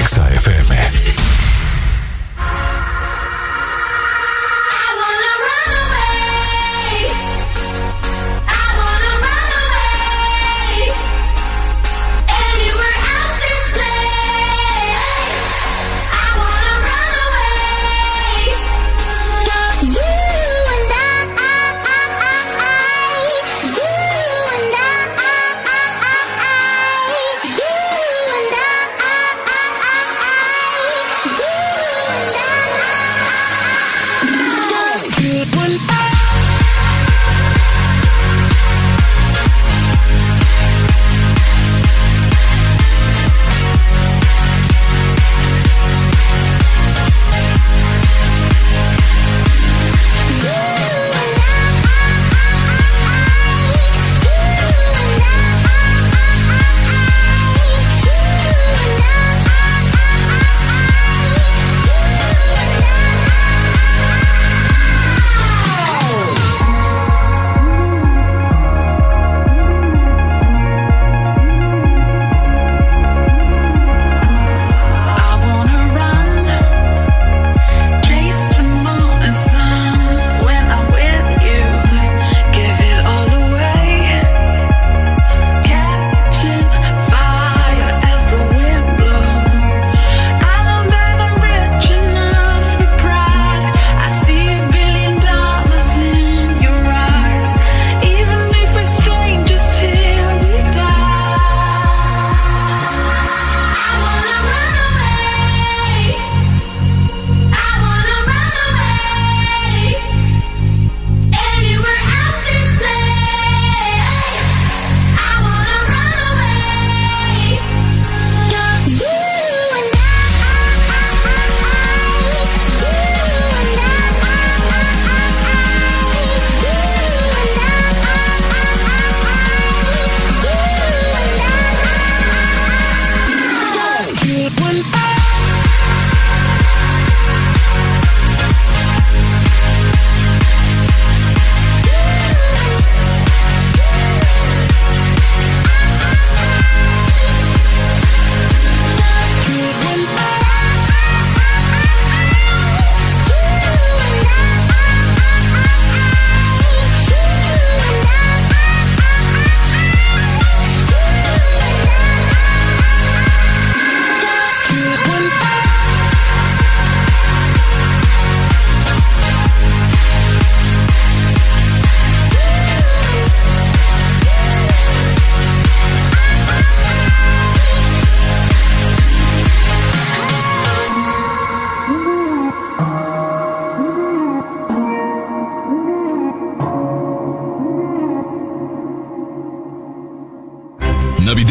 [0.00, 1.09] Exa FM.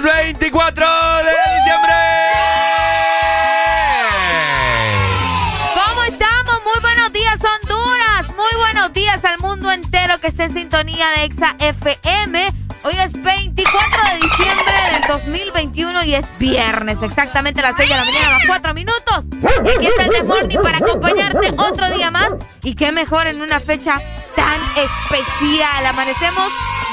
[0.00, 1.92] ¡Feliz 24 de diciembre!
[5.74, 6.60] ¿Cómo estamos?
[6.64, 8.28] Muy buenos días, Honduras.
[8.28, 12.46] Muy buenos días al mundo entero que está en sintonía de Exa FM.
[12.84, 17.96] Hoy es 24 de diciembre del 2021 y es viernes, exactamente a las 6 de
[17.96, 19.24] la mañana, más 4 minutos.
[19.32, 22.30] Y aquí está el Morning para acompañarte otro día más.
[22.62, 24.00] Y qué mejor en una fecha
[24.34, 25.84] tan especial.
[25.86, 26.50] Amanecemos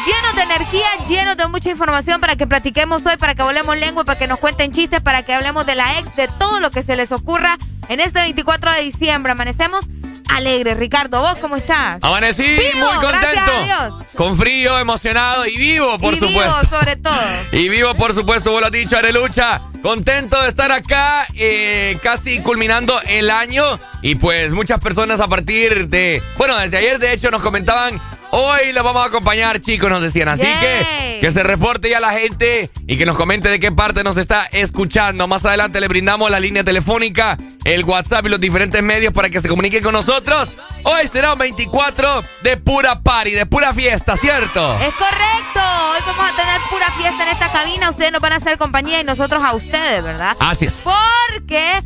[0.07, 4.05] llenos de energía, llenos de mucha información para que platiquemos hoy, para que volemos lengua,
[4.05, 6.81] para que nos cuenten chistes, para que hablemos de la ex, de todo lo que
[6.81, 7.57] se les ocurra
[7.89, 9.33] en este 24 de diciembre.
[9.33, 9.85] Amanecemos
[10.29, 10.77] alegres.
[10.77, 11.99] Ricardo, ¿vos cómo estás?
[12.01, 14.05] Amanecí muy contento.
[14.15, 16.59] Con frío, emocionado y vivo, por y supuesto.
[16.61, 17.21] Vivo, sobre todo.
[17.51, 19.61] Y vivo, por supuesto, vos lo has dicho, Arelucha.
[19.81, 23.79] Contento de estar acá, eh, casi culminando el año.
[24.01, 26.21] Y pues muchas personas a partir de.
[26.37, 27.99] Bueno, desde ayer, de hecho, nos comentaban
[28.39, 30.27] Hoy los vamos a acompañar, chicos, nos decían.
[30.27, 34.03] Así que que se reporte ya la gente y que nos comente de qué parte
[34.03, 35.27] nos está escuchando.
[35.27, 39.41] Más adelante le brindamos la línea telefónica, el WhatsApp y los diferentes medios para que
[39.41, 40.49] se comuniquen con nosotros.
[40.89, 44.73] Hoy será un 24 de pura party, de pura fiesta, ¿cierto?
[44.79, 45.59] Es correcto.
[45.91, 47.89] Hoy vamos a tener pura fiesta en esta cabina.
[47.89, 50.37] Ustedes nos van a hacer compañía y nosotros a ustedes, ¿verdad?
[50.39, 50.85] Así es.
[50.85, 51.83] Porque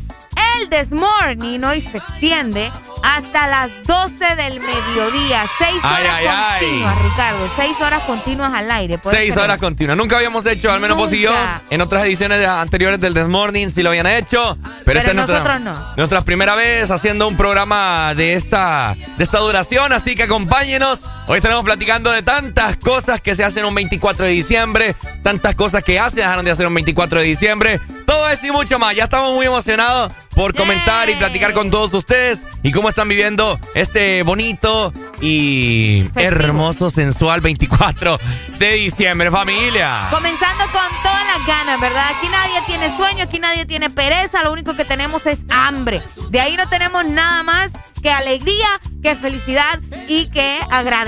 [0.56, 2.70] el Desmorning hoy se extiende
[3.02, 5.44] hasta las 12 del mediodía.
[5.58, 6.20] Seis horas
[6.60, 7.50] continuas, Ricardo.
[7.56, 8.98] Seis horas continuas al aire.
[9.10, 9.96] Seis horas continuas.
[9.96, 11.32] Nunca habíamos hecho, al menos vos y yo,
[11.70, 14.56] en otras ediciones anteriores del Desmorning sí lo habían hecho.
[14.84, 15.94] Pero, esta es nuestra, no.
[15.96, 19.92] nuestra primera vez haciendo un programa de esta, de esta duración.
[19.92, 21.00] Así que acompáñenos.
[21.28, 25.84] Hoy estaremos platicando de tantas cosas que se hacen un 24 de diciembre, tantas cosas
[25.84, 27.80] que hace dejaron de hacer un 24 de diciembre.
[28.06, 28.96] Todo eso y mucho más.
[28.96, 33.58] Ya estamos muy emocionados por comentar y platicar con todos ustedes y cómo están viviendo
[33.74, 38.18] este bonito y hermoso, sensual 24
[38.58, 40.08] de diciembre, familia.
[40.10, 42.04] Comenzando con todas las ganas, ¿verdad?
[42.16, 46.02] Aquí nadie tiene sueño, aquí nadie tiene pereza, lo único que tenemos es hambre.
[46.30, 47.70] De ahí no tenemos nada más
[48.02, 48.68] que alegría,
[49.02, 50.58] que felicidad y que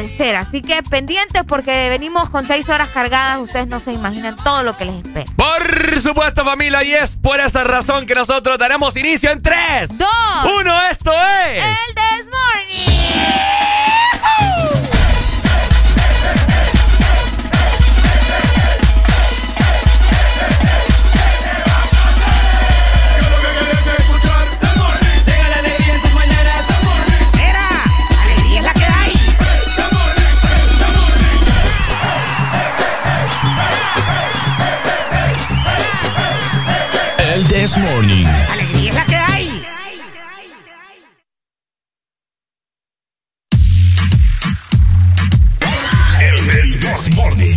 [0.04, 4.76] Así que pendientes porque venimos con seis horas cargadas, ustedes no se imaginan todo lo
[4.76, 5.30] que les espera.
[5.36, 10.08] Por supuesto, familia, y es por esa razón que nosotros daremos inicio en 3, 2,
[10.60, 10.82] 1.
[10.90, 11.64] Esto es.
[11.64, 13.04] El Desmorning.
[38.04, 38.26] Morning.
[38.26, 39.62] Alegría es la que hay.
[46.20, 47.56] El This Morning.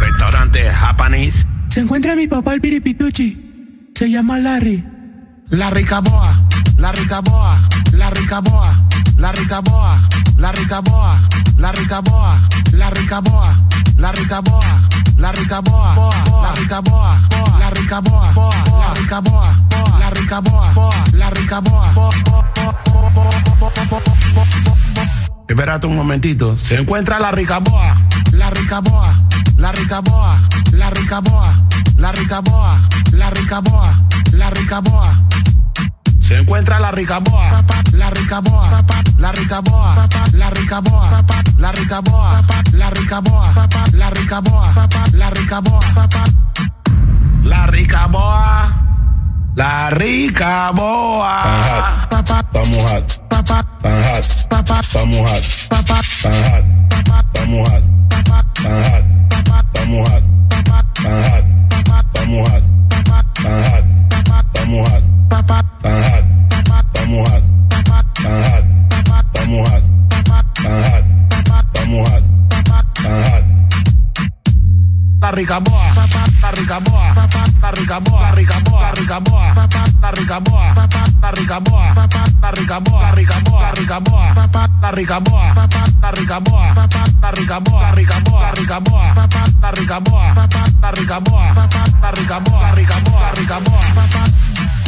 [0.00, 1.46] Restaurante Japanese.
[1.68, 3.92] Se encuentra mi papá el piripituchi.
[3.94, 4.84] Se llama Larry.
[5.50, 6.48] La ricaboa,
[6.78, 9.98] la ricaboa, la ricaboa, la ricaboa,
[10.38, 11.18] la ricaboa,
[11.58, 12.40] la ricaboa,
[12.72, 13.56] la ricaboa,
[13.98, 14.80] la ricaboa,
[15.18, 15.94] la ricaboa,
[16.38, 17.20] la ricaboa,
[17.58, 18.32] la ricaboa,
[18.78, 19.56] la ricaboa,
[19.98, 20.72] la ricaboa,
[21.14, 21.92] la ricaboa.
[25.48, 26.56] Espérate un momentito.
[26.58, 27.96] Se encuentra la ricaboa,
[28.32, 29.14] la ricaboa,
[29.56, 30.38] la ricaboa,
[30.72, 31.54] la ricaboa,
[31.96, 32.80] la ricaboa,
[33.12, 33.94] la ricaboa,
[34.32, 35.28] la ricaboa.
[36.28, 38.84] Se encuentra la ricaboa, la ricaboa,
[39.16, 40.06] la ricaboa,
[40.36, 41.22] la ricaboa,
[41.56, 42.44] la ricaboa,
[42.76, 43.54] la ricaboa,
[43.94, 45.80] la ricaboa, la ricaboa,
[47.44, 48.72] la ricaboa,
[49.54, 51.38] la ricaboa.
[52.12, 53.28] Estamos hot.
[53.30, 54.20] Tan hot.
[54.80, 55.48] Estamos hot.
[55.70, 56.04] Tan hot.
[57.24, 57.82] Estamos hot.
[58.10, 58.44] Tan hot.
[58.52, 59.04] Estamos hot.
[59.30, 59.64] Tan hot.
[59.72, 60.24] Estamos hot.
[60.50, 62.04] Tan hot.
[62.12, 62.64] Estamos hot.
[62.92, 63.24] Tan hot.
[63.34, 64.07] Estamos hot.
[64.28, 65.02] Está mojado.
[65.28, 65.66] Tan hot.
[66.92, 67.42] Está mojado.
[67.68, 68.06] Tan hot.
[69.26, 69.82] Está mojado.
[70.08, 70.46] Tan hot.
[71.72, 72.28] Tan hot.
[75.20, 76.07] La rica boa
[76.58, 77.14] rica boa,
[77.62, 79.54] la rica boa, rica boa, rica boa,
[80.00, 80.88] la rica boa,
[81.20, 82.08] la rica boa,
[82.42, 84.34] la rica boa, rica boa, rica boa,
[84.80, 85.54] la rica boa,
[86.00, 87.60] la rica boa, la rica
[92.40, 94.87] boa, rica boa, rica boa, la.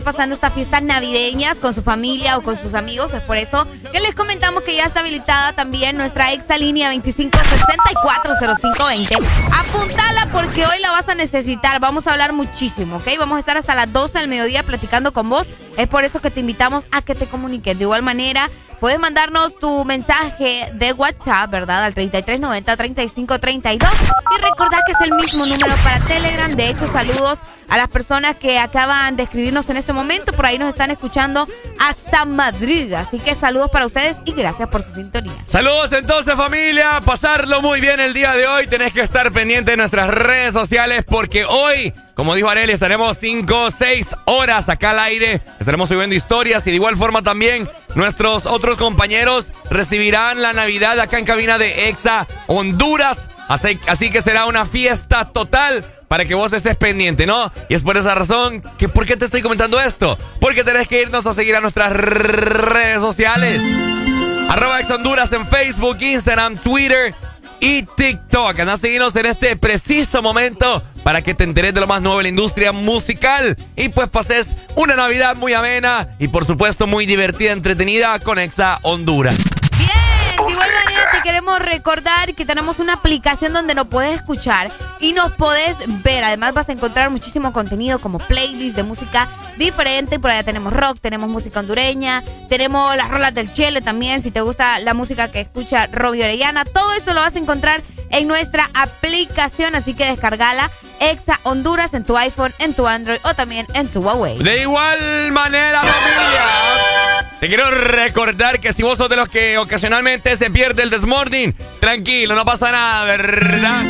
[0.00, 3.12] Pasando estas fiestas navideñas con su familia o con sus amigos.
[3.12, 9.18] Es por eso que les comentamos que ya está habilitada también nuestra exa línea 25640520.
[9.52, 11.80] Apuntala porque hoy la vas a necesitar.
[11.80, 13.08] Vamos a hablar muchísimo, ¿ok?
[13.18, 15.48] Vamos a estar hasta las 12 del mediodía platicando con vos.
[15.76, 17.76] Es por eso que te invitamos a que te comuniques.
[17.76, 18.48] De igual manera,
[18.80, 21.84] puedes mandarnos tu mensaje de WhatsApp, ¿verdad?
[21.84, 23.78] Al 3390-3532.
[23.78, 26.54] Y recordad que es el mismo número para Telegram.
[26.54, 27.40] De hecho, saludos
[27.72, 30.34] a las personas que acaban de escribirnos en este momento.
[30.34, 31.48] Por ahí nos están escuchando
[31.80, 32.92] hasta Madrid.
[32.92, 35.32] Así que saludos para ustedes y gracias por su sintonía.
[35.46, 38.66] Saludos entonces familia, pasarlo muy bien el día de hoy.
[38.66, 43.70] Tenés que estar pendiente de nuestras redes sociales porque hoy, como dijo Arely, estaremos 5,
[43.70, 45.40] 6 horas acá al aire.
[45.58, 51.18] Estaremos subiendo historias y de igual forma también nuestros otros compañeros recibirán la Navidad acá
[51.18, 53.16] en cabina de EXA Honduras.
[53.48, 57.50] Así, así que será una fiesta total para que vos estés pendiente, ¿no?
[57.70, 60.18] Y es por esa razón que ¿por qué te estoy comentando esto?
[60.40, 63.62] Porque tenés que irnos a seguir a nuestras redes sociales.
[64.50, 67.14] Arroba Ex Honduras en Facebook, Instagram, Twitter
[67.60, 68.60] y TikTok.
[68.60, 72.20] Anda a seguirnos en este preciso momento para que te enteres de lo más nuevo
[72.20, 77.06] en la industria musical y pues pases una Navidad muy amena y por supuesto muy
[77.06, 79.38] divertida, entretenida con Exa Honduras.
[79.38, 80.11] De
[81.22, 86.24] queremos recordar que tenemos una aplicación donde nos puedes escuchar y nos puedes ver.
[86.24, 90.18] Además vas a encontrar muchísimo contenido como playlist de música diferente.
[90.18, 94.22] Por allá tenemos rock, tenemos música hondureña, tenemos las rolas del Chile también.
[94.22, 97.82] Si te gusta la música que escucha Robbie Orellana, todo esto lo vas a encontrar
[98.10, 99.74] en nuestra aplicación.
[99.74, 100.70] Así que descargala
[101.02, 104.38] Exa Honduras en tu iPhone, en tu Android o también en tu Huawei.
[104.38, 107.28] De igual manera, familia.
[107.40, 111.52] Te quiero recordar que si vos sos de los que ocasionalmente se pierde el Desmorning,
[111.80, 113.82] tranquilo, no pasa nada, ¿verdad?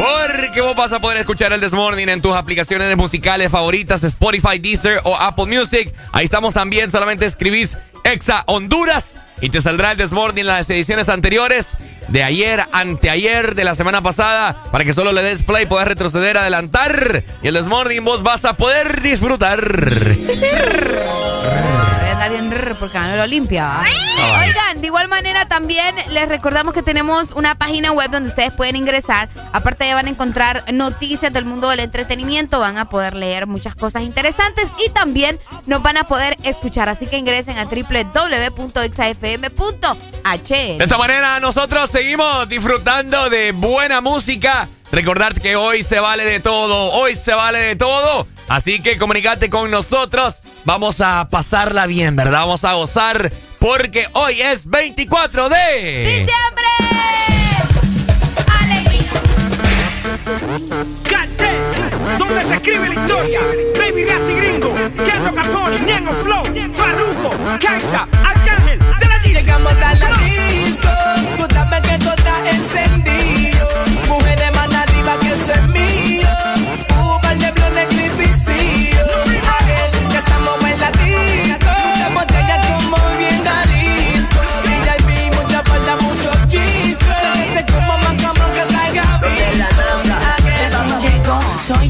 [0.00, 4.98] Porque vos vas a poder escuchar el Desmorning en tus aplicaciones musicales favoritas, Spotify, Deezer
[5.04, 5.92] o Apple Music.
[6.12, 11.76] Ahí estamos también, solamente escribís Exa Honduras y te saldrá el Desmorning las ediciones anteriores
[12.08, 16.38] de ayer, anteayer, de la semana pasada, para que solo le des play, puedas retroceder,
[16.38, 17.22] adelantar.
[17.42, 19.60] Y el Desmorning vos vas a poder disfrutar
[22.28, 23.80] bien porque no lo limpia.
[23.80, 28.76] Oigan, de igual manera también les recordamos que tenemos una página web donde ustedes pueden
[28.76, 29.28] ingresar.
[29.52, 34.02] Aparte van a encontrar noticias del mundo del entretenimiento, van a poder leer muchas cosas
[34.02, 36.88] interesantes y también nos van a poder escuchar.
[36.88, 38.84] Así que ingresen a www.xafm.h.
[40.54, 44.68] De esta manera nosotros seguimos disfrutando de buena música.
[44.92, 48.26] Recordad que hoy se vale de todo, hoy se vale de todo.
[48.48, 50.38] Así que comunicate con nosotros.
[50.64, 52.40] Vamos a pasarla bien, ¿verdad?
[52.40, 56.04] Vamos a gozar porque hoy es 24 de...
[56.04, 56.66] ¡Diciembre!
[58.60, 59.12] ¡Alegría!
[62.18, 63.40] donde se escribe la historia.
[63.78, 64.74] Baby Rasty Gringo,
[65.04, 69.20] Kendo Capone, Ñengo Flow, Farruko, Kaisa, Arcángel, de la.
[69.20, 70.19] Llegamos a la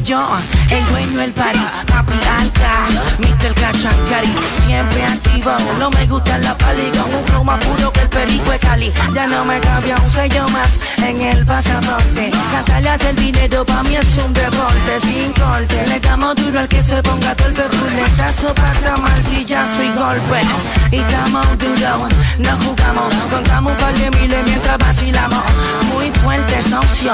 [0.03, 0.19] yo,
[0.69, 2.71] el dueño del party, papi alta.
[3.61, 4.33] Cachancari,
[4.65, 8.49] siempre activo, no me gusta la pali, con un flow más puro que el perico
[8.49, 13.15] de Cali, ya no me cambia un sello más en el pasaporte, cantarle hace el
[13.17, 17.35] dinero pa' mí es un deporte, sin corte, le damos duro al que se ponga
[17.35, 20.41] todo el perfuletazo, pata, martillazo y golpe,
[20.91, 25.43] y estamos duro, no jugamos, contamos un par de miles mientras vacilamos,
[25.93, 27.13] muy fuerte socio,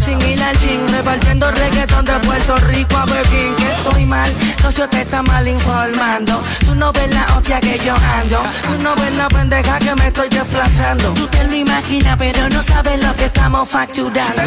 [0.00, 4.32] sin ir al gym, repartiendo reggaetón de Puerto Rico a Pekín, que estoy mal,
[4.62, 5.46] socio te está mal
[5.88, 9.94] informando, tú no ves la hostia que yo ando, tú no ves la pendeja que
[9.94, 14.42] me estoy desplazando, tú te lo imaginas pero no sabes lo que estamos facturando.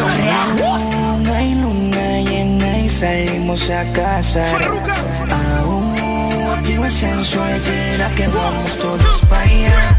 [0.58, 4.44] Luna y luna llena y salimos a casa.
[5.60, 5.96] Aún
[6.56, 9.96] activa sensual, verás que vamos todos para allá.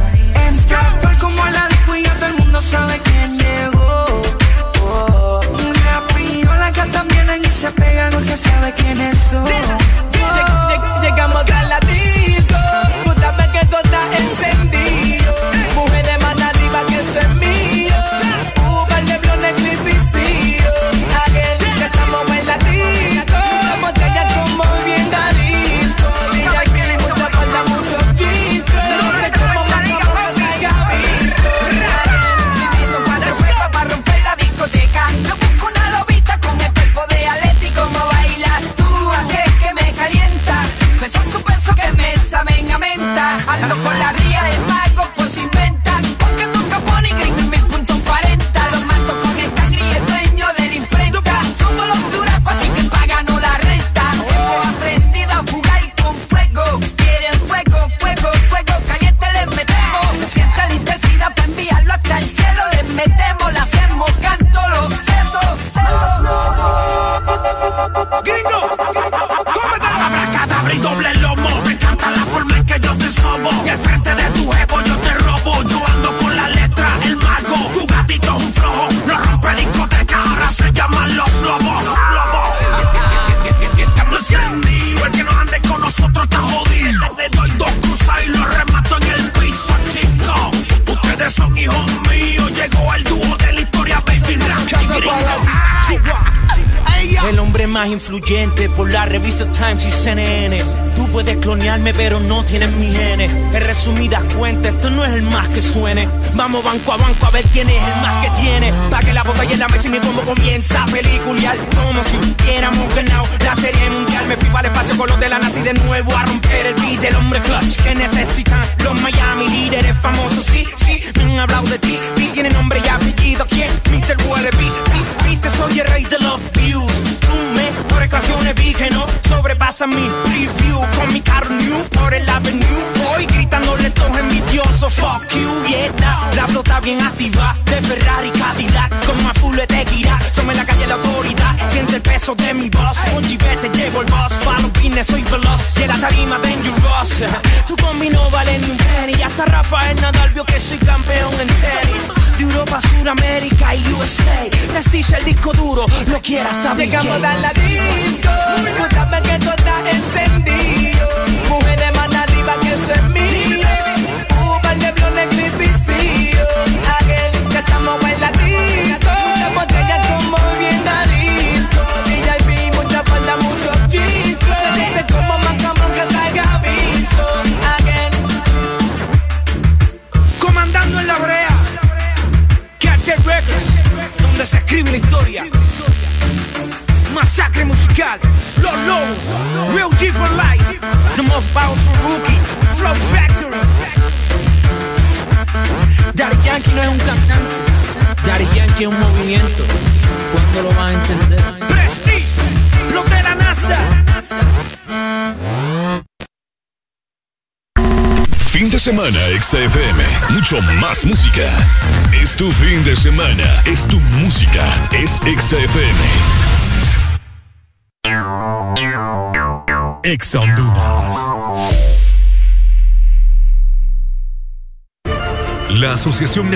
[0.48, 3.13] Entra por como la disco y ya todo el mundo sabe quién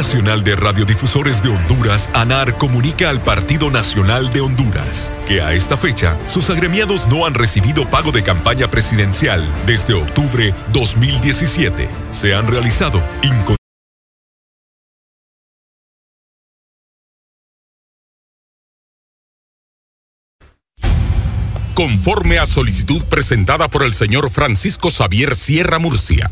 [0.08, 5.76] Nacional de Radiodifusores de Honduras, ANAR, comunica al Partido Nacional de Honduras que a esta
[5.76, 11.89] fecha sus agremiados no han recibido pago de campaña presidencial desde octubre 2017.
[12.10, 13.04] Se han realizado
[21.74, 26.32] conforme a solicitud presentada por el señor Francisco Xavier Sierra Murcia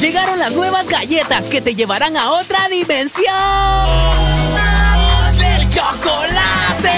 [0.00, 3.26] Llegaron las nuevas galletas que te llevarán a otra dimensión
[5.38, 6.90] del chocolate.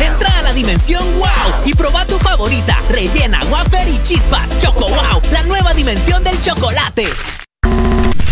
[0.00, 1.28] Entra a la dimensión wow
[1.66, 4.58] y proba tu favorita, rellena, wafer y chispas.
[4.58, 7.08] Choco wow, la nueva dimensión del chocolate.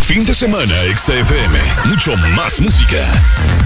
[0.07, 1.59] Fin de semana XFM.
[1.85, 3.05] Mucho más música.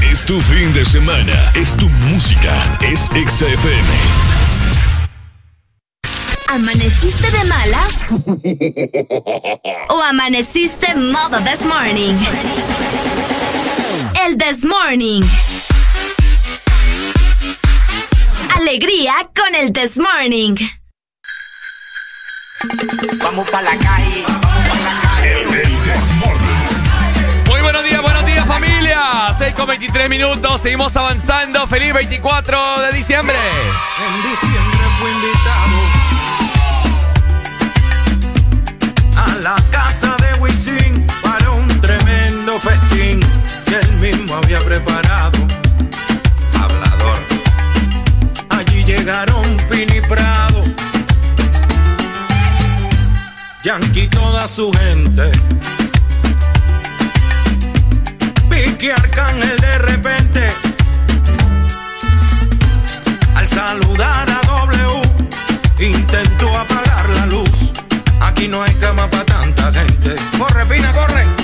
[0.03, 1.53] Es tu fin de semana.
[1.55, 2.77] Es tu música.
[2.81, 4.30] Es XFM.
[6.53, 7.95] ¿Amaneciste de malas?
[9.89, 12.15] ¿O amaneciste modo this morning?
[14.27, 15.23] El this morning.
[18.57, 20.57] Alegría con el this morning.
[23.23, 24.25] Vamos pa' la calle.
[27.47, 29.37] Muy buenos días, buenos días familia.
[29.39, 31.65] 6 con 23 minutos, seguimos avanzando.
[31.69, 33.37] Feliz 24 de diciembre.
[33.37, 35.90] En diciembre fui invitado
[39.43, 43.21] la casa de Wisin para un tremendo festín
[43.65, 45.39] que él mismo había preparado.
[46.55, 47.21] Hablador.
[48.51, 50.65] Allí llegaron Pini Prado,
[53.65, 55.31] Yankee toda su gente.
[58.81, 60.53] Nicky Arcángel de repente.
[63.35, 65.03] Al saludar a W,
[65.81, 67.50] intentó apagar la luz.
[68.21, 70.17] Aquí no hay cama para tanta gente.
[70.39, 71.40] Corre, Pina, corre.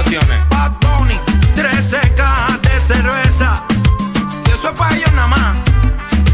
[0.00, 0.48] Es el de las invitaciones?
[0.48, 1.20] Bad Bunny.
[1.54, 3.62] 13 cajas de cerveza.
[4.46, 5.56] Y eso es para ellos nada más.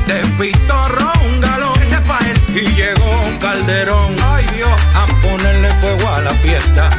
[0.07, 1.83] De pitorro un galón.
[1.83, 2.41] Ese es para él.
[2.49, 4.17] Y llegó un calderón.
[4.23, 4.71] Ay Dios.
[4.95, 6.91] A ponerle fuego a la fiesta.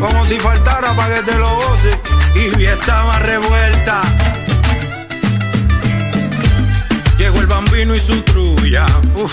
[0.00, 1.98] Como si faltara para que te lo goce.
[2.34, 4.02] Y vi estaba revuelta.
[7.18, 8.86] Llegó el bambino y su trulla.
[9.16, 9.32] Uf.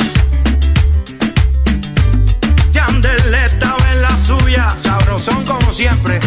[2.74, 3.83] Yandel estaba
[4.18, 4.76] suya.
[4.78, 6.20] Sabrosón como siempre.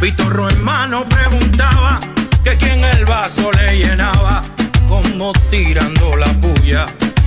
[0.00, 2.00] Pitorro hermano preguntaba
[2.44, 4.42] que quién el vaso le llenaba.
[4.88, 6.86] Como tirando la puya.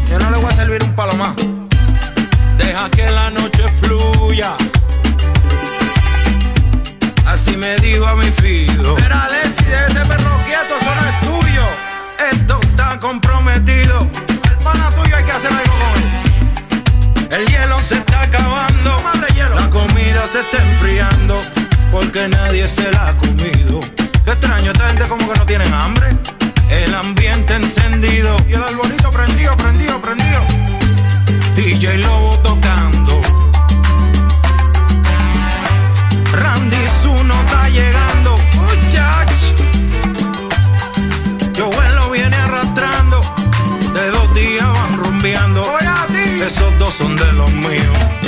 [0.09, 1.35] Yo no le voy a servir un palo más.
[2.57, 4.55] Deja que la noche fluya.
[7.25, 8.97] Así me dijo a mi fido.
[8.99, 11.65] Era Alexi de ese perro quieto, eso no es tuyo.
[12.31, 14.07] Esto está comprometido.
[14.43, 16.12] El tuyo hay que hacer algo con él.
[17.33, 19.01] El hielo se está acabando.
[19.55, 21.41] La comida se está enfriando.
[21.91, 23.79] Porque nadie se la ha comido.
[24.23, 26.09] Qué extraño, esta gente como que no tienen hambre.
[26.69, 28.37] El ambiente encendido.
[28.47, 30.41] Y el arbolito prendido, prendido, prendido.
[31.55, 33.21] DJ Lobo tocando.
[36.33, 38.22] Randy Zuno está llegando.
[46.93, 48.22] Son de los míos.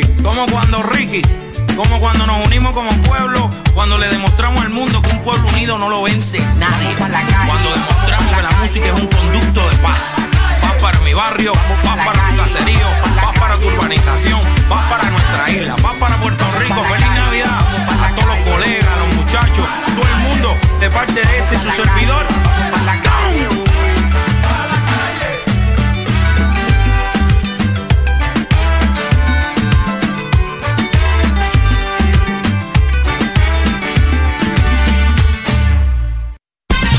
[0.00, 1.22] Como cuando Ricky,
[1.76, 5.78] como cuando nos unimos como pueblo, cuando le demostramos al mundo que un pueblo unido
[5.78, 6.94] no lo vence nadie.
[6.96, 10.00] Cuando demostramos que la música es un conducto de paz.
[10.60, 11.52] Paz para mi barrio,
[11.84, 12.88] paz para tu caserío,
[13.20, 16.82] paz para tu urbanización, paz para nuestra isla, paz para Puerto Rico.
[16.82, 17.58] Feliz Navidad
[18.02, 21.70] a todos los colegas, a los muchachos, todo el mundo, de parte de este su
[21.70, 22.26] servidor.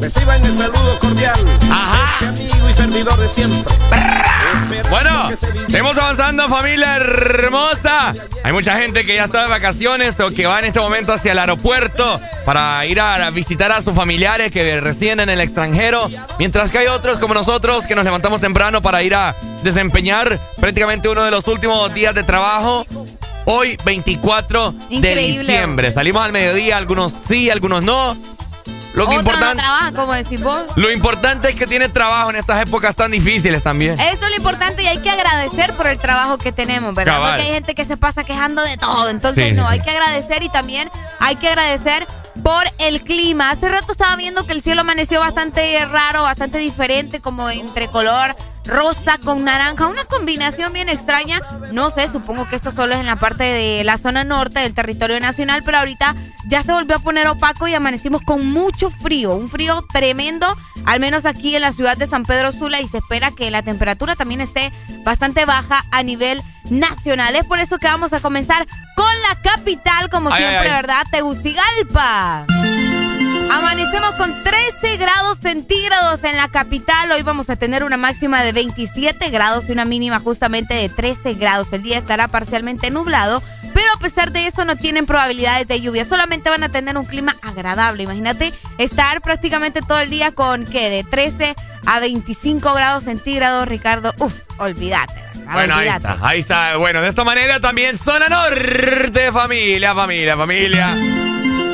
[0.00, 1.34] Reciban el saludo cordial.
[1.70, 2.14] Ajá.
[2.14, 3.74] Este amigo y servidor de siempre.
[4.88, 5.28] Bueno,
[5.68, 8.14] seguimos avanzando, familia hermosa.
[8.42, 11.32] Hay mucha gente que ya está de vacaciones o que va en este momento hacia
[11.32, 16.10] el aeropuerto para ir a visitar a sus familiares que residen en el extranjero.
[16.38, 21.08] Mientras que hay otros como nosotros que nos levantamos temprano para ir a desempeñar prácticamente
[21.08, 22.86] uno de los últimos días de trabajo.
[23.44, 25.40] Hoy, 24 de Increíble.
[25.40, 25.90] diciembre.
[25.90, 28.16] Salimos al mediodía, algunos sí, algunos no.
[28.94, 29.62] Lo que Otros no importante.
[29.62, 30.62] trabajan, como decís vos.
[30.76, 33.98] Lo importante es que tiene trabajo en estas épocas tan difíciles también.
[34.00, 37.14] Eso es lo importante y hay que agradecer por el trabajo que tenemos, ¿verdad?
[37.14, 37.30] Cabal.
[37.32, 39.08] Porque hay gente que se pasa quejando de todo.
[39.08, 39.68] Entonces, Sí, no, sí.
[39.74, 42.06] hay que agradecer y también hay que agradecer
[42.42, 43.50] por el clima.
[43.50, 48.34] Hace rato estaba viendo que el cielo amaneció bastante raro, bastante diferente, como entre color
[48.64, 51.40] rosa con naranja, una combinación bien extraña.
[51.72, 54.74] No sé, supongo que esto solo es en la parte de la zona norte del
[54.74, 56.14] territorio nacional, pero ahorita
[56.48, 60.46] ya se volvió a poner opaco y amanecimos con mucho frío, un frío tremendo,
[60.86, 63.62] al menos aquí en la ciudad de San Pedro Sula y se espera que la
[63.62, 64.72] temperatura también esté
[65.04, 67.36] bastante baja a nivel nacional.
[67.36, 70.76] Es por eso que vamos a comenzar con la capital, como Ay, siempre, ay, ay.
[70.76, 71.02] ¿verdad?
[71.10, 72.46] Tegucigalpa.
[73.52, 77.10] Amanecemos con 13 grados centígrados en la capital.
[77.10, 81.34] Hoy vamos a tener una máxima de 27 grados y una mínima justamente de 13
[81.34, 81.72] grados.
[81.72, 83.42] El día estará parcialmente nublado,
[83.74, 87.04] pero a pesar de eso no tienen probabilidades de lluvia, solamente van a tener un
[87.04, 88.04] clima agradable.
[88.04, 94.14] Imagínate estar prácticamente todo el día con que de 13 a 25 grados centígrados, Ricardo.
[94.18, 95.14] Uf, olvídate.
[95.52, 96.76] Bueno, ahí está, ahí está.
[96.76, 100.96] Bueno, de esta manera también zona norte, familia, familia, familia.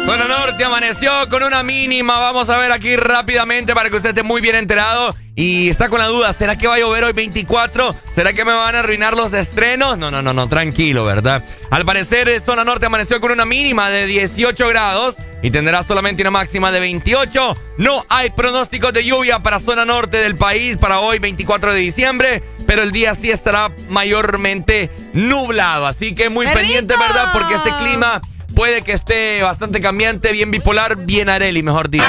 [0.06, 2.20] Zona norte amaneció con una mínima.
[2.20, 5.16] Vamos a ver aquí rápidamente para que usted esté muy bien enterado.
[5.34, 7.92] Y está con la duda, ¿será que va a llover hoy 24?
[8.14, 9.98] ¿Será que me van a arruinar los estrenos?
[9.98, 11.42] No, no, no, no, tranquilo, ¿verdad?
[11.70, 16.22] Al parecer, eh, zona norte amaneció con una mínima de 18 grados y tendrá solamente
[16.22, 17.56] una máxima de 28.
[17.78, 22.42] No hay pronósticos de lluvia para zona norte del país para hoy 24 de diciembre,
[22.64, 25.84] pero el día sí estará mayormente nublado.
[25.84, 27.32] Así que muy pendiente, ¿verdad?
[27.32, 28.22] Porque este clima
[28.56, 32.06] puede que esté bastante cambiante, bien bipolar, bien areli, mejor dicho.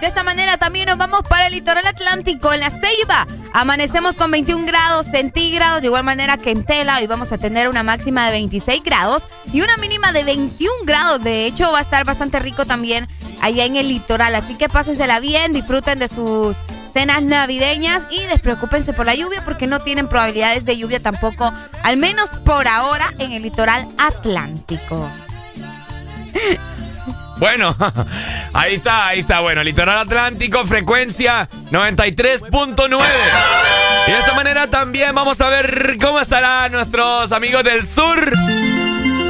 [0.00, 3.26] De esta manera también nos vamos para el litoral atlántico, en la Ceiba.
[3.54, 6.98] Amanecemos con 21 grados centígrados, de igual manera que en Tela.
[6.98, 9.22] Hoy vamos a tener una máxima de 26 grados
[9.52, 11.22] y una mínima de 21 grados.
[11.22, 13.08] De hecho, va a estar bastante rico también
[13.40, 14.34] allá en el litoral.
[14.34, 16.56] Así que pásensela bien, disfruten de sus
[16.94, 21.52] cenas navideñas y despreocúpense por la lluvia porque no tienen probabilidades de lluvia tampoco,
[21.82, 25.10] al menos por ahora, en el litoral atlántico.
[27.38, 27.76] Bueno,
[28.54, 29.40] ahí está, ahí está.
[29.40, 33.04] Bueno, litoral atlántico, frecuencia 93.9.
[34.06, 38.32] Y de esta manera también vamos a ver cómo estarán nuestros amigos del sur.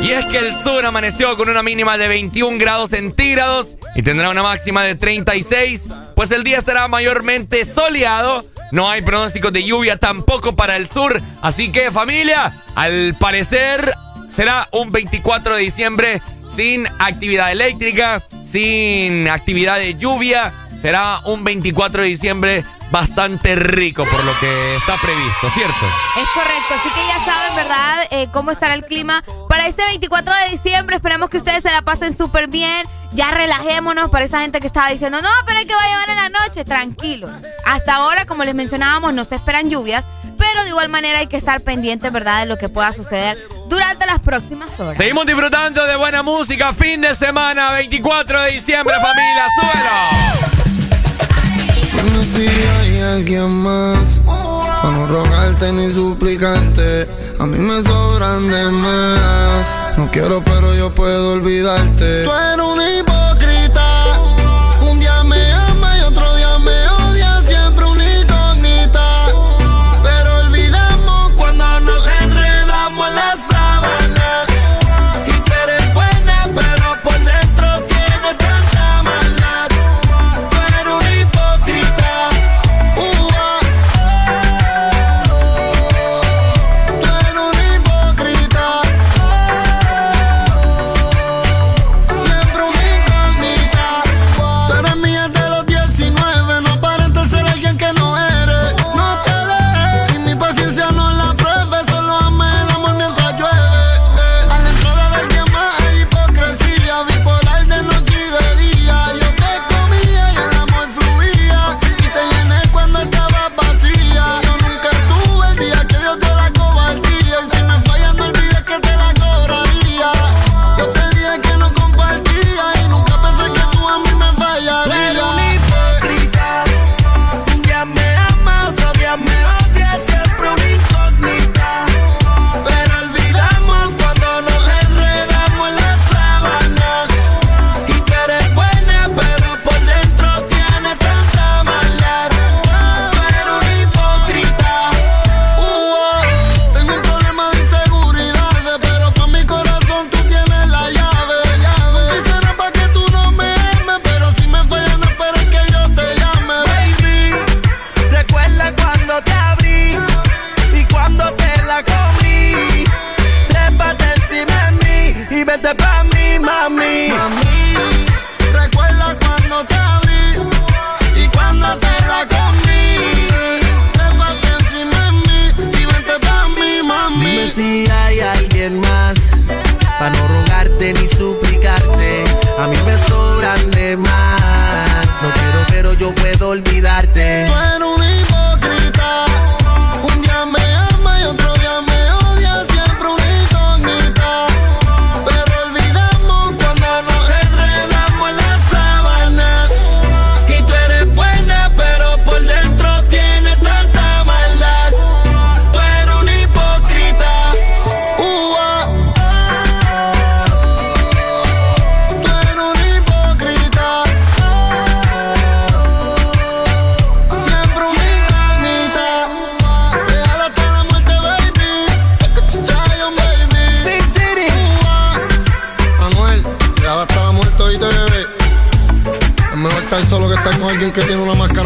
[0.04, 4.28] Y es que el sur amaneció con una mínima de 21 grados centígrados y tendrá
[4.28, 8.44] una máxima de 36, pues el día estará mayormente soleado.
[8.70, 11.22] No hay pronósticos de lluvia tampoco para el sur.
[11.40, 13.94] Así que familia, al parecer
[14.28, 20.52] será un 24 de diciembre sin actividad eléctrica, sin actividad de lluvia.
[20.82, 25.86] Será un 24 de diciembre bastante rico por lo que está previsto, ¿cierto?
[26.16, 28.06] Es correcto, así que ya saben, ¿verdad?
[28.10, 30.96] Eh, cómo estará el clima para este 24 de diciembre.
[30.96, 32.86] Esperemos que ustedes se la pasen súper bien.
[33.12, 36.10] Ya relajémonos para esa gente que estaba diciendo, no, pero hay que va a llevar
[36.10, 36.64] en la noche.
[36.64, 37.28] Tranquilo.
[37.64, 40.04] Hasta ahora, como les mencionábamos, no se esperan lluvias,
[40.36, 44.06] pero de igual manera hay que estar pendientes, ¿verdad?, de lo que pueda suceder durante
[44.06, 44.96] las próximas horas.
[44.96, 46.72] Seguimos disfrutando de buena música.
[46.72, 50.63] Fin de semana, 24 de diciembre, familia.
[52.04, 52.22] ¡Súbelo!
[52.22, 59.82] si hay alguien más Para no rogarte ni suplicarte A mí me sobran de más
[59.96, 62.80] No quiero pero yo puedo olvidarte Tú eres un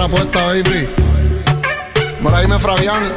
[0.09, 0.89] puesta, baby.
[2.21, 3.13] Mira, Fabián.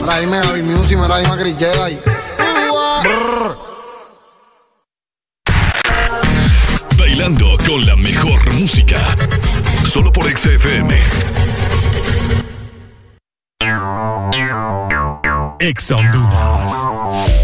[0.00, 1.56] Mira, dime Javi Music, mira, Chris.
[6.98, 8.98] Bailando con la mejor música.
[9.86, 11.00] Solo por XFM.
[15.60, 17.43] Ex Honduras.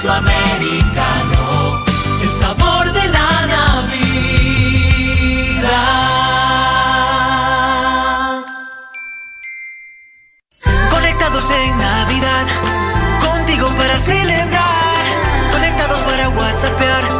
[0.00, 1.84] Espresso Americano.
[2.22, 3.90] El sabor de la Navidad.
[10.90, 12.46] Conectados en Navidad,
[13.20, 15.04] contigo para celebrar.
[15.52, 17.19] Conectados para WhatsAppear,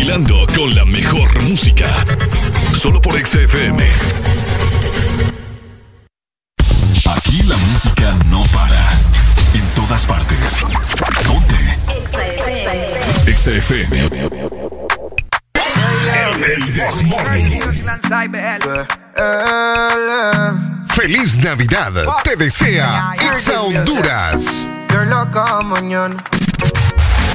[0.00, 1.84] Bailando con la mejor música.
[2.74, 3.86] Solo por XFM.
[7.04, 8.88] Aquí la música no para.
[9.52, 10.64] En todas partes.
[11.26, 11.78] Ponte.
[13.30, 14.08] XFM.
[20.94, 21.92] Feliz Navidad.
[22.24, 24.66] Te desea Exa Honduras.
[24.88, 26.16] Qué loca mañana.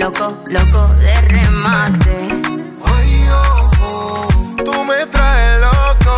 [0.00, 2.28] Loco, loco de remate.
[2.86, 6.16] Ay, oh, oh, tú me traes loco.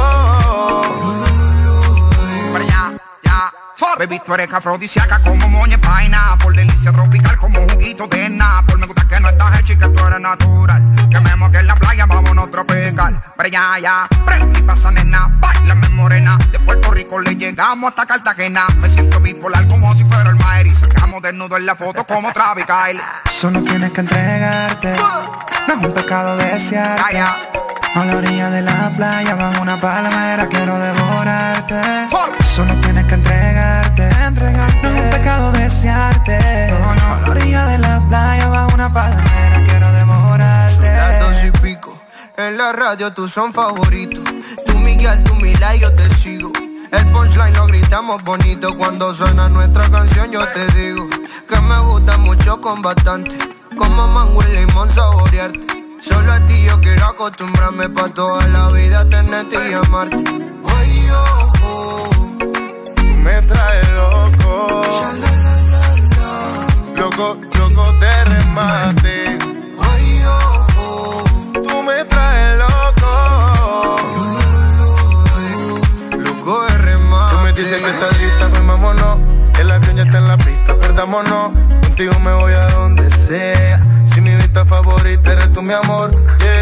[2.52, 2.92] Para allá,
[3.24, 3.52] ya.
[3.98, 6.38] Baby, tú eres afrodisíaca como moña paina.
[6.40, 8.78] Por delicia tropical como juguito de Napol.
[8.78, 10.91] Me gusta que no estás hecha y que tú eres natural.
[11.12, 13.20] Que me moque en la playa, vámonos tropical.
[13.36, 14.08] Allá, ya.
[14.24, 16.38] Prende pasa nena, bailame morena.
[16.50, 18.66] De Puerto Rico le llegamos hasta Cartagena.
[18.78, 20.68] Me siento bipolar como si fuera el Maer.
[20.68, 22.98] Y sacamos desnudo en la foto como Travis Kyle.
[23.30, 24.96] Solo tienes que entregarte.
[25.68, 27.18] No es un pecado desearte.
[27.94, 32.08] A la orilla de la playa, bajo una palmera, quiero devorarte.
[32.54, 34.08] Solo tienes que entregarte.
[34.82, 36.38] No es un pecado desearte.
[36.70, 37.14] No, no.
[37.16, 40.21] A la orilla de la playa, bajo una palmera, quiero devorarte.
[42.36, 44.24] En la radio tú son favoritos.
[44.66, 46.50] Tú Miguel, tú Mila y yo te sigo.
[46.90, 48.74] El punchline lo gritamos bonito.
[48.76, 51.08] Cuando suena nuestra canción, yo te digo
[51.46, 53.36] que me gusta mucho con bastante.
[53.76, 55.60] Como mango y limón saborearte.
[56.00, 60.24] Solo a ti yo quiero acostumbrarme pa' toda la vida tenerte y amarte.
[60.74, 62.10] Ay, oh, oh,
[63.18, 64.82] me traes loco.
[66.96, 69.51] Loco, loco de remate
[71.82, 73.96] tú me traes loco.
[76.18, 77.36] Loco de remate.
[77.36, 79.18] Tú me dices que estás lista, pues formámonos.
[79.58, 81.52] El avión ya está en la pista, perdámonos.
[81.82, 83.80] Contigo me voy a donde sea.
[84.06, 86.10] Si mi vista favorita eres tú, mi amor.
[86.38, 86.61] Yeah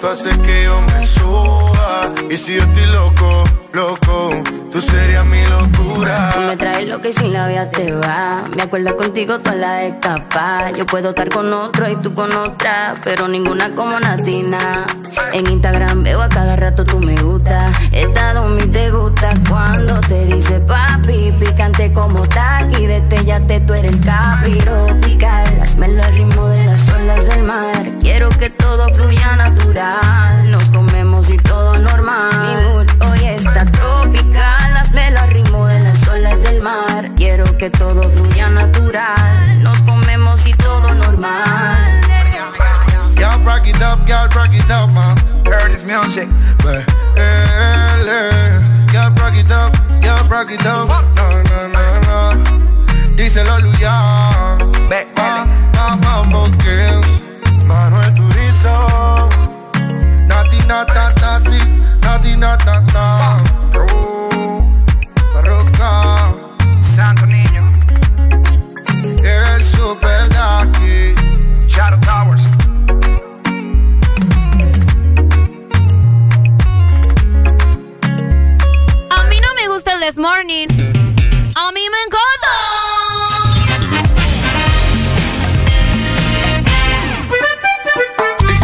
[0.00, 2.12] tú haces que yo me suba.
[2.30, 4.30] Y si yo estoy loco, loco,
[4.70, 6.30] tú serías mi locura.
[6.34, 8.42] Tú me traes lo que sin la vida te va.
[8.56, 10.70] Me acuerdo contigo toda la escapa.
[10.72, 14.86] Yo puedo estar con otro y tú con otra, pero ninguna como Natina.
[15.32, 17.70] En Instagram veo a cada rato tú me gusta.
[17.92, 21.32] Estado mi te gusta cuando te dice papi.
[21.38, 24.86] Picante como taqui, te tú eres el capiro.
[25.00, 26.59] Pical, hazmelo al ritmo de
[27.10, 27.90] olas del mar.
[28.00, 30.50] Quiero que todo fluya natural.
[30.50, 32.30] Nos comemos y todo normal.
[32.42, 34.76] Mi mood hoy está tropical.
[34.76, 37.10] Hazmelo al ritmo de las olas del mar.
[37.16, 39.62] Quiero que todo fluya natural.
[39.62, 42.00] Nos comemos y todo normal.
[43.16, 45.16] Y'all rock it up, y'all rock it up, man.
[45.46, 46.28] Heard this music.
[48.92, 50.88] Y'all rock it up, y'all rock it up.
[51.16, 53.16] No, no, no, no.
[53.16, 54.56] Díselo, Luya.
[54.88, 55.06] Ve,
[56.62, 57.20] Kings.
[57.66, 58.74] Manuel Turizo.
[60.28, 61.58] Nati, nata, nati.
[62.00, 62.84] Nati, nata.
[66.94, 67.72] Santo Niño.
[69.24, 71.14] El super Ducky.
[71.66, 72.44] Shadow Towers.
[79.10, 80.68] A mí no me gusta el This Morning.
[81.56, 82.69] A mí me encanta.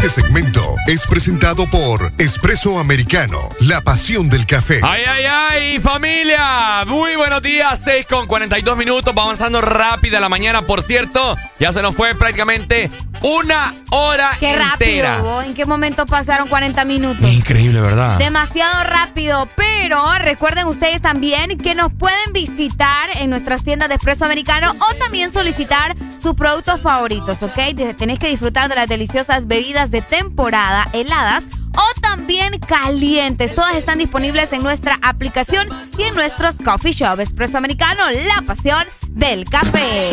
[0.09, 4.81] Segmento es presentado por Espresso Americano, la pasión del café.
[4.85, 6.85] Ay, ay, ay, familia.
[6.87, 9.13] Muy buenos días, 6 con 42 minutos.
[9.17, 11.37] Va avanzando rápida la mañana, por cierto.
[11.59, 12.89] Ya se nos fue prácticamente
[13.23, 14.71] una hora Qué entera.
[15.17, 15.23] rápido.
[15.25, 15.45] ¿vos?
[15.45, 17.29] ¿En qué momento pasaron 40 minutos?
[17.33, 18.19] Increíble, ¿verdad?
[18.19, 24.25] Demasiado rápido, pero recuerden ustedes también que nos pueden visitar en nuestras tiendas de Espresso
[24.25, 27.59] Americano o también solicitar sus productos favoritos, ¿ok?
[27.97, 31.45] Tenés que disfrutar de las deliciosas bebidas de temporada heladas
[31.77, 33.55] o también calientes.
[33.55, 35.69] Todas están disponibles en nuestra aplicación
[35.99, 37.21] y en nuestros coffee shop.
[37.21, 40.11] Espresso Americano, la pasión del café.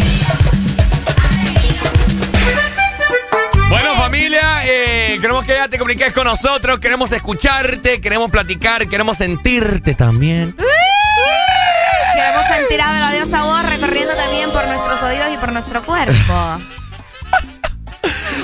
[3.69, 9.17] Bueno, familia, eh, queremos que ya te comuniques con nosotros, queremos escucharte, queremos platicar, queremos
[9.17, 10.55] sentirte también.
[12.13, 16.59] Queremos sentir a melodiosa voz recorriendo también por nuestros oídos y por nuestro cuerpo.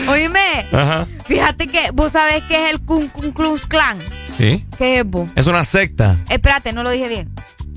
[0.07, 1.07] Oíme, Ajá.
[1.27, 3.97] fíjate que vos sabés qué es el Ku Ku Klux Klan.
[4.37, 4.65] ¿Sí?
[4.77, 5.29] ¿Qué es vos?
[5.35, 6.15] Es una secta.
[6.29, 7.29] Espérate, no lo dije bien.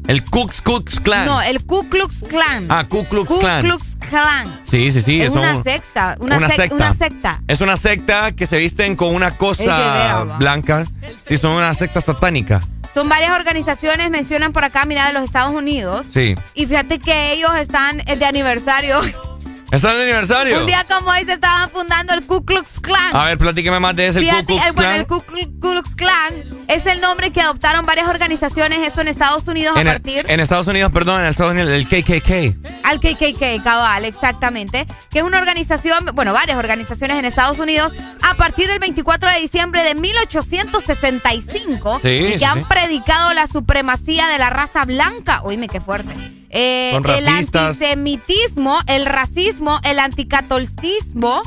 [0.08, 1.24] El Ku Klux Klan.
[1.26, 2.66] No, el Ku Klux Klan.
[2.70, 3.62] Ah, Ku Klux Ku Klan.
[3.64, 4.52] Klux Klan.
[4.64, 5.20] Sí, sí, sí.
[5.22, 6.74] es una secta, una, sec- secta.
[6.76, 7.42] una secta.
[7.48, 10.84] Es una secta que se visten con una cosa blanca.
[11.28, 12.60] Sí, son una secta satánica.
[12.94, 16.06] Son varias organizaciones, mencionan por acá, mira, de los Estados Unidos.
[16.12, 16.34] Sí.
[16.54, 19.00] Y fíjate que ellos están eh, de aniversario.
[19.72, 20.60] ¿Está de aniversario?
[20.60, 23.16] Un día como hoy se estaban fundando el Ku Klux Klan.
[23.16, 24.96] A ver, platíqueme más de ese Ku Klux el, bueno, Klan.
[25.00, 29.08] el Ku Klux- Ku Klux Klan es el nombre que adoptaron varias organizaciones, esto en
[29.08, 32.56] Estados Unidos En, a el- partir en Estados Unidos, perdón, en Estados Unidos, el KKK.
[32.84, 38.34] al KKK, cabal, exactamente, que es una organización, bueno, varias organizaciones en Estados Unidos a
[38.34, 42.66] partir del 24 de diciembre de 1865 Sí, y que sí, han sí.
[42.68, 45.40] predicado la supremacía de la raza blanca.
[45.44, 46.12] Oíme, qué fuerte.
[46.50, 47.62] Eh, el racistas.
[47.70, 51.40] antisemitismo, el racismo, el anticatolicismo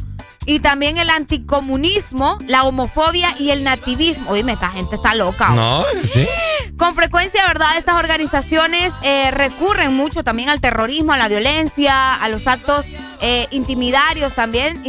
[0.45, 4.31] y también el anticomunismo, la homofobia y el nativismo.
[4.31, 5.49] Oíme, esta gente está loca.
[5.49, 6.27] No, sí.
[6.77, 7.77] Con frecuencia, ¿verdad?
[7.77, 12.85] Estas organizaciones eh, recurren mucho también al terrorismo, a la violencia, a los actos
[13.21, 14.81] eh, intimidarios también.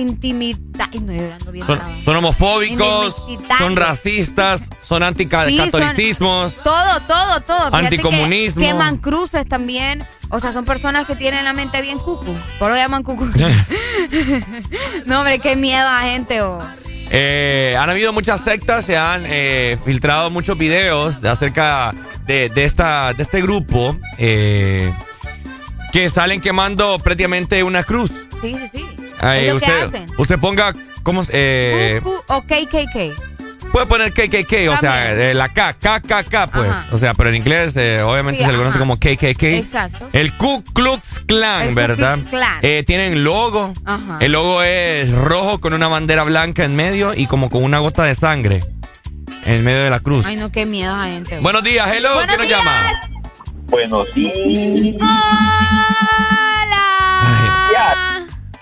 [0.93, 3.17] Ay, no, yo ando bien Son, son homofóbicos,
[3.59, 6.55] son racistas, son Sí, anticatolicismos.
[6.55, 7.67] Todo, todo, todo.
[7.67, 8.63] Fíjate que Anticomunismo.
[8.63, 10.05] Queman cruces también.
[10.31, 12.37] O sea, son personas que tienen la mente bien cucu.
[12.59, 13.27] Por lo llaman cucu.
[15.07, 16.43] no, hombre, qué miedo a gente.
[16.43, 16.59] oh.
[17.11, 21.93] Eh, han habido muchas sectas, se han eh, filtrado muchos videos de acerca
[22.27, 24.93] de, de esta, de este grupo eh,
[25.93, 28.11] que salen quemando prácticamente una cruz.
[28.41, 29.06] Sí, sí, sí.
[29.21, 30.07] Ahí es lo que usted, hacen.
[30.19, 31.25] usted ponga, ¿cómo?
[31.25, 33.13] se- Eh, o KKK.
[33.73, 36.69] puede poner KKK, o sea, eh, la K, KKK, pues.
[36.69, 36.87] Ajá.
[36.93, 39.43] O sea, pero en inglés eh, obviamente Sí, se le conoce como KKK.
[39.59, 40.09] Exacto.
[40.13, 42.15] El Ku Klux Klan, El Ku ¿verdad?
[42.19, 42.59] Klux Klan.
[42.63, 43.73] Eh, tienen logo.
[43.85, 44.19] Ajá.
[44.21, 48.05] El logo es rojo con una bandera blanca en medio y como con una gota
[48.05, 48.63] de sangre
[49.45, 50.25] en medio de la cruz.
[50.27, 51.39] Ay, no, qué miedo a gente.
[51.41, 52.61] Buenos días, hello, Buenos ¿quién nos días.
[52.61, 52.91] llama?
[53.69, 54.37] Buenos días.
[57.21, 58.16] Ay,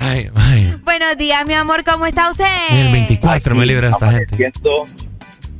[0.05, 0.81] ay.
[0.85, 2.45] Buenos días, mi amor, ¿cómo está usted?
[2.71, 4.37] El 24 me libra de esta gente.
[4.37, 4.87] Siento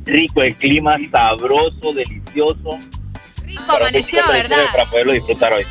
[0.05, 2.79] rico el clima, sabroso, delicioso.
[3.43, 4.57] Rico Para amaneció, ¿verdad?
[4.71, 5.65] Para poderlo disfrutar hoy.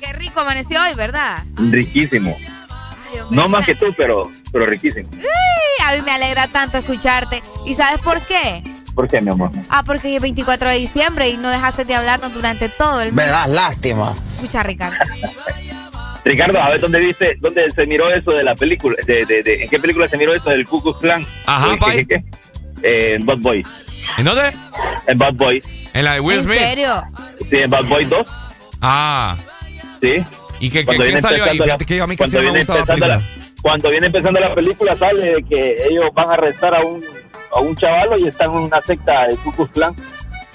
[0.00, 1.42] Qué rico amaneció hoy, ¿verdad?
[1.56, 2.36] Riquísimo.
[3.30, 5.08] No más que tú, pero, pero riquísimo.
[5.14, 7.42] Ay, a mí me alegra tanto escucharte.
[7.64, 8.62] ¿Y sabes por qué?
[8.94, 9.50] ¿Por qué, mi amor?
[9.70, 13.12] Ah, porque hoy es 24 de diciembre y no dejaste de hablarnos durante todo el
[13.12, 13.28] mes.
[13.48, 14.14] lástima.
[14.36, 14.96] Escucha, Ricardo.
[16.24, 19.62] Ricardo, a ver dónde viste, dónde se miró eso de la película, de, de, de-
[19.64, 21.26] ¿en qué película se miró eso del Ku Klux Klan?
[21.46, 22.24] Ajá, ¿Qué- qué- qué?
[22.82, 23.62] Eh, en Bad Boy.
[24.18, 24.52] ¿En dónde?
[25.06, 25.62] En Bad Boy.
[25.92, 26.58] En la de Will ¿En Smith.
[26.58, 27.02] serio?
[27.50, 28.26] Sí, en Bad Boy 2.
[28.80, 29.36] Ah.
[30.02, 30.22] Sí.
[30.60, 31.50] ¿Y qué, qué, Cuando qué viene salió ahí?
[31.50, 33.44] empezando la- que a mí casi cuando no me la empezando la- película.
[33.62, 37.02] Cuando viene empezando la película sale de que ellos van a arrestar a un,
[37.54, 39.94] a un chavalo y están en una secta de Ku Klux Klan.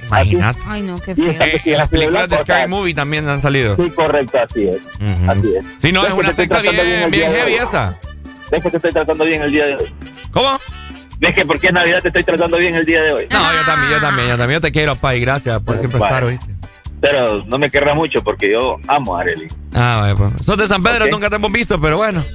[0.10, 0.60] Imagínate.
[0.66, 1.32] Ay, no, qué Y feo.
[1.44, 3.76] Eh, en las películas de Sky Movie también han salido.
[3.76, 4.82] Sí, correcto, así es.
[5.28, 5.64] Así es.
[5.80, 7.98] Sí, no, ¿Ves es una secta bien, bien de heavy esa.
[8.52, 9.94] ¿Ves que te estoy tratando bien el día de hoy?
[10.32, 10.60] ¿Cómo?
[11.20, 13.28] ¿Ves que porque es Navidad te estoy tratando bien el día de hoy?
[13.30, 14.58] No, yo también, yo también, yo también.
[14.58, 16.14] Yo te quiero, pa, y gracias por siempre Vale.
[16.16, 16.56] estar, ¿oíste?
[17.02, 19.48] Pero no me querrá mucho porque yo amo a Arely.
[19.74, 20.46] Ah, vaya, pues.
[20.46, 22.26] Sos de San Pedro, nunca te hemos visto, pero bueno.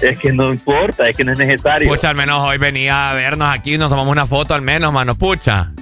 [0.00, 1.88] Es que no importa, es que no es necesario.
[1.88, 5.14] Pucha, al menos hoy venía a vernos aquí, nos tomamos una foto al menos, mano,
[5.14, 5.72] pucha.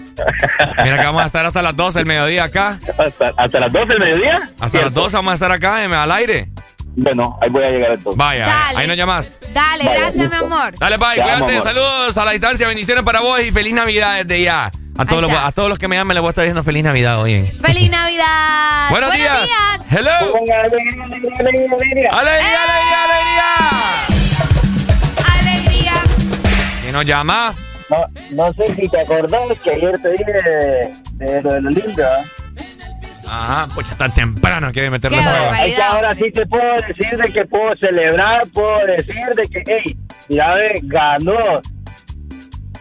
[0.83, 2.79] Mira que vamos a estar hasta las 12 del mediodía acá.
[2.99, 4.35] ¿Hasta, hasta las 12 del mediodía?
[4.43, 5.01] Hasta las Cierto.
[5.01, 6.49] 12 vamos a estar acá en, al aire.
[6.97, 8.17] Bueno, ahí voy a llegar entonces.
[8.17, 8.79] Vaya, Dale.
[8.79, 9.41] ahí nos llamas.
[9.55, 10.73] Dale, Vaya, gracias, mi amor.
[10.79, 11.33] Dale, bye, cuídate.
[11.33, 11.63] amor.
[11.63, 14.71] Saludos a la distancia, bendiciones para vos y feliz Navidad desde ya.
[14.99, 16.85] A todos, los, a todos los que me llamen les voy a estar diciendo feliz
[16.85, 17.47] Navidad hoy.
[17.63, 18.89] ¡Feliz Navidad!
[18.91, 19.49] Buenos, días.
[19.91, 20.11] Hello.
[22.11, 23.45] ¡Alegría, alegría, alegría!
[25.41, 25.93] ¡Alegría!
[26.83, 27.55] ¿Quién nos llama?
[27.91, 28.07] No,
[28.47, 32.25] no sé si te acordás que ayer te dije de, de lo de la linda.
[33.29, 35.19] Ajá, pucha, tan temprano que meterle.
[35.21, 39.97] Ahí ahora sí te puedo decir de que puedo celebrar, puedo decir de que, hey,
[40.29, 41.39] ya ves, ganó.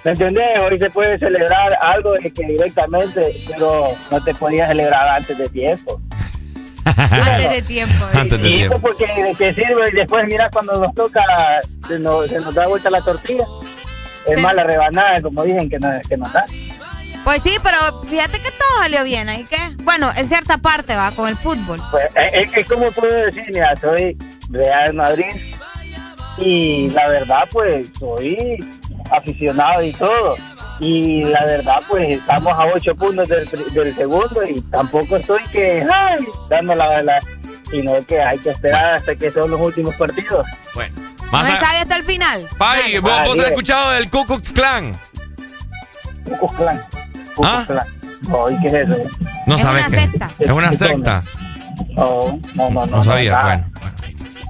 [0.05, 0.51] ¿Me entendés?
[0.63, 5.49] Hoy se puede celebrar algo de que directamente, pero no te podías celebrar antes de
[5.49, 6.01] tiempo.
[6.85, 8.05] Antes de tiempo.
[8.13, 8.75] Antes de Y tiempo.
[8.75, 11.21] eso porque de que sirve y después mira cuando nos toca,
[11.87, 13.43] se nos, se nos da vuelta la tortilla.
[14.31, 16.45] Es más la rebanada, como dicen, que nos, que nos da.
[17.23, 19.57] Pues sí, pero fíjate que todo salió bien, ¿ahí qué?
[19.83, 21.79] Bueno, en cierta parte va con el fútbol.
[21.91, 24.17] Pues, es, es como puedo decir, mira, soy
[24.49, 25.31] Real Madrid
[26.37, 28.57] y la verdad, pues, soy
[29.11, 30.35] aficionado y todo.
[30.79, 35.85] Y la verdad, pues, estamos a ocho puntos del, del segundo y tampoco estoy que,
[35.91, 37.19] ay, dando la, la
[37.71, 40.47] sino que hay que esperar hasta que son los últimos partidos.
[40.73, 40.93] Bueno,
[41.25, 42.43] No más se a- sabe hasta el final.
[42.57, 44.93] Pai, vos, Ah, vos has escuchado del Ku Klux Klan.
[46.25, 46.81] Cucus Clan.
[47.35, 47.63] Cucus ¿Ah?
[47.67, 47.87] Clan.
[48.27, 49.09] No, ¿y qué es eso?
[49.47, 50.01] No Es sabes una qué.
[50.01, 50.29] secta.
[50.39, 51.21] Es una secta.
[51.95, 52.85] No, no, no.
[52.85, 53.43] No sabía, nada.
[53.43, 53.71] bueno.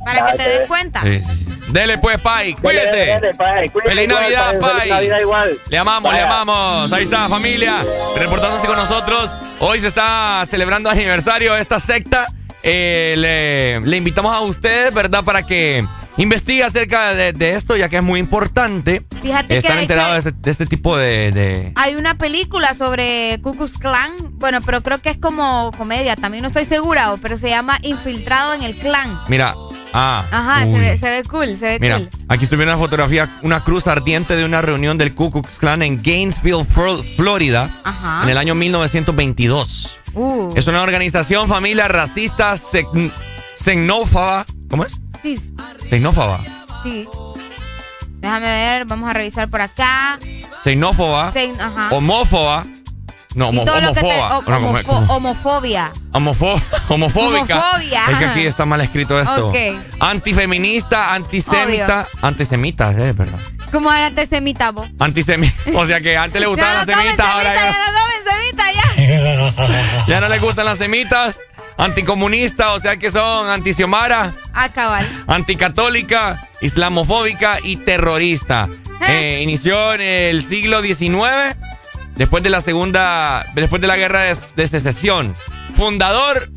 [0.05, 1.01] Para Nada que te que des cuenta.
[1.03, 1.21] Sí.
[1.69, 3.19] Dele pues, Pai, cuídese.
[3.37, 4.79] pai, Feliz igual, Navidad, pai, Pai.
[4.79, 5.61] Feliz Navidad igual.
[5.69, 6.91] Le amamos, le amamos.
[6.93, 7.73] Ahí está, familia.
[8.17, 9.31] Reportándose con nosotros.
[9.59, 12.25] Hoy se está celebrando aniversario de esta secta.
[12.63, 15.23] Eh, le, le invitamos a ustedes, ¿verdad?
[15.23, 15.85] Para que
[16.17, 20.13] investigue acerca de, de esto, ya que es muy importante Fíjate que estar de enterado
[20.13, 21.31] de este, de este tipo de...
[21.31, 26.17] de- hay una película sobre Ku Klux Klan, bueno, pero creo que es como comedia,
[26.17, 29.17] también no estoy segura, pero se llama Infiltrado en el Clan.
[29.29, 29.55] Mira,
[29.93, 30.25] ah.
[30.29, 32.09] Ajá, se ve, se ve cool, se ve Mira, cool.
[32.27, 35.81] aquí estoy viendo una fotografía, una cruz ardiente de una reunión del Ku Klux Klan
[35.83, 38.23] en Gainesville, Flo- Florida, Ajá.
[38.23, 39.95] en el año 1922.
[40.13, 43.11] Uh, Es una organización familia racista xen-
[43.57, 44.45] xenófoba.
[44.69, 44.99] ¿Cómo es?
[45.21, 45.39] sí,
[45.89, 46.39] Xenófoba.
[46.83, 47.07] sí.
[48.21, 50.19] Déjame ver, vamos a revisar por acá.
[50.63, 51.31] Xenófoba.
[51.33, 51.57] Xen-.
[51.91, 52.65] Homófoba.
[53.35, 54.39] No, homo- te, homofoba.
[55.09, 55.91] homofobia.
[56.13, 57.59] homofo- homofóbica.
[57.59, 58.01] Homofobia.
[58.11, 59.47] Es que aquí está mal escrito esto.
[59.47, 59.55] Ok.
[59.99, 62.07] Antifeminista, antisemita.
[62.21, 63.39] Antisemita, es verdad.
[63.71, 64.89] ¿Cómo era antes semita, vos?
[64.99, 65.53] Antisemita.
[65.75, 67.75] O sea que antes le gustaban las semitas, ahora ya,
[70.07, 71.37] ya no les gustan las semitas.
[71.77, 74.33] Anticomunista, o sea que son antisiomara.
[74.53, 75.07] Ah, cabal.
[75.27, 78.67] anticatólica, islamofóbica y terrorista.
[79.07, 81.55] Eh, inició en el siglo XIX,
[82.15, 85.33] después de la segunda, después de la guerra de, de secesión.
[85.77, 86.49] Fundador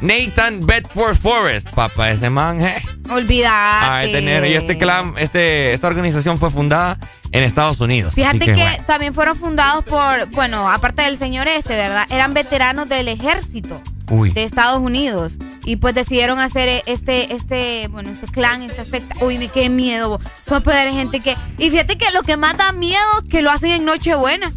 [0.00, 2.82] Nathan Bedford Forrest, papá, ese man, eh.
[3.10, 3.86] Olvídate.
[3.90, 4.46] a detener.
[4.46, 6.98] Y este clan, este, esta organización fue fundada
[7.32, 8.14] en Estados Unidos.
[8.14, 8.84] Fíjate que, bueno.
[8.86, 12.06] también fueron fundados por, bueno, aparte del señor este, ¿verdad?
[12.10, 13.80] Eran veteranos del ejército
[14.10, 14.30] Uy.
[14.30, 15.34] de Estados Unidos.
[15.66, 19.14] Y pues decidieron hacer e- este, este, bueno, este clan, esta secta.
[19.24, 20.20] Uy, me qué miedo.
[20.46, 21.34] Son poder gente que.
[21.58, 23.00] Y fíjate que lo que más da miedo
[23.30, 24.52] que lo hacen en Nochebuena.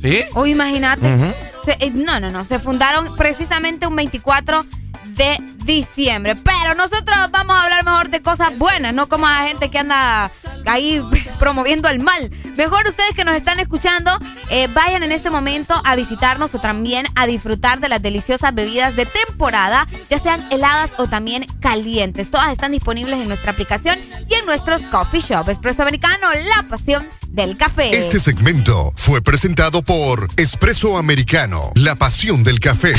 [0.00, 0.20] ¿Sí?
[0.34, 1.14] O imagínate.
[1.14, 1.32] Ujú.
[1.64, 2.44] Se- eh, no, no, no.
[2.44, 4.64] Se fundaron precisamente un 24
[5.10, 6.34] de diciembre.
[6.36, 10.30] Pero nosotros vamos a hablar mejor de cosas buenas, no como a gente que anda
[10.66, 11.02] ahí
[11.38, 12.30] promoviendo el mal.
[12.56, 14.16] Mejor ustedes que nos están escuchando,
[14.50, 18.96] eh, vayan en este momento a visitarnos o también a disfrutar de las deliciosas bebidas
[18.96, 22.30] de temporada, ya sean heladas o también calientes.
[22.30, 23.98] Todas están disponibles en nuestra aplicación
[24.28, 25.48] y en nuestros coffee shop.
[25.48, 27.96] Espresso Americano, la pasión del café.
[27.96, 32.92] Este segmento fue presentado por Espresso Americano, la pasión del café.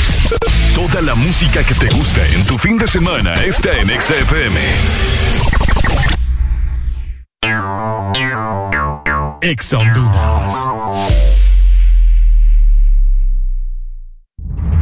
[0.74, 4.58] Toda la música que te gusta en tu fin de semana está en XFM.
[9.40, 11.33] Ex Honduras.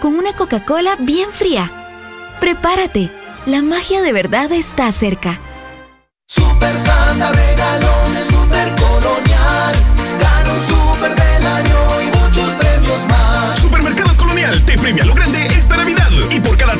[0.00, 1.70] Con una Coca-Cola bien fría.
[2.40, 3.10] Prepárate,
[3.46, 5.40] la magia de verdad está cerca.
[6.28, 9.74] Super Santa regalones, super colonial.
[10.20, 13.58] Gana un super del año y muchos premios más.
[13.58, 15.47] Supermercados Colonial te premia lo grande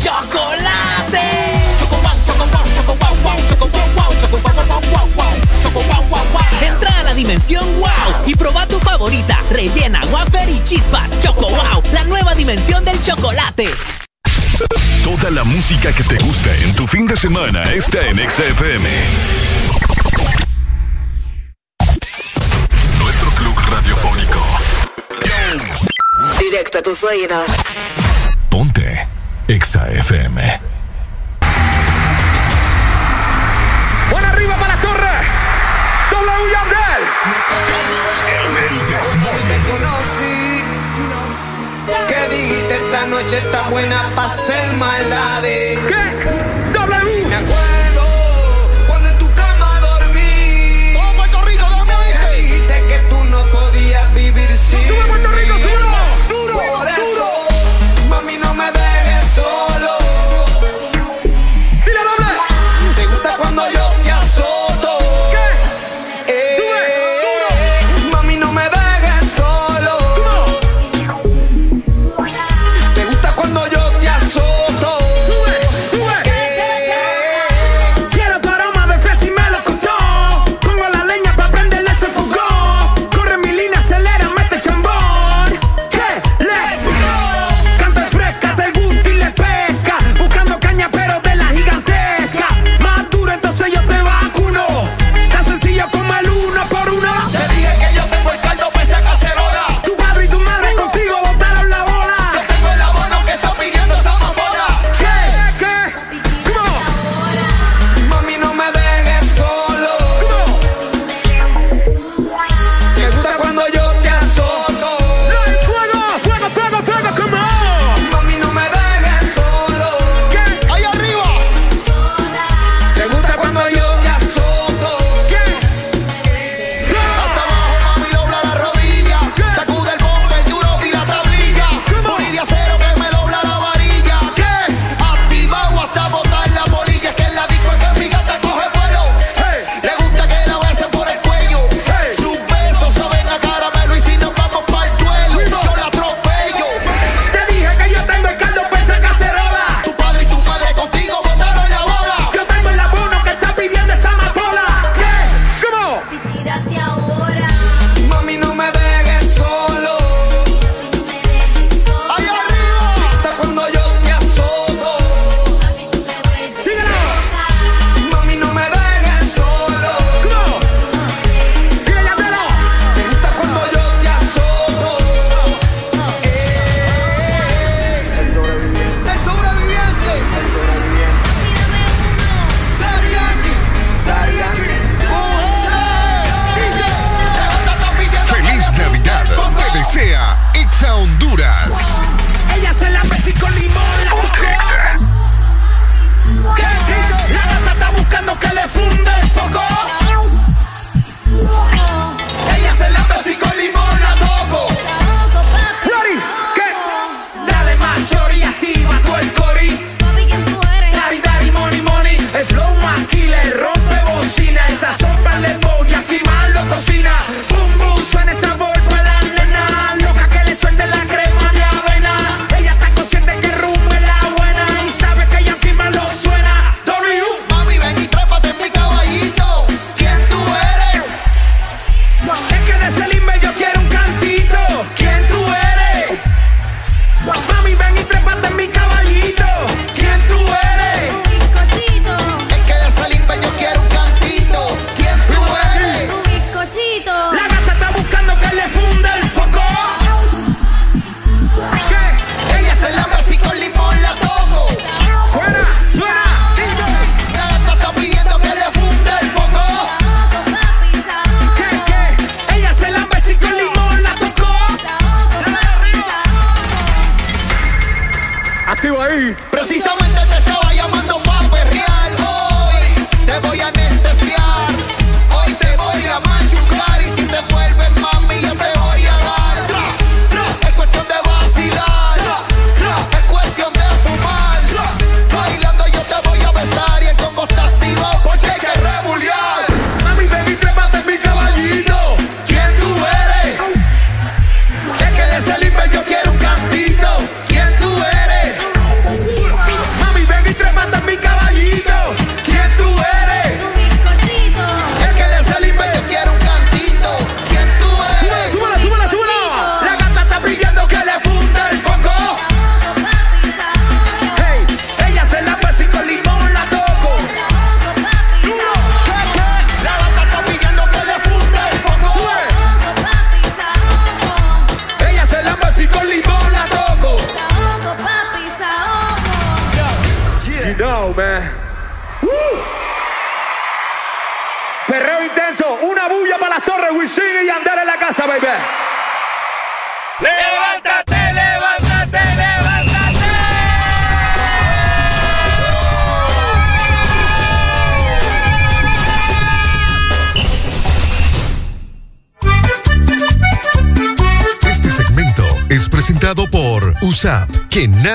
[0.00, 1.20] chocolate.
[6.62, 7.90] Entra a la dimensión wow
[8.26, 11.18] y proba tu favorita, rellena, wafer y chispas.
[11.20, 13.70] Choco wow, la nueva dimensión del chocolate.
[15.04, 18.88] Toda la música que te gusta en tu fin de semana está en XFM.
[22.98, 24.40] Nuestro club radiofónico.
[26.38, 27.46] Directo a tus oídos.
[28.50, 29.19] Ponte
[29.50, 30.60] XFM.
[34.08, 35.16] ¡Buena arriba para la torre!
[36.12, 37.02] ¡W Yandel!
[39.48, 40.62] te conocí.
[42.06, 45.78] Que dijiste esta noche está buena para hacer maldades.
[45.80, 46.49] ¿Qué?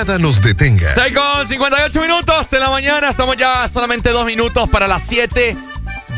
[0.06, 0.94] Nada nos detenga.
[0.94, 3.10] 6 con 58 minutos de la mañana.
[3.10, 5.56] Estamos ya solamente dos minutos para las 7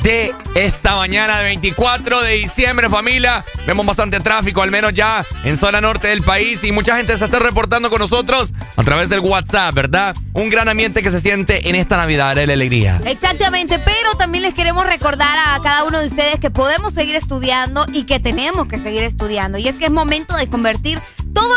[0.03, 3.43] de esta mañana de 24 de diciembre, familia.
[3.67, 6.63] Vemos bastante tráfico, al menos ya en zona norte del país.
[6.65, 10.15] Y mucha gente se está reportando con nosotros a través del WhatsApp, ¿verdad?
[10.35, 13.01] Un gran ambiente que se siente en esta Navidad la alegría.
[13.07, 17.87] Exactamente, pero también les queremos recordar a cada uno de ustedes que podemos seguir estudiando
[17.93, 19.59] y que tenemos que seguir estudiando.
[19.59, 21.01] Y es que es momento de convertir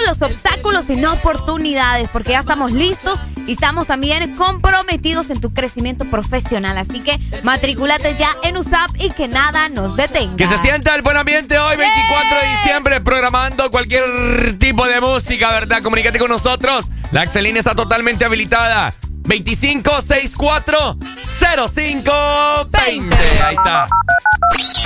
[0.08, 6.06] los obstáculos en oportunidades, porque ya estamos listos y estamos también comprometidos en tu crecimiento
[6.06, 6.78] profesional.
[6.78, 10.38] Así que matricúlate ya en USAP y que nada nos detenga.
[10.38, 15.52] Que se sienta el buen ambiente hoy, 24 de diciembre, programando cualquier tipo de música,
[15.52, 15.82] ¿verdad?
[15.82, 16.90] Comunícate con nosotros.
[17.12, 18.94] La Excelina está totalmente habilitada.
[19.24, 23.16] 2564 0520.
[23.44, 23.88] Ahí está.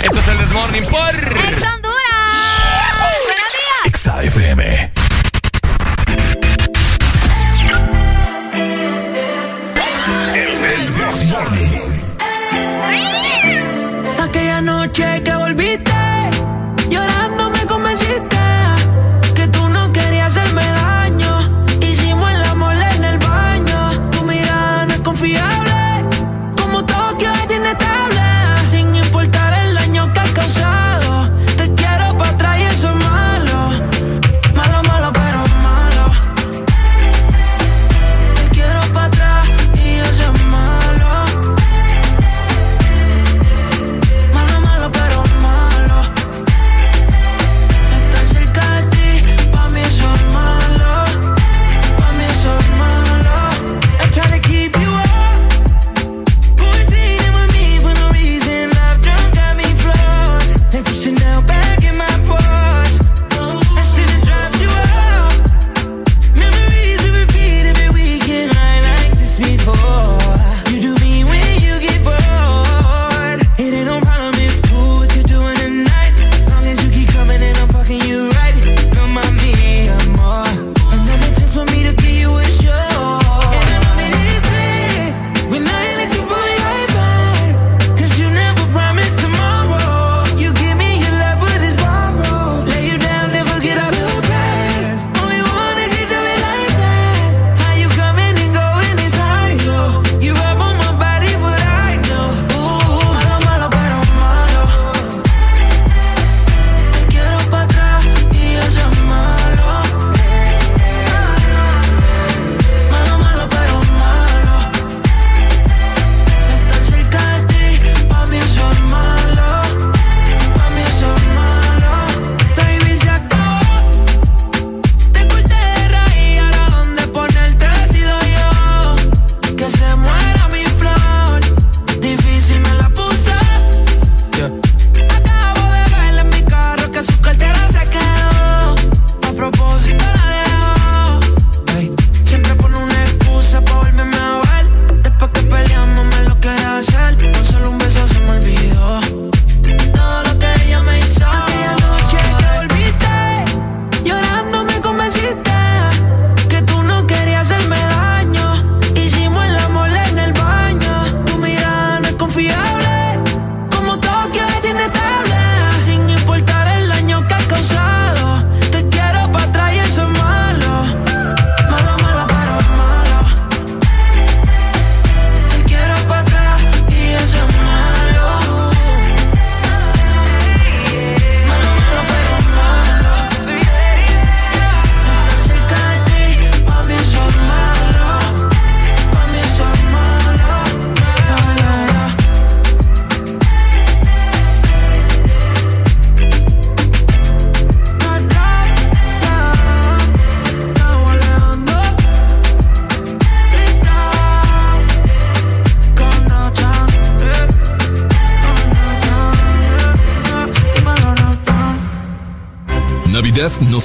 [0.03, 1.15] Esto es el This Morning por.
[1.15, 1.95] ¡Ex Honduras!
[3.25, 3.85] ¡Buenos días!
[3.85, 4.21] Exa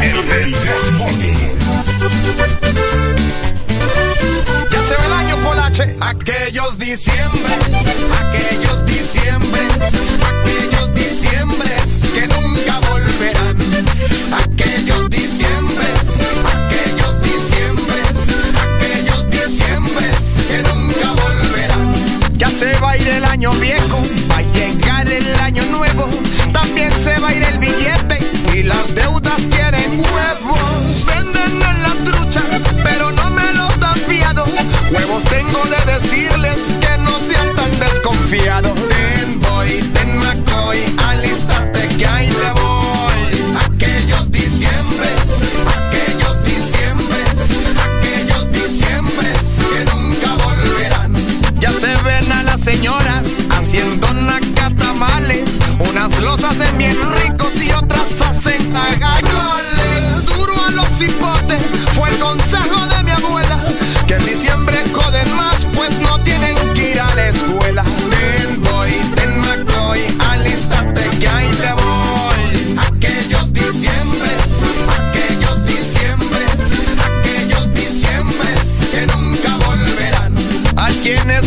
[0.00, 1.70] El Gente es bonito.
[4.70, 5.96] Ya se ve el año con H.
[6.00, 8.23] Aquellos diciembre.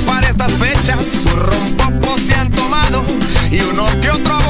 [0.07, 3.03] para estas fechas, sus rompopos se han tomado
[3.51, 4.46] y uno que otro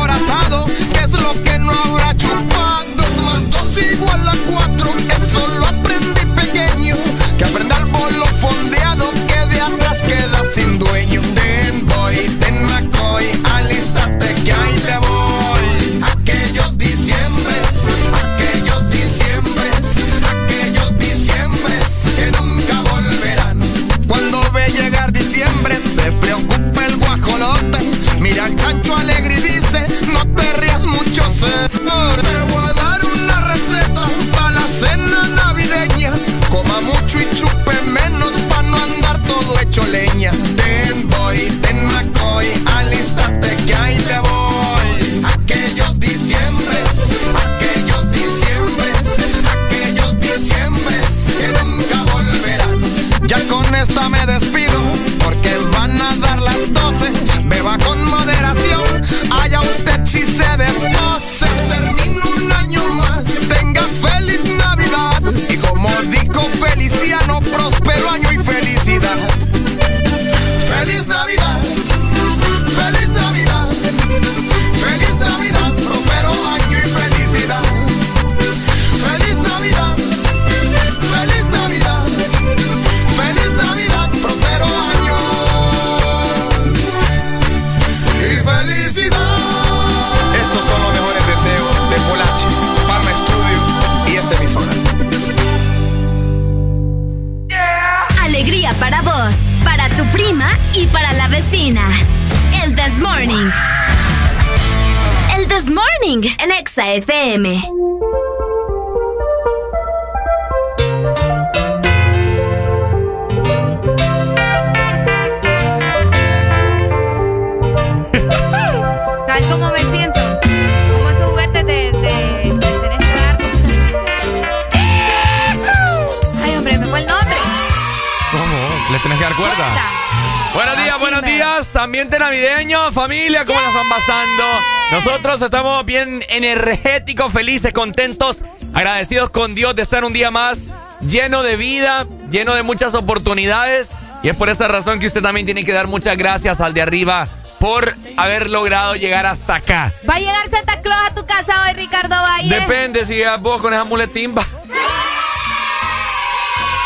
[131.79, 133.69] ambiente navideño, familia, ¿cómo yeah.
[133.69, 134.43] la están pasando?
[134.91, 138.43] Nosotros estamos bien energéticos, felices, contentos,
[138.73, 140.71] agradecidos con Dios de estar un día más
[141.01, 143.91] lleno de vida, lleno de muchas oportunidades.
[144.23, 146.81] Y es por esta razón que usted también tiene que dar muchas gracias al de
[146.81, 147.27] arriba
[147.59, 149.93] por haber logrado llegar hasta acá.
[150.09, 152.59] ¿Va a llegar Santa Claus a tu casa hoy, Ricardo Valle?
[152.59, 154.43] Depende si llegas vos con esa muletimba.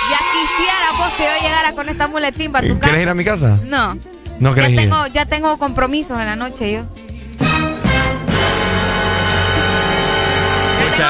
[0.10, 2.88] Ya quisiera vos que yo llegara con esta muletimba a tu casa.
[2.88, 3.60] ¿Querés ir a mi casa?
[3.64, 3.98] No.
[4.42, 6.84] No ya tengo, ya tengo compromisos en la noche yo.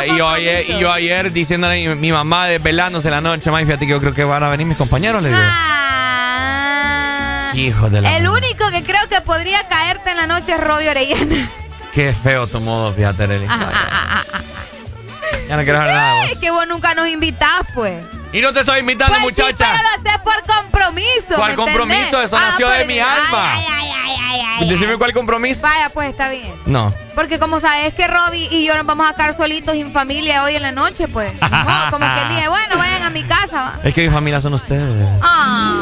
[0.05, 3.85] Y, yo ayer, y yo ayer diciéndole a mi, mamá desvelándose la noche, May, fíjate
[3.85, 5.39] que yo creo que van a venir mis compañeros, le digo.
[5.41, 5.71] Ah.
[7.55, 7.99] Hijo de.
[8.17, 11.49] El único que creo que podría caerte en la noche es Rodio Orellana.
[11.93, 13.45] Qué feo tu modo, fíjate, Leli.
[13.49, 14.41] Ah ah, ah, ah,
[15.47, 16.25] ya no quiero hablar nada.
[16.25, 18.03] Es que vos nunca nos invitás, pues.
[18.33, 19.71] Y no te estoy invitando, Pues sí, muchacha.
[19.71, 21.35] pero lo haces por compromiso.
[21.35, 22.21] ¿Cuál ¿me compromiso?
[22.21, 23.53] Eso nació por- de mi ay, alma.
[23.53, 25.61] ay, ay, ay, ay, ay, Decime cuál compromiso.
[25.63, 26.53] Vaya, pues está bien.
[26.65, 26.93] No.
[27.13, 30.55] Porque como sabes que Robbie y yo nos vamos a quedar solitos sin familia hoy
[30.55, 31.33] en la noche, pues.
[31.41, 31.51] modo,
[31.91, 33.51] como que dije, bueno, vayan a mi casa.
[33.63, 33.79] va.
[33.83, 35.09] Es que mi familia son ustedes.
[35.21, 35.73] Ah.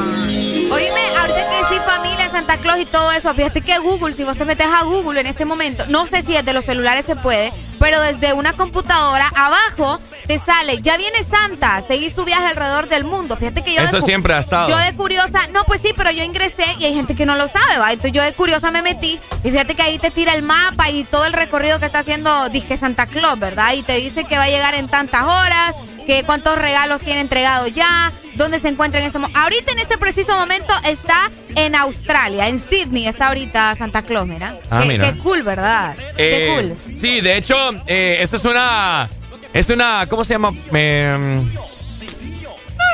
[0.71, 4.37] Oíme, ahorita que sí, familia, Santa Claus y todo eso, fíjate que Google, si vos
[4.37, 7.51] te metes a Google en este momento, no sé si desde los celulares se puede,
[7.79, 13.03] pero desde una computadora abajo te sale, ya viene Santa, seguí su viaje alrededor del
[13.03, 13.35] mundo.
[13.35, 13.81] Fíjate que yo...
[13.81, 14.69] Eso de siempre ha estado.
[14.69, 17.47] Yo de curiosa, no, pues sí, pero yo ingresé y hay gente que no lo
[17.47, 17.91] sabe, ¿va?
[17.91, 21.03] Entonces yo de curiosa me metí y fíjate que ahí te tira el mapa y
[21.03, 23.73] todo el recorrido que está haciendo Disque Santa Claus, ¿verdad?
[23.73, 25.73] Y te dice que va a llegar en tantas horas,
[26.09, 29.39] que cuántos regalos tiene entregado ya, dónde se encuentra en ese momento.
[29.39, 34.57] Ahorita en este preciso momento está en Australia, en Sydney está ahorita Santa Claus, mira.
[34.71, 35.03] Ah, qué, mira.
[35.03, 35.95] qué cool, ¿verdad?
[36.17, 36.97] qué Eh, cool.
[36.97, 37.55] Sí, de hecho,
[37.85, 39.07] eh, esto es una.
[39.53, 40.07] Es una.
[40.09, 40.51] ¿Cómo se llama?
[40.73, 41.43] Eh,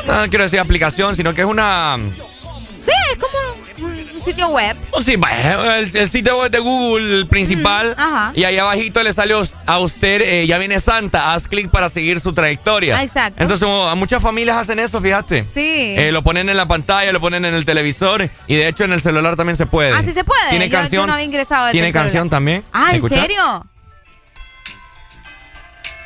[0.05, 1.97] no, no quiero decir aplicación, sino que es una.
[1.97, 3.85] Sí, es como un,
[4.15, 4.77] un sitio web.
[4.91, 7.93] Oh, sí, va, el, el sitio web de Google principal.
[7.97, 8.31] ajá.
[8.35, 9.33] Y ahí abajito le sale
[9.65, 12.97] a usted, eh, ya viene Santa, haz clic para seguir su trayectoria.
[12.97, 13.41] Ah, exacto.
[13.41, 15.45] Entonces, a muchas familias hacen eso, fíjate.
[15.53, 15.95] Sí.
[15.97, 18.93] Eh, lo ponen en la pantalla, lo ponen en el televisor y de hecho en
[18.93, 19.91] el celular también se puede.
[19.93, 20.49] Ah, sí se puede.
[20.49, 21.07] Tiene Yo- yo canción.
[21.07, 22.29] no había ingresado desde Tiene canción celular.
[22.29, 22.63] también.
[22.73, 23.65] Ah, ¿en serio?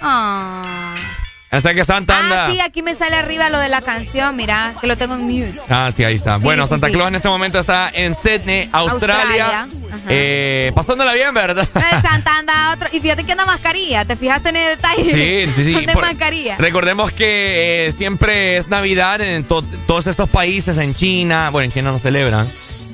[0.01, 0.95] Ah.
[1.51, 2.45] Hasta que Santa anda.
[2.45, 5.21] Ah, sí, aquí me sale arriba lo de la canción, mira, que lo tengo en
[5.23, 5.59] mute.
[5.67, 6.37] Ah, sí, ahí está.
[6.37, 6.93] bueno, sí, Santa sí.
[6.93, 9.67] Claus en este momento está en Sydney, Australia.
[10.07, 11.67] Eh, pasándola bien, ¿verdad?
[11.75, 12.89] Eh, Santa anda otro.
[12.91, 14.05] Y fíjate que anda mascarilla.
[14.05, 15.11] ¿Te fijaste en el detalle?
[15.47, 15.87] Sí, sí, sí.
[15.93, 16.55] Por- mascarilla.
[16.57, 21.49] Recordemos que eh, siempre es Navidad en to- todos estos países, en China.
[21.49, 22.47] Bueno, en China no celebran.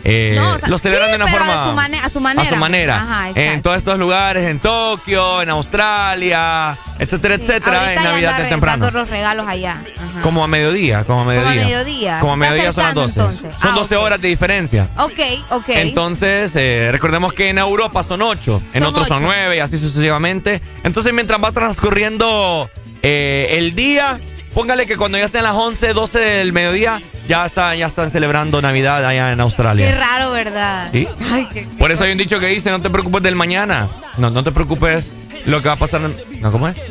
[0.08, 1.64] Eh, No, o sea, los celebran sí, de una pero forma.
[1.66, 2.96] a su mane- a su manera, A su manera.
[3.02, 8.46] Ajá, en todos estos lugares, en Tokio, en Australia, etcétera, etcétera, Ahorita en Navidad de
[8.46, 8.92] temprano.
[8.92, 9.84] los regalos allá.
[9.98, 10.22] Ajá.
[10.22, 11.64] Como a mediodía, como a mediodía.
[11.66, 12.20] mediodía.
[12.20, 13.06] Como a Se está mediodía son las 12.
[13.12, 13.62] acercando, entonces.
[13.62, 14.04] Son Ah, 12 ok.
[14.04, 14.88] horas de diferencia.
[15.00, 15.20] Ok,
[15.50, 15.70] ok.
[15.70, 19.26] Entonces, eh, recordemos que en Europa son 8, en Son otros son ocho.
[19.26, 20.62] 9 y así sucesivamente.
[20.84, 22.70] Entonces, mientras va transcurriendo
[23.02, 24.20] eh, el día,
[24.56, 28.60] póngale que cuando ya sean las 11, 12 del mediodía, ya, está, ya están celebrando
[28.62, 29.96] Navidad allá en Qué Australia.
[29.96, 30.90] raro, ¿verdad?
[30.92, 31.08] ¿Sí?
[31.32, 33.90] Ay, qué, Por eso hay un dicho que dice, no te preocupes del mañana.
[34.18, 36.02] No, no te preocupes lo que va a pasar.
[36.02, 36.78] en- No, ¿cómo es?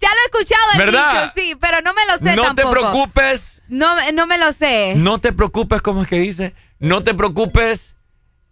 [0.00, 1.10] Ya lo he escuchado el ¿Verdad?
[1.12, 2.70] dicho, sí, pero no me lo sé No te tampoco.
[2.70, 4.92] preocupes, No, no me lo sé.
[4.96, 6.54] no te preocupes, ¿cómo es que dice?
[6.78, 7.96] No te preocupes.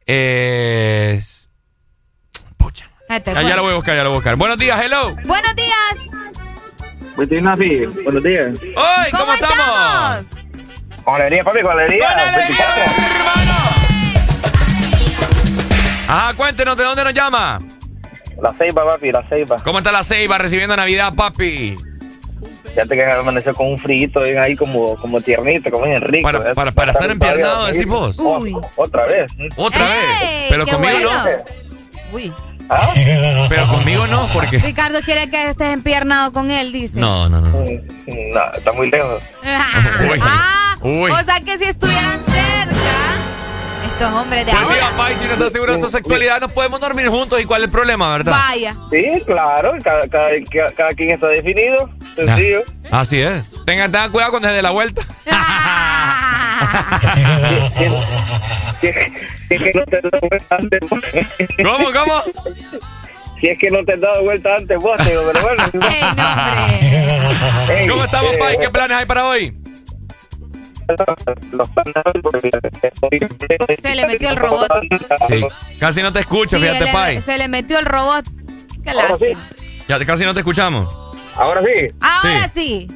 [0.07, 1.20] Eh,
[3.09, 4.35] Ay, te ya, lo voy a buscar, ya lo voy a buscar.
[4.37, 5.15] Buenos días, hello.
[5.24, 6.16] Buenos días.
[7.17, 8.49] Buenos días, Buenos días.
[8.63, 9.11] ¡Hoy!
[9.11, 10.27] ¿Cómo, estamos?
[11.05, 12.09] Con alegría, papi, con alegría.
[12.37, 12.83] 24.
[16.09, 17.59] Ajá, cuéntenos, ¿de dónde nos llama?
[18.41, 19.57] La ceiba, papi, la ceiba.
[19.65, 21.77] ¿Cómo está la ceiba recibiendo Navidad, papi?
[22.69, 26.31] Fíjate que amaneció con un frito ahí como, como tiernito, como bien rico.
[26.31, 28.19] Para- para- para estar empiernado, decís vos.
[28.19, 28.55] O- Uy.
[28.77, 29.33] Otra vez.
[29.57, 30.01] Otra ¡Ey!
[30.21, 30.47] vez.
[30.51, 31.11] Pero conmigo bueno!
[31.25, 32.17] no.
[32.17, 32.33] Uy.
[32.69, 32.93] ¿Ah?
[33.49, 34.59] Pero conmigo no, porque.
[34.59, 36.99] Ricardo quiere que estés empiernado con él, dice.
[36.99, 37.51] No, no, no.
[37.51, 39.23] No, está muy lejos.
[40.11, 40.21] Uy.
[40.23, 41.11] Ah, Uy.
[41.11, 42.45] o sea que si estuvieran cerca,
[43.98, 44.90] estos hombres de Pues sí, ahora.
[44.90, 47.40] papá, y si no estás seguro de tu sexualidad, no podemos dormir juntos.
[47.40, 48.32] ¿Y cuál es el problema, verdad?
[48.32, 48.77] Vaya.
[48.90, 52.62] Sí, claro, cada, cada, cada- cada quien está definido, sencillo.
[52.90, 53.51] Así es.
[53.64, 55.02] Tengan, tengan cuidado cuando se dé la vuelta.
[58.81, 58.86] Si
[59.55, 60.81] es que no te has dado vuelta antes.
[60.89, 61.01] vos.
[61.62, 62.23] ¿Cómo, cómo?
[63.40, 65.64] Si es que no te has dado vuelta antes vos, digo, pero bueno.
[67.90, 68.55] ¿Cómo estamos, eh, pa?
[68.55, 69.56] ¿Y qué planes hay para hoy?
[73.83, 74.69] Se le metió el robot.
[75.29, 75.45] Sí.
[75.79, 77.21] Casi no te escucho, Sí, fíjate, Pai.
[77.23, 78.25] se le metió el robot.
[78.85, 79.41] Qué lástima.
[79.89, 80.95] Ya casi no te escuchamos.
[81.35, 82.89] Ahora sí, Ahora sí.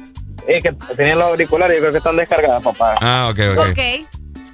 [0.47, 2.95] es que tenían los auriculares, yo creo que están descargados, papá.
[3.01, 3.67] Ah, ok, ok.
[3.69, 3.79] Ok.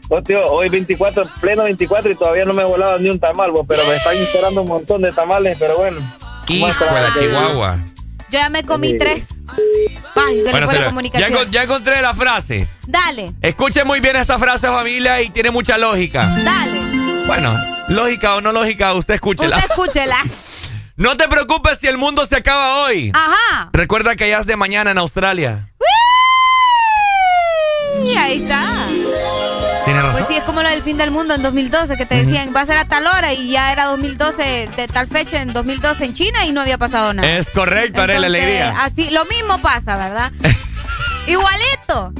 [0.09, 3.51] Oh, tío, hoy 24, pleno 24 y todavía no me he volado ni un tamal,
[3.51, 5.99] vos, pero me están esperando un montón de tamales, pero bueno.
[6.47, 7.77] Hijo de la Chihuahua.
[8.29, 8.97] Yo ya me comí Sí.
[8.97, 9.23] tres.
[10.15, 11.31] Ay, se le fue se la comunicación.
[11.31, 12.67] ya, encon- ya encontré la frase.
[12.87, 16.25] Dale, Escuchen muy bien esta frase, familia, y tiene mucha lógica.
[16.43, 16.81] dale.
[17.27, 17.53] Bueno,
[17.89, 19.55] lógica o no lógica, usted escúchela.
[19.57, 20.17] Usted escúchela.
[20.97, 23.11] No te preocupes si el mundo se acaba hoy.
[23.13, 23.69] Ajá.
[23.71, 25.69] Recuerda que ya es de mañana en Australia.
[28.03, 28.63] Y ahí está.
[29.93, 30.25] Razón.
[30.27, 32.65] sí, es como lo del fin del mundo en 2012, que te decían, va a
[32.65, 36.45] ser a tal hora y ya era 2012, de tal fecha en 2012 en China
[36.45, 37.27] y no había pasado nada.
[37.27, 38.75] Es correcto, haré la alegría.
[38.81, 40.31] Así, lo mismo pasa, ¿verdad?
[41.27, 42.13] igualito,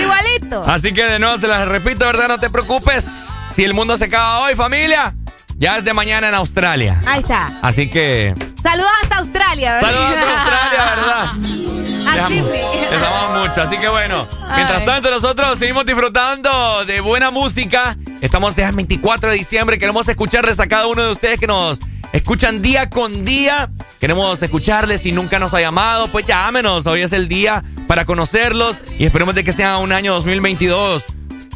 [0.00, 0.62] igualito.
[0.66, 2.28] Así que de nuevo se las repito, ¿verdad?
[2.28, 3.30] No te preocupes.
[3.50, 5.14] Si el mundo se acaba hoy, familia,
[5.56, 7.00] ya es de mañana en Australia.
[7.06, 7.52] Ahí está.
[7.62, 8.34] Así que.
[8.62, 9.90] Saludos hasta Australia, ¿verdad?
[9.90, 11.24] Saludos hasta Australia, ¿verdad?
[12.24, 12.34] Así
[12.90, 13.62] Les amamos mucho.
[13.62, 17.96] Así que bueno, mientras tanto, nosotros seguimos disfrutando de buena música.
[18.20, 19.78] Estamos ya el 24 de diciembre.
[19.78, 21.80] Queremos escucharles a cada uno de ustedes que nos
[22.12, 23.70] escuchan día con día.
[24.00, 25.02] Queremos escucharles.
[25.02, 26.86] Si nunca nos ha llamado, pues llámenos.
[26.86, 31.04] Hoy es el día para conocerlos y esperemos de que sea un año 2022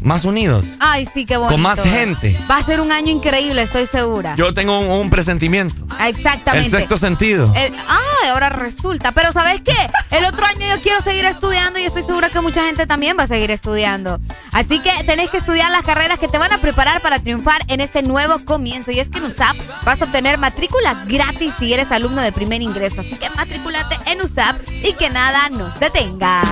[0.02, 0.64] más unidos.
[0.80, 1.54] Ay, sí, qué bonito.
[1.54, 2.38] Con más gente.
[2.50, 4.34] Va a ser un año increíble, estoy segura.
[4.36, 5.86] Yo tengo un, presentimiento.
[6.06, 6.66] Exactamente.
[6.66, 7.52] El sexto sentido.
[7.88, 9.12] ah, ahora resulta.
[9.12, 9.72] Pero ¿sabes qué?
[10.10, 13.24] El otro año yo quiero seguir estudiando y estoy segura que mucha gente también va
[13.24, 14.20] a seguir estudiando.
[14.52, 17.80] Así que tenés que estudiar las carreras que te van a preparar para triunfar en
[17.80, 18.90] este nuevo comienzo.
[18.90, 22.62] Y es que en USAP vas a obtener matrícula gratis si eres alumno de primer
[22.62, 23.00] ingreso.
[23.00, 26.42] Así que matrículate en USAP y que nada nos detenga.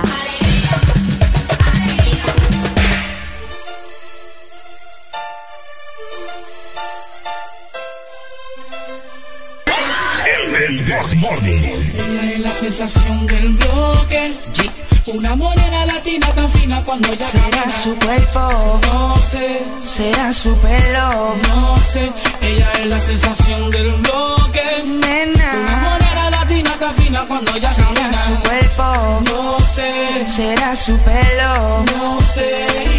[10.57, 10.97] El Ella
[12.33, 14.33] es la sensación del bloque.
[15.05, 18.79] Una morena latina tan fina cuando ella Será su cuerpo.
[18.87, 19.61] No sé.
[19.85, 21.35] Será su pelo.
[21.47, 22.11] No sé.
[22.41, 24.83] Ella es la sensación del bloque.
[24.87, 25.51] Nena.
[25.61, 29.21] Una morena latina tan fina cuando ella Será su cuerpo.
[29.25, 30.25] No sé.
[30.27, 31.85] Será su pelo.
[31.97, 32.96] No sé.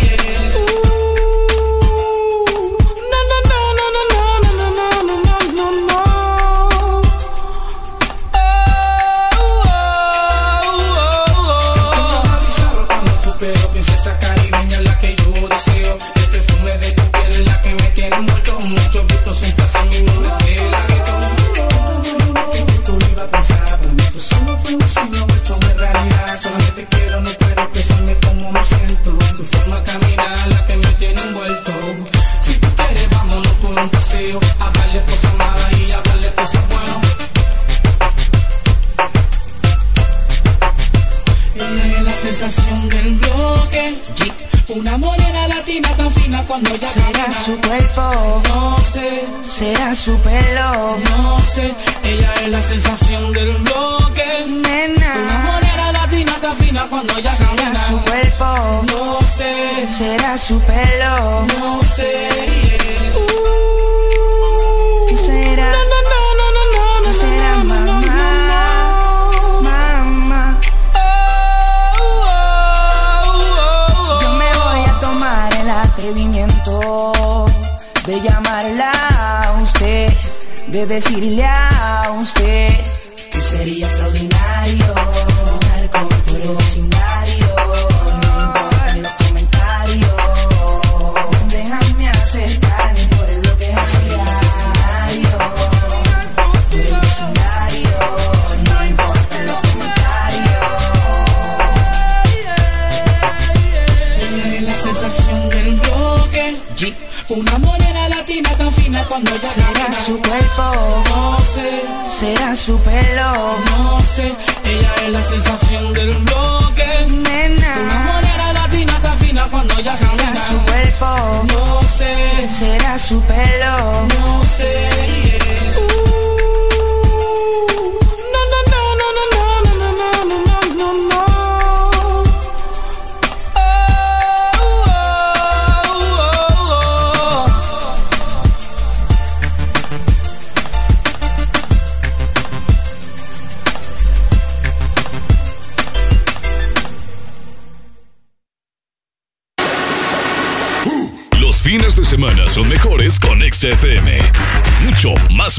[80.88, 81.47] Decirle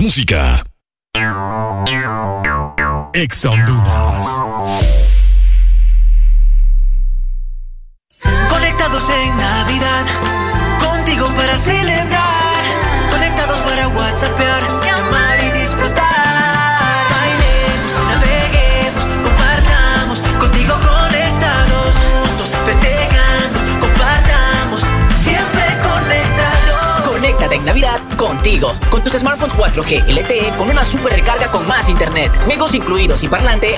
[0.09, 0.48] música.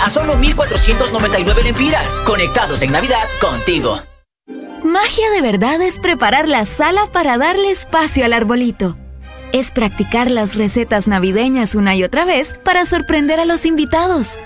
[0.01, 2.15] A solo 1499 lempiras.
[2.25, 4.01] Conectados en Navidad contigo.
[4.83, 8.97] Magia de verdad es preparar la sala para darle espacio al arbolito.
[9.53, 14.39] Es practicar las recetas navideñas una y otra vez para sorprender a los invitados.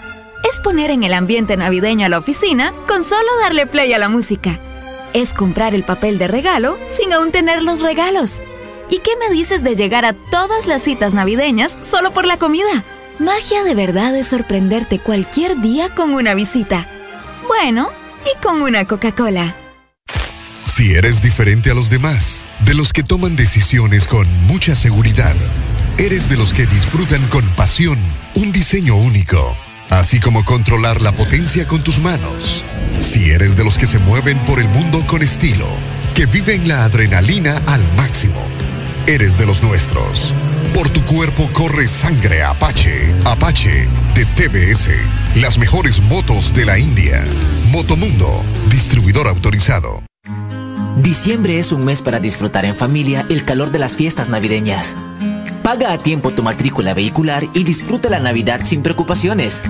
[0.49, 4.09] Es poner en el ambiente navideño a la oficina con solo darle play a la
[4.09, 4.59] música.
[5.13, 8.41] Es comprar el papel de regalo sin aún tener los regalos.
[8.89, 12.83] ¿Y qué me dices de llegar a todas las citas navideñas solo por la comida?
[13.19, 16.85] Magia de verdad es sorprenderte cualquier día con una visita.
[17.47, 17.89] Bueno,
[18.25, 19.55] y con una Coca-Cola.
[20.67, 25.35] Si eres diferente a los demás, de los que toman decisiones con mucha seguridad,
[25.97, 27.97] eres de los que disfrutan con pasión
[28.35, 29.55] un diseño único,
[29.89, 32.63] así como controlar la potencia con tus manos.
[32.99, 35.67] Si eres de los que se mueven por el mundo con estilo,
[36.15, 38.45] que viven la adrenalina al máximo,
[39.07, 40.33] eres de los nuestros.
[40.75, 43.09] Por tu cuerpo corre sangre Apache.
[43.23, 44.89] Apache de TBS.
[45.41, 47.23] Las mejores motos de la India.
[47.71, 50.03] Motomundo, distribuidor autorizado.
[50.97, 54.97] Diciembre es un mes para disfrutar en familia el calor de las fiestas navideñas.
[55.63, 59.61] Paga a tiempo tu matrícula vehicular y disfruta la Navidad sin preocupaciones.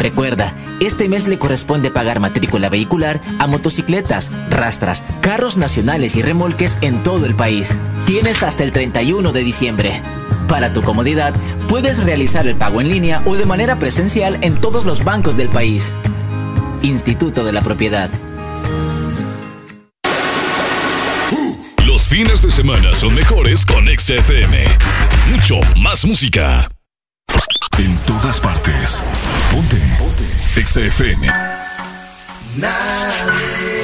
[0.00, 6.78] Recuerda, este mes le corresponde pagar matrícula vehicular a motocicletas, rastras, carros nacionales y remolques
[6.82, 7.76] en todo el país.
[8.06, 10.02] Tienes hasta el 31 de diciembre.
[10.48, 11.34] Para tu comodidad,
[11.68, 15.48] puedes realizar el pago en línea o de manera presencial en todos los bancos del
[15.48, 15.92] país.
[16.82, 18.10] Instituto de la Propiedad.
[21.84, 24.64] Los fines de semana son mejores con XFM.
[25.30, 26.68] Mucho más música.
[27.78, 29.02] En todas partes.
[29.50, 29.78] Ponte.
[29.98, 30.24] Ponte.
[30.64, 31.26] XFM.
[32.56, 33.75] Nadie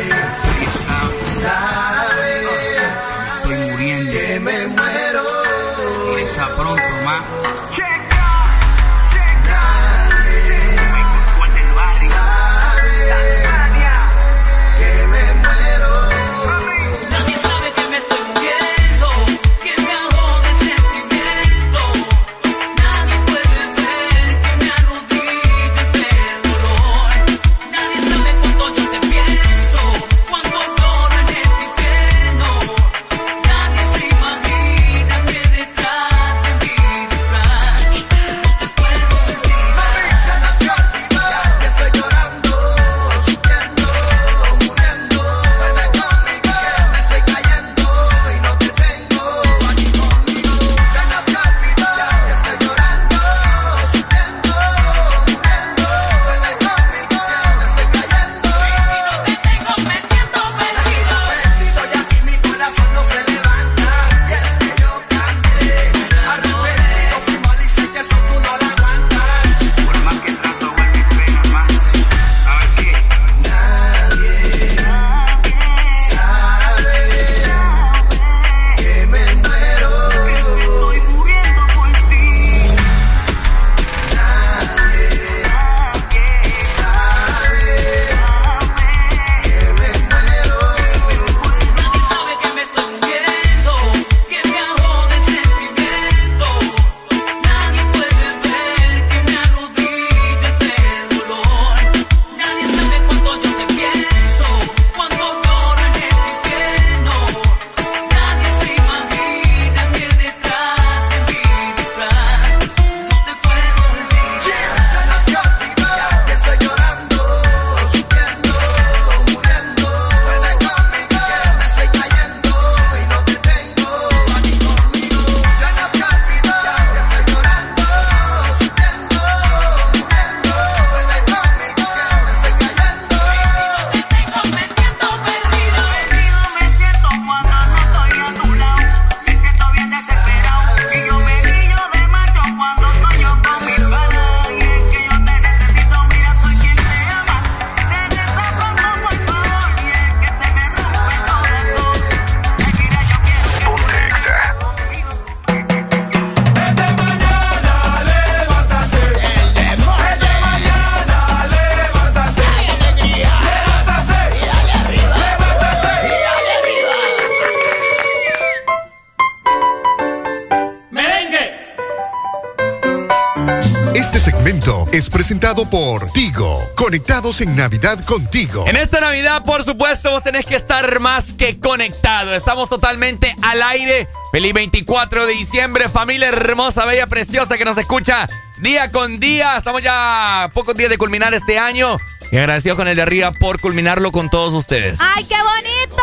[175.22, 176.68] presentado por Tigo.
[176.74, 178.64] Conectados en Navidad contigo.
[178.66, 182.34] En esta Navidad, por supuesto, vos tenés que estar más que conectado.
[182.34, 184.08] Estamos totalmente al aire.
[184.32, 188.28] Feliz 24 de diciembre, familia hermosa, bella, preciosa que nos escucha
[188.62, 189.56] día con día.
[189.56, 191.98] Estamos ya a pocos días de culminar este año.
[192.32, 194.98] Y agradecidos con el de arriba por culminarlo con todos ustedes.
[195.00, 196.02] ¡Ay, qué bonito!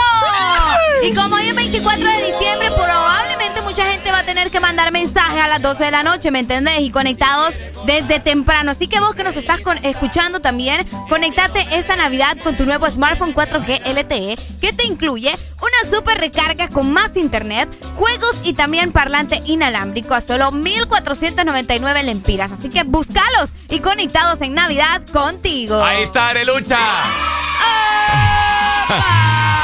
[1.04, 4.94] Y como hoy es 24 de diciembre, probablemente mucha gente va a tener que mandar
[4.94, 6.80] mensajes a las 12 de la noche, ¿me entendés?
[6.80, 7.54] Y conectados
[7.86, 8.72] desde temprano.
[8.72, 12.90] Así que vos que nos estás con- escuchando también, conectate esta Navidad con tu nuevo
[12.90, 18.92] smartphone 4G LTE, que te incluye una super recarga con más internet, juegos y también
[18.92, 22.52] parlante inalámbrico a solo 1,499 lempiras.
[22.52, 25.84] Así que búscalos y conectados en Navidad contigo.
[25.84, 26.78] Ahí está, Arelucha.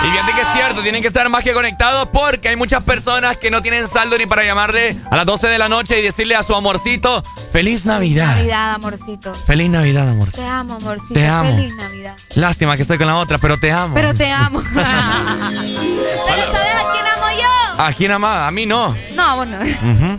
[0.04, 3.38] Y fíjate que es cierto, tienen que estar más que conectados porque hay muchas personas
[3.38, 6.36] que no tienen saldo ni para llamarle a las 12 de la noche y decirle
[6.36, 7.24] a su amorcito,
[7.56, 8.36] feliz Navidad.
[8.36, 9.34] Navidad, amorcito.
[9.34, 10.30] Feliz Navidad, amor.
[10.30, 11.14] Te amo, amorcito.
[11.14, 11.56] Te amo.
[11.56, 12.18] Feliz Navidad.
[12.34, 13.96] Lástima que estoy con la otra, pero te amo.
[13.96, 14.62] Pero te amo.
[14.72, 17.48] Pero ¿sabes a quién amo yo?
[17.82, 18.48] ¿A quién amada?
[18.48, 18.94] A mí no.
[19.14, 19.58] No, bueno.
[19.60, 20.18] Ujú.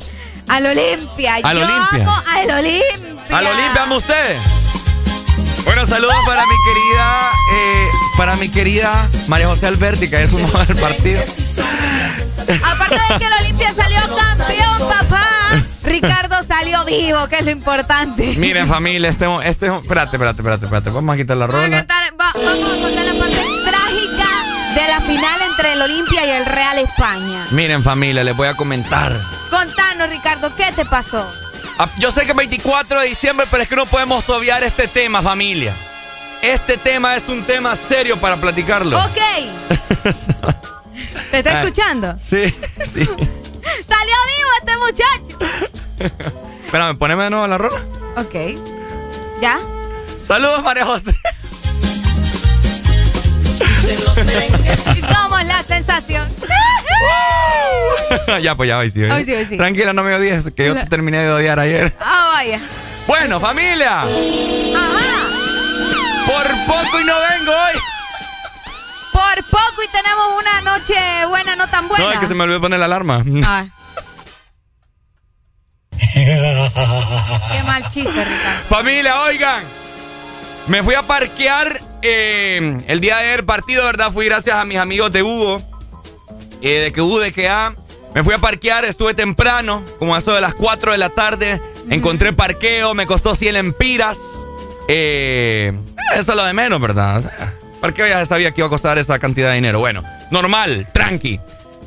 [0.49, 1.35] Al Olimpia.
[1.43, 2.05] Al yo Olimpia.
[2.05, 3.39] amo al Olimpia.
[3.39, 4.39] ¿Al Olimpia ama usted?
[5.67, 7.87] Bueno, saludos para mi querida, eh,
[8.17, 11.21] para mi querida María José Alberti, que es un del partido.
[12.65, 15.29] Aparte de que el Olimpia salió campeón, papá.
[15.87, 18.35] Ricardo salió vivo, que es lo importante.
[18.37, 20.91] Miren, familia, este, este, espérate, espérate, espérate, espérate.
[20.91, 21.77] Vamos a quitar la Vamos a rola.
[21.79, 24.29] cantar- va- vamos a contar la parte trágica
[24.75, 27.47] de la final entre el Olimpia y el Real España.
[27.53, 29.13] Miren, familia, les voy a comentar.
[29.51, 31.25] Contanos, Ricardo, ¿qué te pasó?
[31.79, 34.89] Ah, Yo sé que es 24 de diciembre, pero es que no podemos obviar este
[34.89, 35.75] tema, familia.
[36.43, 38.99] Este tema es un tema serio para platicarlo.
[38.99, 39.19] Ok.
[41.31, 41.63] ¿Te está Ah.
[41.63, 42.17] escuchando?
[42.19, 42.55] Sí,
[42.93, 43.09] sí.
[43.89, 45.39] ¡Salió vivo este muchacho!
[46.67, 47.81] Espérame, poneme de nuevo la rola.
[48.17, 48.35] Ok.
[49.41, 49.59] ¿Ya?
[50.25, 51.15] Saludos, María José.
[54.95, 56.29] ¿Y cómo es la sensación?
[58.43, 59.03] ya, pues ya, hoy sí.
[59.03, 59.57] Hoy sí, hoy sí.
[59.57, 61.95] Tranquila, no me odies, que yo La- te terminé de odiar ayer.
[62.01, 62.61] Ah, vaya.
[63.07, 64.09] Bueno, familia, Ajá.
[66.27, 67.79] por poco y no vengo hoy.
[69.17, 70.95] Por poco y tenemos una noche
[71.29, 72.05] buena, no tan buena.
[72.05, 73.25] No, es que se me olvidó poner la alarma.
[73.45, 73.65] Ah.
[76.13, 78.65] Qué mal chiste, Ricardo.
[78.69, 79.63] Familia, oigan.
[80.67, 84.11] Me fui a parquear eh, el día de ayer partido, ¿verdad?
[84.13, 85.63] Fui gracias a mis amigos de Hugo.
[86.61, 87.75] eh, de que Hugo de que A.
[88.15, 91.61] Me fui a parquear, estuve temprano, como a eso de las 4 de la tarde.
[91.91, 94.17] Encontré parqueo, me costó 100 lempiras.
[94.89, 95.73] Eh,
[96.15, 97.19] eso es lo de menos, ¿verdad?
[97.19, 97.55] O sea,
[97.87, 99.79] parqueo ya sabía que iba a costar esa cantidad de dinero.
[99.81, 101.41] Bueno, normal, tranqui.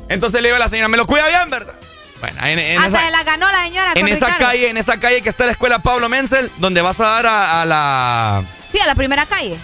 [0.08, 1.74] Entonces le digo a la señora, me lo cuida bien, ¿verdad?
[2.20, 4.46] Bueno, en, en Hasta esa- se la ganó la señora en esa Ricardo.
[4.46, 7.62] calle, en esa calle que está la escuela Pablo Menzel, donde vas a dar a,
[7.62, 8.42] a la.
[8.72, 9.56] Sí, a la primera calle.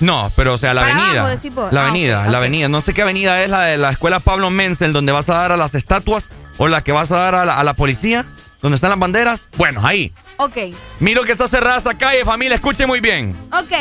[0.00, 1.20] No, pero o sea, la Para avenida.
[1.30, 2.68] abajo, la Ah, avenida, la avenida.
[2.68, 5.52] No sé qué avenida es la de la escuela Pablo Menzel, donde vas a dar
[5.52, 8.26] a las estatuas o la que vas a dar a la, a la policía,
[8.60, 9.48] donde están las banderas.
[9.56, 10.12] Bueno, ahí.
[10.38, 10.56] Ok,
[10.98, 13.36] Miro que está cerrada esa calle, familia, escuche muy bien.
[13.52, 13.72] ok.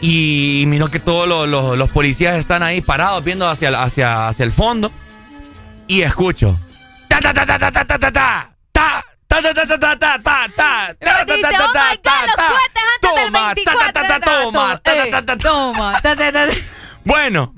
[0.00, 4.28] Y miro que todos los, los- los policías están ahí parados viendo hacia, el- hacia,
[4.28, 4.92] hacia el fondo.
[5.88, 6.58] Y escucho.
[7.08, 8.52] Ta ta ta ta ta ta ta ta ta.
[8.72, 11.26] Ta ta ta ta ta ta ta ta oh
[13.00, 13.92] Toma, ta, 24.
[13.92, 16.54] ta, ta, ta, toma, ta, ta, ta, ta, Toma, ta, ta, ta, ta.
[17.04, 17.54] Bueno,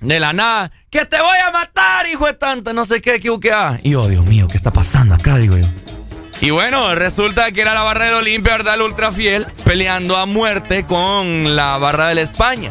[0.00, 3.20] de la nada, que te voy a matar, hijo de tanta, no sé qué,
[3.52, 3.78] ah.
[3.82, 5.36] Y oh, Dios mío, ¿qué está pasando acá?
[5.36, 5.66] Digo yo.
[6.44, 8.74] Y bueno, resulta que era la barra del Olimpia, ¿verdad?
[8.74, 12.68] El ultra fiel, peleando a muerte con la barra del España.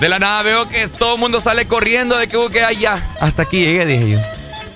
[0.00, 3.14] De la nada veo que todo el mundo sale corriendo de que hubo que ya.
[3.20, 4.18] Hasta aquí llegué, dije yo.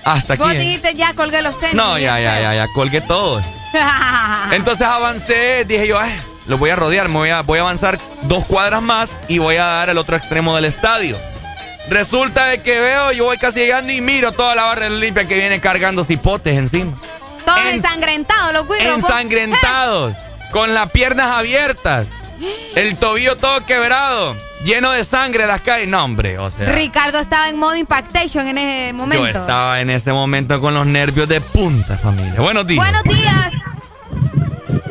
[0.05, 0.43] Hasta aquí.
[0.43, 1.75] Vos dijiste ya colgué los tenis.
[1.75, 3.41] No, ya, ya, ya, ya, colgué todo.
[4.53, 6.15] Entonces avancé, dije yo, "Ay,
[6.47, 9.57] lo voy a rodear, me voy a, voy a avanzar dos cuadras más y voy
[9.57, 11.17] a dar al otro extremo del estadio.
[11.89, 15.27] Resulta de que veo, yo voy casi llegando y miro toda la barra del Olimpia
[15.27, 16.93] que viene cargando cipotes encima.
[17.55, 18.95] Todos ensangrentados, los güiros.
[18.95, 20.13] Ensangrentados,
[20.51, 22.07] con las piernas abiertas,
[22.75, 25.87] el tobillo todo quebrado, lleno de sangre las calles.
[25.87, 26.71] No, hombre, o sea.
[26.71, 29.23] Ricardo estaba en modo impactation en ese momento.
[29.25, 32.39] Yo estaba en ese momento con los nervios de punta, familia.
[32.39, 32.83] Buenos días.
[32.83, 33.53] Buenos días.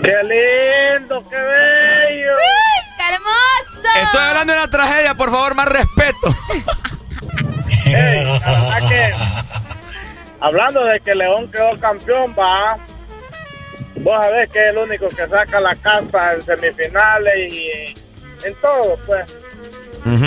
[0.02, 2.32] ¡Qué lindo, qué bello!
[2.32, 3.88] ¡Uy, ¡Qué hermoso!
[4.02, 6.34] Estoy hablando de una tragedia, por favor, más respeto.
[7.84, 9.14] Ey, la verdad que,
[10.40, 12.78] hablando de que León quedó campeón, va.
[13.96, 17.94] Vos sabés que es el único que saca la casa en semifinales y
[18.44, 19.34] en todo, pues.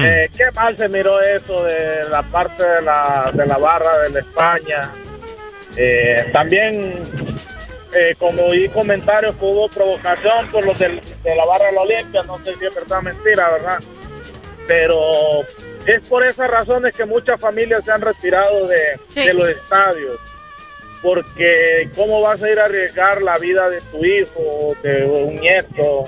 [0.05, 4.09] Eh, qué mal se miró eso de la parte de la, de la barra de
[4.09, 4.89] la España.
[5.77, 6.93] Eh, también,
[7.95, 11.81] eh, como oí comentarios que hubo provocación por los del- de la barra de la
[11.81, 13.79] Olimpia, no sé si es verdad mentira, ¿verdad?
[14.67, 14.99] Pero
[15.85, 19.21] es por esas razones que muchas familias se han retirado de, Sí.
[19.25, 20.17] de los estadios.
[21.01, 25.35] Porque ¿cómo vas a ir a arriesgar la vida de tu hijo o de un
[25.35, 26.05] nieto?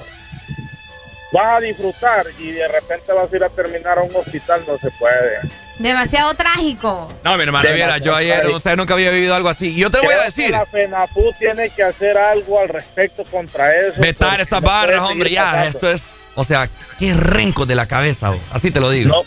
[1.31, 4.77] vas a disfrutar y de repente vas a ir a terminar a un hospital, no
[4.77, 5.39] se puede.
[5.79, 7.09] Demasiado trágico.
[7.23, 9.73] No, mi hermano, viera, yo ayer, usted nunca había vivido algo así.
[9.75, 13.75] Yo te voy a que decir, La FENAPU tiene que hacer algo al respecto contra
[13.75, 13.99] eso.
[13.99, 15.69] vetar estas barras, hombre, ya, pasando.
[15.69, 16.69] esto es, o sea,
[16.99, 19.09] qué renco de la cabeza, así te lo digo.
[19.09, 19.23] No,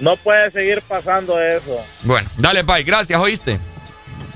[0.00, 1.78] no puede seguir pasando eso.
[2.02, 3.58] Bueno, dale, Pai, gracias, ¿oíste?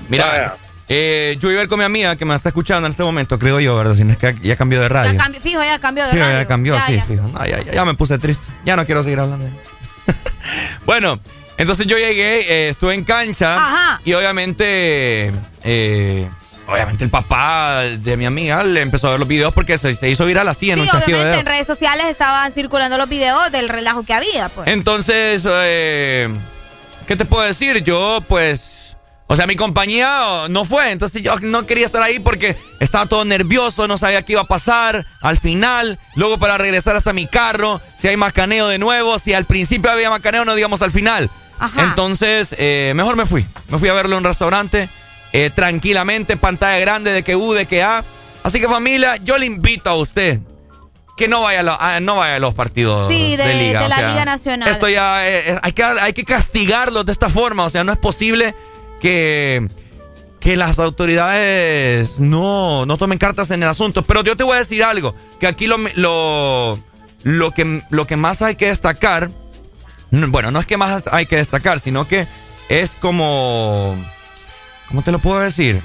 [0.09, 0.55] Mira,
[0.87, 3.39] eh, yo iba a ir con mi amiga que me está escuchando en este momento,
[3.39, 3.93] creo yo, ¿verdad?
[3.95, 5.11] Si no es que ya cambió de radio.
[5.11, 6.37] Ya cambió, fijo, ya cambió de Sí, radio.
[6.39, 7.05] ya cambió, Ya, sí, ya.
[7.05, 7.27] fijo.
[7.27, 8.43] No, ya, ya, ya me puse triste.
[8.65, 9.49] Ya no quiero seguir hablando.
[10.85, 11.19] bueno,
[11.57, 13.55] entonces yo llegué, eh, estuve en cancha.
[13.55, 14.01] Ajá.
[14.05, 15.31] Y obviamente,
[15.63, 16.29] eh,
[16.67, 20.09] obviamente el papá de mi amiga le empezó a ver los videos porque se, se
[20.09, 23.51] hizo viral así en Sí, un de obviamente en redes sociales estaban circulando los videos
[23.51, 24.67] del relajo que había, pues.
[24.67, 26.29] Entonces, eh,
[27.07, 27.83] ¿qué te puedo decir?
[27.83, 28.95] Yo, pues,
[29.27, 33.25] o sea, mi compañía no fue, entonces yo no quería estar ahí porque estaba todo
[33.25, 37.81] nervioso, no sabía qué iba a pasar al final, luego para regresar hasta mi carro,
[37.97, 41.29] si hay macaneo de nuevo, si al principio había macaneo, no digamos al final.
[41.57, 41.83] Ajá.
[41.83, 44.89] Entonces, eh, mejor me fui, me fui a verlo en un restaurante,
[45.35, 48.03] eh, tranquilamente, pantalla grande de que U, de que A.
[48.43, 50.39] Así que familia, yo le invito a usted
[51.17, 53.81] que no vaya a, lo- a- no vaya a los partidos Sí, de- liga.
[53.81, 54.69] de la sea, Liga Nacional.
[54.69, 57.63] Esto ya eh, eh, hay, que, hay que castigarlos de esta forma.
[57.65, 58.53] O sea, no es posible
[59.01, 59.67] que,
[60.39, 64.03] que las autoridades no, no tomen cartas en el asunto.
[64.03, 66.79] Pero yo te voy a decir algo, que aquí lo, lo,
[67.23, 69.29] lo, que, lo que más hay que destacar,
[70.11, 72.27] no, bueno, no es que más hay que destacar, sino que
[72.69, 73.95] es como...
[74.87, 75.81] ¿Cómo te lo puedo decir?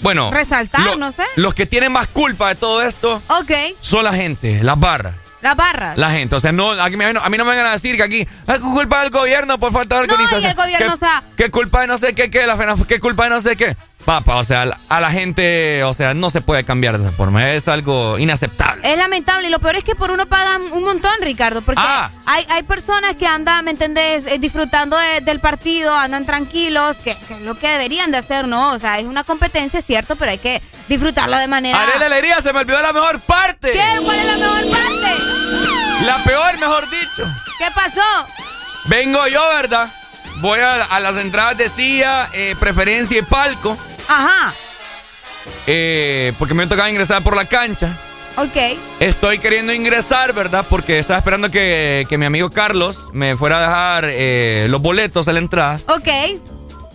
[0.00, 1.22] Bueno, Resaltar, lo- no sé.
[1.36, 5.14] los que tienen más culpa de todo esto Ok, son la gente, las barras.
[5.42, 5.96] las barras.
[5.96, 8.02] La gente, o sea, no, aquí me- a mí no me vengan a decir que
[8.02, 10.56] aquí es culpa del gobierno por falta de No, y el organización.
[10.56, 13.24] gobierno, que, o sea- que culpa de no sé qué, que la FENAF, que culpa
[13.24, 13.76] de no sé qué.
[14.04, 17.52] Papá, o sea, a la gente, o sea, no se puede cambiar de esa forma.
[17.52, 18.90] Es algo inaceptable.
[18.90, 22.10] Es lamentable y lo peor es que por uno pagan un montón, Ricardo, porque Ah.
[22.26, 27.16] hay, hay personas que andan, ¿me entendés?, Eh, disfrutando de- del partido, andan tranquilos, que,
[27.28, 28.72] que es lo que deberían de hacer, ¿no?
[28.72, 31.80] O sea, es una competencia, cierto, pero hay que disfrutarlo de manera...
[31.80, 33.70] Haré la alegría, se me olvidó la mejor parte.
[33.72, 34.00] ¿Qué?
[34.04, 35.16] ¿Cuál es la mejor parte?
[36.06, 37.22] La peor, mejor dicho.
[37.58, 38.26] ¿Qué pasó?
[38.86, 39.88] Vengo yo, ¿verdad?
[40.40, 43.78] Voy a, a las entradas de silla, eh, preferencia y palco,
[44.14, 44.54] Ajá,
[45.66, 47.98] eh, porque me tocaba ingresar por la cancha.
[48.36, 48.78] ok.
[49.00, 50.64] Estoy queriendo ingresar, ¿verdad?
[50.68, 55.26] Porque estaba esperando que, que mi amigo Carlos me fuera a dejar eh, los boletos
[55.28, 55.80] a la entrada.
[55.88, 56.08] Ok.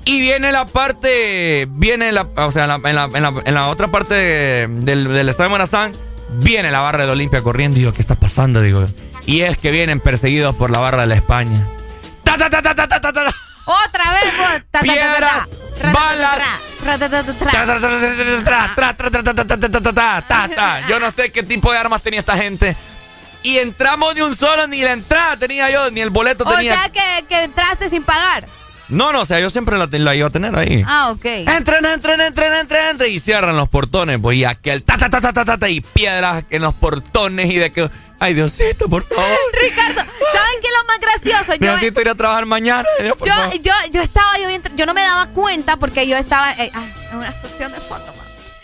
[0.05, 3.53] Y viene la parte, viene la, o sea, en la, en la- en la- en
[3.53, 5.91] la otra parte de- del, del estadio de Morazán,
[6.39, 7.77] viene la barra de Olimpia corriendo.
[7.77, 8.61] Y digo, ¿qué está pasando?
[8.61, 8.87] Digo,
[9.25, 11.67] y es que vienen perseguidos por la barra de la España.
[12.23, 13.33] ¡Ta, ta, ta, ta, ta, ta, ta, ta!
[13.65, 14.61] Otra vez, vos.
[14.71, 15.47] Ta, ta, ta, ta, ta
[15.81, 16.67] balas.
[20.87, 22.75] Yo no sé qué tipo de armas tenía esta gente.
[23.43, 26.73] Y entramos de un solo, ni la entrada tenía yo, ni el boleto tenía.
[26.73, 28.45] O sea que, entraste sin pagar.
[28.89, 30.83] No, no, o sea, yo siempre la, la, iba a tener ahí.
[30.87, 31.25] Ah, ok.
[31.25, 33.13] Entren, entren, entren, entren, entren.
[33.13, 36.73] Y cierran los portones, pues, y aquel ta, ta, ta, ta, y piedras en los
[36.73, 39.37] portones y de que Ay, Diosito, por favor.
[39.61, 41.53] Ricardo, ¿saben qué es lo más gracioso?
[41.59, 42.83] Yo, Necesito ir a trabajar mañana.
[42.99, 43.15] yo,
[43.61, 46.71] yo, yo estaba, yo, yo no me daba cuenta porque yo estaba eh,
[47.11, 48.13] en una sesión de fotos.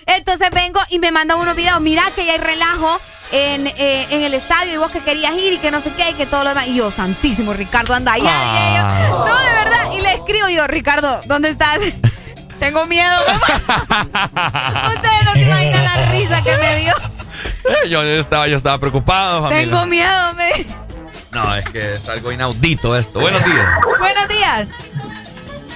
[0.06, 1.80] Entonces vengo y me mandan unos videos.
[1.82, 3.00] Mira que ya hay relajo
[3.32, 6.10] en, eh, en el estadio y vos que querías ir y que no sé qué
[6.10, 6.68] y que todo lo demás.
[6.68, 8.24] Y yo, santísimo, Ricardo, anda allá.
[8.26, 8.28] Y
[8.78, 9.08] Ah.
[9.10, 9.92] yo, no, de verdad.
[9.98, 11.80] Y le escribo yo, Ricardo, ¿dónde estás?
[12.60, 13.16] Tengo miedo.
[14.04, 16.94] Ustedes no se imaginan la risa que me dio.
[17.90, 19.66] Yo estaba, yo estaba preocupado, familia.
[19.66, 20.66] Tengo miedo, me.
[21.32, 23.20] No, es que es algo inaudito esto.
[23.20, 23.68] Buenos días.
[24.00, 24.68] Buenos días.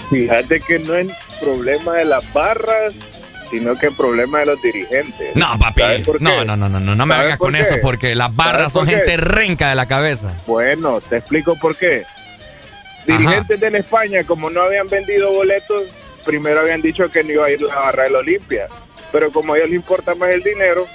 [0.10, 1.08] Fíjate que no es
[1.42, 2.94] problema de las barras,
[3.50, 5.36] sino que es problema de los dirigentes.
[5.36, 5.82] No, papi.
[5.82, 6.24] ¿Sabes por qué?
[6.24, 7.60] No, no, no, no, no, no me ¿Sabes vengas con qué?
[7.60, 10.34] eso porque las barras ¿Sabes por son gente renca de la cabeza.
[10.46, 12.06] Bueno, te explico por qué.
[13.06, 15.84] Dirigentes de España, como no habían vendido boletos,
[16.26, 18.68] primero habían dicho que no iba a ir la barra del Olimpia.
[19.12, 20.86] Pero como a ellos les importa más el dinero,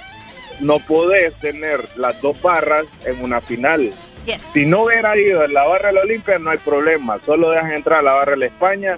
[0.63, 3.91] no podés tener las dos barras en una final.
[4.25, 4.41] Yes.
[4.53, 7.19] Si no hubiera ido en la barra del Olimpia, no hay problema.
[7.25, 8.97] Solo dejan entrar a la barra de la España.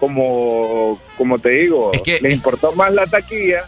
[0.00, 3.64] Como, como te digo, les importó más la taquilla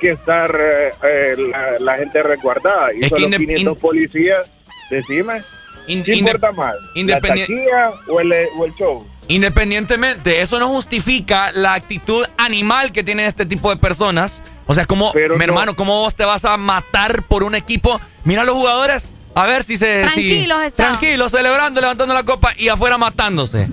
[0.00, 2.92] que estar eh, eh, la, la gente resguardada.
[2.94, 4.50] Y Es solo inde- 500 policías,
[4.90, 5.42] decime.
[5.86, 6.74] ¿Qué importa más?
[7.12, 9.06] ¿La taquilla o el, o el show?
[9.28, 14.42] Independientemente, eso no justifica la actitud animal que tienen este tipo de personas.
[14.66, 18.00] O sea, como, mi no- hermano, ¿cómo vos te vas a matar por un equipo?
[18.24, 20.02] Mira a los jugadores, a ver si se...
[20.08, 20.98] si- Tranquilos estaban.
[20.98, 23.68] tranquilos, celebrando, levantando la copa y afuera matándose.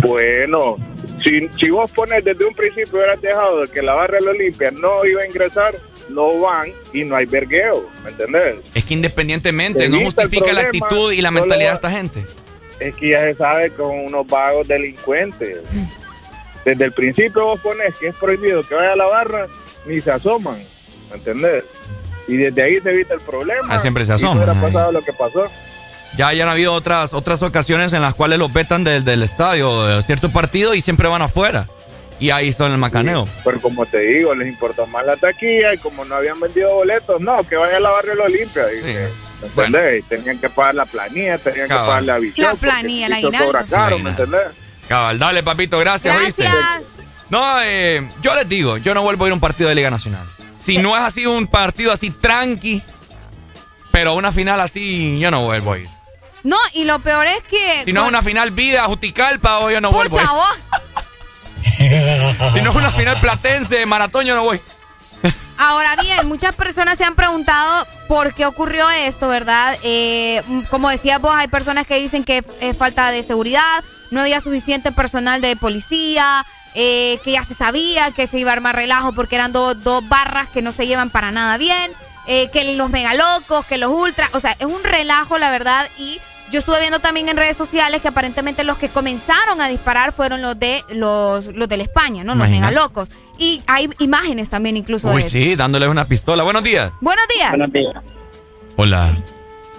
[0.00, 0.76] Bueno,
[1.24, 5.04] si, si vos pones desde un principio hubieras dejado que la barra del Olimpia no
[5.04, 5.74] iba a ingresar,
[6.08, 8.56] no van y no hay vergueo, ¿me entendés?
[8.74, 12.24] Es que independientemente, no justifica la actitud y la mentalidad de esta gente.
[12.80, 15.58] Es que ya se sabe con unos vagos delincuentes.
[16.64, 19.46] Desde el principio vos pones que es prohibido que vaya a la barra,
[19.86, 20.62] ni se asoman,
[21.10, 21.64] ¿me entendés?
[22.26, 23.74] Y desde ahí se evita el problema.
[23.74, 24.60] Ah, siempre se Y no asoman, hubiera ahí.
[24.60, 25.46] pasado lo que pasó.
[26.16, 30.02] Ya hayan habido otras, otras ocasiones en las cuales los vetan del, del estadio de
[30.02, 31.66] cierto partido y siempre van afuera.
[32.20, 33.28] Y ahí son el macaneo.
[33.44, 37.20] Pero como te digo, les importó más la taquilla y como no habían vendido boletos,
[37.20, 38.64] no, que vaya a la barrio Olimpia.
[38.72, 39.08] Y ¿Me
[39.42, 40.04] entendés?
[40.08, 41.84] Tenían que pagar la planilla, tenían Cabal.
[41.84, 42.46] que pagar la visión.
[42.48, 43.46] La planilla, aguinaldo.
[43.46, 44.42] cobra caro, ¿me entendés?
[44.88, 46.48] Cabal, dale, papito, gracias, ¿oíste?
[47.30, 49.90] No, eh, yo les digo, yo no vuelvo a ir a un partido de Liga
[49.90, 50.26] Nacional.
[50.58, 52.82] Si no es así un partido así tranqui,
[53.92, 55.88] pero una final así, yo no vuelvo a ir.
[56.44, 57.82] No, y lo peor es que.
[57.84, 60.36] Si no es una final vida, Juticalpa, o yo no vuelvo a Pucha, ir.
[60.36, 61.04] vos.
[62.54, 64.60] Si no es una final platense, maratón, yo no voy.
[65.58, 69.76] Ahora bien, muchas personas se han preguntado por qué ocurrió esto, ¿verdad?
[69.82, 74.40] Eh, como decías vos, hay personas que dicen que es falta de seguridad, no había
[74.40, 79.12] suficiente personal de policía, eh, que ya se sabía que se iba a armar relajo
[79.12, 81.90] porque eran do- dos barras que no se llevan para nada bien,
[82.28, 86.20] eh, que los megalocos, que los ultras, o sea, es un relajo, la verdad, y
[86.50, 90.40] yo estuve viendo también en redes sociales que aparentemente los que comenzaron a disparar fueron
[90.40, 92.34] los de los, los de la España, ¿no?
[92.34, 93.08] Los megalocos.
[93.38, 96.42] Y hay imágenes también incluso Uy, de sí, dándoles una pistola.
[96.42, 96.92] Buenos días.
[97.00, 97.50] Buenos días.
[97.50, 97.94] Buenos días.
[98.76, 99.16] Hola.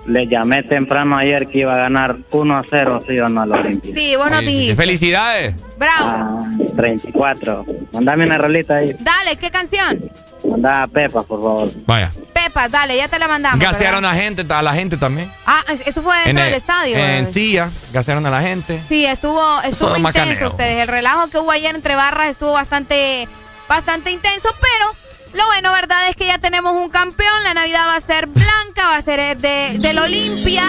[0.05, 3.57] Le llamé temprano ayer que iba a ganar 1 a 0, sí o no, la
[3.57, 3.93] Olimpia.
[3.93, 4.75] Sí, vos nos Oye, dijiste.
[4.75, 5.55] Felicidades.
[5.77, 6.05] Bravo.
[6.07, 7.65] Ah, 34.
[7.93, 8.95] Mandame una rolita ahí.
[8.99, 10.01] Dale, ¿qué canción?
[10.49, 11.69] Mandá a Pepa, por favor.
[11.85, 12.11] Vaya.
[12.33, 13.59] Pepa, dale, ya te la mandamos.
[13.59, 14.11] Gasearon ¿verdad?
[14.11, 15.29] a la gente, a la gente también.
[15.45, 16.95] Ah, es- eso fue dentro del el- estadio.
[16.97, 17.29] En ¿verdad?
[17.31, 18.81] silla, gasearon a la gente.
[18.87, 20.47] Sí, estuvo, estuvo intenso macaneo.
[20.47, 20.81] ustedes.
[20.81, 23.27] El relajo que hubo ayer entre barras estuvo bastante,
[23.69, 24.93] bastante intenso, pero
[25.33, 26.09] lo bueno, ¿verdad?
[26.09, 27.43] Es que ya tenemos un campeón.
[27.43, 30.63] La Navidad va a ser blanca, va a ser de, del Olimpia.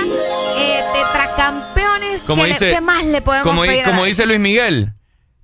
[0.59, 2.20] Eh, tetracampeones.
[2.27, 4.93] Como ¿Qué, le- dice, qué más le podemos como, pedir como dice Luis Miguel.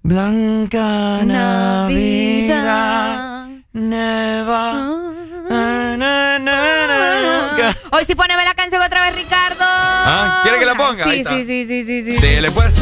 [0.02, 3.46] Blanca Navidad.
[3.72, 4.92] Neva.
[7.90, 9.64] Hoy sí poneme la canción otra vez, Ricardo.
[9.64, 11.04] Ah, ¿quiere que la ponga?
[11.06, 11.30] Ahí Sí, está.
[11.32, 12.20] sí, sí, sí, sí, sí.
[12.20, 12.74] Dele pues.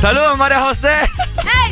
[0.00, 0.96] Saludos, María José.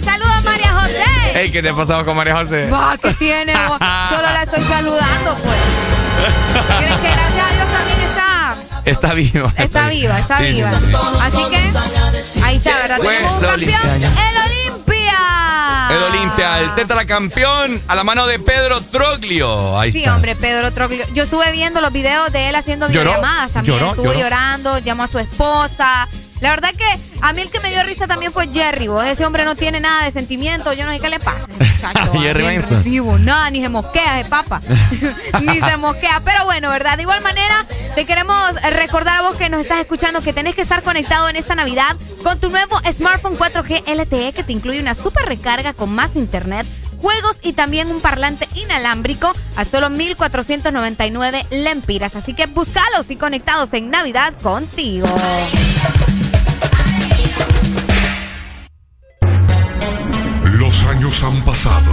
[0.07, 1.05] ¡Ey, saludos María José!
[1.41, 2.71] Ey, ¿qué te ha pasado con María José?
[2.71, 3.53] Va, ¿qué tiene?
[3.69, 3.79] vos?
[4.11, 5.57] Solo la estoy saludando, pues.
[6.79, 9.53] ¿Crees que gracias a Dios también está, Está viva.
[9.57, 10.71] está viva, está Sí, viva?
[10.73, 10.93] sí, sí.
[11.21, 12.97] Así que, ahí está, ¿verdad?
[12.99, 13.81] Pues, Tenemos un campeón, Olimpia.
[14.31, 15.17] el Olimpia.
[15.91, 19.79] El Olimpia, el tetracampeón a la mano de Pedro Troglio.
[19.79, 20.15] Ahí Sí, está.
[20.15, 21.05] hombre, Pedro Troglio.
[21.15, 23.11] Yo estuve viendo los videos de él haciendo ¿Lloró?
[23.11, 23.75] videollamadas también.
[23.79, 23.91] ¿Lloró?
[23.91, 24.19] Estuvo ¿Lloró?
[24.19, 26.09] llorando, llamó a su esposa.
[26.41, 26.85] La verdad que
[27.23, 28.89] a mí el que me dio risa también fue Jerry.
[28.89, 30.73] Vos, ese hombre no tiene nada de sentimiento.
[30.73, 31.47] Yo no sé qué le pasa.
[31.59, 34.61] muchacho, Jerry recibo, nada, ni se mosquea ese papa.
[35.41, 36.21] ni se mosquea.
[36.25, 36.97] Pero bueno, ¿verdad?
[36.97, 37.65] De igual manera,
[37.95, 38.37] te queremos
[38.71, 41.97] recordar a vos que nos estás escuchando que tenés que estar conectado en esta Navidad
[42.23, 46.67] con tu nuevo smartphone 4G LTE que te incluye una super recarga con más internet
[47.01, 52.17] juegos y también un parlante inalámbrico a solo 1,499 lempiras.
[52.17, 55.07] Así que búscalos y conectados en Navidad contigo.
[60.67, 61.93] Los años han pasado.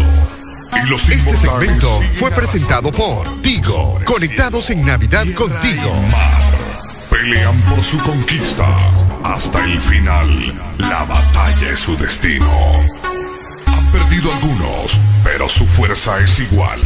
[0.84, 4.00] Y los este segmento fue presentado por Tigo.
[4.04, 5.94] Conectados en Navidad contigo.
[7.08, 8.66] Pelean por su conquista
[9.24, 10.60] hasta el final.
[10.80, 12.52] La batalla es su destino.
[13.68, 16.80] Han perdido algunos, pero su fuerza es igual.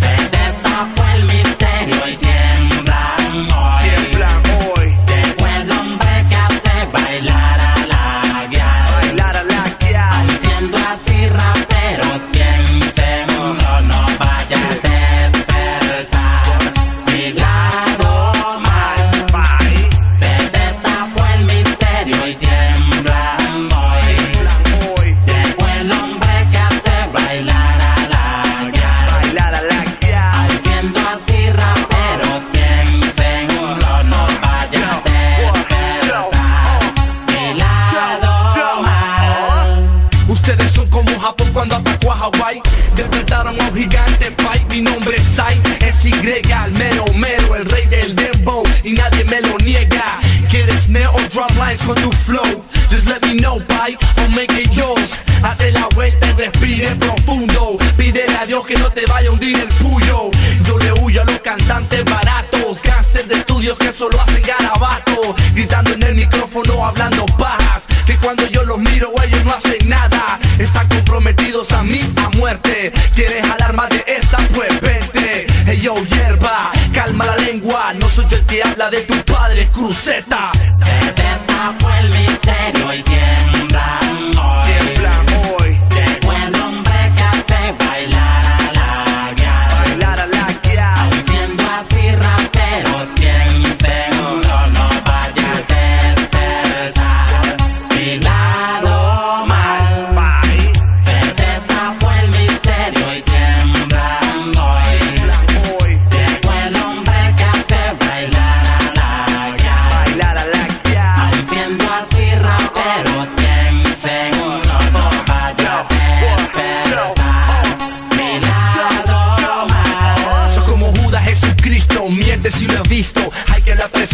[0.00, 3.82] destapó el misterio y tiemblan hoy.
[3.82, 4.42] Tiemblan
[4.76, 4.98] hoy.
[5.06, 7.67] Llegó el hombre que hace bailar
[46.08, 48.62] Y, el mero mero, el rey del dembow.
[48.82, 50.18] Y nadie me lo niega.
[50.48, 52.64] ¿Quieres snare o drum lines con tu flow?
[52.90, 55.12] Just let me know, Pai, o make it yours.
[55.42, 57.76] Hazte la vuelta y respire profundo.
[57.98, 60.30] Pídele a Dios que no te vaya a hundir el puyo.
[60.64, 65.36] Yo le huyo a los cantantes baratos, gangsters de estudios que solo hacen garabato.
[65.52, 67.86] Gritando en el micrófono, hablando pajas.
[68.06, 70.40] Que cuando yo los miro, ellos no hacen nada.
[70.58, 72.92] Están comprometidos a mí a muerte.
[73.14, 73.44] Quieres
[78.48, 80.50] Que la de tu padre, cruceta.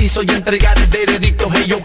[0.05, 1.49] Preciso y entregar el veredicto.
[1.51, 1.81] Hey, yo,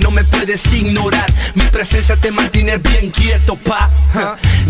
[0.00, 1.26] no me puedes ignorar.
[1.54, 3.88] Mi presencia te mantiene bien quieto, pa.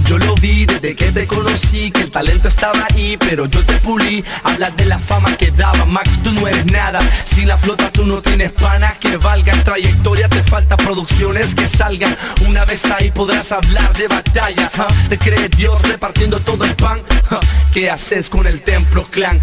[0.04, 3.74] Yo lo vi desde que te conocí, que el talento estaba ahí, pero yo te
[3.78, 4.24] pulí.
[4.44, 7.00] Hablas de la fama que daba, Max, tú no eres nada.
[7.24, 9.64] Sin la flota tú no tienes pana que valgan.
[9.64, 12.16] Trayectoria te falta producciones que salgan.
[12.46, 14.74] Una vez ahí podrás hablar de batallas.
[15.08, 17.00] Te crees Dios repartiendo todo el pan.
[17.72, 19.40] ¿Qué haces con el templo clan?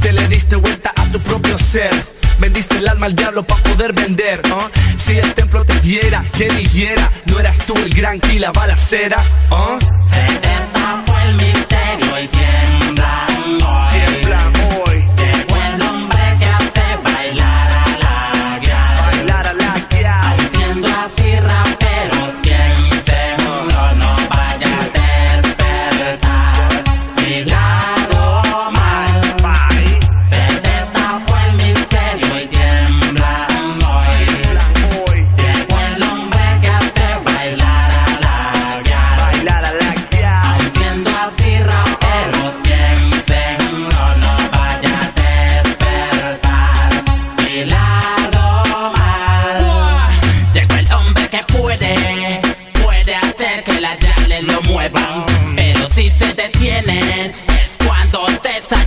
[0.00, 2.21] Te le diste vuelta a tu propio ser.
[2.42, 4.68] Vendiste el alma al diablo para poder vender ¿ah?
[4.96, 9.24] Si el templo te diera, que dijera No eras tú el gran que la balacera
[9.52, 9.78] ¿ah?
[10.10, 13.91] Se destapó el misterio y Tiemblan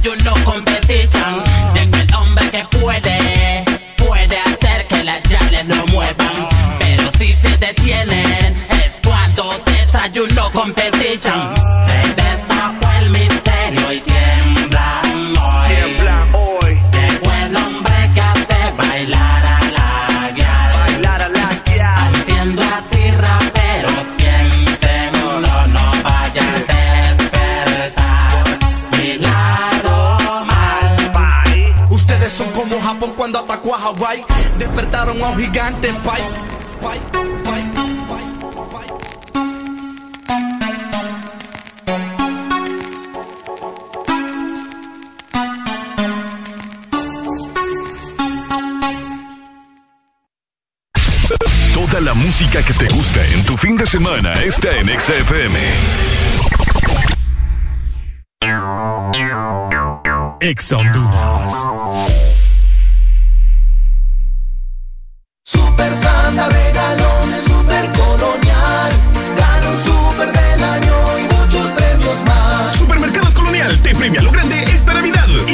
[0.06, 1.44] desayuno competition.
[1.74, 3.66] Llegó el hombre que puede,
[3.98, 6.48] puede hacer que las yales lo muevan.
[6.78, 11.65] Pero si se detienen, es cuando desayuno competition.
[33.26, 34.24] Cuando atacó a Hawái.
[34.60, 35.92] Despertaron a un gigante.
[51.74, 55.60] Toda la música que te gusta en tu fin de semana está en XFM.
[60.42, 62.45] Ex Honduras.
[65.48, 68.92] Super Santa regalones, super colonial.
[69.38, 72.76] Gana un super del año y muchos premios más.
[72.76, 74.75] Supermercados Colonial te premia lo grande.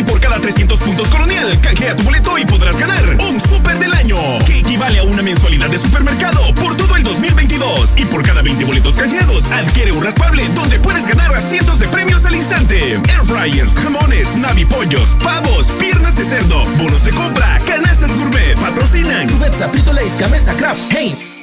[0.01, 3.93] Y por cada 300 puntos Colonial, canjea tu boleto y podrás ganar un super del
[3.93, 4.15] año,
[4.47, 7.93] que equivale a una mensualidad de supermercado por todo el 2022.
[7.97, 11.87] Y por cada 20 boletos canjeados, adquiere un raspable donde puedes ganar a cientos de
[11.89, 12.93] premios al instante.
[12.93, 19.29] Air fryers, jamones, navipollos, pavos, piernas de cerdo, bonos de compra, canastas gourmet, patrocinan.
[19.29, 21.40] Cubeta, Frito Lays, Gamesa, Kraft, Heinz.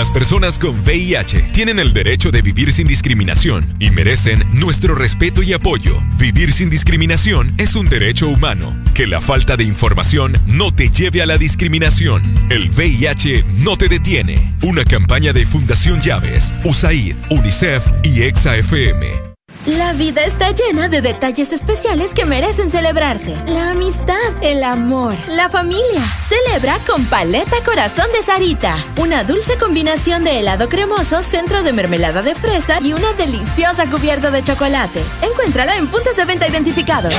[0.00, 5.42] Las personas con VIH tienen el derecho de vivir sin discriminación y merecen nuestro respeto
[5.42, 6.02] y apoyo.
[6.16, 8.74] Vivir sin discriminación es un derecho humano.
[8.94, 12.22] Que la falta de información no te lleve a la discriminación.
[12.48, 14.56] El VIH no te detiene.
[14.62, 19.29] Una campaña de Fundación Llaves, USAID, UNICEF y EXA-FM.
[19.66, 23.36] La vida está llena de detalles especiales que merecen celebrarse.
[23.46, 26.02] La amistad, el amor, la familia.
[26.26, 28.82] Celebra con Paleta Corazón de Sarita.
[28.98, 34.30] Una dulce combinación de helado cremoso, centro de mermelada de fresa y una deliciosa cubierta
[34.30, 35.02] de chocolate.
[35.20, 37.12] Encuéntrala en puntos de venta identificados.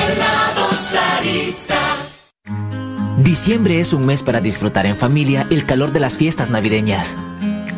[3.18, 7.14] Diciembre es un mes para disfrutar en familia el calor de las fiestas navideñas.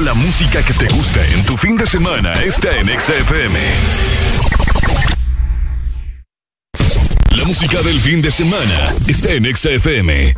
[0.00, 3.58] La música que te gusta en tu fin de semana está en XFM.
[7.36, 10.34] La música del fin de semana está en XFM.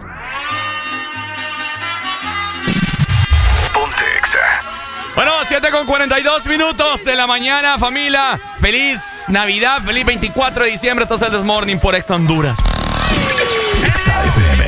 [3.73, 4.39] Ponte Exa.
[5.15, 8.41] Bueno, 7 con 42 minutos de la mañana, familia.
[8.61, 11.05] Feliz Navidad, feliz 24 de diciembre.
[11.05, 12.59] Esto es el This Morning por Ex Honduras.
[13.79, 14.64] XFM.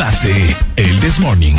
[0.00, 1.54] Más de El This Morning.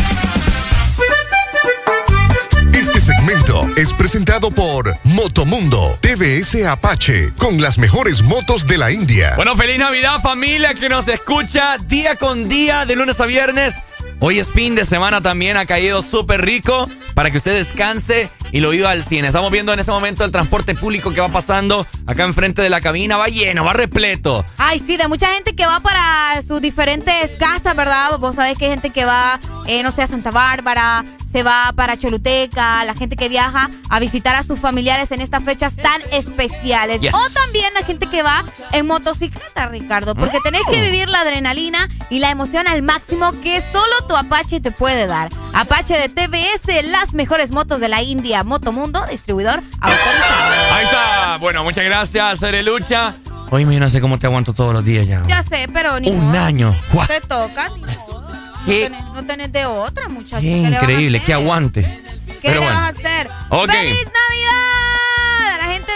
[2.73, 9.33] Este segmento es presentado por Motomundo TVS Apache con las mejores motos de la India.
[9.35, 13.75] Bueno, feliz Navidad, familia que nos escucha día con día, de lunes a viernes.
[14.19, 18.59] Hoy es fin de semana también, ha caído súper rico para que usted descanse y
[18.59, 19.27] lo viva al cine.
[19.27, 22.81] Estamos viendo en este momento el transporte público que va pasando acá enfrente de la
[22.81, 23.17] cabina.
[23.17, 24.43] Va lleno, va repleto.
[24.71, 28.17] Ay, sí, de mucha gente que va para sus diferentes casas, ¿verdad?
[28.19, 29.37] Vos sabés que hay gente que va,
[29.67, 33.99] eh, no sé, a Santa Bárbara, se va para Choluteca, la gente que viaja a
[33.99, 37.01] visitar a sus familiares en estas fechas tan especiales.
[37.01, 37.13] Yes.
[37.13, 41.89] O también la gente que va en motocicleta, Ricardo, porque tenés que vivir la adrenalina
[42.09, 45.27] y la emoción al máximo que solo tu Apache te puede dar.
[45.53, 50.73] Apache de TBS, las mejores motos de la India, Motomundo, distribuidor autorizado.
[50.73, 51.37] Ahí está.
[51.41, 53.13] Bueno, muchas gracias, Lucha.
[53.51, 55.21] Hoy yo no sé cómo te aguanto todos los días ya.
[55.27, 56.39] Ya sé, pero ni Un modo.
[56.39, 56.75] año.
[56.93, 57.05] Guau.
[57.07, 57.69] Te toca.
[57.69, 60.41] No Qué- tenés, no tenés de otra, muchacho.
[60.41, 61.45] Qué ¿Qué le vas a increíble, qué hacer?
[61.45, 61.81] aguante.
[61.81, 62.75] ¿Qué Pero le bueno.
[62.75, 63.27] vas a hacer?
[63.49, 63.69] Ok.
[63.71, 64.90] ¡Feliz Navidad!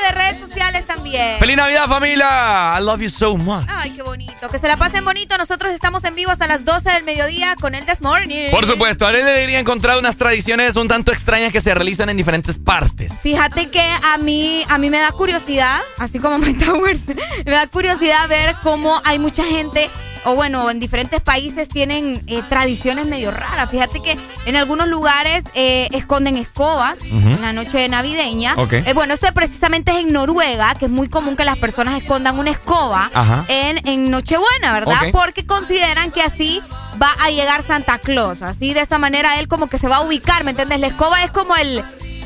[0.06, 1.40] De redes sociales también.
[1.40, 2.76] ¡Feliz Navidad, familia!
[2.78, 3.66] I love you so much.
[3.68, 4.48] Ay, qué bonito.
[4.50, 5.38] Que se la pasen bonito.
[5.38, 8.52] Nosotros estamos en vivo hasta las 12 del mediodía con el This Morning.
[8.52, 12.58] Por supuesto, Arely debería encontrar unas tradiciones un tanto extrañas que se realizan en diferentes
[12.58, 13.14] partes.
[13.22, 17.02] Fíjate que a mí, a mí me da curiosidad, así como My Towers,
[17.46, 19.90] me da curiosidad ver cómo hay mucha gente,
[20.26, 23.70] o bueno, en diferentes países tienen eh, tradiciones medio raras.
[23.70, 28.56] Fíjate que en algunos lugares eh, esconden escobas en la noche navideña.
[28.58, 28.74] Ok.
[28.74, 32.38] Eh, bueno, esto precisamente es en Noruega, que es muy común que las personas escondan
[32.40, 33.46] una escoba Ajá.
[33.48, 35.02] en, en Nochebuena, ¿verdad?
[35.12, 36.62] Porque consideran que así
[37.02, 38.42] va a llegar Santa Claus.
[38.42, 40.80] Así de esa manera él como que se va a ubicar, ¿me entiendes?
[40.80, 41.84] La escoba es como el,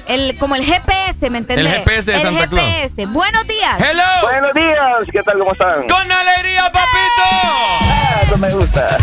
[0.09, 1.71] el, como el GPS, ¿me entiendes?
[1.73, 2.65] El GPS de El Santa Claus.
[2.67, 3.05] GPS.
[3.07, 3.77] Buenos días.
[4.21, 5.37] Buenos días, ¿qué tal?
[5.37, 5.87] ¿Cómo están?
[5.87, 7.23] ¡Con alegría, papito!
[7.31, 8.97] Ah, eso me gusta.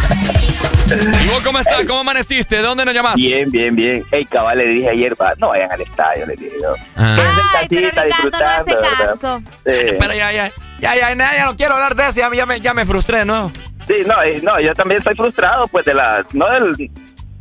[1.25, 1.85] ¿Y vos cómo estás?
[1.87, 2.57] ¿Cómo amaneciste?
[2.57, 3.21] ¿De dónde nos llamaste?
[3.21, 4.05] Bien, bien, bien.
[4.13, 6.75] Hey, cabal, le dije ayer, va, no vayan al estadio, le dije yo.
[6.97, 7.17] Ah.
[7.59, 8.77] Ay, pero Ricardo no hace
[9.07, 9.43] caso.
[9.65, 10.51] Pero ya, ya,
[10.81, 12.85] ya, ya, ya, ya no quiero hablar de eso, ya, me- ya me, ya me
[12.87, 13.51] frustré de nuevo.
[13.87, 16.91] Sí, no, eh, no, yo también estoy frustrado, pues, de la, no del,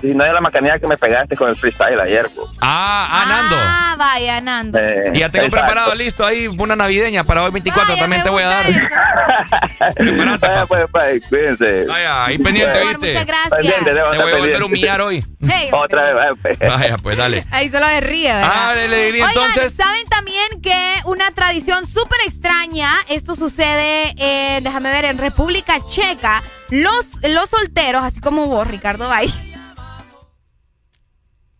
[0.10, 2.48] sino de la macanía que me pegaste con el freestyle ayer, pues.
[2.62, 3.56] Ah, ah, Nando.
[3.60, 4.80] Ah, vaya, Nando.
[4.80, 5.66] Eh, Y ya tengo exacto.
[5.66, 8.66] preparado listo ahí una navideña para hoy 24, también te voy a dar.
[10.40, 11.86] Vaya, pues, pues, cuídense.
[11.86, 12.98] Vaya, ahí pendiente, ¿viste?
[13.08, 13.52] muchas gracias.
[13.52, 14.64] Pendiente, Te voy a volver a pendiente.
[14.64, 15.24] humillar hoy.
[15.48, 16.60] Hey, Otra vez, vaya, pues.
[16.60, 17.46] Vaya, pues dale.
[17.52, 18.52] Ahí solo se ríe, ¿verdad?
[18.54, 19.76] Ah, alegría, Oigan, entonces.
[19.76, 26.44] ¿saben también que una tradición súper extraña, esto sucede, eh, déjame ver, en República Checa,
[26.70, 29.32] los, los solteros, así como vos, Ricardo Bay.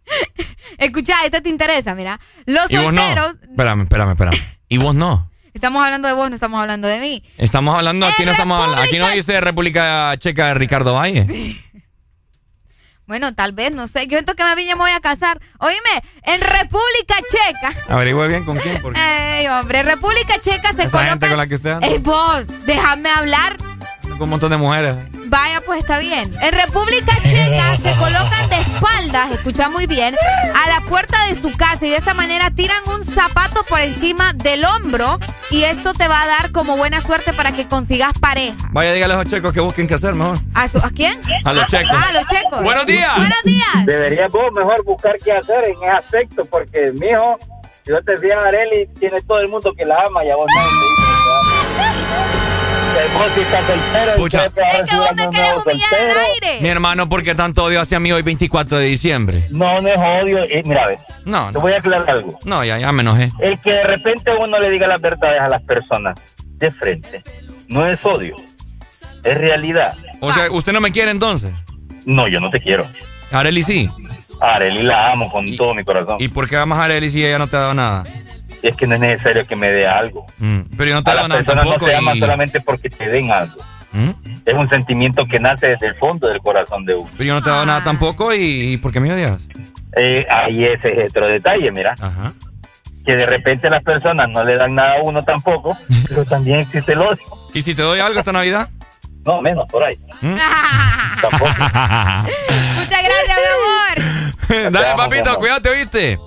[0.78, 2.20] Escucha, este te interesa, mira.
[2.46, 3.02] Los Y vos no.
[3.02, 4.38] solteros, Espérame, espérame, espérame.
[4.70, 5.30] Y vos no.
[5.54, 7.24] estamos hablando de vos, no estamos hablando de mí.
[7.38, 10.94] Estamos hablando, aquí En no estamos hablando, aquí no República- dice República Checa de Ricardo
[10.94, 11.26] Valle.
[13.08, 14.08] Bueno, tal vez, no sé.
[14.08, 15.40] Yo siento que más bien ya me voy a casar.
[15.60, 17.94] Oíme, en República Checa.
[17.94, 21.30] Averigüe bien con quién, porque Ey, hombre, República Checa se esa gente colocan.
[21.30, 23.58] con la que usted anda, Ey, vos, déjame hablar.
[24.14, 24.96] con un montón de mujeres.
[25.36, 26.34] Vaya, pues está bien.
[26.42, 30.16] En República Checa se colocan de espaldas, escucha muy bien,
[30.56, 34.32] a la puerta de su casa y de esta manera tiran un zapato por encima
[34.32, 35.20] del hombro
[35.52, 38.56] y esto te va a dar como buena suerte para que consigas pareja.
[38.72, 40.38] Vaya, dígale a los checos que busquen qué hacer mejor.
[40.54, 41.20] ¿A, su- ¿a quién?
[41.44, 41.92] A los checos.
[41.94, 42.64] Ah, a los checos.
[42.64, 43.14] Buenos días.
[43.18, 43.86] Buenos días.
[43.86, 47.38] Deberías vos mejor buscar qué hacer en ese aspecto, porque, mijo,
[47.84, 50.46] si yo te fijas, Areli, tiene todo el mundo que la ama y a vos
[50.56, 52.45] nadie te dice que te ama.
[53.00, 54.46] Soltero Pucha.
[54.46, 56.62] Es que vos me querés humillar al aire.
[56.62, 59.48] Mi hermano, ¿por qué tanto odio hacia mí hoy 24 de diciembre?
[59.52, 60.40] No, no es odio.
[60.44, 62.38] eh, mira, ves, No, te voy a aclarar algo.
[62.46, 63.30] no, ya, ya me enojé.
[63.40, 66.18] El que de repente uno le diga las verdades a las personas
[66.54, 67.22] de frente
[67.68, 68.36] no es odio,
[69.24, 69.94] es realidad.
[70.22, 71.52] O sea, ¿usted no me quiere entonces?
[72.06, 72.86] No, yo no te quiero.
[73.32, 73.90] Areli sí.
[74.40, 76.18] Areli la amo con todo mi corazón.
[76.20, 78.04] ¿Y por qué amas a Areli si ella no te ha dado nada?
[78.70, 80.26] Es que no es necesario que me dé algo.
[80.40, 81.86] Mm, Pero yo no te A las personas no tampoco.
[81.88, 83.56] se aman y- solamente porque te den algo.
[83.94, 84.10] ¿Mm?
[84.46, 87.10] Es un sentimiento que nace desde el fondo del corazón de uno.
[87.14, 89.38] Pero yo no te he dado nada tampoco y, y ¿por qué me odias?
[89.98, 91.96] Eh, ahí ese es otro detalle, mira.
[92.02, 92.34] Ajá.
[93.06, 95.78] Que de repente las personas no le dan nada a uno tampoco,
[96.10, 97.24] pero también existe el odio.
[97.54, 98.70] ¿Y si te doy algo esta Navidad?
[99.26, 99.98] No, menos por ahí.
[100.22, 100.28] ¿Mm?
[102.76, 104.72] Muchas gracias, mi amor.
[104.72, 106.20] Dale, papito, cuídate, ¿oíste?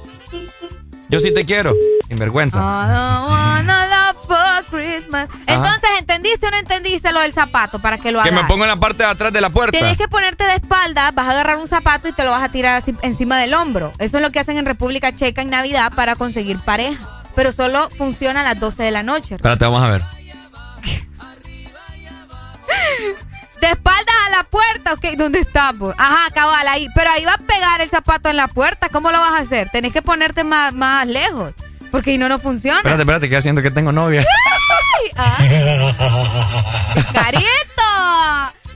[1.08, 1.74] Yo sí te quiero,
[2.06, 2.58] sin vergüenza.
[2.58, 5.28] I don't wanna love for Christmas.
[5.46, 8.42] Entonces, ¿entendiste o no entendiste lo del zapato para que lo Que hagas?
[8.42, 9.76] me pongo en la parte de atrás de la puerta.
[9.78, 12.48] Tienes que ponerte de espalda, vas a agarrar un zapato y te lo vas a
[12.50, 13.90] tirar así encima del hombro.
[13.98, 16.98] Eso es lo que hacen en República Checa en Navidad para conseguir pareja.
[17.34, 19.36] Pero solo funciona a las 12 de la noche.
[19.36, 20.02] Espérate, vamos a ver.
[23.60, 25.94] De espaldas a la puerta, ok, ¿dónde estamos?
[25.98, 26.86] Ajá, cabal, ahí.
[26.94, 28.88] Pero ahí va a pegar el zapato en la puerta.
[28.88, 29.68] ¿Cómo lo vas a hacer?
[29.70, 31.54] Tenés que ponerte más, más lejos.
[31.90, 32.78] Porque si no, no funciona.
[32.78, 34.24] Espérate, espérate, que haciendo que tengo novia.
[35.16, 35.48] Ay.
[37.12, 37.48] ¡Carito!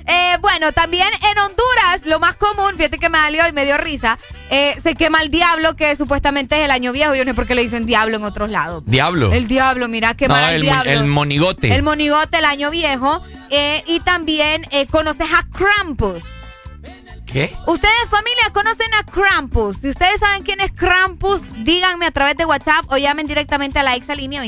[0.06, 3.78] Eh, bueno, también en Honduras, lo más común, fíjate que me salió y me dio
[3.78, 4.18] risa,
[4.50, 7.14] eh, se quema el diablo, que supuestamente es el año viejo.
[7.14, 8.82] Yo no sé por qué le dicen diablo en otros lados.
[8.84, 9.32] Diablo.
[9.32, 10.90] El diablo, mira, quemar no, el, diablo.
[10.90, 11.74] el monigote.
[11.74, 13.22] El monigote, el año viejo.
[13.48, 16.22] Eh, y también eh, conoces a Krampus.
[17.32, 17.54] ¿Qué?
[17.66, 19.78] Ustedes, familia, conocen a Krampus.
[19.80, 23.82] Si ustedes saben quién es Krampus, díganme a través de WhatsApp o llamen directamente a
[23.82, 24.42] la exalínea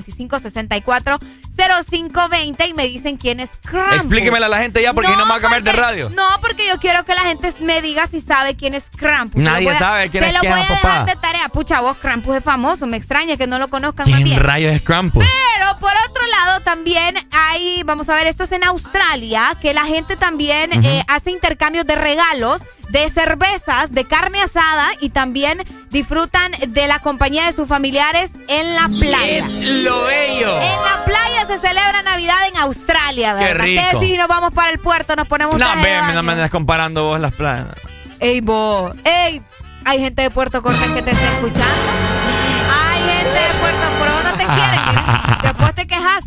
[1.56, 3.96] 2564-0520 y me dicen quién es Krampus.
[4.00, 6.10] Explíquemela a la gente ya porque no, me va a cambiar de radio.
[6.10, 9.40] No, porque yo quiero que la gente me diga si sabe quién es Krampus.
[9.40, 10.88] Nadie Te lo voy a- sabe quién te es lo quién voy es, a papá.
[10.90, 11.48] dejar de tarea.
[11.48, 12.86] Pucha, vos Krampus es famoso.
[12.86, 14.40] Me extraña que no lo conozcan más ¿Quién bien.
[14.40, 15.24] rayos es Krampus?
[15.24, 19.84] Pero por otro lado también hay, vamos a ver, esto es en Australia, que la
[19.84, 26.52] gente también eh, hace intercambios de regalos, de cervezas, de carne asada y también disfrutan
[26.68, 29.44] de la compañía de sus familiares en la playa.
[29.82, 30.60] lo bello.
[30.60, 33.64] En la playa se celebra Navidad en Australia, Qué ¿verdad?
[33.64, 34.02] rico.
[34.02, 36.14] si nos vamos para el puerto, nos ponemos No, traje de ve, baño.
[36.14, 37.66] no me andes comparando vos las playas.
[38.20, 38.94] Ey, vos.
[39.04, 39.42] Ey,
[39.84, 41.64] hay gente de Puerto Cortés que te está escuchando.
[42.72, 45.38] Hay gente de Puerto Pero no te quieren.
[45.42, 46.24] Después te quejas.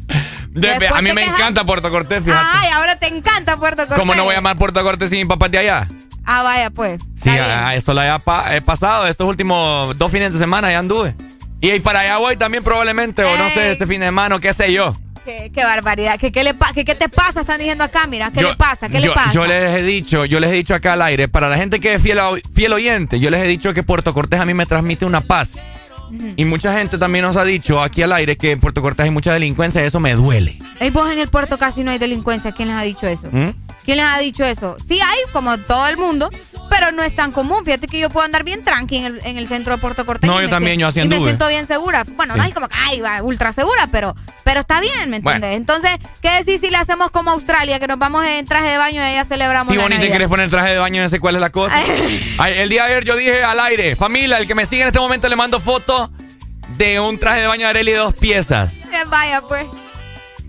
[0.61, 1.39] Después a mí me quejas.
[1.39, 2.45] encanta Puerto Cortés, fíjate.
[2.53, 3.97] Ay, ahora te encanta Puerto Cortés.
[3.99, 5.87] ¿Cómo no voy a amar Puerto Cortés si mi papá es de allá?
[6.25, 7.01] Ah, vaya, pues.
[7.23, 9.07] Sí, a- esto lo pa- he pasado.
[9.07, 11.15] Estos últimos dos fines de semana ya anduve.
[11.61, 14.39] Y, y para allá voy también probablemente, o no sé, este fin de semana, o
[14.39, 14.93] qué sé yo.
[15.25, 16.17] Qué, qué barbaridad.
[16.19, 17.41] ¿Qué, qué, le pa- qué, qué te pasa?
[17.41, 18.31] Están diciendo acá, mira.
[18.31, 18.87] ¿Qué Yo- le pasa?
[18.87, 19.31] ¿Qué yo, le pasa?
[19.31, 21.95] Yo les he dicho, yo les he dicho acá al aire, para la gente que
[21.95, 22.19] es fiel,
[22.53, 25.57] fiel oyente, yo les he dicho que Puerto Cortés a mí me transmite una paz.
[26.35, 29.11] Y mucha gente también nos ha dicho aquí al aire que en Puerto Cortés hay
[29.11, 30.59] mucha delincuencia y eso me duele.
[30.79, 32.51] Ey, vos en el puerto casi no hay delincuencia.
[32.51, 33.27] ¿Quién les ha dicho eso?
[33.31, 33.49] ¿Mm?
[33.87, 34.75] ¿Quién les ha dicho eso?
[34.85, 36.29] Sí hay, como todo el mundo,
[36.69, 37.63] pero no es tan común.
[37.63, 40.29] Fíjate que yo puedo andar bien tranqui en el, centro de Puerto Cortés.
[40.29, 42.03] No, yo también, siento, yo haciendo Y me siento bien segura.
[42.17, 45.55] Bueno, no es como que, ay, va, ultra segura, pero, pero está bien, ¿me entiendes?
[45.55, 45.91] Entonces,
[46.21, 49.05] ¿qué decís si le hacemos como Australia, que nos vamos en traje de baño y
[49.05, 51.41] allá celebramos Sí, la bonito, y querés poner traje de baño, no sé cuál es
[51.41, 51.81] la cosa.
[52.49, 54.99] el día de ayer yo dije al aire, familia, el que me sigue en este
[54.99, 56.11] momento le mando foto
[56.71, 58.73] de un traje de baño de Areli de dos piezas.
[59.09, 59.65] Vaya, pues.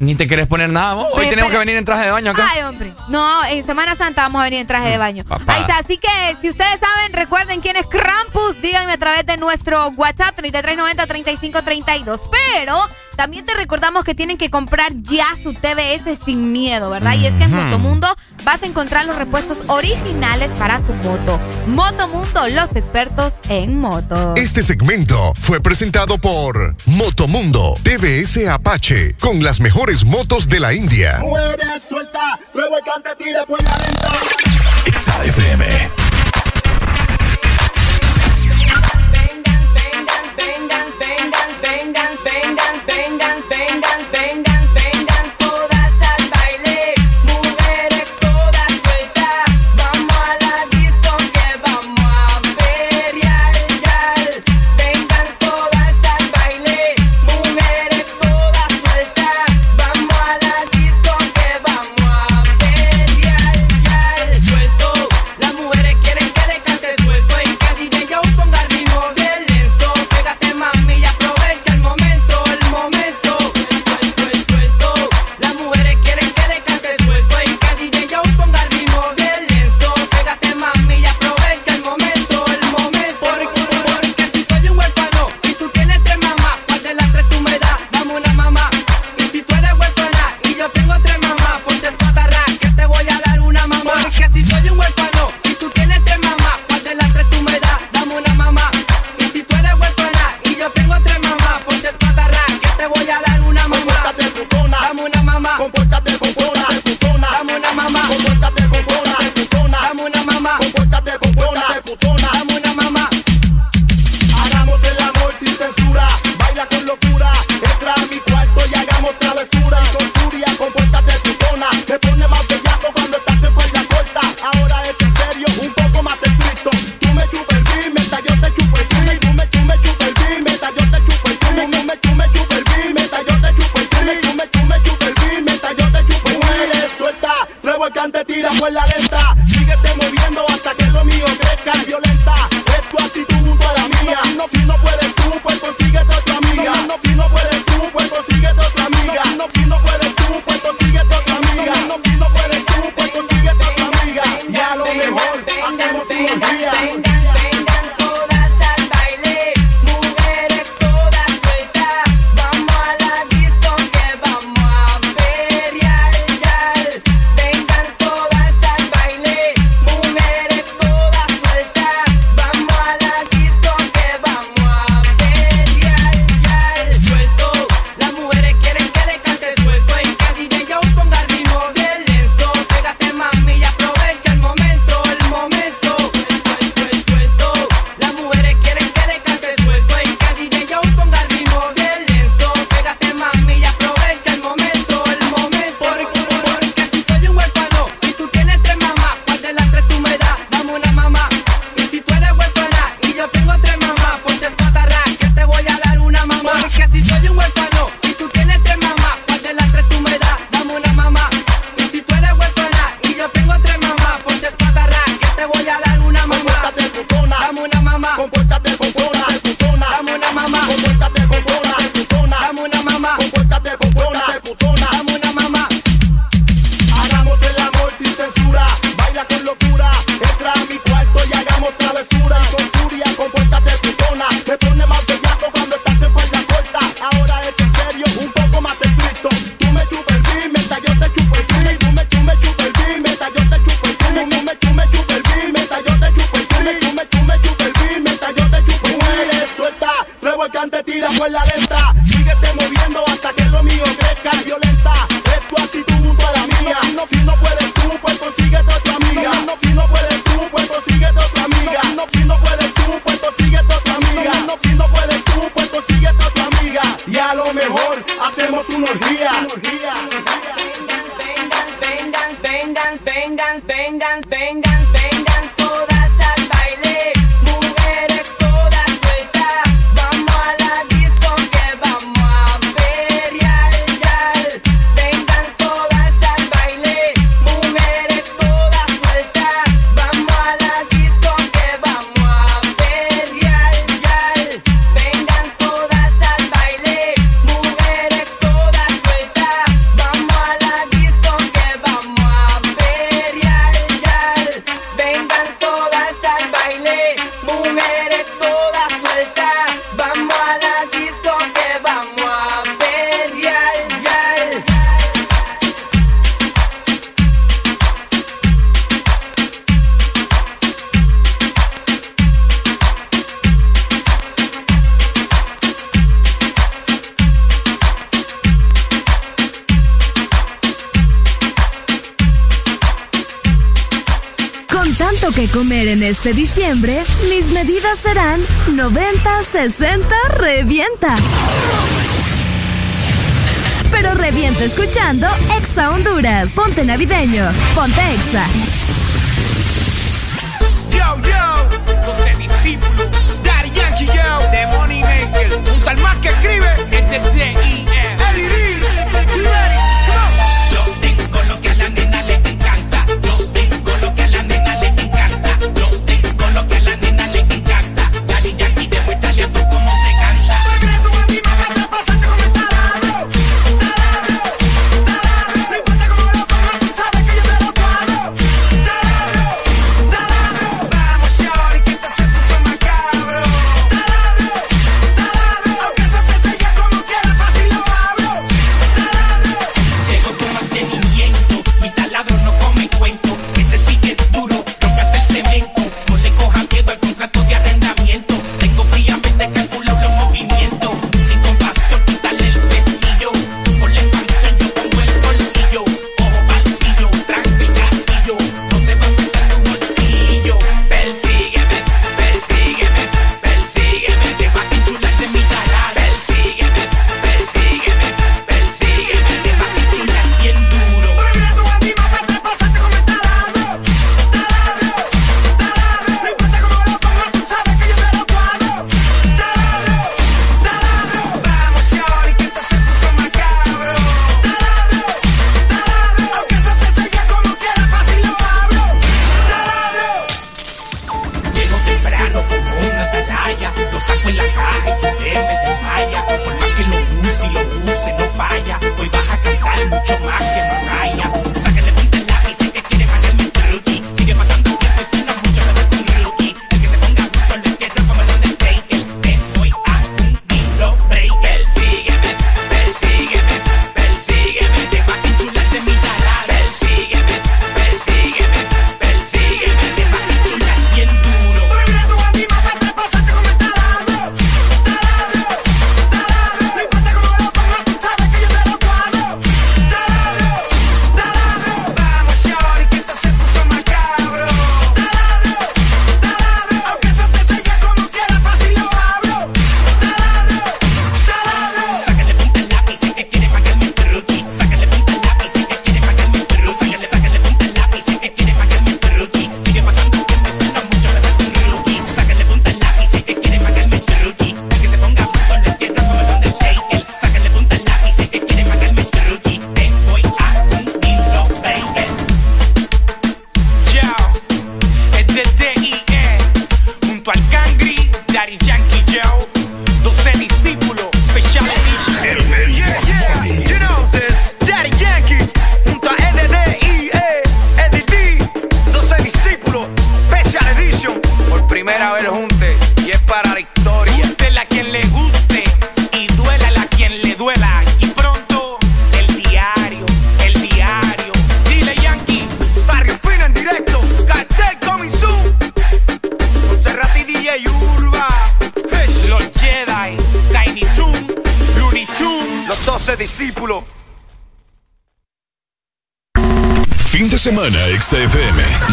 [0.01, 1.09] Ni te querés poner nada vos.
[1.13, 2.49] Hoy tenemos que venir en traje de baño acá.
[2.53, 2.93] Ay, hombre.
[3.09, 5.25] No, en Semana Santa vamos a venir en traje de mm, baño.
[5.47, 5.79] Ahí está.
[5.79, 6.09] Así que
[6.41, 8.61] si ustedes saben, recuerden quién es Krampus.
[8.63, 12.21] Díganme a través de nuestro WhatsApp 3390-3532.
[12.31, 12.79] Pero
[13.17, 17.15] también te recordamos que tienen que comprar ya su TBS sin miedo, ¿verdad?
[17.15, 18.07] Y es que en Motomundo
[18.45, 21.41] vas a encontrar los repuestos originales para tu moto.
[21.67, 24.35] Motomundo, los expertos en moto.
[24.37, 31.19] Este segmento fue presentado por Motomundo TBS Apache con las mejores motos de la India.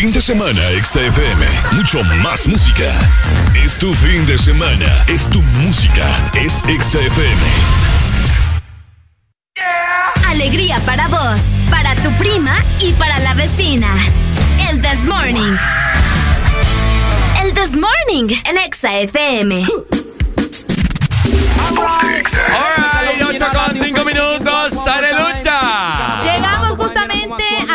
[0.00, 1.46] Fin de semana, XFM.
[1.72, 2.90] Mucho más música.
[3.62, 4.86] Es tu fin de semana.
[5.06, 6.16] Es tu música.
[6.32, 7.42] Es XFM.
[10.26, 13.94] Alegría para vos, para tu prima y para la vecina.
[14.70, 15.54] El This Morning.
[17.44, 19.66] El This Morning, el Exa FM.
[21.76, 22.89] Alright,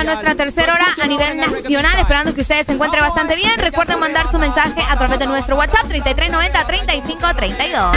[0.06, 3.52] nuestra tercera hora a nivel nacional, esperando que ustedes se encuentren bastante bien.
[3.58, 7.92] Recuerden mandar su mensaje a través de nuestro WhatsApp 3390-3532.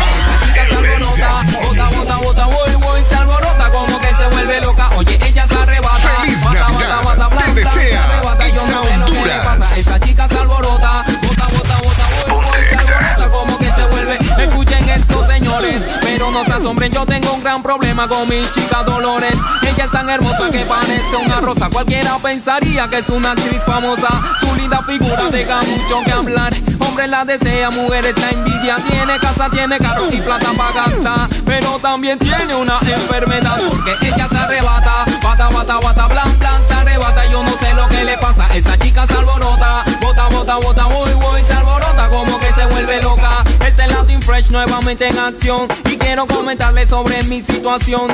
[1.61, 4.91] Bota, bota, bota, voy, voy, se alborota como que se vuelve loca.
[4.97, 6.09] Oye, ella se arrebata.
[6.21, 7.03] ¡Feliz Bata, bata, Navidad!
[7.05, 9.47] bata, blanca, Te desea se arrebata, yo Exa no sé lo que le Honduras.
[9.47, 9.77] pasa.
[9.79, 11.05] Esa chica se alborota.
[11.23, 14.19] Bota, bota, bota, voy, voy, se alborota como que se vuelve.
[14.45, 15.81] Escuchen esto, señores,
[16.19, 16.91] pero no se asombren.
[16.91, 19.37] Yo tengo un gran problema con mi chica Dolores.
[19.63, 21.71] Ella es tan hermosa que parece una rosa.
[21.71, 24.09] Cualquiera pensaría que es una actriz famosa.
[24.41, 26.53] Su linda figura deja mucho que hablar.
[26.81, 28.77] Hombres la desea, mujeres la envidia.
[28.91, 31.29] Tiene casa, tiene carro y plata para gastar.
[31.45, 35.05] Pero también tiene una enfermedad porque ella se arrebata.
[35.23, 37.31] Bata, bata, bata, blan, blan, se arrebata.
[37.31, 38.49] Yo no sé lo que le pasa.
[38.57, 39.85] Esa chica se alborota.
[40.01, 43.45] Bota, bota, bota, voy, voy, se alborota como que se vuelve loca.
[43.89, 45.69] Latin Fresh nuevamente en acción.
[45.91, 48.09] Y quiero comentarle sobre mi situación.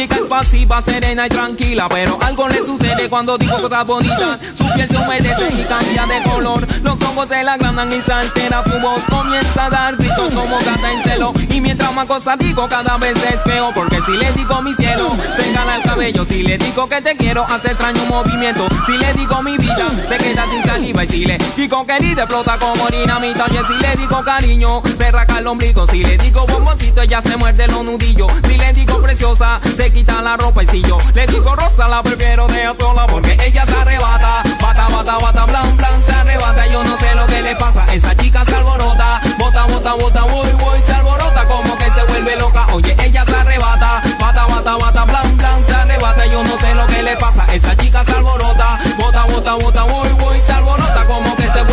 [0.00, 1.86] Chica es pasiva, serena y tranquila.
[1.90, 4.38] Pero algo le sucede cuando digo cosas bonitas.
[4.56, 6.66] Su piel se humedece y cambia de color.
[6.82, 9.02] Los ojos se la agrandan y se altera su voz.
[9.10, 11.34] Comienza a dar gritos como gata en celo.
[11.50, 13.74] Y mientras más cosas digo, cada vez es peor.
[13.74, 16.24] Porque si le digo mi cielo, se gana el cabello.
[16.24, 18.68] Si le digo que te quiero, hace extraño movimiento.
[18.86, 21.04] Si le digo mi vida, se queda sin saliva.
[21.04, 23.44] Y si le digo querida, explota como dinamita.
[23.44, 25.86] Oye, si le digo cariño, se raca el ombligo.
[25.88, 28.32] Si le digo bomboncito, ella se muerde los nudillos.
[28.48, 30.62] Si le digo preciosa, se quita la ropa.
[30.62, 33.06] Y si yo le digo rosa, la prefiero de sola.
[33.06, 34.42] Porque ella se arrebata.
[34.60, 36.66] Bata, bata, bata, blan, blan, se arrebata.
[36.66, 37.84] Yo no sé lo que le pasa.
[37.92, 39.20] Esa chica se alborota.
[39.38, 41.44] Bota, bota, bota, voy, voy, se alborota.
[41.46, 42.66] Como que se vuelve loca.
[42.72, 44.02] Oye, ella se arrebata.
[44.18, 46.26] Bata, bata, bata, blan, blan, se arrebata.
[46.26, 47.44] Yo no sé lo que le pasa.
[47.52, 48.78] Esa chica se alborota.
[48.98, 51.04] Bota, bota, bota, voy, voy, se alborota.
[51.06, 51.29] Como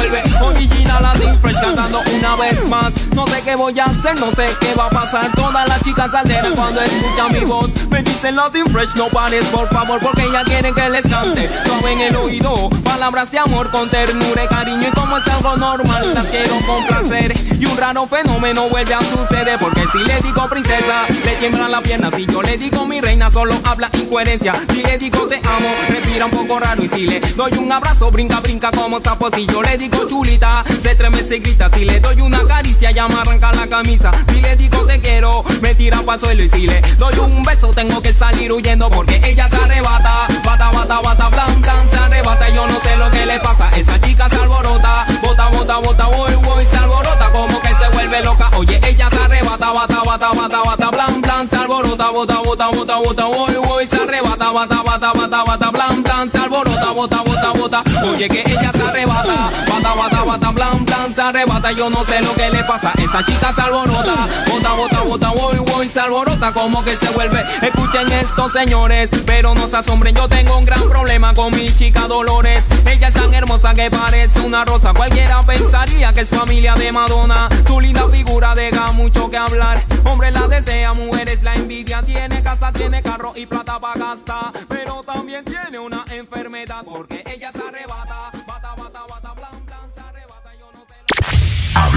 [0.10, 0.98] vuelve original
[1.42, 2.94] Fresh cantando una vez más.
[3.14, 5.32] No sé qué voy a hacer, no sé qué va a pasar.
[5.36, 7.70] Todas las chicas alteran cuando escuchan mi voz.
[7.90, 11.50] Me dicen Latin Fresh, no pares por favor, porque ellas quieren que les cante.
[11.66, 14.88] Suave en el oído, palabras de amor con ternura y cariño.
[14.88, 17.34] Y como es algo normal, las quiero complacer.
[17.60, 19.60] Y un raro fenómeno vuelve a suceder.
[19.60, 22.14] Porque si le digo princesa, le tiemblan las piernas.
[22.16, 24.54] Si yo le digo mi reina, solo habla incoherencia.
[24.70, 26.84] Si le digo te amo, respira un poco raro.
[26.84, 29.30] Y si le doy un abrazo, brinca, brinca como sapo.
[29.34, 31.70] Si yo le digo chulita, se tremece y grita.
[31.74, 34.12] Si le doy una caricia, ella me arranca la camisa.
[34.30, 37.72] Si le digo te quiero, me tira pa' suelo y si le doy un beso,
[37.74, 40.28] tengo que salir huyendo porque ella se arrebata.
[40.44, 42.50] Bata, bata, bata, blan, blan, se arrebata.
[42.50, 43.70] Yo no sé lo que le pasa.
[43.76, 45.06] Esa chica se alborota.
[45.22, 47.30] Bota, bota, bota, voy, voy, se alborota.
[47.32, 48.50] Como que se vuelve loca.
[48.58, 52.10] Oye, ella se arrebata, bata, bata, bata, bata, blan, blan, se alborota.
[52.10, 56.38] Bota, bota, bota, bota, voy, voy, se arrebata, bata, bata, bata, bata, blan, blan, se
[56.38, 56.92] alborota.
[56.92, 57.84] Bota, bota, bota.
[58.10, 59.50] Oye, que ella se arrebata.
[59.70, 61.72] Bata, bata, bata, blan, blan, se arrebata.
[61.72, 62.94] Yo no sé lo que le pasa.
[62.98, 64.16] Esa chica se alborota.
[64.50, 66.52] Bota, bota, bota, voy, voy, se alborota.
[66.54, 67.44] Como que se vuelve.
[67.62, 69.10] Escuchen esto, señores.
[69.26, 72.64] Pero no se asombren, yo tengo un gran problema con mi chica Dolores.
[72.86, 74.94] Ella es tan hermosa que parece una rosa.
[74.94, 77.50] Cualquiera pensaría que es familia de Madonna.
[77.66, 79.84] Su linda figura deja mucho que hablar.
[80.06, 82.02] Hombre la desea, mujeres la envidia.
[82.02, 84.52] Tiene casa, tiene carro y plata para gastar.
[84.68, 88.07] Pero también tiene una enfermedad porque ella se arrebata.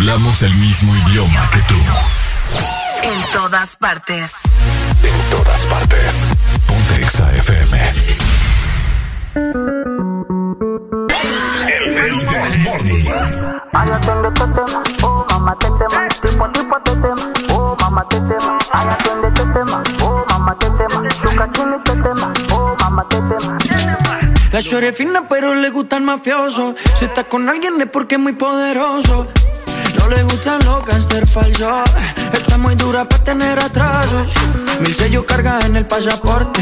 [0.00, 1.74] Hablamos el mismo idioma que tú.
[3.02, 4.32] En todas partes.
[5.02, 6.26] En todas partes.
[6.66, 7.92] Ponte Exa FM.
[11.74, 13.08] El Desmorning.
[13.74, 18.20] Ay, atiende este tema, oh mamá te tema, tipo tipo te tema, oh mamá te
[18.20, 23.06] tema, ay atiende este tema, oh mamá te tema, chuca chini te tema, oh mamá
[23.06, 23.58] te tema.
[24.50, 28.20] La chore fina pero le gusta el mafioso Si está con alguien es porque es
[28.20, 29.28] muy poderoso
[29.98, 31.90] No le gustan los gangster falsos
[32.32, 34.26] Está muy dura para tener atrasos.
[34.80, 36.60] Mil sellos carga en el pasaporte.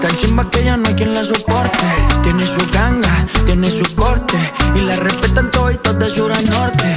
[0.00, 1.86] Tan chimba que ya no hay quien la soporte.
[2.22, 4.52] Tiene su ganga, tiene su corte.
[4.74, 6.93] Y la respetan todos de sur a norte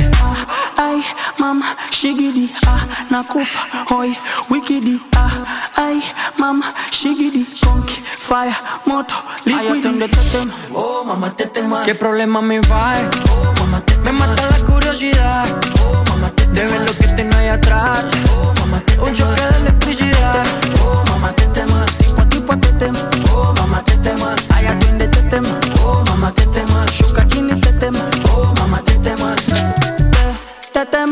[1.37, 3.59] Ay, mama, shigidi, ah, nakufa,
[3.89, 4.17] hoy,
[4.49, 5.31] wikidi, ah,
[5.75, 6.01] ay,
[6.37, 8.55] mama, shigidi, conky, fire,
[8.85, 9.15] moto,
[9.45, 10.09] liquidi.
[10.31, 12.93] tema, oh mamá te tema ¿Qué problema me va?
[13.29, 15.45] Oh mamá te Me mata la curiosidad,
[15.79, 18.03] oh mamá te De ver lo que tengo ahí atrás,
[18.33, 20.43] oh mamá te Un choque de electricidad,
[20.83, 22.99] oh mamá te tema Tipo a tipo te tema,
[23.31, 25.49] Oh mamá te tema ay, atiende este tema,
[25.83, 26.45] Oh mamá te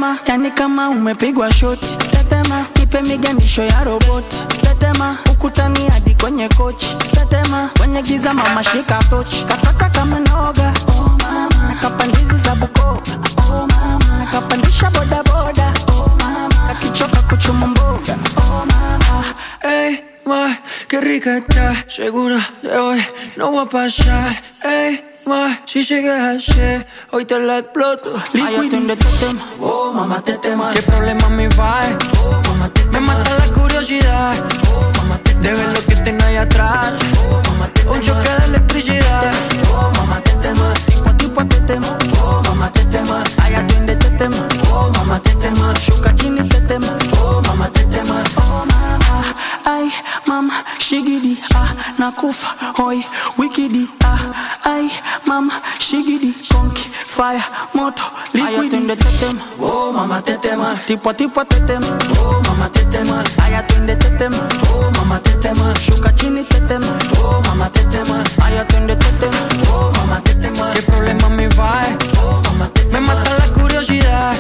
[0.05, 6.49] te tema, yani kama umepigwa shoti, tetema, nipe miganisho ya roboti, tetema, ukutani hadi kwenye
[6.49, 13.01] kochi, tetema, kwenye giza mama shika tochi, kataka kama noga, oh mama, nakapandizi za Bukoba,
[13.49, 19.23] oh mama, nakapandisha boda boda, oh mama, nakichoka kuchuma mboga, oh mama,
[19.61, 19.97] hey.
[20.25, 20.57] ma,
[20.87, 22.99] qué rica está Segura de hoy
[23.37, 24.41] no voy a pasar
[25.25, 30.33] ma, si sigues así Hoy te la exploto ay, atiende este tema, Oh, mamá, te
[30.37, 31.81] tema ¿Qué problema me va?
[32.19, 34.35] Oh, mamá, te Me mata la curiosidad
[34.73, 38.29] Oh, mamá, te De ver lo que tengo ahí atrás Oh, mamá, te Un choque
[38.29, 39.31] de electricidad
[39.73, 43.93] Oh, mamá, te tema tipo a tipo te tema, Oh, mamá, te tema ay, atiende
[43.93, 44.37] este tema,
[44.71, 46.87] Oh, mamá, te tema chuca chini te tema,
[47.19, 49.04] Oh, mamá, te tema Oh mama,
[49.65, 49.89] ay
[50.25, 52.47] mama, shigidi ah, nakufa
[52.77, 53.03] hoi
[53.37, 54.19] wikidi ah,
[54.63, 54.89] ay
[55.25, 57.43] mama, shigidi konki fire
[57.73, 58.03] moto
[58.33, 58.55] liquidi.
[58.55, 61.87] Ay, atiende tema, Oh, mamá, te tema tipo a tipo te tema,
[62.19, 64.37] Oh, mamá, te tema ay atiende tema,
[64.73, 66.87] Oh, mamá, te tema shuka chini te tema,
[67.21, 69.37] Oh, mamá, te tema ay atiende tema,
[69.71, 71.81] Oh, mamá, te tema ¿Qué problema me va?
[72.21, 74.35] Oh, mamá, te Me mata la curiosidad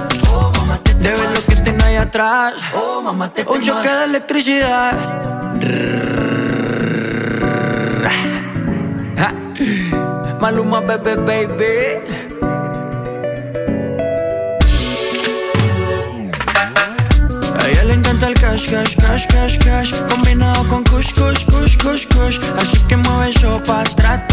[2.05, 2.53] atrás.
[2.73, 4.93] Oh, mamá, te Un choque de electricidad.
[10.39, 12.25] Maluma, bebé, baby.
[17.85, 22.39] Le encanta el cash, cash, cash, cash, cash Combinado con kush, kush, kush, kush, kush.
[22.57, 24.25] Así que mueve eso pa' tra,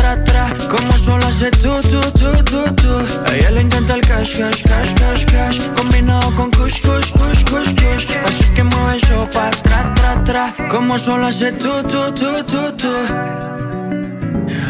[0.68, 2.92] Como solo hace tú, tú, tú, tú, tú.
[3.26, 5.58] A ella le encanta el cash, cash, cash, cash, cash.
[5.76, 8.06] Combinado con kush, kush, kush, kush, kush.
[8.26, 10.54] Así que mueve eso pa' tra, tra, tra.
[10.68, 12.92] Como solo hace tú, tú, tú, tú, tú.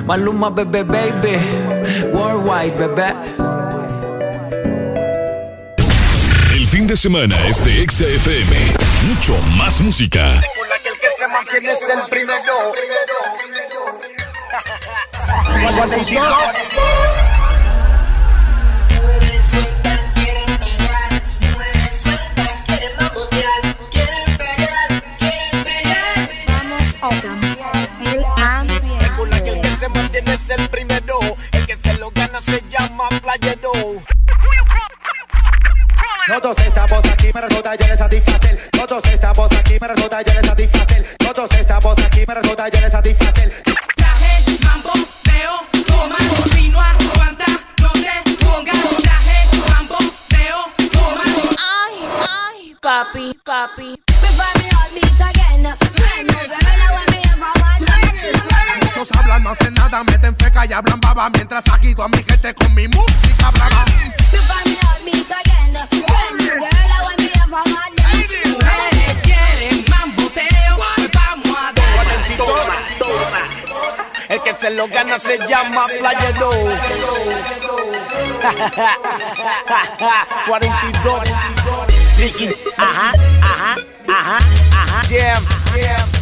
[0.07, 1.37] Maluma, bebé, baby.
[2.13, 3.15] Worldwide, bebé.
[6.53, 8.57] El fin de semana es de Exa FM.
[9.09, 10.41] Mucho más música.
[10.83, 12.73] que el que se mantiene es el primero.
[36.43, 38.71] Todos estamos aquí para les satisfacer.
[38.73, 41.17] Todos estamos aquí para les satisfacer.
[41.19, 43.42] Todos estamos aquí para les satisfacer.
[53.63, 53.95] papi.
[58.83, 62.55] Muchos hablan, no hacen nada, meten feca y hablan baba mientras agito a mi gente
[62.55, 63.85] con mi música brava.
[69.23, 70.33] Quieren vamos
[71.57, 71.73] a.
[74.29, 76.51] El que se lo gana se llama playero.
[80.47, 81.92] 42
[82.23, 82.51] picking.
[82.79, 85.09] Uh huh, uh huh, uh huh, uh huh.
[85.09, 85.43] Jam,
[85.75, 86.22] jam.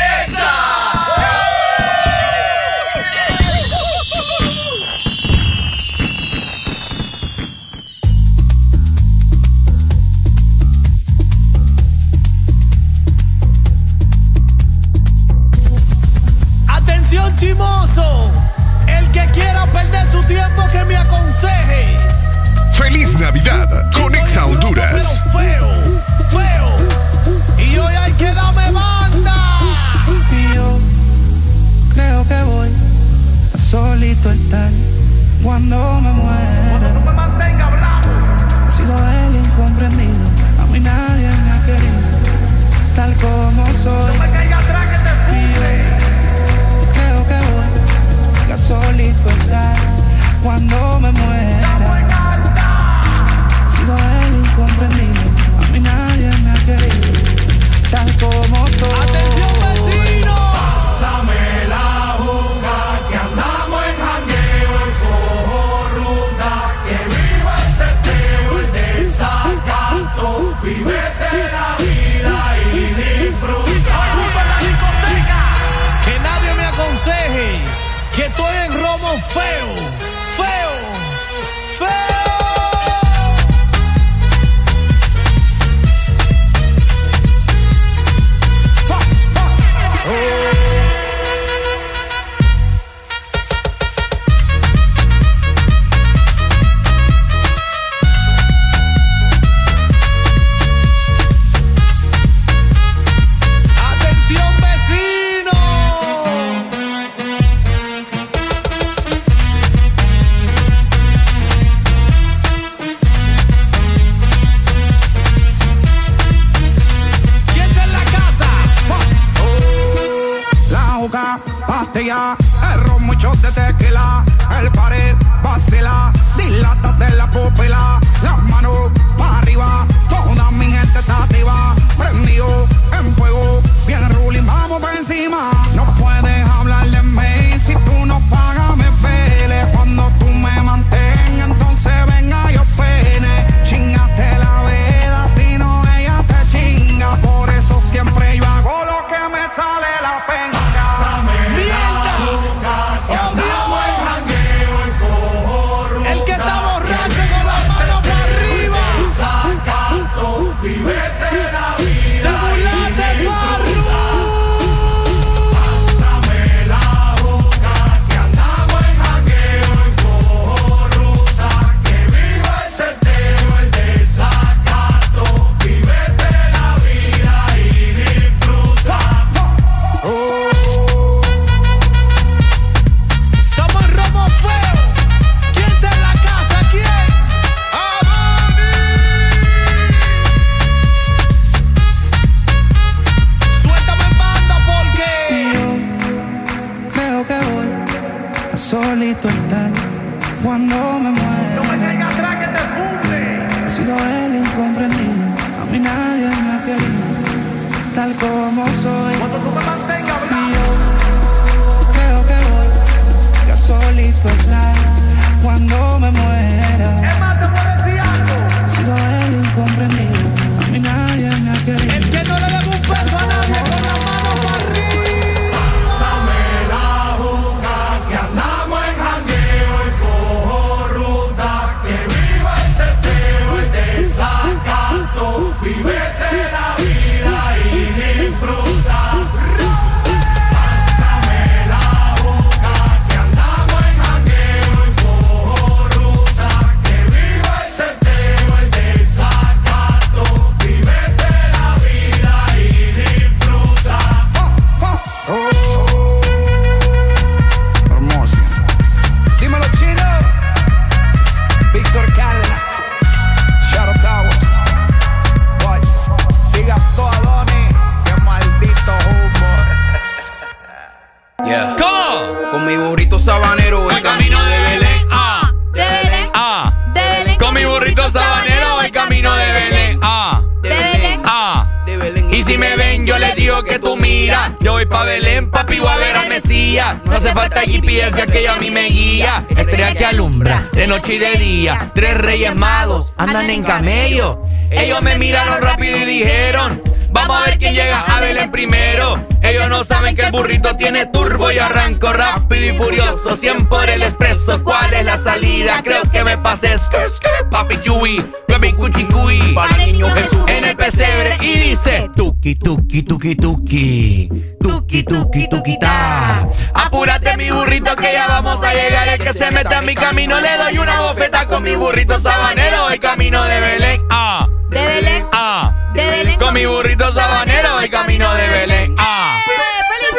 [313.03, 314.29] Tuki, tuki, tuki,
[314.61, 315.03] tuki.
[315.03, 316.47] Tuki, tuki, ta.
[316.73, 319.07] Apúrate, mi burrito, que ya vamos a llegar.
[319.07, 322.83] El que se meta en mi camino le doy una bofeta con mi burrito sabanero.
[322.83, 324.01] Voy camino de Belén.
[324.11, 324.47] Ah.
[324.69, 325.25] De Belén.
[325.33, 325.91] Ah.
[325.95, 326.39] De Belén.
[326.39, 328.95] Con mi burrito sabanero voy camino de Belén.
[328.99, 329.39] Ah.
[329.45, 330.13] ¡Feliz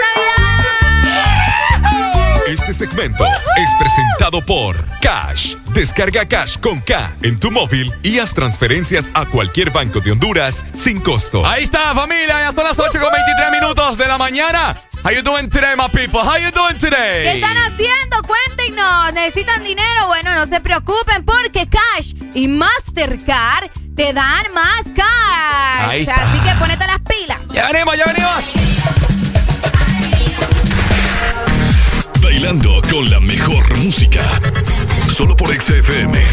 [1.05, 1.33] Navidad!
[2.53, 5.57] Este segmento es presentado por Cash.
[5.75, 10.65] Descarga Cash con K en tu móvil y haz transferencias a cualquier banco de Honduras
[10.75, 11.45] sin costo.
[11.45, 12.39] Ahí está, familia.
[12.39, 14.77] Ya son las 8 con 23 minutos de la mañana.
[15.05, 16.21] How you doing today, my people?
[16.21, 17.25] How you doing today?
[17.25, 18.23] ¿Qué están haciendo?
[18.27, 19.13] Cuéntenos.
[19.13, 20.07] ¿Necesitan dinero?
[20.07, 25.89] Bueno, no se preocupen porque Cash y Mastercard te dan más cash.
[25.89, 26.15] Ahí está.
[26.15, 27.41] Así que ponete las pilas.
[27.53, 28.45] Ya venimos, ya venimos.
[32.23, 34.23] Bailando con la mejor música.
[35.13, 36.25] Solo por XFM.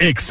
[0.00, 0.30] Ex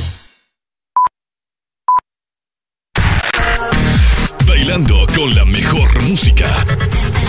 [4.51, 6.45] Bailando con la mejor música.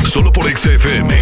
[0.05, 1.21] Solo por XFM.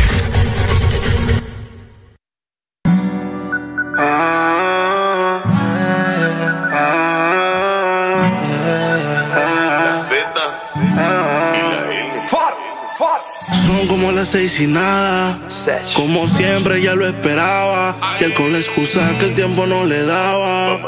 [9.84, 10.16] La Z
[11.52, 12.28] y la L.
[13.66, 15.38] Son como las seis y nada.
[15.94, 17.94] Como siempre ya lo esperaba.
[18.18, 20.78] Y él con la excusa que el tiempo no le daba.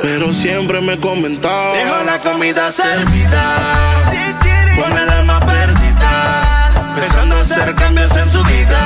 [0.00, 1.74] Pero siempre me comentaba.
[1.76, 4.43] Dejo la comida servida.
[4.76, 6.94] Ponme el alma perdida.
[6.96, 8.80] Pensando hacer cambios en su vida.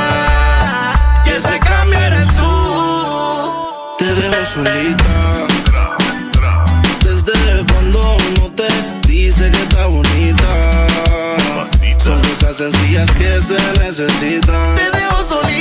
[1.26, 3.96] Y ese cambio eres tú.
[3.98, 5.14] Te dejo solita.
[7.04, 8.68] Desde cuando no te
[9.06, 10.48] dice que está bonita.
[12.02, 14.74] Son cosas sencillas que se necesitan.
[14.76, 15.57] Te dejo solita.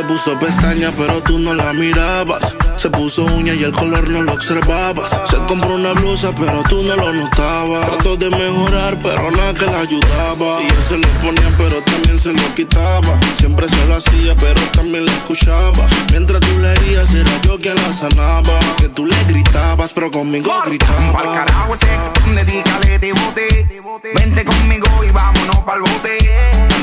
[0.00, 2.54] Se puso pestaña, pero tú no la mirabas.
[2.76, 5.10] Se puso uña y el color no lo observabas.
[5.28, 7.86] Se compró una blusa, pero tú no lo notabas.
[7.86, 10.62] Trató de mejorar, pero nada que la ayudaba.
[10.62, 13.20] Y él se lo ponía, pero también se lo quitaba.
[13.36, 15.86] Siempre se lo hacía, pero también la escuchaba.
[16.12, 18.58] Mientras tú le herías, era yo quien la sanaba.
[18.58, 21.12] Es que tú le gritabas, pero conmigo gritaba.
[21.12, 21.88] Pa'l carajo ese,
[22.34, 23.82] dedícale de bote.
[24.14, 26.16] Vente conmigo y vámonos pa'l bote.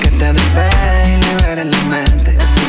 [0.04, 2.38] Que te despegue y libere la mente.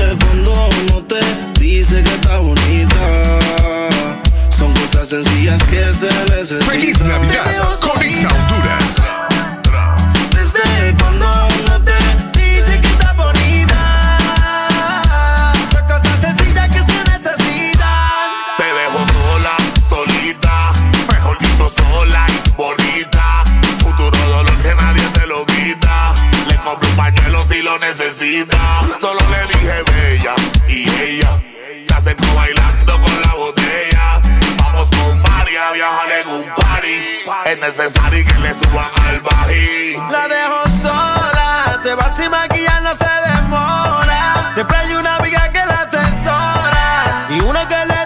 [0.00, 1.20] Desde cuando no te
[1.60, 3.38] dice que está bonita.
[4.48, 6.70] Son cosas sencillas que se necesitan.
[6.70, 9.10] Feliz Navidad con Exa Honduras.
[10.30, 11.26] Desde cuando
[11.68, 11.92] no te
[12.38, 13.82] dice que está bonita.
[15.70, 18.30] Son cosas sencillas que se necesitan.
[18.56, 19.56] Te dejo sola,
[19.88, 20.72] solita,
[21.12, 23.44] mejor dicho sola y bonita.
[23.80, 26.14] Futuro dolor que nadie se lo quita.
[26.48, 28.80] Le compro un pañuelo si lo necesita.
[29.00, 29.19] Solo
[29.72, 30.34] bella
[30.68, 31.40] y ella
[31.86, 34.20] se acercó bailando con la botella.
[34.62, 37.20] Vamos con Mari a viajar en un party.
[37.46, 39.96] Es necesario que le suban al bají.
[40.10, 44.52] La dejo sola, se va sin maquillar, no se demora.
[44.54, 47.26] Siempre hay una amiga que la asesora.
[47.30, 47.99] Y uno que le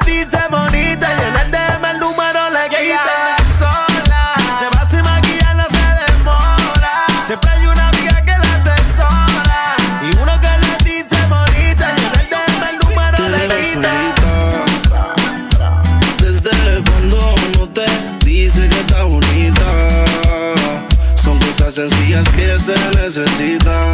[23.14, 23.93] se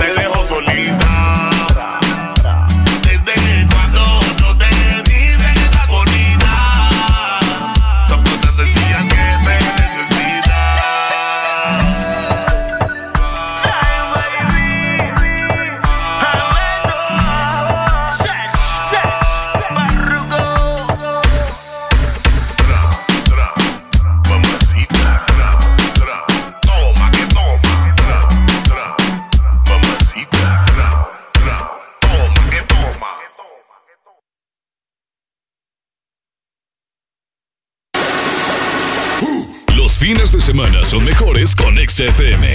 [40.91, 42.53] son mejores con XFM.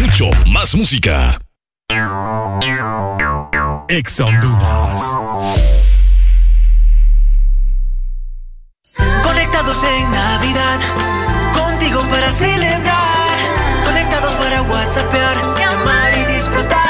[0.00, 1.40] Mucho más música.
[3.86, 4.16] Ex.
[9.22, 10.80] Conectados en Navidad,
[11.54, 13.84] contigo para celebrar.
[13.84, 16.89] Conectados para WhatsAppear, llamar y disfrutar.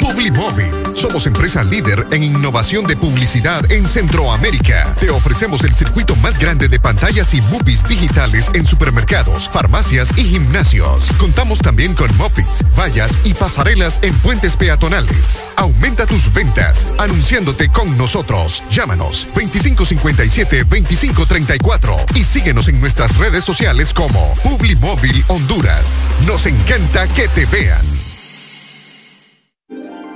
[0.21, 0.69] Publimóvil.
[0.93, 4.93] Somos empresa líder en innovación de publicidad en Centroamérica.
[4.99, 10.25] Te ofrecemos el circuito más grande de pantallas y movies digitales en supermercados, farmacias y
[10.25, 11.09] gimnasios.
[11.17, 15.43] Contamos también con mopis, vallas y pasarelas en puentes peatonales.
[15.55, 18.61] Aumenta tus ventas anunciándote con nosotros.
[18.69, 26.05] Llámanos 2557-2534 y síguenos en nuestras redes sociales como Publimóvil Honduras.
[26.27, 28.00] Nos encanta que te vean.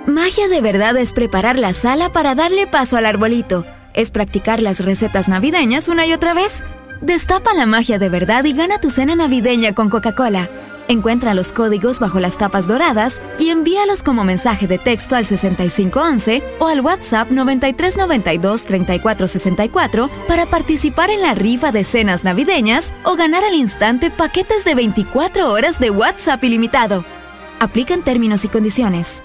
[0.08, 3.66] Magia de verdad es preparar la sala para darle paso al arbolito.
[3.95, 6.61] Es practicar las recetas navideñas una y otra vez.
[7.01, 10.48] Destapa la magia de verdad y gana tu cena navideña con Coca-Cola.
[10.88, 16.43] Encuentra los códigos bajo las tapas doradas y envíalos como mensaje de texto al 6511
[16.59, 23.56] o al WhatsApp 9392-3464 para participar en la rifa de cenas navideñas o ganar al
[23.56, 27.03] instante paquetes de 24 horas de WhatsApp ilimitado.
[27.59, 29.25] Aplican términos y condiciones.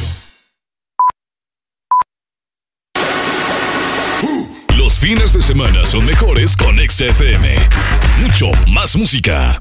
[5.01, 7.55] Fines de semana son mejores con XFM.
[8.19, 9.59] Mucho más música.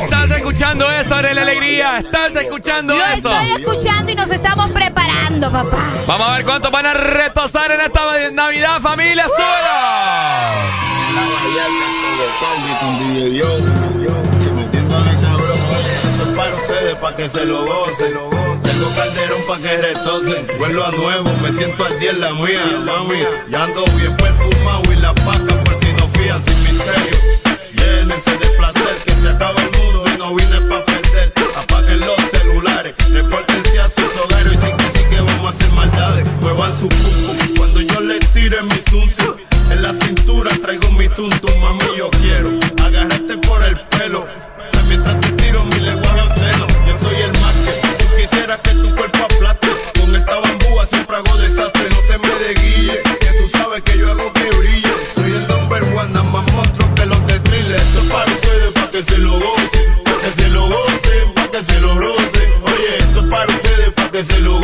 [0.00, 1.98] Estás escuchando esto, la Alegría.
[1.98, 3.30] Estás escuchando Lo eso.
[3.32, 5.88] estoy escuchando y nos estamos preparando, papá.
[6.06, 9.26] Vamos a ver cuántos van a retosar en esta Navidad, familia.
[13.32, 13.58] Yo,
[19.04, 23.20] calderón para que retocen, vuelvo a nuevo, me siento al día en la mía, mami.
[23.50, 27.16] Ya ando bien perfumado y la paca por si no fían sin misterio.
[27.76, 31.32] Llénense de placer, que se acaba el mundo y no vine pa' perder.
[31.56, 35.72] Apaguen los celulares, repórtense a sus hogares y sí que sí que vamos a hacer
[35.72, 36.24] maldades.
[36.40, 39.36] Muevan su pum cuando yo les tire mi tuntum.
[39.70, 42.50] En la cintura traigo mi tuntum, mami, yo quiero
[42.82, 44.26] agarrarte por el pelo.
[58.94, 62.52] Que se lo gocen, para que se lo gocen, para que se lo rocen.
[62.62, 64.63] Oye, esto es para ustedes, para que se lo gocen,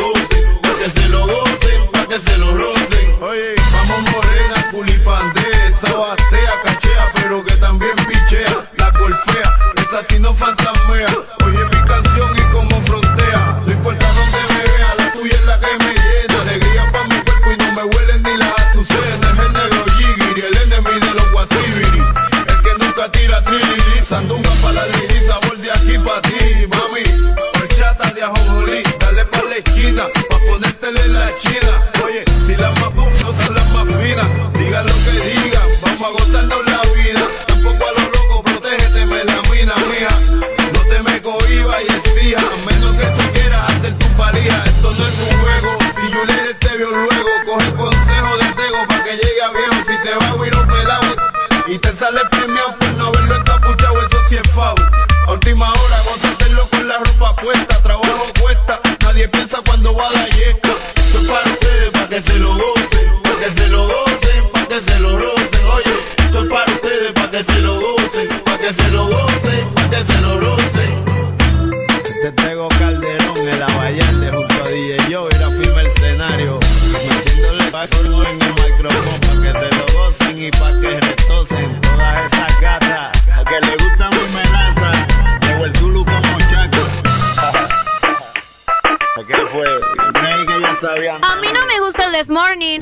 [92.31, 92.79] This Morning.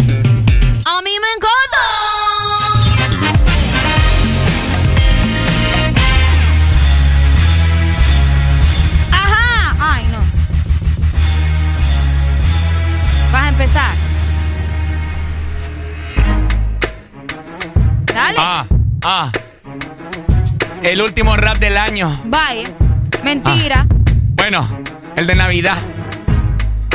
[0.84, 1.82] A mí me encanta.
[9.10, 9.76] Ajá.
[9.80, 10.18] Ay, no.
[13.32, 13.94] Vas a empezar.
[18.04, 18.36] Dale.
[18.38, 18.66] Ah,
[19.02, 19.32] ah.
[20.82, 22.20] El último rap del año.
[22.26, 22.64] Vaya.
[23.24, 23.86] Mentira.
[24.34, 24.68] Bueno,
[25.16, 25.78] el de Navidad.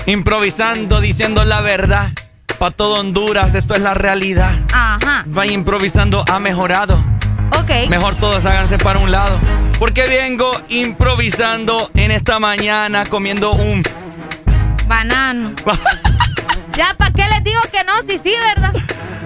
[0.05, 2.11] Improvisando, diciendo la verdad.
[2.63, 4.53] Pa' todo Honduras, esto es la realidad.
[4.71, 5.23] Ajá.
[5.25, 6.95] Vaya improvisando, ha mejorado.
[7.59, 7.89] Ok.
[7.89, 9.37] Mejor todos háganse para un lado.
[9.79, 13.83] Porque vengo improvisando en esta mañana comiendo un...
[14.87, 15.53] Banano.
[16.77, 17.91] ya, ¿para qué les digo que no?
[18.07, 18.73] Sí, sí, ¿verdad?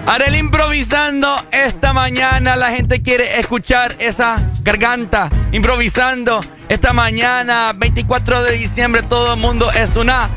[0.08, 2.56] Arel improvisando esta mañana.
[2.56, 5.30] La gente quiere escuchar esa garganta.
[5.52, 10.28] Improvisando esta mañana, 24 de diciembre, todo el mundo es una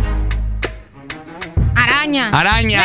[1.91, 2.29] Araña.
[2.29, 2.83] araña.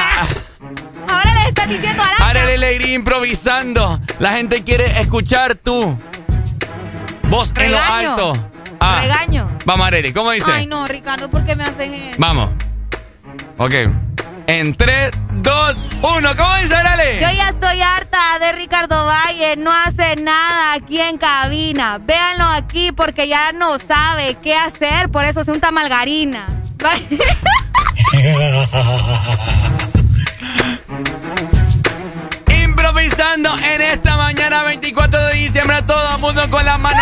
[1.09, 2.27] Ahora les estás diciendo araña.
[2.29, 4.01] Arel Alegría improvisando.
[4.19, 5.99] La gente quiere escuchar tu
[7.29, 8.33] voz en lo alto.
[8.81, 9.01] Ah.
[9.03, 9.49] Regaño.
[9.65, 10.51] Vamos, Areli, ¿cómo dice?
[10.53, 12.17] Ay, no, Ricardo, ¿por qué me haces eso?
[12.19, 12.51] Vamos.
[13.59, 13.75] Ok.
[14.49, 15.11] En 3,
[15.43, 16.37] 2, 1.
[16.37, 17.21] ¿Cómo dice Areli?
[17.21, 21.99] Yo ya estoy harta de Ricardo Valle, no hace nada aquí en cabina.
[21.99, 26.47] Véanlo aquí porque ya no sabe qué hacer, por eso se unta margarina.
[32.49, 37.01] Improvisando en esta mañana 24 de diciembre, todo el mundo con las manos.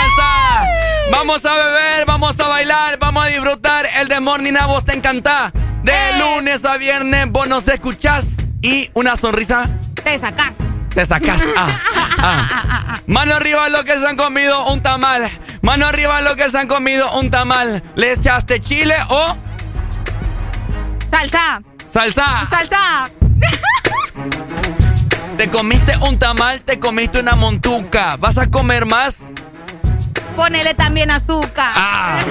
[1.12, 3.86] Vamos a beber, vamos a bailar, vamos a disfrutar.
[4.00, 5.52] El de Morning a vos te encanta.
[5.82, 9.68] De lunes a viernes vos nos escuchás y una sonrisa
[10.02, 10.52] Te sacás.
[10.94, 11.42] te sacás.
[11.56, 11.80] Ah,
[12.18, 13.00] ah.
[13.06, 15.30] Mano arriba los que se han comido un tamal.
[15.60, 17.82] Mano arriba los que se han comido un tamal.
[17.96, 19.36] ¿Le echaste chile o
[21.14, 21.62] Salsa.
[21.86, 22.26] salsa?
[22.50, 23.08] Salsa.
[25.36, 28.16] Te comiste un tamal, te comiste una montuca.
[28.16, 29.30] ¿Vas a comer más?
[30.34, 31.72] Ponele también azúcar.
[31.76, 32.18] Ah.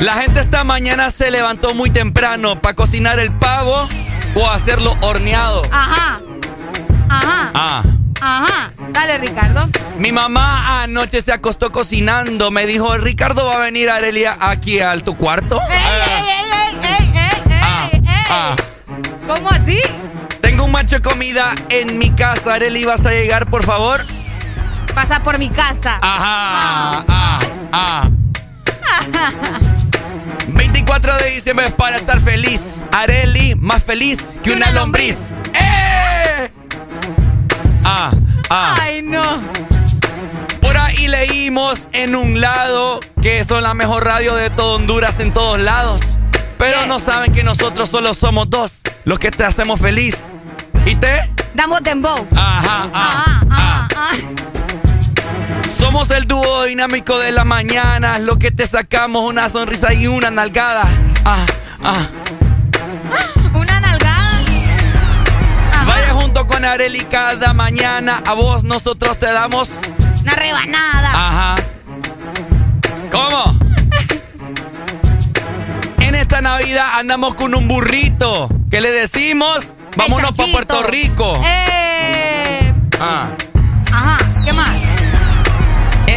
[0.00, 3.88] La gente esta mañana se levantó muy temprano para cocinar el pavo
[4.36, 5.62] o hacerlo horneado.
[5.72, 6.20] Ajá.
[7.08, 7.50] Ajá.
[7.52, 7.82] Ah.
[8.20, 8.72] Ajá.
[8.90, 9.68] Dale, Ricardo.
[9.98, 12.50] Mi mamá anoche se acostó cocinando.
[12.50, 15.60] Me dijo, Ricardo va a venir Arelia aquí al tu cuarto.
[15.70, 17.52] ¡Ey, ey, ey, ey, ey,
[17.92, 18.24] ey, ey!
[18.30, 18.56] Ah.
[19.26, 19.80] ¿Cómo así?
[20.40, 22.54] Tengo un macho de comida en mi casa.
[22.54, 24.04] Areli, ¿vas a llegar, por favor?
[24.94, 25.98] Pasa por mi casa.
[26.00, 27.04] Ajá.
[27.08, 27.38] Ah.
[27.72, 28.08] Ah.
[30.48, 32.82] 24 de diciembre es para estar feliz.
[32.90, 35.34] Areli, más feliz que una lombriz.
[37.90, 38.10] Ah,
[38.50, 38.74] ah.
[38.82, 39.22] Ay, no.
[40.60, 45.32] Por ahí leímos en un lado que son la mejor radio de todo Honduras en
[45.32, 46.02] todos lados.
[46.58, 50.28] Pero no saben que nosotros solo somos dos los que te hacemos feliz.
[50.84, 51.32] ¿Y te?
[51.54, 52.26] Damos dembow.
[52.36, 54.12] Ajá, ah, ah, ah.
[55.70, 60.30] Somos el dúo dinámico de la mañana, lo que te sacamos una sonrisa y una
[60.30, 60.84] nalgada.
[61.24, 61.46] Ah,
[61.82, 62.06] ah.
[66.58, 68.20] Con Areli cada mañana.
[68.26, 69.78] A vos nosotros te damos.
[70.22, 71.10] Una rebanada.
[71.12, 71.54] Ajá.
[73.12, 73.56] ¿Cómo?
[76.00, 78.48] En esta Navidad andamos con un burrito.
[78.70, 79.76] ¿Qué le decimos?
[79.96, 81.40] Vámonos para Puerto Rico.
[81.44, 82.74] Eh.
[82.98, 83.28] Ah.
[83.92, 84.18] Ajá.
[84.44, 84.77] ¿Qué más?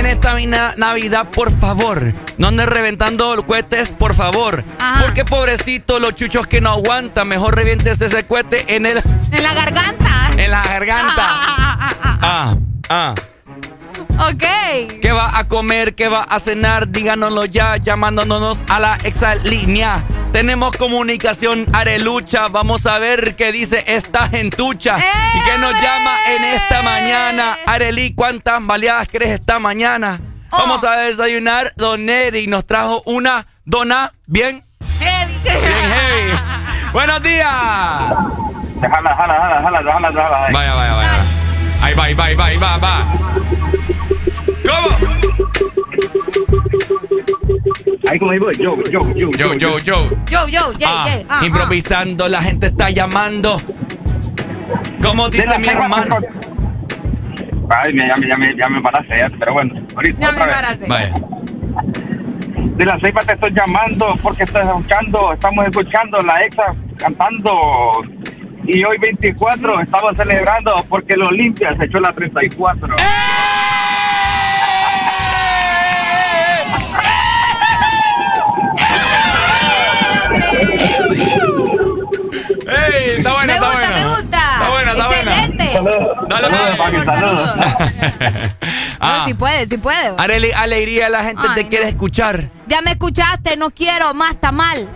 [0.01, 0.35] En esta
[0.77, 4.63] Navidad, por favor, no andes reventando cohetes, por favor.
[4.79, 5.03] Ajá.
[5.03, 8.97] Porque pobrecito, los chuchos que no aguantan, mejor revientes ese cohete en el.
[9.31, 10.31] En la garganta.
[10.37, 11.27] En la garganta.
[12.23, 12.55] Ah,
[12.89, 13.13] ah.
[14.17, 14.43] Ok.
[14.99, 15.93] ¿Qué va a comer?
[15.93, 16.87] ¿Qué va a cenar?
[16.87, 20.03] Díganoslo ya, llamándonos a la exalínea.
[20.31, 22.47] Tenemos comunicación arelucha.
[22.47, 24.97] Vamos a ver qué dice esta gentucha.
[24.97, 27.57] y que nos llama en esta mañana.
[27.65, 30.19] Areli, ¿cuántas baleadas crees esta mañana?
[30.49, 31.73] Vamos a desayunar.
[31.75, 34.65] Don Neri nos trajo una dona bien,
[34.99, 35.33] Heavy.
[35.43, 36.39] bien heavy.
[36.93, 37.47] Buenos días.
[38.81, 40.47] Déjala, déjala, déjala, déjala, déjala, déjala.
[40.51, 41.23] Vaya, vaya, vaya.
[41.81, 43.03] Ahí va, ahí va, ahí va, ahí va, va.
[44.65, 44.97] ¿Cómo?
[48.09, 50.09] Ahí como digo, yo, yo, yo, Yo, yo, yo.
[50.29, 51.25] Yo, yo, yeah, Ah, yeah.
[51.29, 53.57] Ah, improvisando, la gente está llamando.
[55.01, 56.17] ¿Cómo dice mi hermano?
[57.69, 60.33] Ay, me- ya, me- ya, me- ya me paraste, ya, pero bueno, ahorita Ya me
[60.33, 60.55] otra vez.
[60.55, 60.87] paraste.
[60.87, 61.13] Vaya.
[62.77, 67.91] De la ceiba te estoy llamando porque estás escuchando, estamos escuchando la exa cantando.
[68.65, 72.95] Y hoy 24 estamos celebrando porque el Olimpia se echó la 34.
[82.67, 83.17] ¡Ey!
[83.17, 83.95] Está buena, Me está gusta, buena.
[83.95, 84.51] me gusta.
[84.53, 85.45] Está buena, está buena.
[85.45, 85.79] Excelente.
[86.27, 87.49] Dale, papi, saludos.
[89.03, 90.13] Ah, No, si puede, si puede.
[90.17, 91.89] Areli, alegría, la gente te Ay, quiere no.
[91.89, 92.51] escuchar.
[92.67, 94.87] Ya me escuchaste, no quiero más, está mal.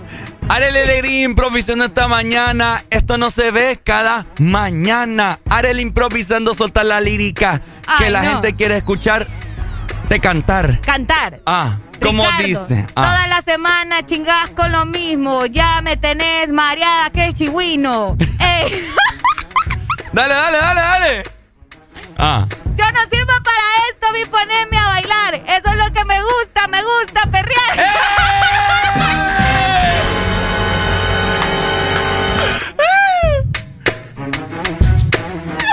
[0.47, 2.83] Areli Alegría improvisando esta mañana.
[2.91, 5.39] Esto no se ve cada mañana.
[5.49, 7.61] Areli improvisando, solta la lírica
[7.97, 8.29] que Ay, la no.
[8.33, 9.25] gente quiere escuchar
[10.07, 10.79] de cantar.
[10.81, 11.39] Cantar.
[11.47, 12.85] Ah, ¿cómo Ricardo, dice?
[12.95, 13.03] Ah.
[13.05, 15.45] Toda la semana chingás con lo mismo.
[15.45, 18.17] Ya me tenés mareada que chihuino.
[18.39, 18.89] Ey,
[20.13, 21.23] Dale, dale, dale, dale.
[22.17, 22.47] Ah.
[22.77, 25.35] yo no sirvo para esto, vi ponerme a bailar.
[25.35, 27.85] Eso es lo que me gusta, me gusta perrear.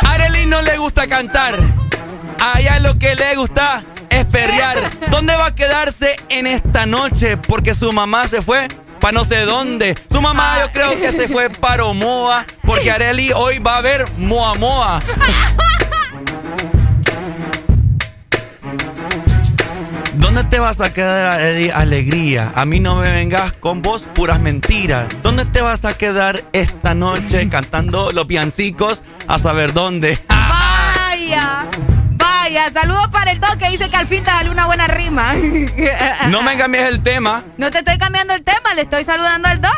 [0.08, 1.56] Arely no le gusta cantar.
[2.40, 4.90] A ella lo que le gusta es perrear.
[5.10, 7.36] ¿Dónde va a quedarse en esta noche?
[7.36, 8.68] Porque su mamá se fue
[9.00, 9.96] para no sé dónde.
[10.10, 12.46] Su mamá yo creo que se fue para Omoa.
[12.64, 15.02] Porque Arely hoy va a ver Moa Moa.
[20.14, 21.40] ¿Dónde te vas a quedar?
[21.74, 22.52] Alegría?
[22.54, 25.06] A mí no me vengas con vos puras mentiras.
[25.22, 30.18] ¿Dónde te vas a quedar esta noche cantando los piancicos a saber dónde?
[30.28, 31.66] Vaya,
[32.54, 32.70] vaya.
[32.72, 35.34] Saludos para el Doc que dice que al fin te salió una buena rima.
[36.28, 39.60] No me cambies el tema, No te estoy cambiando el tema, le estoy saludando al
[39.60, 39.74] Doc.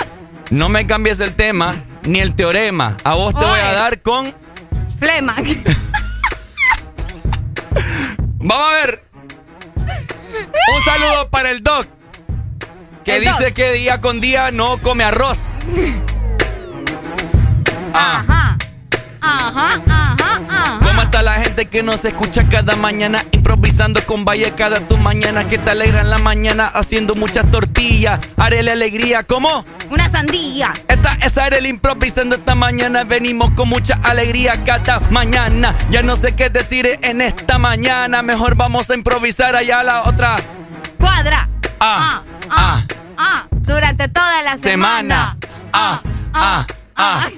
[0.51, 2.97] no me cambies el tema ni el teorema.
[3.05, 4.33] A vos te voy a dar con.
[4.99, 5.37] Flema.
[8.39, 9.05] Vamos a ver.
[9.77, 11.87] Un saludo para el Doc.
[13.05, 13.53] Que El dice Doc.
[13.55, 15.39] que día con día no come arroz.
[17.93, 18.57] Ajá.
[19.21, 20.17] Ajá, ajá,
[20.49, 20.79] ajá.
[21.15, 23.23] ¿Cómo está la gente que nos escucha cada mañana?
[23.31, 25.47] Improvisando con Valle cada tu mañana.
[25.47, 28.19] Que te alegran la mañana haciendo muchas tortillas.
[28.37, 29.65] Haré la alegría, ¿cómo?
[29.91, 30.73] Una sandía.
[30.89, 33.05] Esta es Arel improvisando esta mañana.
[33.05, 35.73] Venimos con mucha alegría cada mañana.
[35.89, 38.23] Ya no sé qué decir en esta mañana.
[38.23, 40.35] Mejor vamos a improvisar allá la otra.
[40.99, 41.49] Cuadra.
[41.79, 42.85] Ah, ah,
[43.17, 43.47] ah.
[43.53, 44.67] Durante toda la semana.
[44.69, 45.37] Semana.
[45.73, 46.03] Ah,
[46.33, 47.29] ah, ah.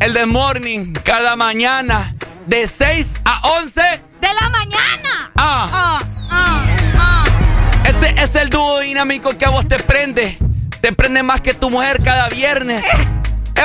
[0.00, 2.14] El de morning, cada mañana,
[2.48, 3.80] de 6 a 11.
[4.20, 5.30] ¡De la mañana!
[5.36, 5.68] Ah.
[5.72, 6.64] Ah, ah,
[6.98, 7.24] ah.
[7.84, 10.38] Este es el dúo dinámico que a vos te prende.
[10.80, 12.82] Te prende más que tu mujer cada viernes.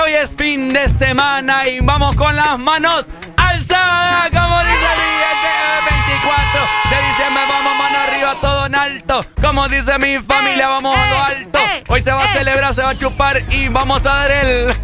[0.04, 3.06] Hoy es fin de semana y vamos con las manos
[3.38, 5.54] alzadas, como dice el billete
[5.90, 7.44] 24 de diciembre.
[7.48, 9.26] Vamos mano arriba, todo en alto.
[9.42, 11.60] Como dice mi familia, vamos a lo alto.
[11.88, 14.76] Hoy se va a celebrar, se va a chupar y vamos a dar el.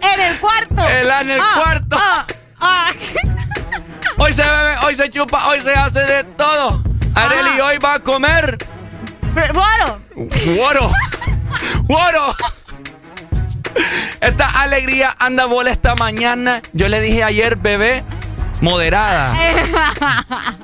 [0.00, 0.88] En el cuarto.
[0.88, 1.98] El en el Ah, cuarto.
[2.64, 2.92] Ah, ah.
[4.16, 6.82] Hoy se bebe, hoy se chupa, hoy se hace de todo.
[7.14, 8.58] Areli hoy va a comer.
[9.34, 10.00] Bueno,
[10.56, 10.90] ¡Guoro!
[11.82, 12.34] ¡Guoro!
[14.20, 16.62] Esta alegría anda bola esta mañana.
[16.72, 18.04] Yo le dije ayer, bebé,
[18.60, 19.34] moderada.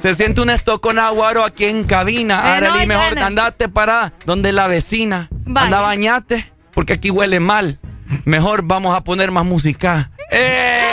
[0.00, 2.58] Se siente un esto con aguaro aquí en cabina.
[2.58, 3.26] Eh, no, Arely, mejor Diana.
[3.26, 5.28] andate para donde la vecina.
[5.30, 5.66] Vaya.
[5.66, 7.78] Anda, bañate, porque aquí huele mal.
[8.24, 10.10] Mejor vamos a poner más música.
[10.30, 10.84] ¡Eh!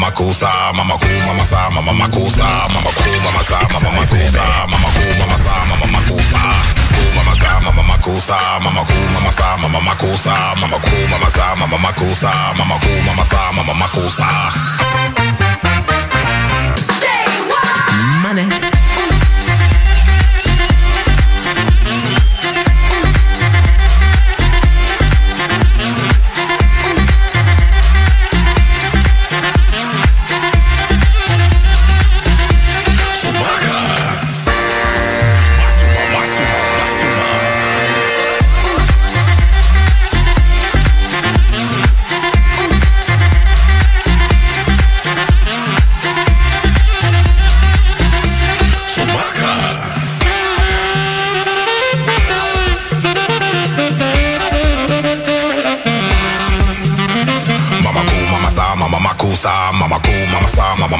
[0.00, 4.88] Mama makusa, mama cool, mama sa, mama makusa, mama cool, mama sa, mama makusa, mama
[4.96, 6.24] cool, mama sa, mama cool,
[7.16, 11.78] mama sa, mama makusa, mama cool, mama sa, mama makusa, mama cool, mama sa, mama
[11.78, 14.28] makusa, mama cool, mama sa, mama makusa.
[18.22, 18.69] Money.
[60.56, 60.96] Mama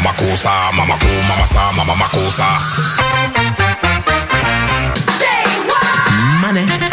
[0.00, 2.48] makusa, mama cool, mama sa, mama makusa.
[6.40, 6.83] Money.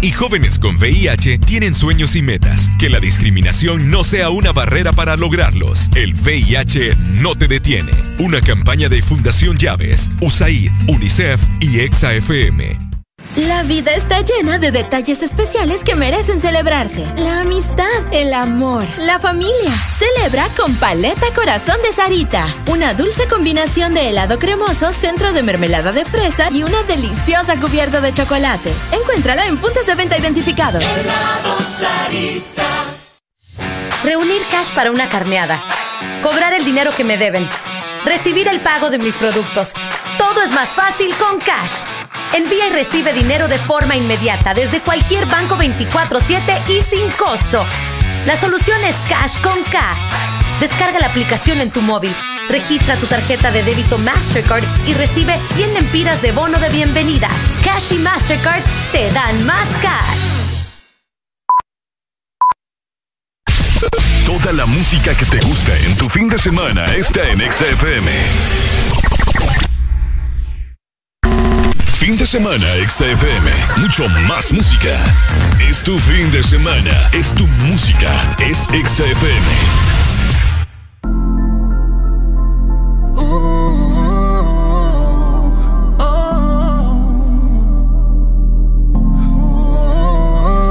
[0.00, 2.70] Y jóvenes con VIH tienen sueños y metas.
[2.78, 5.88] Que la discriminación no sea una barrera para lograrlos.
[5.96, 7.90] El VIH no te detiene.
[8.20, 12.89] Una campaña de Fundación Llaves, USAID, UNICEF y EXA-FM.
[13.36, 17.06] La vida está llena de detalles especiales que merecen celebrarse.
[17.16, 19.72] La amistad, el amor, la familia.
[19.96, 22.52] Celebra con Paleta Corazón de Sarita.
[22.68, 28.00] Una dulce combinación de helado cremoso, centro de mermelada de fresa y una deliciosa cubierta
[28.00, 28.72] de chocolate.
[28.90, 30.82] Encuéntrala en puntos de venta identificados.
[34.02, 35.62] Reunir cash para una carneada.
[36.20, 37.48] Cobrar el dinero que me deben.
[38.04, 39.72] Recibir el pago de mis productos.
[40.18, 41.99] Todo es más fácil con Cash.
[42.32, 47.64] Envía y recibe dinero de forma inmediata desde cualquier banco 24/7 y sin costo.
[48.24, 49.94] La solución es Cash con K.
[50.60, 52.14] Descarga la aplicación en tu móvil,
[52.48, 57.28] registra tu tarjeta de débito Mastercard y recibe 100 lempiras de bono de bienvenida.
[57.64, 60.40] Cash y Mastercard te dan más cash.
[64.24, 68.10] Toda la música que te gusta en tu fin de semana está en XFM.
[72.00, 73.50] Fin de semana XFM.
[73.76, 74.96] Mucho más música.
[75.68, 77.10] Es tu fin de semana.
[77.12, 78.10] Es tu música.
[78.38, 79.46] Es XFM.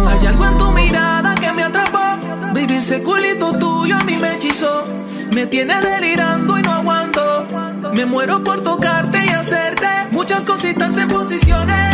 [0.07, 2.17] Hay algo en tu mirada que me atrapó.
[2.55, 4.83] Baby, ese culito tuyo a mí me hechizó.
[5.35, 7.45] Me tiene delirando y no aguanto.
[7.95, 9.18] Me muero por tocarte
[10.45, 11.89] cositas en posiciones.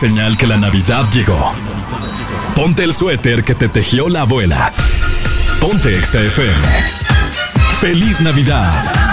[0.00, 1.52] Señal que la Navidad llegó.
[2.54, 4.72] Ponte el suéter que te tejió la abuela.
[5.60, 6.86] Ponte XFM.
[7.82, 9.09] ¡Feliz Navidad!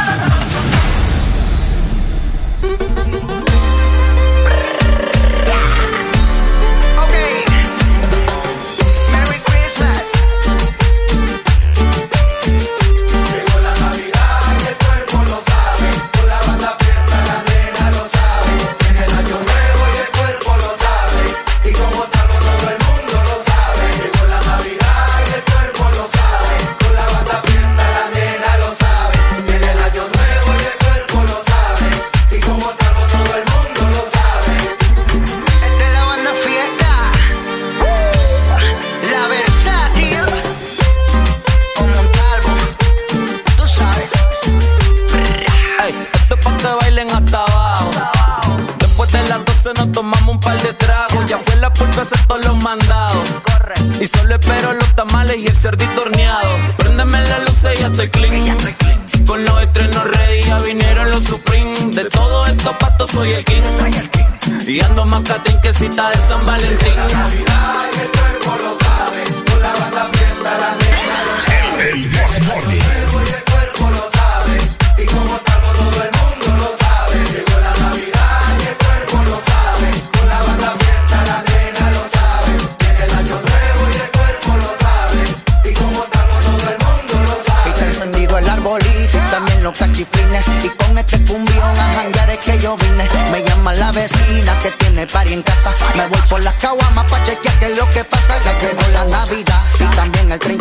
[65.78, 68.07] nochecita de San Valentín.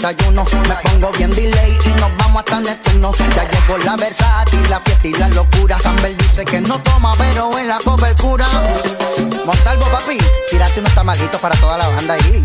[0.06, 0.44] desayuno.
[0.68, 3.12] Me pongo bien delay y nos vamos hasta Neptuno.
[3.34, 5.80] Ya llegó la versátil, la fiesta y la locura.
[5.80, 8.46] Samber dice que no toma, pero en la cobertura.
[9.44, 10.18] Montalvo, papi,
[10.50, 12.44] tírate unos tamalitos para toda la banda ahí.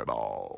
[0.00, 0.57] at all.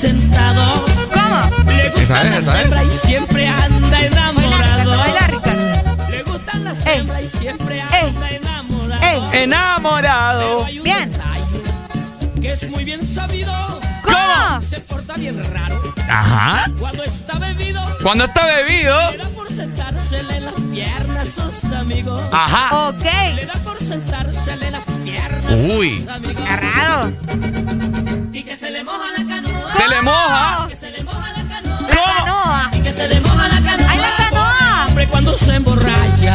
[0.00, 0.86] Presentado.
[1.12, 1.64] ¿Cómo?
[1.66, 4.96] Le gusta la hembra y siempre anda enamorado.
[4.96, 6.08] Baila, Ricardo.
[6.08, 9.32] Le gustan las hembras y siempre anda enamorado.
[9.32, 10.64] Enamorado.
[10.84, 11.10] Bien.
[12.40, 13.52] Que es muy bien sabido.
[14.04, 14.60] ¿Cómo?
[14.60, 15.80] Se porta bien raro.
[16.08, 16.66] Ajá.
[16.78, 17.84] Cuando está bebido.
[18.00, 19.10] Cuando está bebido.
[19.10, 22.22] Le da por sentársele en las piernas a sus amigos.
[22.30, 22.88] Ajá.
[22.88, 23.04] Ok.
[23.34, 25.88] Le da por sentársele en las piernas Uy.
[25.88, 26.42] a sus amigos.
[26.46, 27.12] Qué raro.
[28.32, 29.17] Y que se le moja la canoa.
[29.17, 29.17] Se le
[30.08, 30.68] moja.
[30.68, 31.88] La canoa.
[31.88, 32.70] La canoa.
[32.72, 33.90] Y que se le moja la canoa.
[33.90, 34.86] ¡Ay, la canoa!
[34.88, 36.34] Hombre, cuando se emborracha.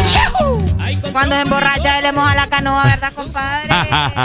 [1.12, 3.70] Cuando se emborracha, él le moja la canoa, ¿verdad, compadre?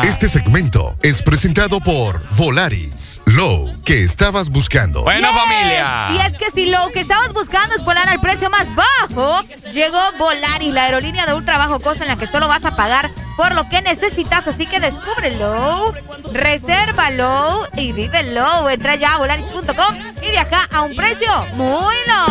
[0.09, 3.21] Este segmento es presentado por Volaris.
[3.27, 5.03] Low, que estabas buscando.
[5.03, 5.37] Bueno, Yes.
[5.39, 6.09] familia.
[6.13, 9.99] Y es que si lo que estabas buscando es volar al precio más bajo, llegó
[10.19, 13.55] Volaris, la aerolínea de ultra bajo costo en la que solo vas a pagar por
[13.55, 14.49] lo que necesitas.
[14.49, 15.95] Así que descúbrelo,
[16.33, 18.69] resérvalo y vívelo.
[18.69, 22.27] Entra ya a volaris.com y viaja a un precio muy low.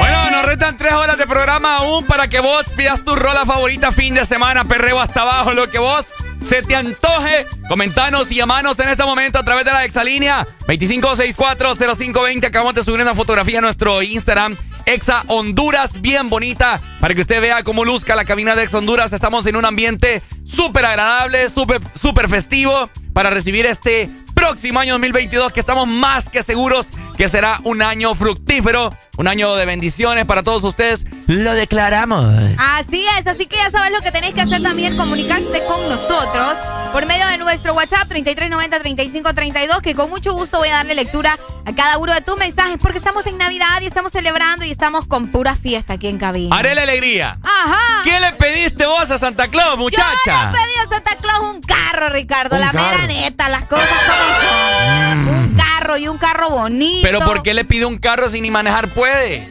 [0.00, 3.92] Bueno, nos restan tres horas de programa aún para que vos pidas tu rola favorita
[3.92, 6.06] fin de semana, perreo hasta abajo, lo que vos
[6.42, 7.46] se te antoje.
[7.72, 12.44] Comentanos y llamanos en este momento a través de la exalínea 25640520.
[12.44, 14.58] Acabamos de subir una fotografía a nuestro Instagram.
[14.84, 19.14] Exa Honduras, bien bonita, para que usted vea cómo luzca la cabina de Exa Honduras.
[19.14, 25.52] Estamos en un ambiente súper agradable, súper súper festivo para recibir este próximo año 2022
[25.52, 30.42] que estamos más que seguros que será un año fructífero, un año de bendiciones para
[30.42, 31.06] todos ustedes.
[31.26, 32.24] Lo declaramos.
[32.58, 36.56] Así es, así que ya sabes lo que tenéis que hacer también, comunicarte con nosotros
[36.92, 41.72] por medio de nuestro WhatsApp 3390-3532, que con mucho gusto voy a darle lectura a
[41.74, 45.28] cada uno de tus mensajes, porque estamos en Navidad y estamos celebrando y estamos con
[45.30, 46.56] pura fiesta aquí en cabina.
[46.56, 47.38] Haré la alegría.
[47.42, 48.02] Ajá.
[48.04, 50.04] ¿Qué le pediste vos a Santa Claus, muchacha?
[50.26, 53.06] Yo le pedí a Santa Claus un carro, Ricardo, Un la mera carro.
[53.06, 55.28] neta, las cosas como son.
[55.28, 57.00] Un carro y un carro bonito.
[57.02, 59.50] Pero ¿por qué le pide un carro si ni manejar puede?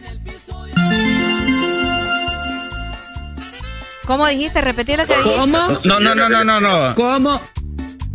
[4.05, 4.59] ¿Cómo dijiste?
[4.61, 5.47] Repetí lo que dijiste.
[5.47, 6.95] No, no, no, no, no, no.
[6.95, 7.39] ¿Cómo?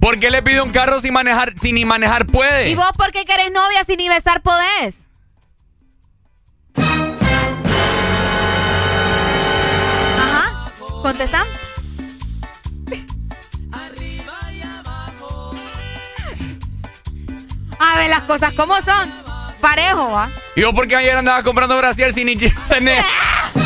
[0.07, 2.70] ¿Por qué le pide un carro sin manejar, si ni manejar puede?
[2.70, 5.09] ¿Y vos por qué querés novia si ni besar podés?
[10.17, 10.70] Ajá.
[11.02, 11.44] ¿Contestan?
[17.81, 19.12] A ver las cosas como son.
[19.60, 20.31] Parejo, ¿va?
[20.55, 22.36] ¿Y vos por qué ayer andabas comprando brasier sin ni
[22.68, 23.05] tener?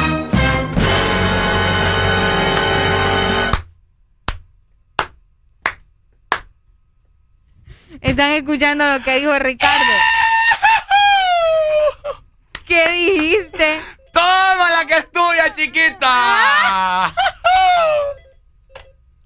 [8.00, 9.84] Están escuchando lo que dijo Ricardo.
[12.66, 13.80] ¿Qué dijiste?
[14.12, 17.12] ¡Toma la que estudia, chiquita!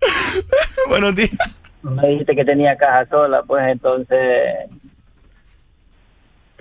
[0.89, 1.31] Buenos días.
[1.83, 4.19] Me dijiste que tenía caja sola, pues entonces.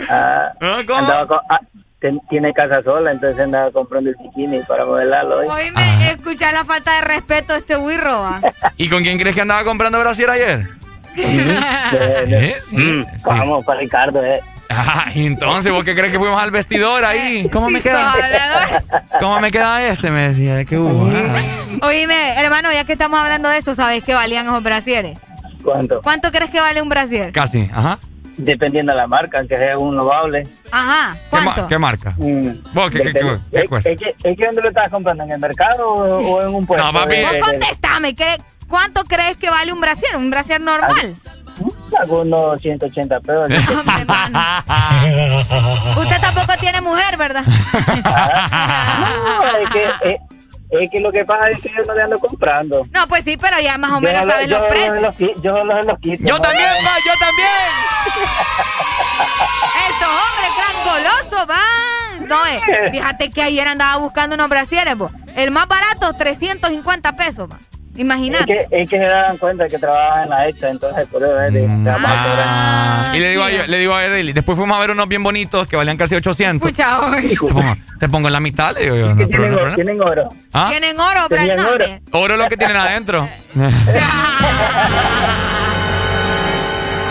[0.09, 1.59] ah, andaba co- ah,
[2.00, 5.48] ten- tiene casa sola, entonces andaba comprando el bikini para modelarlo hoy.
[5.48, 8.40] Oíme, escucha la falta de respeto de este wirro.
[8.77, 10.67] ¿Y con quién crees que andaba comprando brasier ayer?
[11.16, 12.56] ¿Eh?
[13.24, 14.40] Vamos, para Ricardo, eh.
[14.69, 17.48] Ah, y entonces, ¿vos qué crees que fuimos al vestidor ahí?
[17.51, 18.14] ¿Cómo me queda?
[19.19, 20.09] ¿Cómo me queda este?
[20.09, 21.06] Me decía, qué hubo.
[21.06, 21.88] Ah.
[21.88, 25.19] Oíme, hermano, ya que estamos hablando de esto, ¿sabes qué valían esos brasieres?
[25.64, 26.01] ¿Cuánto?
[26.01, 27.32] ¿Cuánto crees que vale un brasier?
[27.32, 28.00] Casi, ajá.
[28.37, 30.41] Dependiendo de la marca, aunque sea un novable.
[30.71, 31.67] Ajá, ¿Qué, ma- ¿cuánto?
[31.67, 32.15] qué marca?
[32.17, 33.39] ¿Vos qué, qué- qué- Depende.
[33.51, 33.89] qué Es, cuesta?
[33.91, 35.23] es que, es que ¿dónde lo estás comprando?
[35.23, 36.83] ¿En el mercado o, o en un puesto?
[36.85, 37.15] No, papi.
[37.21, 38.37] Vos contestame, ¿qué-
[38.67, 40.17] ¿cuánto crees que vale un brasier?
[40.17, 41.13] ¿Un brasier normal?
[41.99, 43.47] Algunos 180 pesos.
[45.97, 47.43] Usted tampoco tiene mujer, ¿verdad?
[49.03, 50.19] No, es que, es,
[50.79, 52.85] es que lo que pasa es que yo no le ando comprando.
[52.91, 55.01] No, pues sí, pero ya más o Yo menos yo los precios.
[55.01, 56.23] los Yo solo los quito.
[56.23, 56.41] Yo ¿no?
[56.41, 57.47] también, va, yo también.
[59.89, 62.27] Estos hombres gran golosos van.
[62.27, 62.61] No, eh,
[62.91, 65.11] fíjate que ayer andaba buscando unos brasieres, vos.
[65.35, 67.49] El más barato, 350 pesos,
[67.93, 67.97] va.
[67.97, 68.45] Es Imagínate.
[68.45, 71.53] que, es que se dan cuenta que trabajan en la hecha, entonces por eso es
[71.53, 71.99] de- a cobrar.
[72.45, 75.22] Ah, Y le digo, a, le digo a Edel, después fuimos a ver unos bien
[75.23, 76.67] bonitos que valían casi 800.
[76.67, 76.99] Escucha.
[77.22, 79.07] Te pongo, te pongo en la mitad, le digo yo.
[79.09, 80.30] No, Tienen, problema, oro, tienen oro.
[80.53, 80.67] ¿Ah?
[80.72, 81.49] Tienen oro, Brad.
[82.11, 82.38] oro.
[82.38, 83.27] Lo que tienen adentro.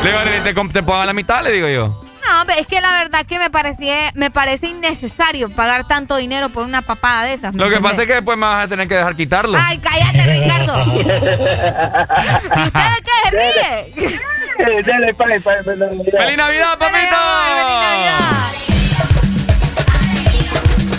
[0.03, 2.01] le digo, Edel, te, te pongo a la mitad, le digo yo.
[2.33, 6.65] No, es que la verdad que me parecía, me parece innecesario pagar tanto dinero por
[6.65, 7.55] una papada de esas.
[7.55, 7.91] ¿me Lo que entendés?
[7.91, 9.59] pasa es que después me vas a tener que dejar quitarlo.
[9.61, 10.85] Ay, cállate, Ricardo.
[12.57, 14.21] ¿Y usted de qué se ríe?
[14.59, 16.21] Eh, Dale, pa, pa, pa, pa, mira.
[16.25, 17.17] ¡Feliz Navidad, papito!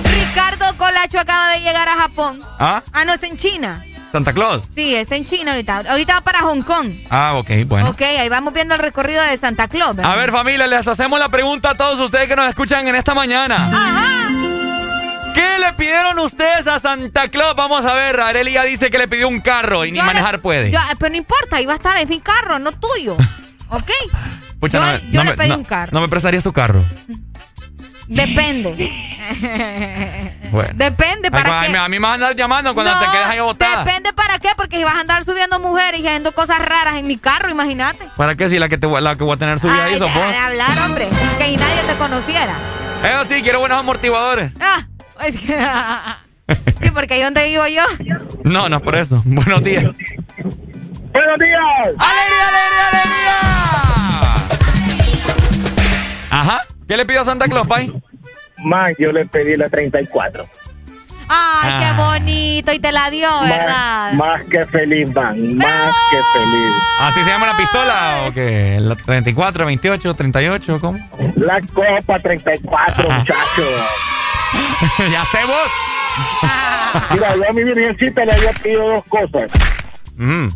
[0.03, 2.39] Ricardo Colacho acaba de llegar a Japón.
[2.59, 2.83] ¿Ah?
[2.93, 3.83] Ah, no, está en China.
[4.13, 4.63] ¿Santa Claus?
[4.75, 5.83] Sí, está en China ahorita.
[5.89, 6.87] Ahorita va para Hong Kong.
[7.09, 7.89] Ah, ok, bueno.
[7.89, 9.95] Ok, ahí vamos viendo el recorrido de Santa Claus.
[9.95, 10.11] ¿verdad?
[10.11, 13.15] A ver, familia, les hacemos la pregunta a todos ustedes que nos escuchan en esta
[13.15, 13.55] mañana.
[13.55, 14.27] Ajá.
[15.33, 17.55] ¿Qué le pidieron ustedes a Santa Claus?
[17.55, 20.39] Vamos a ver, Areli ya dice que le pidió un carro y ni le- manejar
[20.41, 20.69] puede.
[20.69, 23.17] yo- pero no importa, ahí va a estar, es mi carro, no tuyo.
[23.69, 23.89] ¿Ok?
[24.59, 25.89] Pucha, yo- no, me- yo no le me- pedí no- un carro.
[25.91, 26.85] ¿No me prestarías tu carro?
[28.13, 28.91] Depende.
[30.51, 30.69] Bueno.
[30.75, 31.77] Depende, ¿para ay, qué?
[31.77, 33.83] a mí me vas a andar llamando cuando No, te quedes ahí botada.
[33.83, 37.07] Depende para qué, porque si vas a andar subiendo mujeres y haciendo cosas raras en
[37.07, 38.05] mi carro, imagínate.
[38.15, 39.97] ¿Para qué si la que, te, voy- la que voy a tener subida ahí Ay,
[39.97, 41.09] sos deja de hablar, hombre.
[41.39, 42.53] Que ni nadie te conociera.
[43.03, 44.51] Eso sí, quiero buenos amortiguadores.
[44.59, 44.85] Ah,
[45.25, 45.57] es que-
[46.83, 47.83] sí, porque ahí donde vivo yo.
[48.43, 49.19] No, no es por eso.
[49.25, 49.83] Buenos días.
[49.85, 51.63] ¡Buenos días!
[51.97, 54.35] ¡Alegría, alegría, alegría!
[56.29, 56.63] Ajá.
[56.93, 57.91] ¿Qué le pidió a Santa Claus, Pai?
[58.59, 60.45] Más, yo le pedí la 34.
[61.27, 61.95] Ay, qué Ah.
[61.97, 62.71] bonito.
[62.71, 64.11] Y te la dio, ¿verdad?
[64.13, 65.55] Más, más que feliz, man.
[65.57, 66.71] Más que feliz.
[66.99, 68.77] ¿Así se llama la pistola o qué?
[68.79, 70.77] ¿La 34, 28, 38?
[70.79, 70.99] ¿Cómo?
[71.37, 73.67] La copa 34, muchachos.
[75.11, 75.71] ya sé vos.
[77.09, 79.49] Mira, yo a mi virgencita le había pedido dos cosas.
[80.15, 80.47] Mm.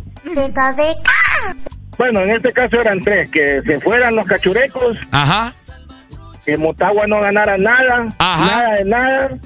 [1.98, 5.51] Bueno, en este caso eran tres, que se fueran los cachurecos, Ajá.
[6.48, 8.45] Que Motagua no ganara nada, Ajá.
[8.45, 9.38] nada de nada,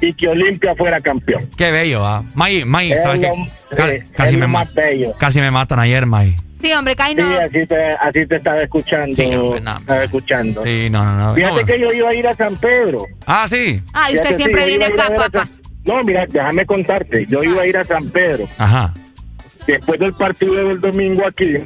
[0.00, 1.48] y que Olimpia fuera campeón.
[1.56, 2.20] Qué bello, ¿ah?
[2.34, 3.28] May, May, Es ¿sabes lo-
[3.70, 3.76] qué?
[3.76, 5.12] Ca- casi, es me más bello.
[5.20, 6.34] casi me matan ayer, May.
[6.60, 7.28] Sí, hombre, Kai Sí, no.
[7.38, 9.14] así te, así te estaba escuchando.
[9.14, 10.64] Sí, hombre, no, estaba escuchando.
[10.64, 11.34] Sí, no, no, no.
[11.36, 13.06] Fíjate No, que yo iba a ir a San Pedro.
[13.24, 13.80] Ah, sí.
[13.94, 15.46] Ay, usted Fíjate, siempre sí, viene acá, papá.
[15.46, 15.48] San-
[15.84, 17.24] No, mira, déjame contarte.
[17.26, 18.48] Yo iba a ir a San Pedro.
[18.58, 18.92] Ajá.
[19.68, 21.56] Después del partido del domingo aquí,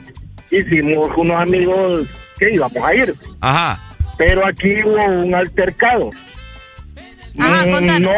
[0.51, 2.07] hicimos unos amigos
[2.39, 3.15] que íbamos a ir.
[3.41, 3.81] Ajá.
[4.25, 6.11] Pero aquí hubo un altercado.
[7.39, 8.11] Ajá, Mm, no,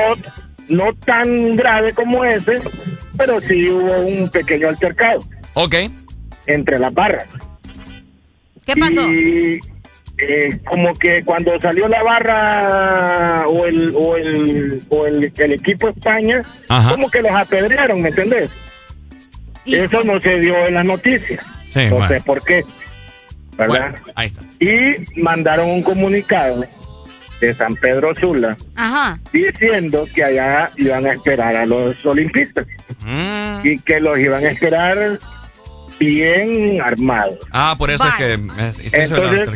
[0.69, 2.61] no tan grave como ese,
[3.17, 5.21] pero sí hubo un pequeño altercado
[5.55, 5.77] Ok.
[6.47, 7.27] entre las barras.
[8.67, 9.11] ¿Qué pasó?
[9.13, 9.61] Y
[10.19, 15.89] eh, como que cuando salió la barra o el o el, o el, el equipo
[15.89, 16.91] España, Ajá.
[16.91, 18.51] como que los apedrearon, ¿me entendés?
[19.65, 21.45] Eso no se dio en las noticias.
[21.69, 22.09] Sí, no bueno.
[22.09, 22.63] sé por qué.
[23.57, 23.67] ¿Verdad?
[23.93, 24.43] Bueno, ahí está.
[24.61, 26.65] Y mandaron un comunicado
[27.41, 29.19] de San Pedro Sula Ajá.
[29.33, 32.67] diciendo que allá iban a esperar a los olimpistas
[33.05, 33.61] Mm.
[33.67, 35.19] y que los iban a esperar
[35.99, 37.39] bien armados.
[37.53, 38.33] Ah, por eso Bye.
[38.69, 39.49] es que Entonces,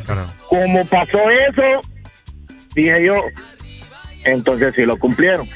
[0.49, 1.81] como pasó eso,
[2.75, 3.15] dije yo,
[4.25, 5.49] entonces sí lo cumplieron.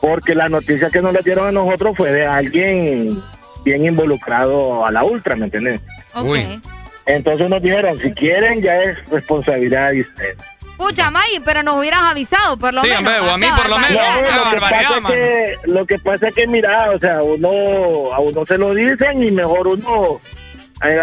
[0.00, 3.20] Porque la noticia que nos le dieron a nosotros fue de alguien
[3.64, 5.80] bien involucrado a la ultra, ¿me entiendes?
[6.14, 6.26] Ok.
[6.26, 6.60] Uy.
[7.06, 10.36] Entonces nos dijeron, si quieren ya es responsabilidad de ustedes.
[10.76, 13.28] Pucha, May, pero nos hubieras avisado, por lo Sí, menos.
[13.28, 14.00] o a mí por lo menos.
[14.44, 18.18] lo, que pasa es que, lo que pasa es que, mira, o sea, uno, a
[18.20, 20.18] uno se lo dicen y mejor uno,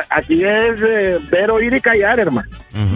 [0.09, 2.49] aquí es eh, ver, oír y callar, hermano.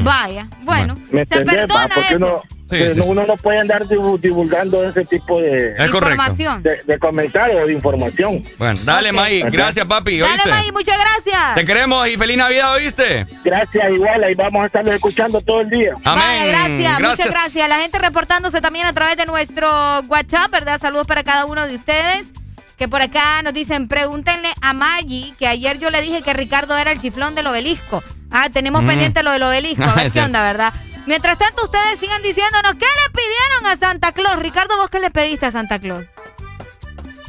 [0.04, 1.56] Vaya, bueno, ¿Me se entendés?
[1.56, 1.94] perdona va?
[1.94, 2.18] Porque eso.
[2.18, 3.02] uno, Sí, sí, sí.
[3.06, 6.10] uno no puede andar divu- divulgando ese tipo de, Es correcto.
[6.16, 6.64] Información.
[6.64, 8.44] de, de comentarios o de información.
[8.58, 9.16] Bueno, dale, Ok.
[9.16, 9.42] May.
[9.44, 10.20] Gracias, papi.
[10.20, 10.42] Dale.
[10.50, 11.56] May, muchas gracias.
[11.56, 13.28] Te queremos y feliz Navidad, ¿oíste?
[13.44, 15.94] Gracias, igual, ahí vamos a estarlos escuchando todo el día.
[16.04, 16.24] Amén.
[16.26, 17.70] Vaya, gracias, muchas gracias.
[17.70, 19.70] La gente reportándose también a través de nuestro
[20.08, 20.80] WhatsApp, ¿verdad?
[20.82, 22.32] Saludos para cada uno de ustedes.
[22.78, 26.78] Que por acá nos dicen, pregúntenle a Maggie, que ayer yo le dije que Ricardo
[26.78, 28.04] era el chiflón del obelisco.
[28.32, 28.88] Ah, tenemos Mm.
[28.88, 30.74] pendiente lo del obelisco, a ver qué onda, ¿verdad?
[31.06, 34.40] Mientras tanto, ustedes sigan diciéndonos, ¿qué le pidieron a Santa Claus?
[34.40, 36.06] Ricardo, ¿vos qué le pediste a Santa Claus?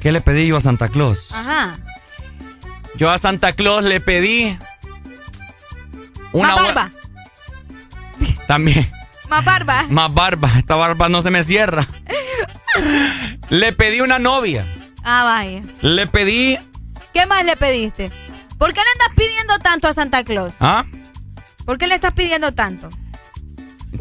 [0.01, 1.31] ¿Qué le pedí yo a Santa Claus?
[1.33, 1.77] Ajá.
[2.97, 4.57] Yo a Santa Claus le pedí.
[6.33, 6.91] Una Más barba.
[8.47, 8.91] También.
[9.29, 9.85] Más barba.
[9.89, 10.51] Más barba.
[10.57, 11.87] Esta barba no se me cierra.
[13.51, 14.67] Le pedí una novia.
[15.05, 15.61] Ah, vaya.
[15.83, 16.59] Le pedí.
[17.13, 18.11] ¿Qué más le pediste?
[18.59, 20.53] ¿Por qué le andas pidiendo tanto a Santa Claus?
[20.61, 20.85] ¿Ah?
[21.65, 22.89] ¿Por qué le estás pidiendo tanto?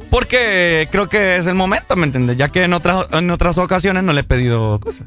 [0.10, 2.38] Porque creo que es el momento, ¿me entiendes?
[2.38, 5.06] Ya que en otras, en otras ocasiones no le he pedido cosas.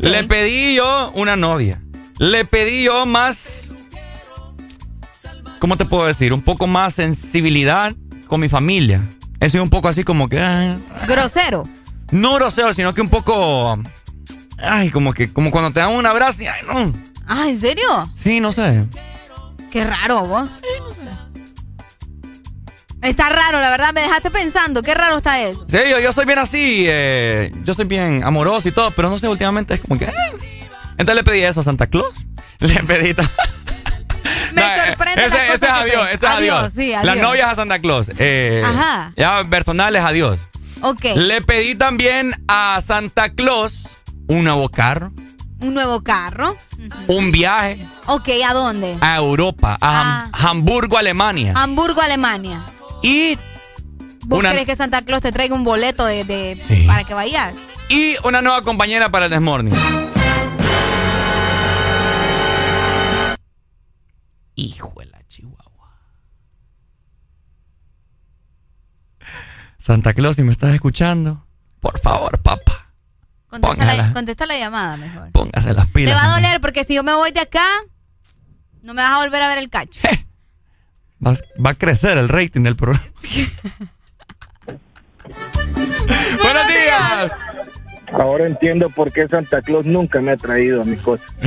[0.00, 1.80] Le pedí yo una novia.
[2.18, 3.70] Le pedí yo más.
[5.58, 6.32] ¿Cómo te puedo decir?
[6.32, 7.94] Un poco más sensibilidad
[8.26, 9.00] con mi familia.
[9.40, 10.40] He sido un poco así como que.
[10.40, 10.76] ah,
[11.06, 11.62] Grosero.
[12.10, 13.78] no grosero, sino que un poco.
[14.58, 16.46] Ay, como que como cuando te dan un abrazo y.
[16.46, 16.92] Ay, no.
[17.26, 17.84] Ah, ¿en serio?
[18.16, 18.84] Sí, no sé.
[19.70, 20.48] Qué raro, vos.
[23.02, 24.82] Está raro, la verdad, me dejaste pensando.
[24.82, 25.64] Qué raro está eso.
[25.70, 26.84] Sí, yo, yo soy bien así.
[26.88, 30.06] eh, yo soy bien amoroso y todo, pero no sé, últimamente es como que.
[30.06, 30.12] eh.
[30.98, 32.08] Entonces le pedí eso a Santa Claus.
[32.60, 33.14] Le pedí.
[34.52, 36.58] Me No, eh, sorprende ese, ese es adiós, ese es adiós.
[36.58, 37.18] Adiós, sí, Las adiós.
[37.28, 38.08] novias a Santa Claus.
[38.64, 39.12] Ajá.
[39.16, 40.38] Ya personales, adiós.
[40.80, 41.04] Ok.
[41.16, 43.88] Le pedí también a Santa Claus
[44.28, 45.12] un nuevo carro,
[45.60, 46.56] Un nuevo carro.
[47.08, 48.96] un viaje Ok, ¿a dónde?
[49.00, 50.30] a Europa, a Ah.
[50.32, 51.52] Ham- Hamburgo, Alemania.
[51.56, 52.62] Hamburgo, Alemania.
[53.02, 53.38] Y
[54.26, 56.84] ¿Vos una, querés que Santa Claus te traiga un boleto de, de- Sí.
[56.86, 57.54] para que vayas?
[57.88, 59.72] y una nueva compañera para el Desmorning.
[64.54, 65.92] Hijo de la chihuahua.
[69.78, 71.46] Santa Claus, si me estás escuchando,
[71.80, 72.85] por favor, papá,
[73.60, 74.06] Contesta Póngala.
[74.08, 75.30] la, contesta la llamada mejor.
[75.32, 76.16] póngase las Te pilas.
[76.16, 77.66] va a doler porque si yo me voy de acá,
[78.82, 80.00] no me vas a volver a ver el cacho.
[81.24, 83.04] Va, va a crecer el rating del programa.
[86.42, 87.32] Buenos días.
[88.12, 91.26] Ahora entiendo por qué Santa Claus nunca me ha traído a mis cosas.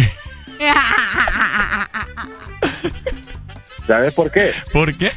[3.87, 4.51] ¿Sabes por qué?
[4.71, 5.11] ¿Por qué?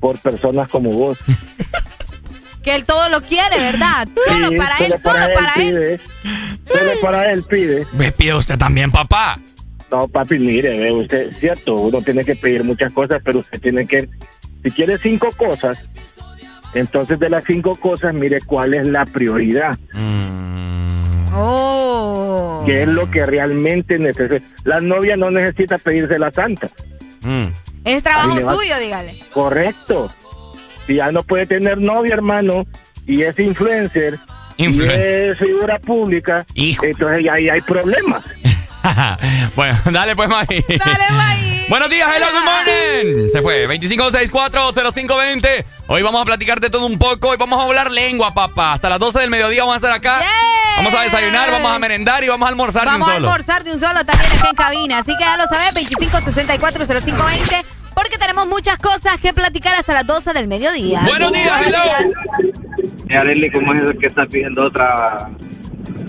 [0.00, 1.18] Por personas como vos.
[2.68, 4.06] Que él todo lo quiere, ¿verdad?
[4.26, 5.54] Solo Sí, para él, solo para él.
[5.54, 6.00] pide.
[6.78, 7.86] Solo para él pide.
[7.94, 9.38] Me pide usted también, papá.
[9.90, 13.86] No, papi, mire, ve usted, cierto, uno tiene que pedir muchas cosas, pero usted tiene
[13.86, 14.06] que,
[14.62, 15.82] si quiere cinco cosas,
[16.74, 19.78] entonces de las cinco cosas, mire cuál es la prioridad,
[21.34, 22.62] Oh.
[22.66, 24.42] qué es lo que realmente necesita.
[24.64, 26.68] La novia no necesita pedirse la santa,
[27.22, 27.44] Mm.
[27.84, 29.18] Es trabajo suyo, dígale.
[29.32, 30.12] correcto.
[30.88, 32.64] Si ya no puede tener novia, hermano,
[33.06, 34.18] y es influencer,
[34.56, 35.26] Influencer.
[35.26, 38.24] y es figura pública, entonces ya ahí hay problemas.
[39.56, 40.64] bueno, dale pues, Maggie.
[40.66, 41.66] Dale, Maggie.
[41.68, 43.28] Buenos días, hello, good morning.
[43.30, 45.64] Se fue, 25640520.
[45.88, 47.28] Hoy vamos a platicar de todo un poco.
[47.28, 48.72] Hoy vamos a hablar lengua, papá.
[48.72, 50.22] Hasta las 12 del mediodía vamos a estar acá.
[50.78, 53.26] Vamos a desayunar, vamos a merendar y vamos a almorzar de un Vamos a solo.
[53.28, 54.98] almorzar de un solo también acá en cabina.
[54.98, 57.64] Así que ya lo sabes, 25640520.
[57.98, 61.00] Porque tenemos muchas cosas que platicar hasta las 12 del mediodía.
[61.04, 62.14] Buenos días, hello.
[63.08, 65.28] Eh, Arely, ¿cómo es eso que está pidiendo otra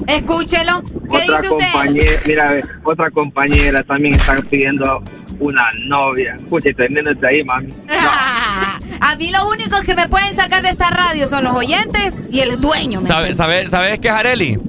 [0.06, 0.84] Escúchelo.
[0.84, 1.72] ¿Qué otra dice usted?
[1.72, 2.12] compañera?
[2.28, 5.02] Mira, ve, otra compañera también está pidiendo
[5.40, 6.36] una novia.
[6.36, 7.74] Escucha, teniéndote ahí, mami.
[9.02, 12.42] A mí los únicos que me pueden sacar de esta radio son los oyentes y
[12.42, 13.02] el dueño.
[13.02, 14.60] ¿me ¿Sabes sabes sabes qué es Areli?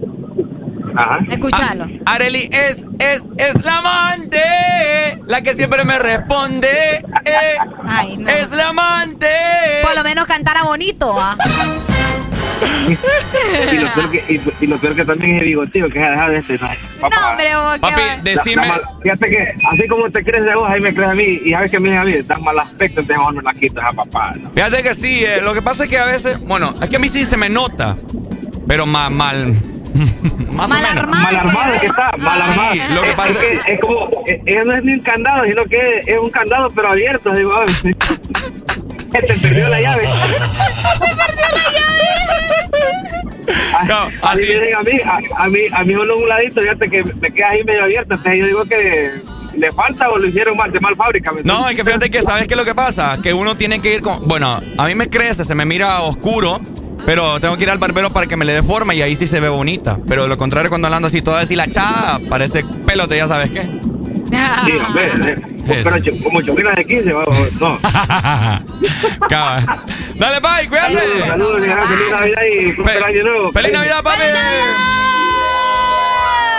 [0.96, 1.18] Ajá.
[1.30, 1.86] Escuchalo.
[2.06, 4.40] Areli es, es, es la amante,
[5.26, 6.68] la que siempre me responde.
[7.24, 8.28] eh, Ay, no.
[8.28, 9.26] Es la amante.
[9.82, 11.14] Por lo menos cantara bonito.
[11.18, 11.36] ¿ah?
[13.72, 16.10] Y lo, peor que, y, y lo peor que también es el bigotillo, que es
[16.10, 16.58] dejar de este.
[16.58, 18.62] Papá, No, hombre, vos, Papi, decime.
[19.02, 21.40] Fíjate que así como te crees de vos, ahí me crees a mí.
[21.44, 23.92] Y sabes que me a mí, da mal aspecto, entonces mejor no la quitas a
[23.92, 24.32] papá.
[24.36, 24.50] ¿no?
[24.50, 26.98] Fíjate que sí, eh, lo que pasa es que a veces, bueno, es que a
[26.98, 27.96] mí sí se me nota,
[28.68, 29.54] pero mal, mal,
[30.52, 30.96] más Mal o menos.
[30.96, 32.94] armado, Mal armado que está, mal Sí, armado.
[32.94, 35.64] lo que Es- pasa es, que es como, eh, no es ni un candado, sino
[35.64, 37.30] que es un candado pero abierto.
[37.32, 37.66] Digo, ah,
[39.10, 40.08] te perdió la llave.
[43.86, 44.42] No, así
[44.76, 47.64] a mí, a, a mí, a mí solo un ladito, fíjate que me queda ahí
[47.64, 48.14] medio abierto.
[48.14, 49.10] Entonces yo digo que
[49.56, 51.32] le falta o lo hicieron mal, de mal fábrica.
[51.32, 53.18] ¿me No, es que fíjate que, ¿sabes qué es lo que pasa?
[53.22, 54.26] Que uno tiene que ir con...
[54.28, 56.60] Bueno, a mí me crece, se me mira oscuro,
[57.06, 59.26] pero tengo que ir al barbero para que me le dé forma y ahí sí
[59.26, 59.98] se ve bonita.
[60.06, 63.62] Pero de lo contrario, cuando ando así toda deshilachada, parece pelote, ya sabes qué.
[64.64, 65.34] Sí, hombre,
[65.66, 67.78] eh, pero como chorrinas de 15, vamos, no.
[69.28, 71.26] Dale, bye, cuídate.
[71.26, 73.52] Saludos, feliz Navidad y próspero año nuevo.
[73.52, 74.22] ¡Feliz Navidad, papi!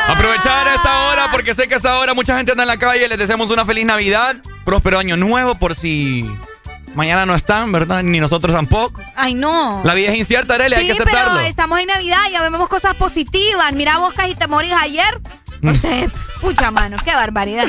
[0.07, 3.07] Aprovechar esta hora porque sé que a esta hora mucha gente anda en la calle.
[3.07, 6.29] Les deseamos una feliz Navidad, próspero año nuevo por si
[6.95, 8.03] Mañana no están, ¿verdad?
[8.03, 9.01] Ni nosotros tampoco.
[9.15, 9.81] Ay, no.
[9.83, 11.35] La vida es incierta, Aurelia, sí, hay que aceptarlo.
[11.35, 13.71] pero estamos en Navidad y ya vemos cosas positivas.
[13.73, 15.21] Mira vos, y te morís ayer.
[15.61, 15.69] Mm.
[15.69, 16.09] Usted,
[16.41, 17.65] pucha mano, qué barbaridad.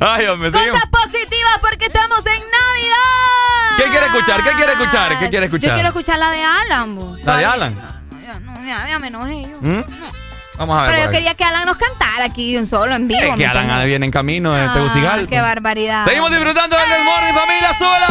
[0.00, 0.88] Ay, hombre, Cosas seguimos.
[0.90, 3.76] positivas porque estamos en Navidad.
[3.76, 4.42] ¿Qué quiere escuchar?
[4.42, 5.18] ¿Qué quiere escuchar?
[5.18, 5.68] ¿Qué quiere escuchar?
[5.70, 6.96] Yo quiero escuchar la de Alan.
[6.96, 7.16] Bo.
[7.22, 7.74] ¿La de Alan?
[7.74, 9.60] No, no, ya, ya me enojé yo.
[9.60, 9.84] ¿Mm?
[10.00, 10.23] No.
[10.56, 10.90] Vamos a ver.
[10.92, 13.20] Pero yo quería que Alan nos cantara aquí un solo en vivo.
[13.20, 15.28] Es que Alan anda en camino en ah, Tegucigalpa.
[15.28, 16.04] Qué barbaridad.
[16.04, 17.04] Seguimos disfrutando del ¡Eh!
[17.04, 18.08] Morning Familia Sola.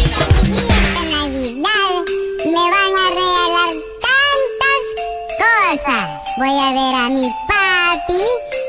[0.00, 2.04] Esta Navidad
[2.46, 3.74] me van a regalar
[4.06, 4.82] tantas
[5.40, 6.06] cosas.
[6.38, 8.22] Voy a ver a mi papi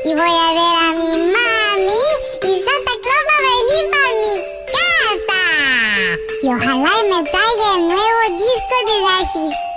[0.04, 2.02] y voy a ver a mi mami
[2.42, 4.34] y Santa Claus va a venir para mi
[4.74, 5.42] casa.
[6.42, 9.71] Y ojalá me traiga el nuevo disco de la chica.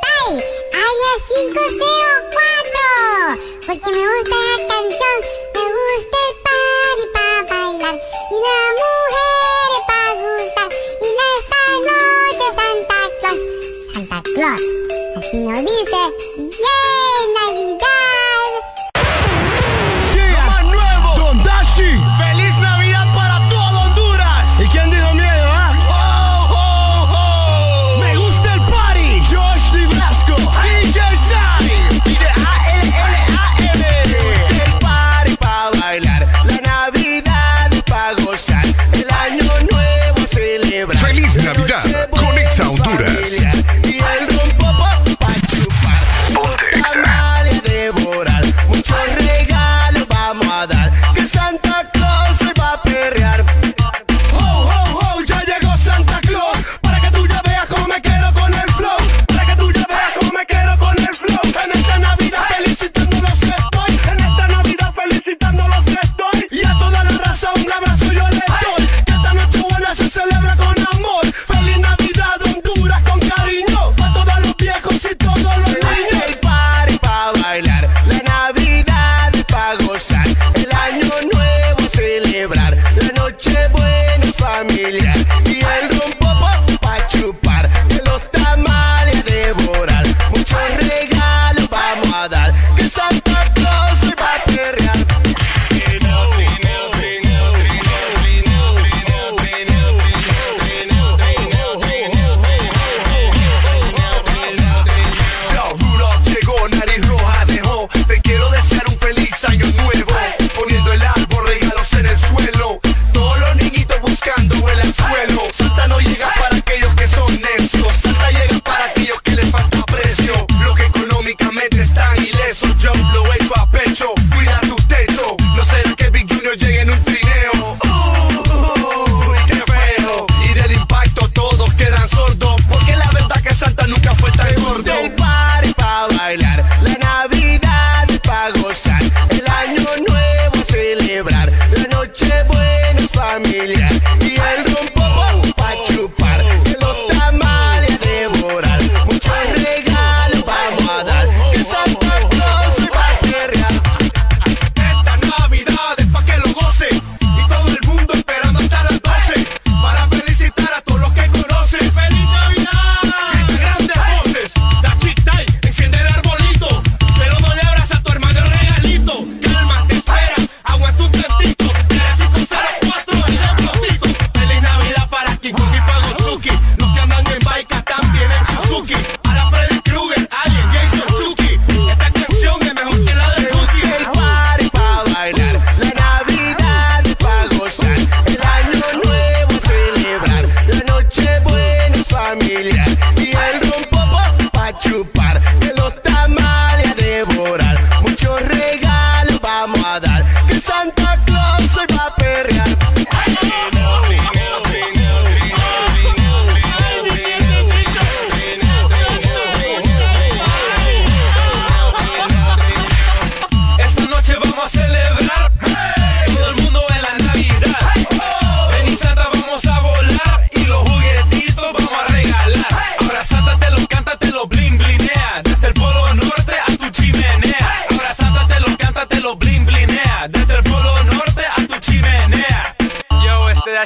[1.16, 2.76] 504.
[3.66, 5.18] Porque me gusta la canción,
[5.54, 7.96] me gusta el party para bailar.
[8.32, 10.70] Y la mujer para gustar.
[11.02, 13.40] Y esta noche Santa Claus.
[13.94, 14.64] Santa Claus.
[15.18, 16.02] Así nos dice.
[16.60, 16.85] Yeah.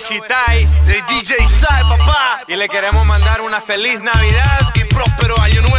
[0.10, 2.42] De DJ Sai, papá.
[2.48, 5.79] Y le queremos mandar una feliz Navidad y próspero año nuevo.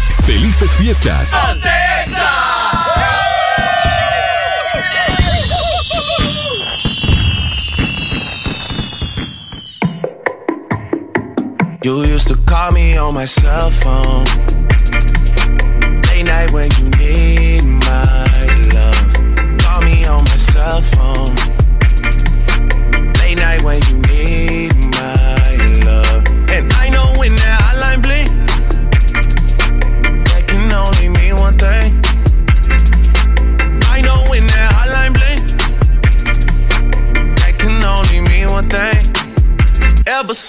[0.23, 1.33] Felices fiestas.
[11.83, 14.25] You used to call me on my cell phone.
[16.07, 18.27] Late night when you need my
[18.75, 19.13] love.
[19.59, 21.35] Call me on my cell phone.
[23.19, 24.10] Late night when you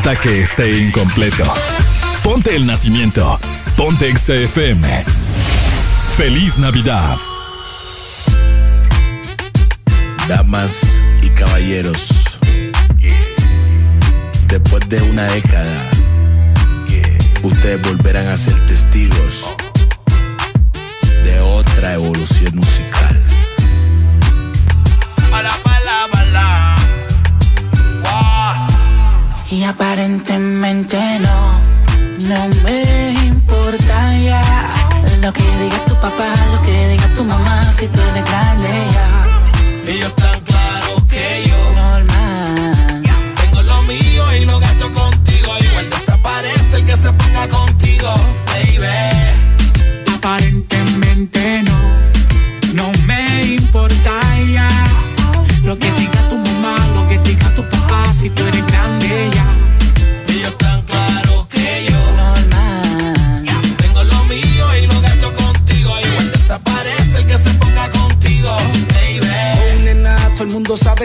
[0.00, 1.44] Importa que esté incompleto.
[2.22, 3.38] Ponte el nacimiento.
[3.76, 5.04] Ponte XFM.
[6.16, 7.18] Feliz Navidad.
[10.26, 10.78] Damas
[11.20, 12.38] y caballeros,
[14.46, 15.90] después de una década,
[17.42, 19.54] ustedes volverán a ser testigos
[21.24, 22.89] de otra evolución musical.
[29.50, 34.42] Y aparentemente no, no me importa ya.
[35.22, 40.29] Lo que diga tu papá, lo que diga tu mamá Si tú eres grande ya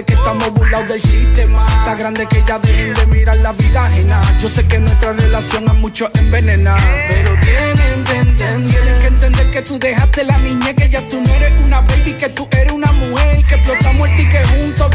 [0.04, 1.66] que estamos burlados del sistema.
[1.80, 4.22] Está grande que ya dejen de mirar la vida ajena.
[4.42, 6.76] Yo sé que nuestra relación a muchos envenena.
[7.08, 11.22] Pero tienen que entender, tienen que entender que tú dejaste la niña, que ya tú
[11.22, 13.44] no eres una baby, que tú eres una mujer.
[13.46, 14.95] Que explotamos el ticket juntos,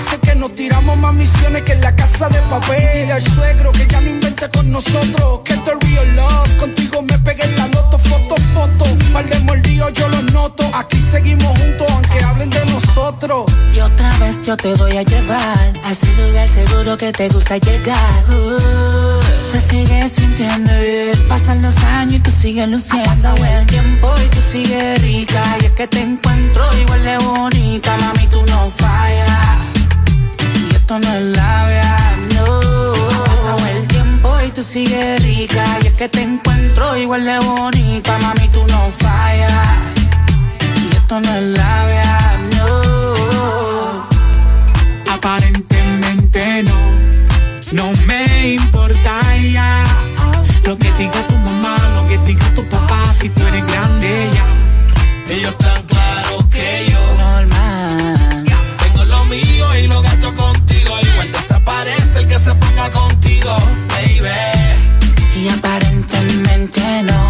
[0.00, 3.08] amanecer que no Nos tiramos más misiones que en la casa de papel.
[3.08, 5.40] Y al suegro que ya no invente con nosotros.
[5.44, 6.56] Que esto es real love.
[6.58, 8.84] Contigo me pegué en la nota, foto, foto.
[9.12, 10.64] Par de mordidos yo los noto.
[10.74, 13.44] Aquí seguimos juntos, aunque hablen de nosotros.
[13.74, 17.58] Y otra vez yo te voy a llevar a ese lugar seguro que te gusta
[17.58, 18.24] llegar.
[18.30, 21.28] Uh, se sigue sintiendo bien.
[21.28, 23.10] Pasan los años y tú sigues luciendo.
[23.10, 25.42] Ha pasado el tiempo y tú sigues rica.
[25.60, 27.96] Y es que te encuentro igual de bonita.
[27.98, 29.69] Mami, tú no fallas.
[30.90, 31.96] Esto no es labia,
[32.34, 32.46] no.
[33.14, 35.64] Ha pasado el tiempo y tú sigues rica.
[35.84, 38.18] Y es que te encuentro igual de bonita.
[38.18, 39.68] Mami, tú no fallas.
[40.58, 42.18] Y esto no es labia,
[42.56, 44.08] no.
[45.12, 46.80] Aparentemente no,
[47.70, 49.84] no me importa ya.
[50.64, 54.44] Lo que diga tu mamá, lo que diga tu papá, si tú eres grande ya.
[55.32, 55.79] Ellos están
[62.40, 63.54] se ponga contigo,
[63.88, 64.30] baby.
[65.36, 67.29] Y aparentemente no,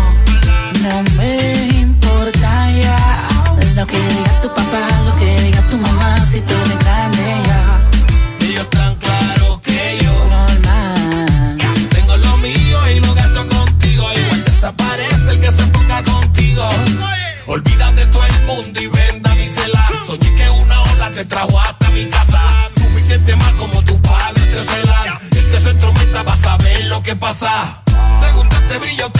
[27.33, 29.20] Te gusta este brilloteo,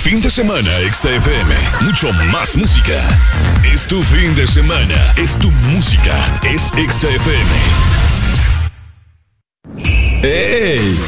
[0.00, 1.54] Fin de semana, XFM.
[1.82, 3.02] Mucho más música.
[3.72, 5.14] Es tu fin de semana.
[5.16, 6.40] Es tu música.
[6.42, 7.50] Es XFM.
[10.22, 10.98] ¡Ey!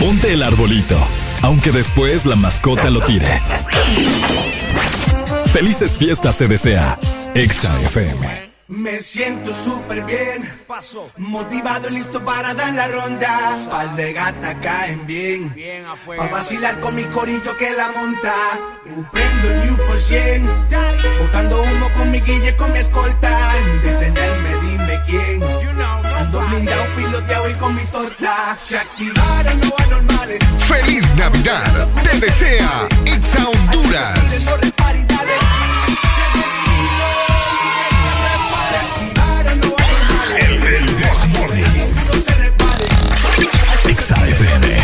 [0.00, 0.98] Ponte el arbolito.
[1.42, 3.40] Aunque después la mascota lo tire.
[5.52, 6.98] Felices fiestas se desea.
[7.34, 8.53] XFM.
[8.68, 13.58] Me siento súper bien, paso, motivado, listo para dar la ronda.
[13.70, 16.22] Pal de gata caen bien, bien afuera.
[16.22, 18.34] Pa' vacilar con mi corillo que la monta.
[19.12, 20.46] Prendo el New por 100,
[21.20, 23.54] botando humo con mi guille, con mi escolta.
[23.82, 25.42] Detenerme, dime quién.
[26.18, 28.56] Ando blindado, piloteado y con mi torta.
[28.58, 30.38] Se activaron los anormales.
[30.60, 34.56] Feliz Navidad, te desea Exa Honduras.
[44.04, 44.83] Exa FM.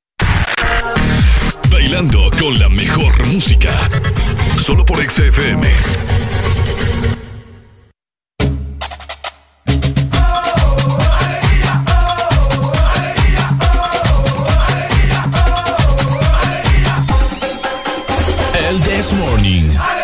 [1.71, 3.71] Bailando con la mejor música.
[4.59, 5.69] Solo por XFM.
[18.69, 20.00] El This Morning.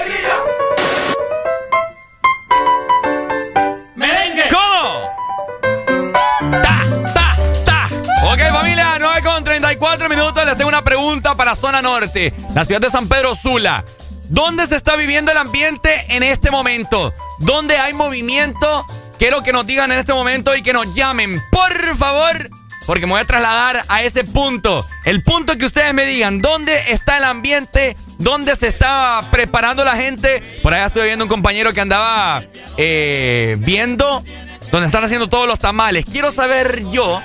[10.57, 13.85] Tengo una pregunta para Zona Norte, la ciudad de San Pedro Sula.
[14.29, 17.13] ¿Dónde se está viviendo el ambiente en este momento?
[17.39, 18.85] ¿Dónde hay movimiento?
[19.19, 22.49] Quiero que nos digan en este momento y que nos llamen, por favor.
[22.87, 24.85] Porque me voy a trasladar a ese punto.
[25.05, 26.41] El punto que ustedes me digan.
[26.41, 27.97] ¿Dónde está el ambiente?
[28.17, 30.59] ¿Dónde se está preparando la gente?
[30.63, 32.43] Por allá estoy viendo un compañero que andaba
[32.77, 34.23] eh, viendo
[34.71, 36.05] donde están haciendo todos los tamales.
[36.05, 37.21] Quiero saber yo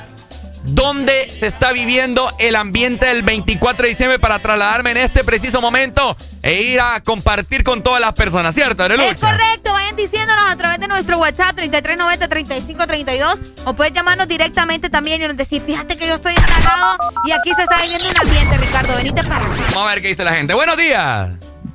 [0.75, 5.60] dónde se está viviendo el ambiente del 24 de diciembre para trasladarme en este preciso
[5.60, 9.10] momento e ir a compartir con todas las personas, ¿cierto, Arelucha?
[9.10, 15.23] Es correcto, vayan diciéndonos a través de nuestro WhatsApp 3390-3532 o puedes llamarnos directamente también
[15.23, 18.57] y nos decir, fíjate que yo estoy instalado y aquí se está viviendo un ambiente,
[18.57, 19.62] Ricardo, venite para acá.
[19.75, 20.55] Vamos a ver qué dice la gente.
[20.55, 21.31] Buenos días.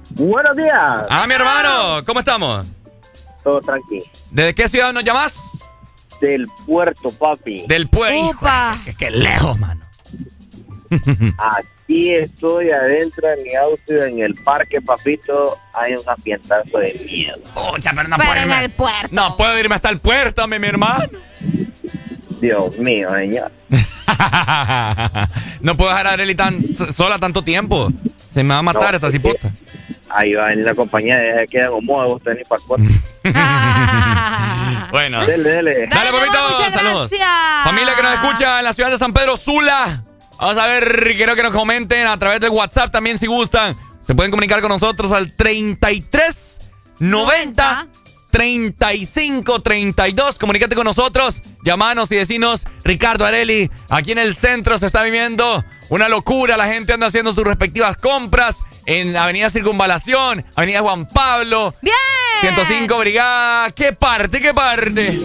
[0.10, 1.06] Buenos días.
[1.10, 2.66] Ah, mi hermano, ¿cómo estamos?
[3.44, 4.06] Todo tranquilo.
[4.32, 5.47] ¿Desde qué ciudad nos llamas?
[6.22, 7.66] Del puerto, papi.
[7.68, 8.36] Del puerto.
[8.86, 9.86] Qué, qué lejos, mano.
[11.38, 15.58] Aquí estoy adentro de mi auto en el parque, papito.
[15.74, 17.38] Hay un ambientazo de miedo.
[17.54, 18.64] Pucha, pero no Pero puedo en irme.
[18.66, 19.08] el puerto.
[19.12, 21.04] No puedo irme hasta el puerto, mi, mi hermano.
[22.42, 23.52] Dios mío, señor.
[25.62, 27.90] no puedo dejar a Arely tan sola tanto tiempo.
[28.38, 29.52] Se me va a matar No, esta cipota.
[30.10, 32.62] Ahí va a venir la compañía, de que como vos tenés para.
[34.92, 35.26] Bueno.
[35.26, 35.88] Dele, dele.
[35.88, 37.10] Dale, papito, saludos.
[37.10, 37.64] gracias.
[37.64, 40.04] Familia que nos escucha en la ciudad de San Pedro Sula.
[40.40, 43.76] Vamos a ver, quiero que nos comenten a través del WhatsApp también si gustan.
[44.06, 46.62] Se pueden comunicar con nosotros al 33
[47.00, 48.07] 90 35
[49.62, 50.38] 32.
[50.40, 55.64] Comunícate con nosotros, llamanos y decinos, Ricardo Areli, aquí en el centro se está viviendo
[55.90, 56.58] una locura.
[56.58, 61.74] La gente anda haciendo sus respectivas compras en Avenida Circunvalación, Avenida Juan Pablo.
[61.82, 61.96] ¡Bien!
[62.42, 63.72] 105 Brigada.
[63.72, 64.40] ¿Qué parte?
[64.40, 65.18] ¿Qué parte?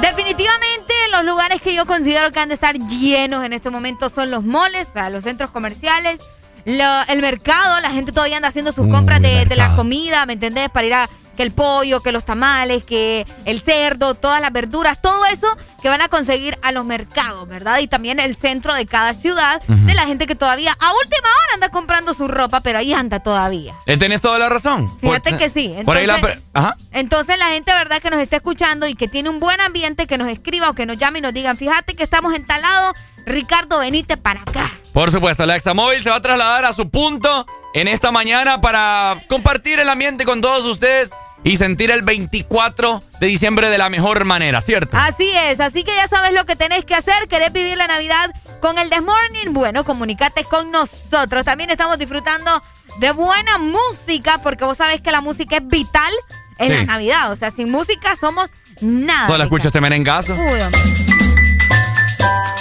[0.00, 4.30] Definitivamente los lugares que yo considero que han de estar llenos en este momento son
[4.30, 6.20] los moles, o sea, los centros comerciales,
[6.64, 10.32] lo- el mercado, la gente todavía anda haciendo sus compras de, de la comida, ¿me
[10.34, 10.68] entendés?
[10.70, 15.00] Para ir a que el pollo, que los tamales, que el cerdo, todas las verduras,
[15.00, 15.46] todo eso
[15.82, 17.78] que van a conseguir a los mercados, ¿verdad?
[17.80, 21.54] Y también el centro de cada ciudad, de la gente que todavía a última hora
[21.54, 23.74] anda comprando su ropa, pero ahí anda todavía.
[23.86, 24.90] Eh, Tenés toda la razón.
[25.00, 25.74] Fíjate Por- que sí.
[25.84, 26.16] Por ahí la...
[26.16, 26.76] Entonces- Ajá.
[26.92, 28.00] Entonces la gente, ¿verdad?
[28.00, 30.86] Que nos esté escuchando y que tiene un buen ambiente, que nos escriba o que
[30.86, 32.94] nos llame y nos digan, fíjate que estamos entalados,
[33.26, 34.70] Ricardo, venite para acá.
[34.92, 39.18] Por supuesto, la Examóvil se va a trasladar a su punto en esta mañana para
[39.28, 41.10] compartir el ambiente con todos ustedes
[41.44, 44.96] y sentir el 24 de diciembre de la mejor manera, ¿cierto?
[44.96, 47.28] Así es, así que ya sabes lo que tenés que hacer.
[47.28, 49.52] ¿Querés vivir la Navidad con el Desmorning?
[49.52, 51.44] Bueno, comunícate con nosotros.
[51.44, 52.62] También estamos disfrutando
[52.98, 56.12] de buena música, porque vos sabés que la música es vital
[56.58, 56.76] en Sí.
[56.78, 57.30] la Navidad.
[57.32, 58.50] O sea, sin música somos
[58.80, 59.26] nada.
[59.26, 60.34] Solo escucho este merengazo.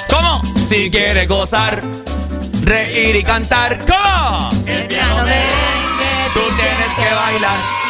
[0.09, 0.41] ¿Cómo?
[0.69, 1.81] Si quieres gozar,
[2.63, 3.79] reír y cantar.
[3.85, 4.49] ¿Cómo?
[4.65, 7.82] El piano merengue, Tú tienes que bailar.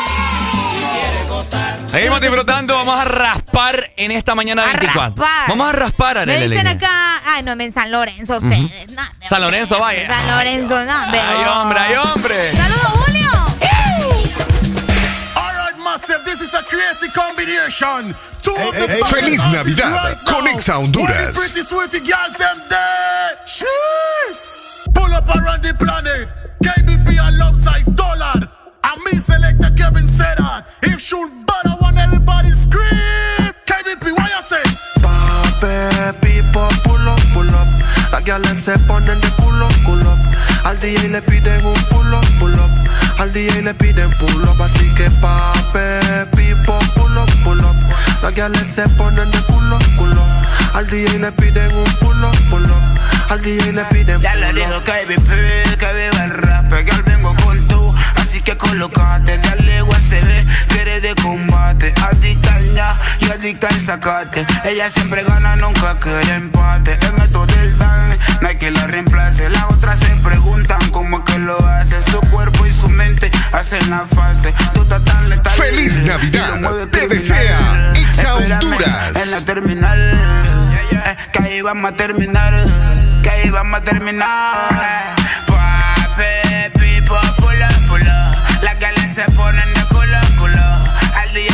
[1.93, 5.09] Seguimos disfrutando, vamos a raspar en esta mañana 24.
[5.09, 5.47] raspar.
[5.47, 6.49] Vamos a raspar, Me Arely.
[6.55, 8.89] dicen acá, ay, no, en San Lorenzo ustedes.
[8.89, 10.11] No, San Lorenzo, vaya.
[10.11, 12.55] San Lorenzo, no, Ay, hombre, ay, hombre.
[12.55, 13.29] Saludos, Julio.
[16.25, 18.15] This is a crazy combination.
[18.41, 20.51] Two of the best Feliz Navidad right con now.
[20.51, 21.37] Exa Honduras.
[24.95, 26.27] Pull up around the planet.
[26.63, 28.49] KBP alongside Dollar.
[28.83, 30.65] And me selector Kevin said that.
[30.83, 33.53] If shoot better, want everybody scream.
[33.65, 34.63] KBP, what you say?
[35.01, 37.67] Pape, pipo, pull up, pull up.
[38.11, 40.17] Las gales se ponen de culo, culo.
[40.65, 42.71] Al DJ le piden un pull up, pull up.
[43.19, 44.61] Al DJ le piden pull up.
[44.61, 47.75] Así que pape, pipo, pull up, pull up.
[48.21, 50.21] Las gales se ponen de culo, culo.
[50.73, 52.83] Al DJ le piden un pull up, pull up.
[53.29, 54.83] Al DJ le piden Ya le pull digo up.
[54.83, 55.63] que vive,
[56.23, 57.33] el rap, que al vengo
[58.43, 64.89] que colocate, dale USB, que eres de combate, adicta ya y adicta al sacate, ella
[64.91, 69.63] siempre gana, nunca quiere empate, en esto del dance, no hay que la reemplace, las
[69.69, 74.05] otras se preguntan cómo es que lo hace, su cuerpo y su mente hacen la
[74.13, 75.53] fase, tú estás tan letal.
[75.53, 76.59] Feliz Navidad,
[76.91, 79.15] te desea Exa Honduras.
[79.23, 82.53] En la terminal, eh, que ahí vamos a terminar,
[83.21, 85.15] que ahí vamos a terminar.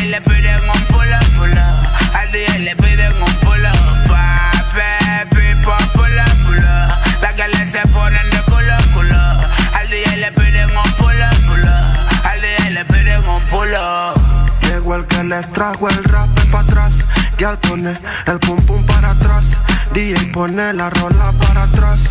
[0.10, 1.62] Le piden un pulo, pulo.
[2.14, 3.70] Al DJ le piden un pulo.
[4.08, 7.22] Pape, pipo, pulo, pulo.
[7.22, 9.22] Las galas se ponen de culo, culo.
[9.78, 11.76] Al DJ le piden un pulo, pulo.
[12.24, 14.14] Al DJ le piden un pulo.
[14.62, 16.94] Llegó el que les trajo el rap para atrás.
[17.38, 19.46] Y al poner el pum pum para atrás.
[19.94, 22.02] DJ pone la rola para atrás.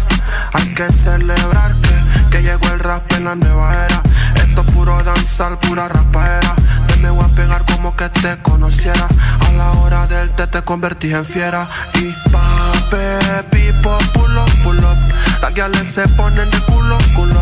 [0.52, 4.02] Hay que celebrar que, que llegó el rap en la nueva era.
[4.36, 6.54] Esto es puro danzar, pura rapaera.
[7.00, 9.06] Me voy a pegar como que te conociera.
[9.46, 11.68] A la hora del té te convertí en fiera.
[11.94, 14.98] Y pape, pipo, pull up, pull up.
[15.40, 17.40] Las guiales se ponen de culo, culo.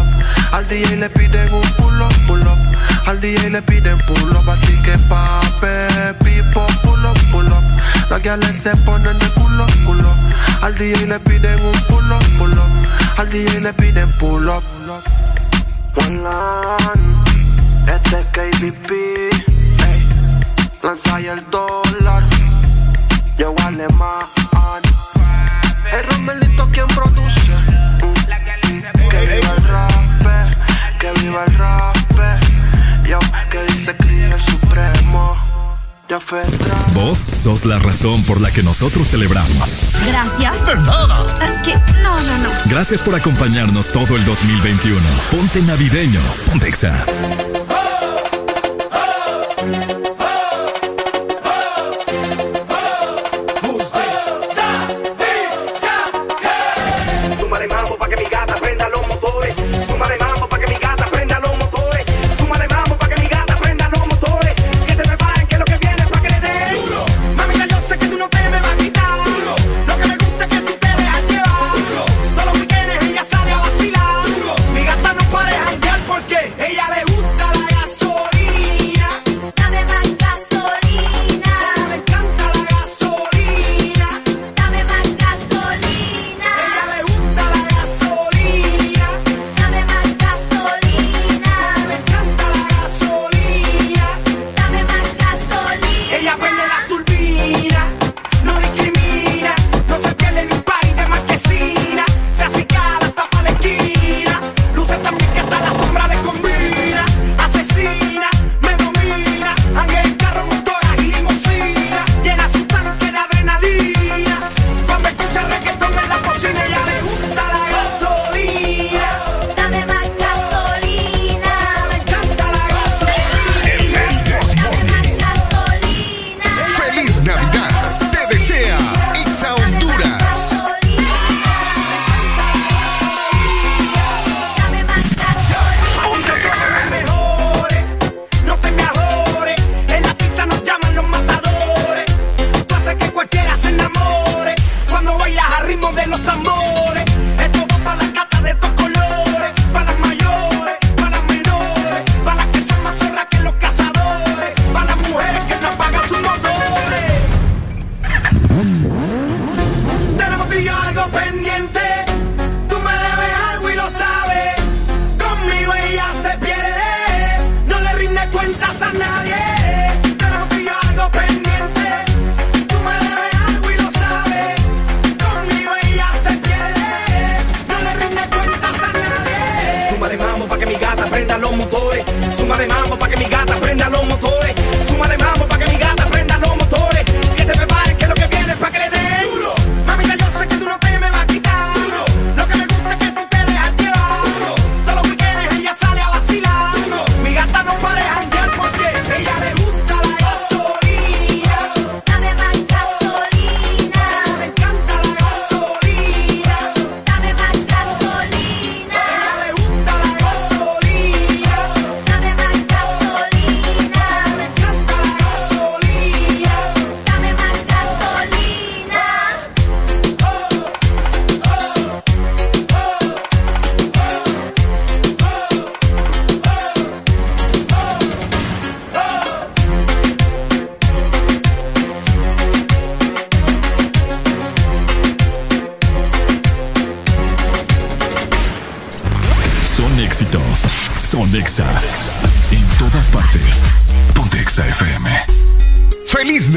[0.53, 2.59] Al DJ le piden un pull up, pull up.
[3.07, 7.65] Al DJ le piden pull up, así que pape, pipo, pull up, pull up.
[8.11, 10.11] Las guiales se ponen de culo, culo.
[10.61, 13.19] Al DJ le piden un pull up, pull up.
[13.19, 14.63] Al DJ le piden pull up.
[15.97, 17.25] One line,
[17.87, 19.26] este es KBP.
[20.87, 22.23] Lanza ahí el dólar,
[23.37, 24.21] yo alemán.
[25.93, 27.57] El Romelito quien produce.
[28.05, 29.09] Mm.
[29.11, 29.91] Que viva el rap,
[31.01, 31.97] que viva el rap.
[33.03, 33.19] Yo,
[33.51, 35.37] que dice Cris el supremo.
[36.95, 39.91] Vos sos la razón por la que nosotros celebramos.
[40.07, 40.67] Gracias.
[40.67, 41.19] De nada.
[41.43, 41.75] Eh, ¿Qué?
[42.05, 42.51] No, no, no.
[42.67, 45.01] Gracias por acompañarnos todo el 2021.
[45.33, 46.21] Ponte navideño.
[46.47, 47.05] Ponte Exa.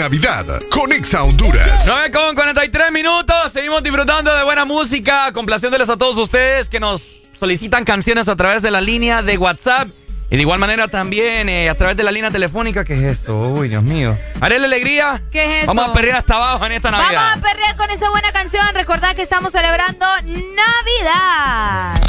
[0.09, 1.83] Navidad con Exa Honduras.
[1.85, 3.35] 9 con 43 minutos.
[3.53, 5.31] Seguimos disfrutando de buena música.
[5.33, 9.87] Complaciéndoles a todos ustedes que nos solicitan canciones a través de la línea de WhatsApp.
[10.31, 13.37] Y de igual manera también eh, a través de la línea telefónica, ¿qué es esto?
[13.49, 14.17] Uy, Dios mío.
[14.41, 15.21] Haré la alegría.
[15.31, 15.67] ¿Qué es eso?
[15.67, 17.13] Vamos a perrear hasta abajo en esta Navidad.
[17.13, 18.65] Vamos a perrear con esta buena canción.
[18.73, 22.01] Recordad que estamos celebrando Navidad.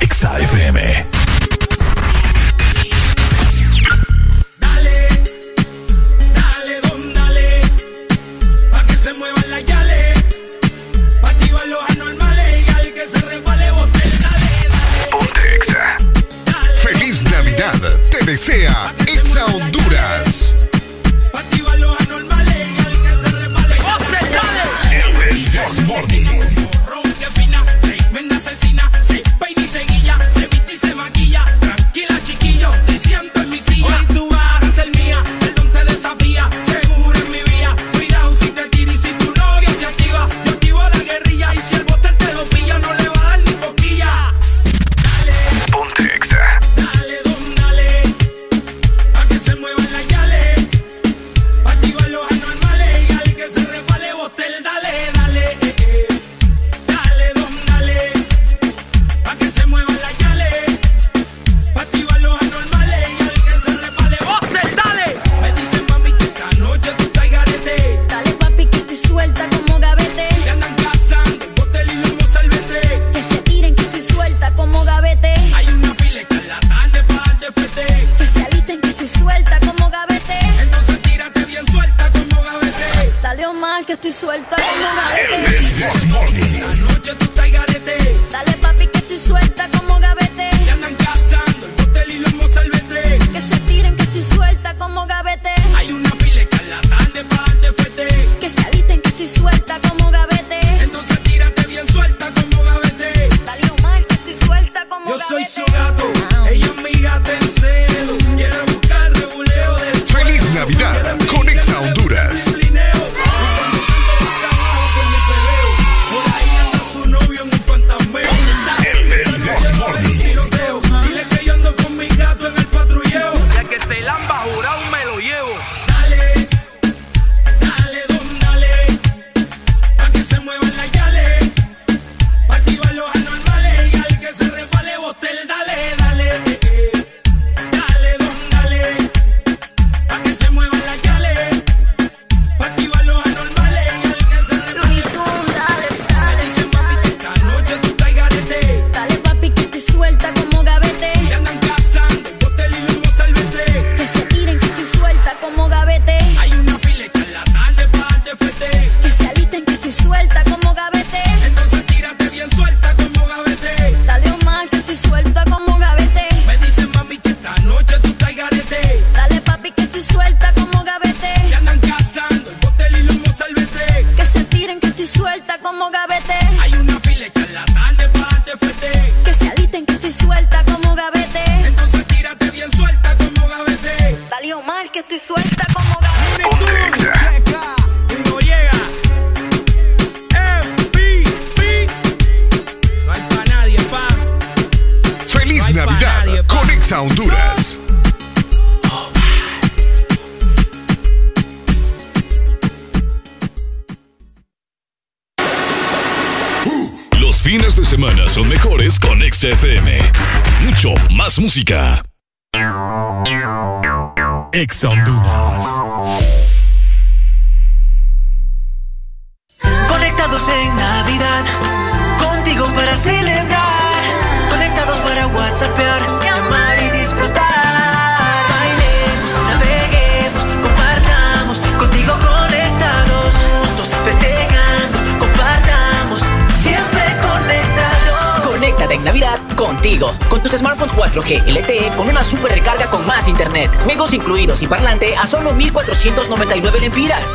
[0.00, 1.07] Exa FM.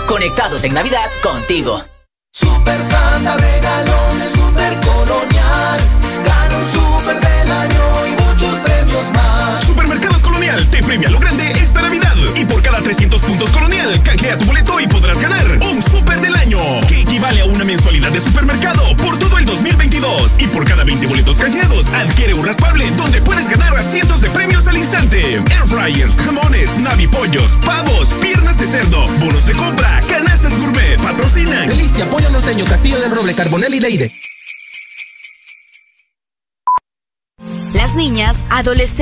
[0.08, 1.93] Conectados en Navidad contigo.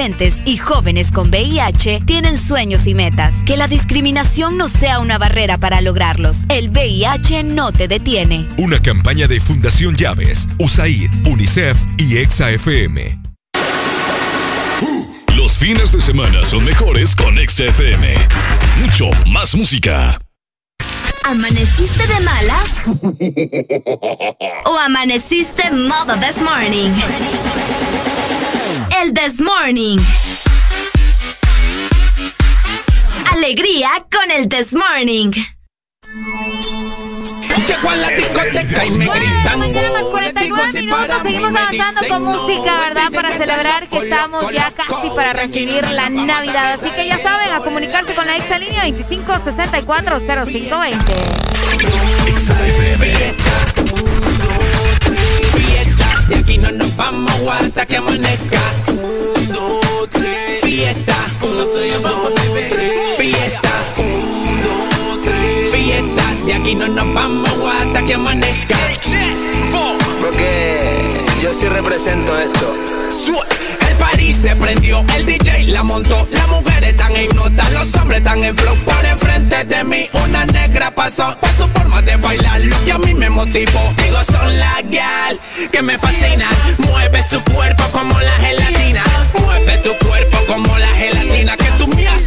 [0.02, 3.36] Adolescentes y jóvenes con VIH tienen sueños y metas.
[3.46, 6.40] Que la discriminación no sea una barrera para lograrlos.
[6.50, 8.48] El VIH no te detiene.
[8.58, 13.20] Una campaña de Fundación Llaves, USAID, UNICEF y EXA-FM.
[15.36, 18.16] Los fines de semana son mejores con EXA-FM.
[18.82, 20.20] Mucho más música.
[21.24, 22.82] ¿Amaneciste de malas?
[24.66, 26.92] ¿O amaneciste modo this morning?
[29.02, 29.98] El This Morning.
[33.32, 35.32] Alegría con el This Morning.
[37.68, 39.60] Llego a la discoteca y me gritan.
[39.60, 43.12] Más 49 minutos, seguimos avanzando con música, ¿verdad?
[43.12, 46.74] Para celebrar que estamos ya casi para recibir la Navidad.
[46.74, 51.42] Así que ya saben, a comunicarse con la exa línea 25640520.
[56.28, 58.61] De aquí no nos vamos hasta que amanezca.
[66.62, 67.50] Aquí no nos vamos
[67.80, 68.76] hasta que amanezca.
[70.22, 72.76] Porque yo sí represento esto.
[73.90, 78.20] El París se prendió, el DJ la montó, las mujeres están en nota, los hombres
[78.20, 78.76] están en flow.
[78.86, 82.98] Por enfrente de mí una negra pasó, por su forma de bailar, lo que a
[83.00, 83.82] mí me motivó.
[83.98, 85.40] Digo, son la gal
[85.72, 89.04] que me fascina, mueve su cuerpo como la gelatina,
[89.40, 90.71] mueve tu cuerpo como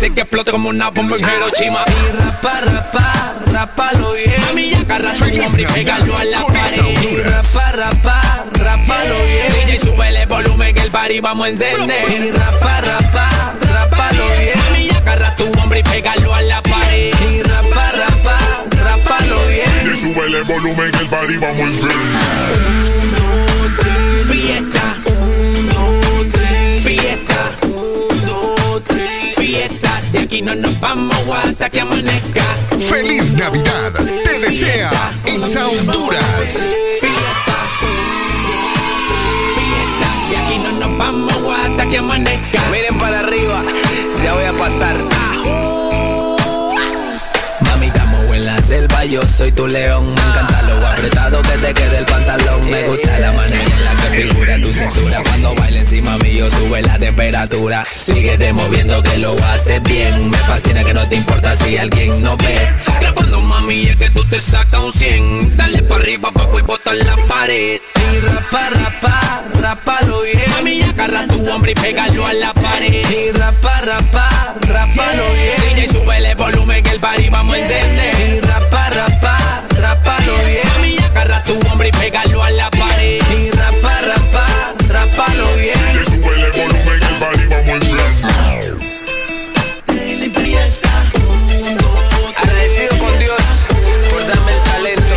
[0.05, 1.85] haces que explote como una bomba en Hiroshima.
[1.87, 4.41] Y rapa, rapa, rapalo bien.
[4.41, 7.03] Mami, ya agarra tu hombre y pégalo a la pared.
[7.03, 9.67] Y rapa, rapa, rapalo bien.
[9.67, 12.11] DJ, súbele el volumen que el party vamos a encender.
[12.11, 14.59] Y rapa, rapa, rapalo bien.
[14.59, 17.15] Mami, ya agarra tu hombre y pégalo a la pared.
[17.31, 18.39] Y rapa, rapa,
[18.83, 19.93] rapalo bien.
[19.93, 23.04] Y súbele el volumen que el party vamos a encender.
[30.15, 32.45] De aquí no nos vamos hasta que amanezca.
[32.89, 33.93] ¡Feliz Navidad!
[33.93, 34.93] Te desea
[35.27, 36.55] Itza Honduras.
[40.31, 42.63] De aquí no nos vamos hasta que amanezca.
[42.71, 43.65] Miren para arriba,
[44.23, 44.97] ya voy a pasar.
[47.61, 50.15] Mami, estamos en la selva, yo soy tu león.
[50.15, 50.63] Me encanta
[50.95, 52.71] apretado que te quede el pantalón.
[52.71, 55.23] Me gusta la manera en la que figura tu cintura.
[55.23, 57.87] Cuando baila encima mío sube la temperatura.
[57.97, 60.31] Síguete moviendo que lo haces bien.
[60.31, 62.69] Me fascina que no te importa si alguien no ve.
[63.01, 65.57] Grabando mami es que tú te sacas un 100.
[65.57, 67.81] Dale para arriba, papo y bota la pared.
[67.97, 70.51] Y rapa, rapa, rapalo bien.
[70.51, 73.05] Mami, agarra tu hombre y pégalo a la pared.
[73.11, 75.75] Y rapa, rapa, rapalo bien.
[75.75, 78.44] DJ, súbele el volumen que el party vamos a encender.
[81.87, 83.21] Y pégalo a la pared.
[83.31, 84.47] Y rapa, rapa,
[84.89, 85.79] rapalo bien.
[85.93, 88.75] Y súbele el volumen que el party vamos a encender.
[92.37, 93.43] Agradecido con Dios
[94.11, 95.17] por darme el talento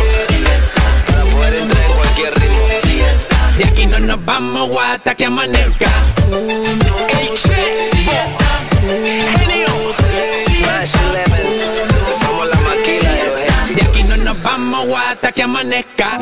[1.10, 2.68] para poder entrar en cualquier ritmo.
[3.56, 5.90] De aquí no nos vamos hasta que amanezca.
[15.38, 16.18] Que amanezca.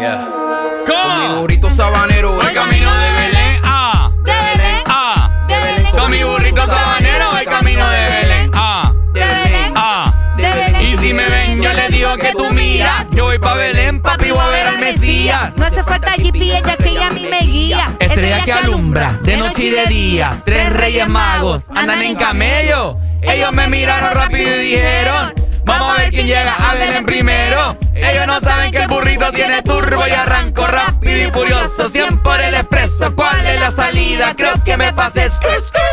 [0.86, 3.60] Con mi burrito sabanero, voy camino de Belén.
[3.64, 5.90] Ah, de Belén, ah, de Belén.
[5.98, 8.50] Con mi burrito sabanero, voy camino de Belén.
[8.52, 10.34] Ah, de Belén, ah.
[10.36, 10.82] de Belén.
[10.82, 13.06] Y si me ven, yo les digo que tú mira.
[13.12, 15.50] Yo voy pa' Belén, papi, voy a ver al Mesías.
[15.56, 17.96] No hace falta GPS, ya que ella a mí me guía.
[17.98, 20.42] Estrella que alumbra de noche y de día.
[20.44, 22.98] Tres reyes magos andan en camello.
[23.22, 27.76] Ellos me miraron rápido y dijeron: Vamos a ver quién llega Belén primero.
[27.94, 31.88] Ellos no saben que el burrito tiene turbo y arranco rápido y furioso.
[31.88, 33.14] 100 por el expreso.
[33.14, 34.34] ¿Cuál es la salida?
[34.36, 35.30] Creo que me pasé.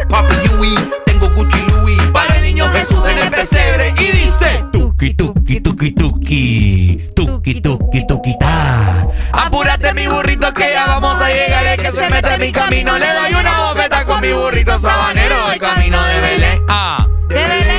[0.10, 2.02] Papi Yui, tengo Gucci Louis.
[2.14, 3.94] Para el niño Jesús en el pesebre.
[3.98, 7.10] Y dice: Tuki, tuki, tuki, tuki.
[7.16, 9.08] Tuki, tuki, tuki, ta.
[9.32, 11.66] Apúrate, mi burrito, que ya vamos a llegar.
[11.66, 15.52] El que se mete en mi camino, le doy una bofeta con mi burrito sabanero.
[15.52, 16.62] El camino de Belén.
[16.70, 17.73] Ah, De Belén,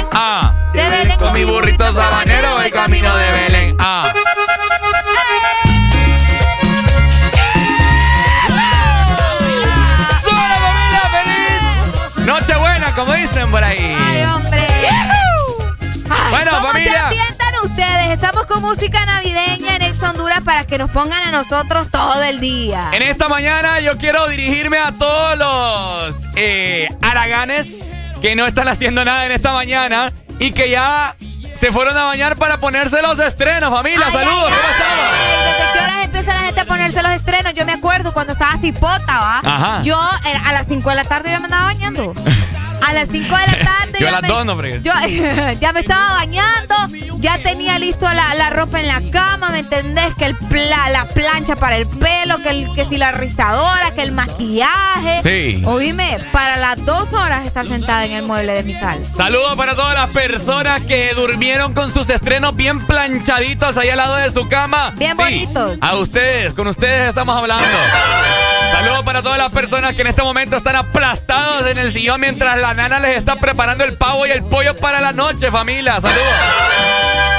[0.98, 1.18] Belén.
[1.18, 3.76] Con mi burrito sabanero, el camino de Belén.
[3.78, 4.12] Ah.
[10.22, 12.16] ¡Suena, familia feliz!
[12.26, 13.78] Nochebuena, como dicen por ahí.
[13.98, 14.66] Ay, hombre.
[16.10, 17.08] Ay, Bueno, ¿cómo familia.
[17.08, 18.10] se sientan ustedes.
[18.12, 22.40] Estamos con música navideña en Ex Honduras para que nos pongan a nosotros todo el
[22.40, 22.90] día.
[22.92, 27.82] En esta mañana yo quiero dirigirme a todos los eh, araganes
[28.20, 31.16] que no están haciendo nada en esta mañana y que ya
[31.54, 34.10] se fueron a bañar para ponerse los estrenos, familia.
[34.10, 35.53] Saludos, ¿cómo estamos?
[35.94, 37.54] ¿Desde qué horas empieza la gente a ponerse los estrenos?
[37.54, 39.38] Yo me acuerdo cuando estaba cipota, ¿va?
[39.44, 39.82] Ajá.
[39.82, 42.14] Yo a las 5 de la tarde ya me andaba bañando.
[42.86, 43.98] A las 5 de la tarde.
[44.00, 44.62] Yo a las me- dos, no.
[44.62, 44.92] Yo
[45.60, 46.74] ya me estaba bañando,
[47.18, 50.14] ya tenía listo la, la ropa en la cama, ¿me entendés?
[50.16, 54.02] Que el pla- la plancha para el pelo, que, el, que si la rizadora, que
[54.02, 55.20] el maquillaje.
[55.22, 55.62] Sí.
[55.64, 59.00] Oíme, para las dos horas estar sentada en el mueble de mi sala.
[59.16, 64.16] Saludos para todas las personas que durmieron con sus estrenos bien planchaditos ahí al lado
[64.16, 64.92] de su cama.
[64.96, 65.78] Bien Sí, bonitos.
[65.84, 67.66] A ustedes, con ustedes estamos hablando.
[68.72, 72.58] Saludos para todas las personas que en este momento están aplastados en el sillón mientras
[72.58, 76.00] la nana les está preparando el pavo y el pollo para la noche, familia.
[76.00, 76.24] Saludos.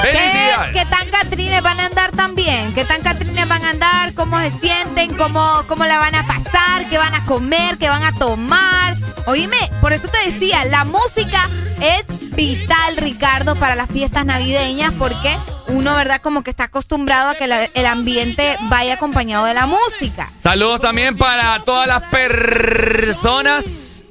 [0.04, 2.72] ¿Qué, qué tan Catrines van a andar también?
[2.76, 4.14] ¿Qué tan Catrines van a andar?
[4.14, 5.18] ¿Cómo se sienten?
[5.18, 6.88] ¿Cómo, ¿Cómo la van a pasar?
[6.92, 7.80] ¿Qué van a comer?
[7.80, 8.96] ¿Qué van a tomar?
[9.26, 11.50] Oíme, por eso te decía, la música
[11.82, 15.36] es vital, Ricardo, para las fiestas navideñas porque
[15.68, 16.22] uno, ¿verdad?
[16.22, 20.30] Como que está acostumbrado a que la- el ambiente vaya acompañado de la música.
[20.40, 24.04] Saludos también para todas las personas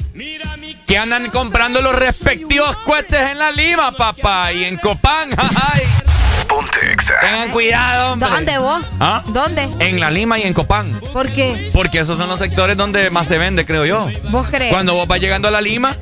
[0.86, 5.30] que andan comprando los respectivos cohetes en la Lima, papá, y en Copán.
[5.72, 5.82] ay.
[7.20, 8.28] Tengan cuidado, hombre.
[8.28, 8.84] ¿Dónde vos?
[9.00, 9.22] ¿Ah?
[9.28, 9.68] ¿Dónde?
[9.80, 10.92] En la Lima y en Copán.
[11.12, 11.70] ¿Por qué?
[11.72, 14.08] Porque esos son los sectores donde más se vende, creo yo.
[14.30, 14.72] ¿Vos crees?
[14.72, 15.96] Cuando vos vas llegando a la Lima,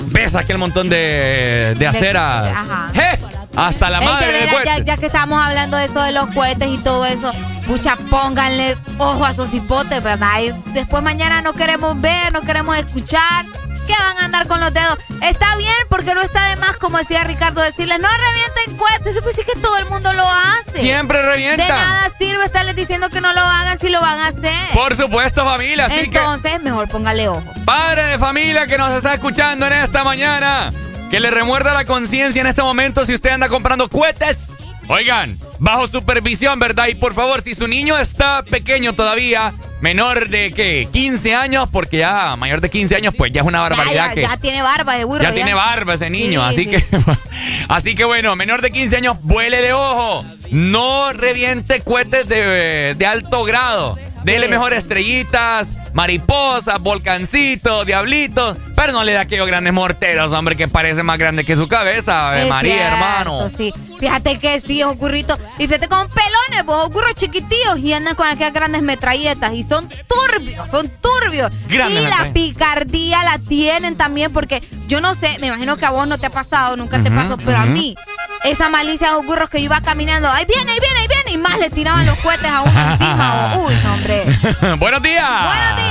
[0.00, 2.46] ves aquel montón de, de aceras.
[2.48, 2.88] Ajá.
[2.94, 3.35] ¡Je!
[3.56, 6.12] Hasta la Ey, de madre de veras, ya, ya que estamos hablando de eso de
[6.12, 7.32] los cohetes y todo eso,
[7.66, 10.40] pucha, pónganle ojo a esos hipotes, ¿verdad?
[10.42, 13.44] Y después mañana no queremos ver, no queremos escuchar.
[13.86, 14.98] ¿Qué van a andar con los dedos?
[15.22, 19.12] Está bien, porque no está de más, como decía Ricardo, decirles, no revienten cohetes.
[19.14, 20.80] Eso pues sí que todo el mundo lo hace.
[20.80, 21.62] Siempre revienta.
[21.62, 24.70] De nada sirve estarles diciendo que no lo hagan si lo van a hacer.
[24.74, 25.86] Por supuesto, familia.
[25.86, 27.44] Así que, Entonces, mejor póngale ojo.
[27.64, 30.72] padre de familia que nos está escuchando en esta mañana,
[31.10, 34.52] que le remuerda la conciencia en este momento si usted anda comprando cohetes.
[34.88, 36.86] Oigan, bajo supervisión, ¿verdad?
[36.86, 40.88] Y por favor, si su niño está pequeño todavía, menor de ¿qué?
[40.92, 44.14] 15 años, porque ya mayor de 15 años, pues ya es una Ya, barbaridad ya,
[44.14, 44.22] que.
[44.22, 45.24] ya tiene barba de burro.
[45.24, 46.70] Ya tiene barba ese niño, Sí, así sí.
[46.70, 46.86] que
[47.68, 50.24] así que bueno, menor de 15 años, vuele de ojo.
[50.50, 53.98] No reviente cohetes de, de alto grado.
[54.22, 54.50] Dele Sí.
[54.52, 61.02] mejor estrellitas, mariposas, volcancitos, diablitos, pero no le da aquellos grandes morteros, hombre, que parece
[61.02, 63.50] más grande que su cabeza, Ave María, cierto, hermano.
[63.56, 63.72] Sí.
[63.98, 65.38] Fíjate que sí, esos curritos.
[65.58, 69.54] Y fíjate con pelones, pues ocurros chiquitillos y andan con aquellas grandes metralletas.
[69.54, 71.50] Y son turbios, son turbios.
[71.70, 76.06] Y la picardía la tienen también, porque yo no sé, me imagino que a vos
[76.06, 77.96] no te ha pasado, nunca te pasó, pero a mí,
[78.44, 81.32] esa malicia de los burros que yo iba caminando, ahí viene, ahí viene, ahí viene,
[81.32, 83.56] y más le tiraban los cohetes a uno encima.
[83.56, 84.24] Uy, no, hombre.
[84.78, 85.44] Buenos días.
[85.44, 85.85] Buenos días.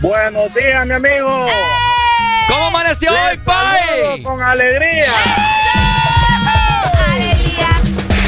[0.00, 1.46] Buenos días, mi amigo.
[2.48, 4.22] ¿Cómo amaneció hoy, Pai?
[4.22, 5.12] Con alegría.
[7.08, 7.68] Alegría.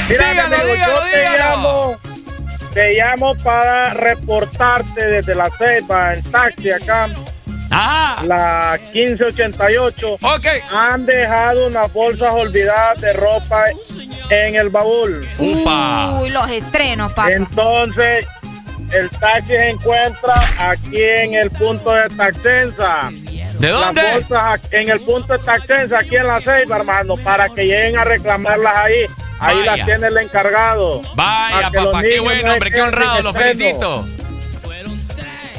[0.09, 1.97] Mira, mi Dígalo, amigo, dígalo, yo te llamo,
[2.73, 7.09] te llamo para reportarte desde la ceiba en taxi acá.
[7.71, 8.23] Ajá.
[8.25, 10.13] La 1588.
[10.23, 10.47] Ok.
[10.73, 13.65] Han dejado unas bolsas olvidadas de ropa
[14.31, 15.27] en el baúl.
[15.39, 16.21] Upa.
[16.21, 17.33] Uy, los estrenos, papá.
[17.33, 18.27] Entonces,
[18.95, 23.11] el taxi se encuentra aquí en el punto de Taxensa.
[23.59, 24.03] ¿De dónde?
[24.03, 27.63] Las bolsas aquí- en el punto de Taxensa, aquí en la Ceiba, hermano, para que
[27.67, 29.07] lleguen a reclamarlas ahí.
[29.41, 29.77] Ahí Vaya.
[29.77, 31.03] las tiene el encargado.
[31.15, 33.53] Vaya, Para que los papá, qué bueno, no hombre, qué honrado, lo estreno.
[33.53, 34.07] felicito.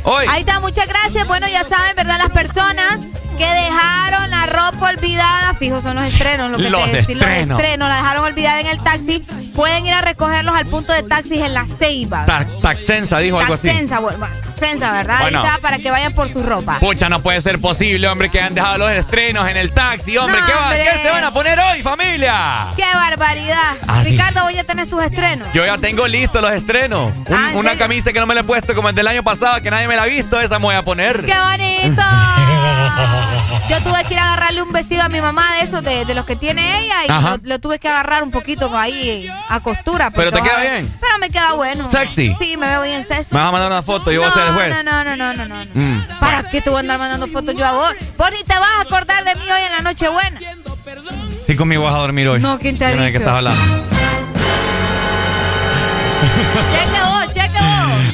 [0.04, 0.26] Hoy.
[0.30, 1.28] Ahí está, muchas gracias.
[1.28, 2.18] Bueno, ya saben, ¿verdad?
[2.20, 3.00] Las personas
[3.38, 7.48] que dejaron la ropa olvidada, fijo, son los estrenos, lo que Los te estrenos.
[7.48, 9.20] los estrenos, la dejaron olvidada en el taxi,
[9.54, 12.26] pueden ir a recogerlos al punto de taxis en la Ceiba.
[12.26, 13.68] Ta- Taxensa dijo algo así.
[13.68, 15.20] Taxensa, bueno, Taxensa, ¿verdad?
[15.22, 15.44] Bueno.
[15.62, 16.80] Para que vayan por su ropa.
[16.80, 20.40] Pucha, no puede ser posible, hombre, que han dejado los estrenos en el taxi, hombre.
[20.40, 20.84] No, ¿Qué, va- hombre.
[20.94, 22.68] ¿Qué se van a poner hoy, familia?
[22.78, 23.74] ¡Qué barbaridad!
[23.88, 24.02] Ah.
[24.04, 25.48] Ricardo, voy a tener sus estrenos.
[25.54, 27.12] Yo ya tengo listos los estrenos.
[27.28, 29.24] Un- Ah, ¿en una camisa que no me la he puesto como el del año
[29.24, 31.26] pasado, que nadie me la ha visto, esa me voy a poner.
[31.26, 32.02] ¡Qué bonito!
[33.70, 36.14] Yo tuve que ir a agarrarle un vestido a mi mamá de esos, de, de
[36.14, 40.12] los que tiene ella, y lo, lo tuve que agarrar un poquito ahí a costura.
[40.12, 40.98] Pero porque te queda bien.
[41.00, 41.90] Pero me queda bueno.
[41.90, 42.36] Sexy.
[42.40, 43.34] Sí, me veo bien sexy.
[43.34, 44.70] Me vas a mandar una foto yo voy a ser el juez.
[44.70, 45.66] No, no, no, no, no, no.
[45.74, 46.20] Mm.
[46.20, 47.94] ¿Para qué te voy a andar mandando fotos yo a vos?
[48.18, 50.40] Vos ni te vas a acordar de mí hoy en la Nochebuena.
[51.48, 52.40] Sí, conmigo vas a dormir hoy.
[52.40, 53.62] No, ¿quién te ha de qué estás hablando.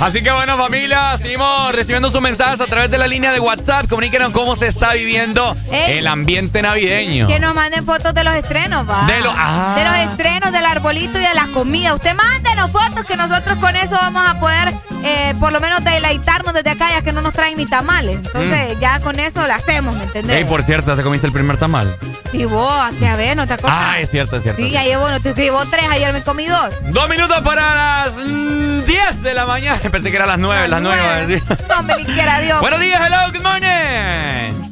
[0.02, 3.88] Así que bueno, familia, seguimos recibiendo sus mensajes a través de la línea de WhatsApp.
[3.88, 6.00] Comuníquenos cómo se está viviendo Ey.
[6.00, 7.28] el ambiente navideño.
[7.28, 9.06] Que nos manden fotos de los estrenos, va.
[9.06, 9.76] De lo- ah.
[9.78, 11.94] De los estrenos, del arbolito y de las comidas.
[11.94, 14.74] Usted mándenos fotos que nosotros con eso vamos a poder,
[15.04, 18.16] eh, por lo menos, deleitarnos desde acá, ya que no nos traen ni tamales.
[18.16, 20.36] Entonces, ya con eso lo hacemos, ¿me entendés?
[20.36, 20.40] Mm.
[20.40, 21.96] Ey, por cierto, ¿te comiste el primer tamal?
[22.32, 23.80] Sí, vos, aquí a ver, ¿no te acuerdas?
[23.84, 24.60] Ah, es cierto, es cierto.
[24.64, 26.74] Sí, ya llevo, no te que llevo tres, ayer me comí dos.
[26.88, 29.76] Dos minutos para las mm, 10 de la mañana.
[29.92, 31.02] Pensé que eran las 9, las 9.
[31.04, 31.44] iba a decir.
[31.68, 32.62] No me ni quiera Dios.
[32.62, 34.72] Buenos días, hello, good morning.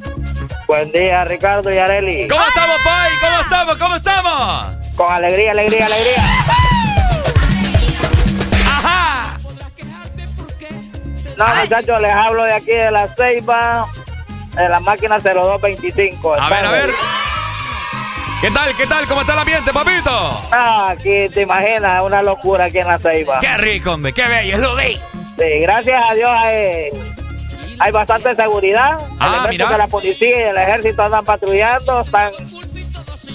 [0.66, 2.28] Buen día, Ricardo y Areli.
[2.28, 3.12] ¿Cómo estamos, Pai?
[3.22, 3.78] ¿Cómo estamos?
[3.78, 4.66] ¿Cómo estamos?
[4.96, 6.24] Con alegría, alegría, alegría.
[8.66, 9.38] ¡Ajá!
[11.38, 13.86] No, muchachos, les hablo de aquí de la Ceiba,
[14.56, 16.34] de la máquina 0225.
[16.36, 16.90] A ver, a ver.
[18.42, 18.74] ¿Qué tal?
[18.76, 19.06] ¿Qué tal?
[19.06, 20.12] ¿Cómo está el ambiente, papito?
[20.52, 23.40] Ah, aquí te imaginas, una locura aquí en la Ceiba.
[23.42, 24.14] Qué rico, hombre.
[24.14, 24.94] Qué bello, es lo de.
[24.94, 26.90] Sí, gracias a Dios hay,
[27.80, 28.98] hay bastante seguridad.
[29.20, 29.70] Ah, Elementos mira.
[29.70, 32.32] de la policía y el ejército andan patrullando, están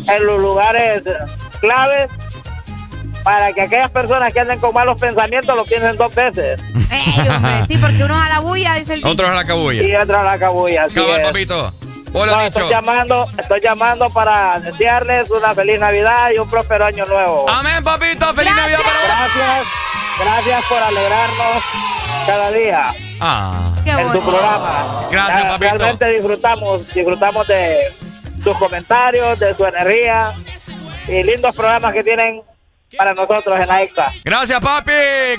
[0.09, 1.03] en los lugares
[1.61, 2.11] claves
[3.23, 6.61] para que aquellas personas que anden con malos pensamientos lo piensen dos veces.
[6.91, 9.11] Ey, hombre, sí, porque uno a la bulla, dice el dicho.
[9.11, 9.83] Otros a la cabulla.
[9.83, 10.89] Y otros a la cabulla.
[10.89, 11.27] Cabal, es.
[11.27, 11.75] papito.
[12.17, 12.61] Hola, No, dicho.
[12.61, 17.45] estoy llamando, estoy llamando para desearles una feliz Navidad y un próspero año nuevo.
[17.51, 18.33] Amén, papito.
[18.35, 19.07] Feliz Navidad para vos.
[19.35, 19.67] Gracias,
[20.21, 21.65] gracias por alegrarnos
[22.27, 23.71] cada día Ah.
[23.85, 24.27] Qué en su bonito.
[24.31, 25.05] programa.
[25.11, 25.75] Gracias, Ra- papito.
[25.77, 27.93] Realmente disfrutamos, disfrutamos de
[28.45, 30.33] sus comentarios, de su energía
[31.09, 32.43] y lindos programas que tienen
[32.97, 34.13] para nosotros en la.
[34.25, 34.93] Gracias, papi.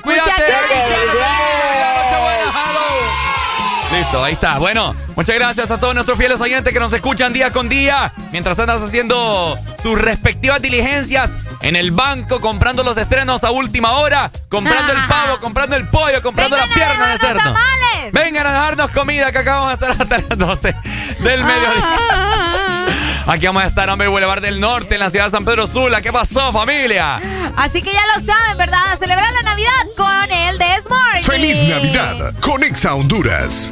[0.03, 0.29] Cuídate.
[0.29, 1.15] Muchas gracias.
[3.91, 4.57] Listo, ahí está.
[4.57, 8.57] Bueno, muchas gracias a todos nuestros fieles oyentes que nos escuchan día con día mientras
[8.59, 14.91] andas haciendo sus respectivas diligencias en el banco, comprando los estrenos a última hora, comprando
[14.91, 17.55] el pavo, comprando el pollo, comprando Vengan la a pierna de cerdo.
[18.11, 20.75] Vengan a dejarnos comida que acá vamos a estar hasta las 12
[21.19, 22.54] del mediodía.
[23.27, 26.01] Aquí vamos a estar, hombre, Boulevard del Norte, en la ciudad de San Pedro Sula.
[26.01, 27.19] ¿Qué pasó, familia?
[27.57, 28.93] Así que ya lo saben, ¿verdad?
[28.93, 31.23] A celebrar la Navidad con el de Smart.
[31.23, 32.33] ¡Feliz Navidad!
[32.39, 33.71] Con Exa Honduras.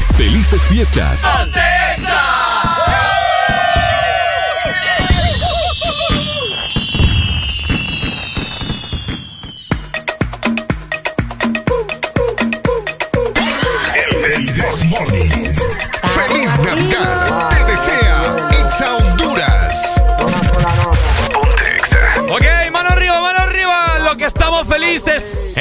[0.13, 1.23] Felices fiestas.
[1.23, 3.00] ¡Feliz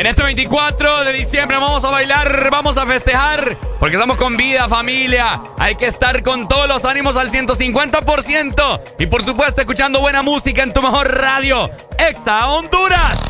[0.00, 3.58] En este 24 de diciembre vamos a bailar, vamos a festejar.
[3.78, 5.42] Porque estamos con vida, familia.
[5.58, 8.80] Hay que estar con todos los ánimos al 150%.
[8.98, 11.68] Y por supuesto, escuchando buena música en tu mejor radio.
[11.98, 13.20] Exa Honduras.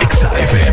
[0.00, 0.67] Exa FM.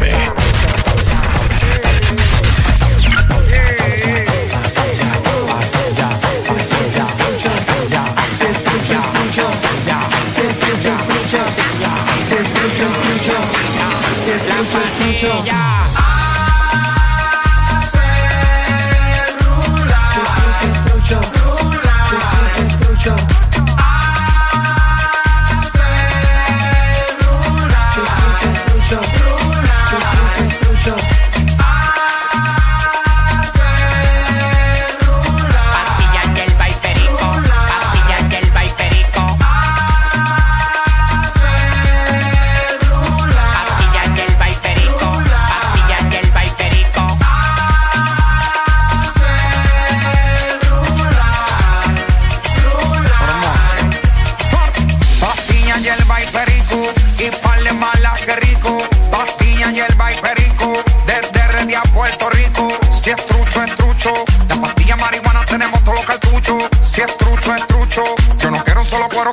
[14.37, 15.94] Pastilla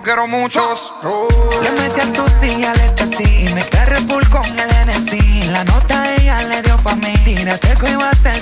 [0.02, 0.92] quiero muchos.
[1.62, 2.92] Le metí a tu silla, le
[3.24, 5.50] y me Red Bull con el NSI.
[5.50, 7.12] La nota ella le dio pa' mí.
[7.24, 8.41] Tírate que iba a ser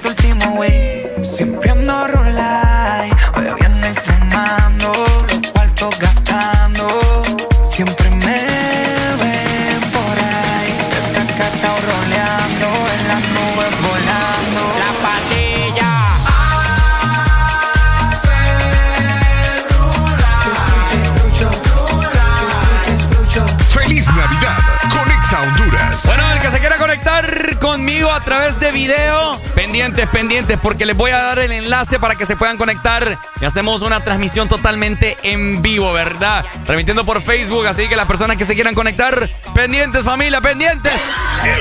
[28.20, 32.26] a través de video, pendientes, pendientes, porque les voy a dar el enlace para que
[32.26, 36.44] se puedan conectar y hacemos una transmisión totalmente en vivo, ¿verdad?
[36.66, 40.92] Transmitiendo por Facebook, así que las personas que se quieran conectar, pendientes, familia, pendientes.
[40.92, 41.55] Pastilla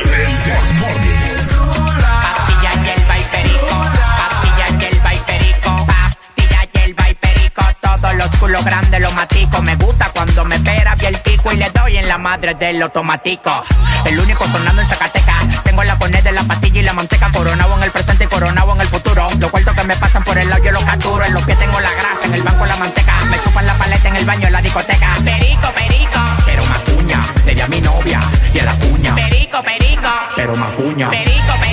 [2.74, 9.00] y el vaiperico, pastilla y el vaiperico, pastilla y el vaiperico, todos los culos grandes
[9.00, 9.62] los matico.
[9.62, 12.82] Me gusta cuando me pera bien el pico y le doy en la madre del
[12.82, 13.64] automático.
[14.06, 15.48] El único sonando en Zacatecas.
[15.80, 18.76] Tengo la poned de la pastilla y la manteca, coronado en el presente y coronado
[18.76, 19.28] en el futuro.
[19.40, 21.24] Los cuartos que me pasan por el lado yo los capturo.
[21.24, 23.16] En los pies tengo la grasa, en el banco la manteca.
[23.32, 25.14] Me chupan la paleta en el baño en la discoteca.
[25.24, 27.22] Perico, perico, pero macuña.
[27.46, 28.20] Le di a mi novia
[28.54, 29.16] y a la cuña.
[29.16, 31.10] Perico, perico, Pero macuña.
[31.12, 31.69] perico, perico.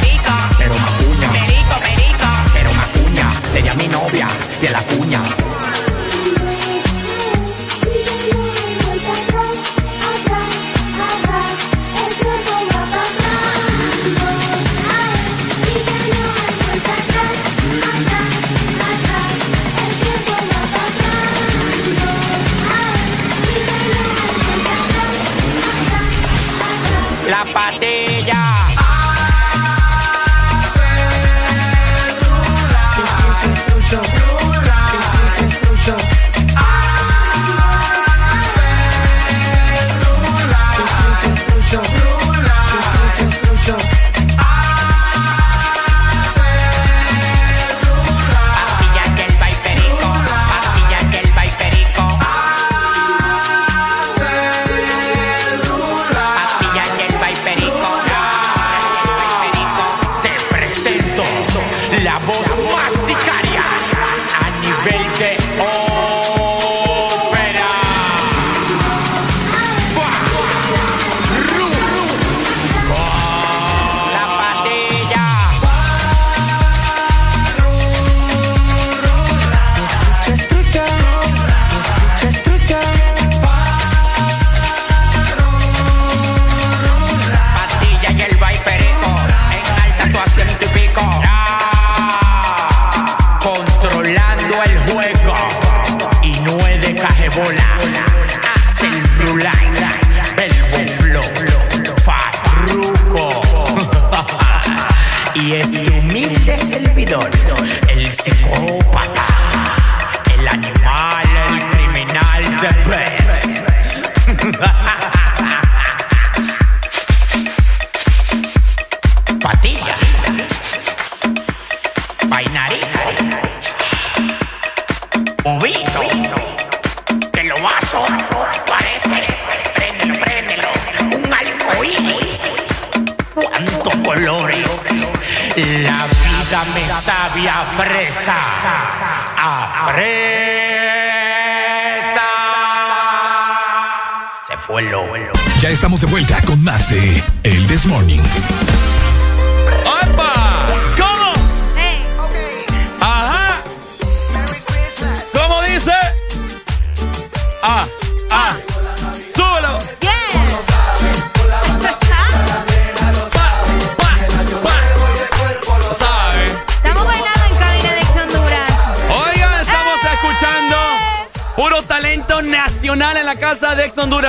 [146.00, 148.20] De vuelta con más de El This Morning.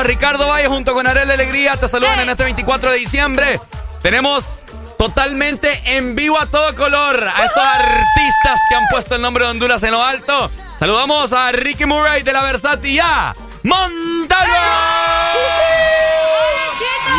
[0.07, 3.59] Ricardo Valle junto con Arel de Alegría te saludan en este 24 de diciembre.
[4.01, 4.63] Tenemos
[4.97, 9.51] totalmente en vivo a todo color a estos artistas que han puesto el nombre de
[9.51, 10.49] Honduras en lo alto.
[10.79, 13.35] Saludamos a Ricky Murray de la Versatilidad.
[13.63, 14.53] Montalvo.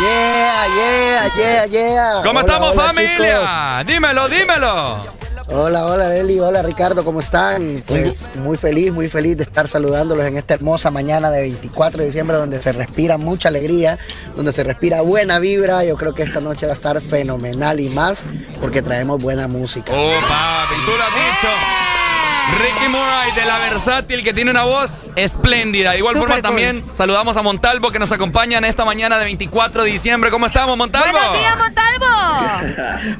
[0.01, 2.21] Yeah, yeah, yeah, yeah.
[2.23, 3.83] ¿Cómo Hola, estamos hola, familia?
[3.85, 5.18] Dímelo, dímelo.
[5.51, 6.39] Hola, hola, Eli.
[6.39, 7.03] Hola, Ricardo.
[7.03, 7.83] ¿Cómo están?
[7.87, 12.05] Pues muy feliz, muy feliz de estar saludándolos en esta hermosa mañana de 24 de
[12.05, 13.97] diciembre donde se respira mucha alegría,
[14.35, 15.83] donde se respira buena vibra.
[15.83, 18.21] Yo creo que esta noche va a estar fenomenal y más
[18.61, 19.91] porque traemos buena música.
[19.91, 21.88] Lo has dicho.
[22.57, 25.91] Ricky Murray de la Versátil que tiene una voz espléndida.
[25.91, 26.41] De igual forma cool.
[26.43, 30.31] también saludamos a Montalvo que nos acompaña en esta mañana de 24 de diciembre.
[30.31, 31.11] ¿Cómo estamos, Montalvo?
[31.11, 31.89] Buenos días, Montalvo.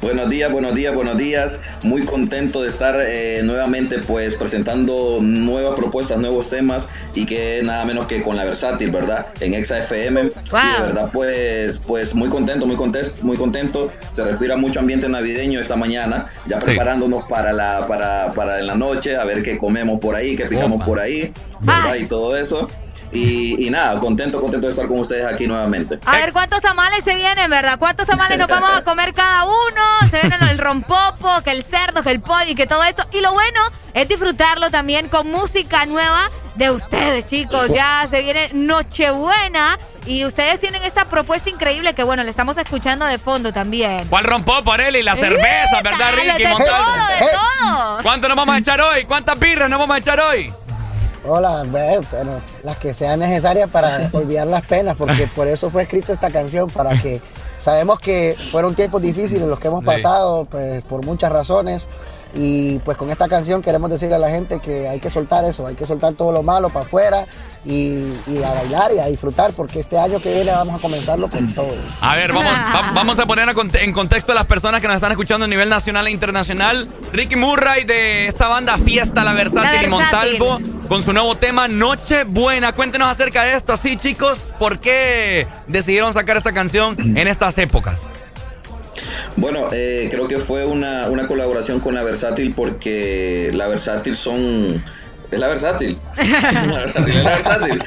[0.00, 1.60] buenos días, buenos días, buenos días.
[1.82, 7.84] Muy contento de estar eh, nuevamente pues presentando nuevas propuestas, nuevos temas y que nada
[7.84, 9.26] menos que con la versátil, ¿verdad?
[9.40, 10.22] En Exa FM.
[10.22, 13.92] Y de verdad pues pues muy contento, muy contento, muy contento.
[14.12, 18.74] Se respira mucho ambiente navideño esta mañana, ya preparándonos para la para para en la
[18.74, 21.94] noche a ver qué comemos por ahí, qué picamos por ahí, ¿verdad?
[21.96, 22.68] Y todo eso.
[23.12, 25.98] Y, y nada, contento, contento de estar con ustedes aquí nuevamente.
[26.06, 27.78] A ver, ¿cuántos tamales se vienen, verdad?
[27.78, 30.10] ¿Cuántos tamales nos vamos a comer cada uno?
[30.10, 33.04] Se vienen el rompopo, que el cerdo, que el pollo y que todo esto.
[33.12, 33.60] Y lo bueno
[33.94, 37.68] es disfrutarlo también con música nueva de ustedes, chicos.
[37.74, 43.04] Ya se viene Nochebuena y ustedes tienen esta propuesta increíble que, bueno, le estamos escuchando
[43.06, 44.06] de fondo también.
[44.08, 44.24] ¿Cuál
[44.80, 46.44] él y la cerveza, verdad, Ricky?
[46.44, 47.98] de todo, de todo.
[48.02, 49.04] ¿Cuánto nos vamos a echar hoy?
[49.04, 50.52] ¿Cuántas birras nos vamos a echar hoy?
[51.26, 51.66] Hola,
[52.10, 56.30] pero las que sean necesarias para olvidar las penas, porque por eso fue escrita esta
[56.30, 57.20] canción, para que
[57.60, 61.86] sabemos que fueron tiempos difíciles los que hemos pasado, pues por muchas razones,
[62.34, 65.66] y pues con esta canción queremos decirle a la gente que hay que soltar eso,
[65.66, 67.24] hay que soltar todo lo malo para afuera
[67.64, 71.28] y, y a bailar y a disfrutar, porque este año que viene vamos a comenzarlo
[71.28, 71.74] con todo.
[72.00, 75.10] A ver, vamos, va- vamos a poner en contexto a las personas que nos están
[75.10, 76.88] escuchando a nivel nacional e internacional.
[77.12, 79.90] Ricky Murray de esta banda Fiesta La Versátil La y.
[79.90, 82.72] Montalvo con su nuevo tema Noche Buena.
[82.72, 88.00] Cuéntenos acerca de esto, así chicos, ¿por qué decidieron sacar esta canción en estas épocas?
[89.36, 94.82] Bueno, eh, creo que fue una, una colaboración con la Versátil porque la Versátil son...
[95.30, 95.96] Es la Versátil.
[96.16, 97.78] La Versátil es la Versátil.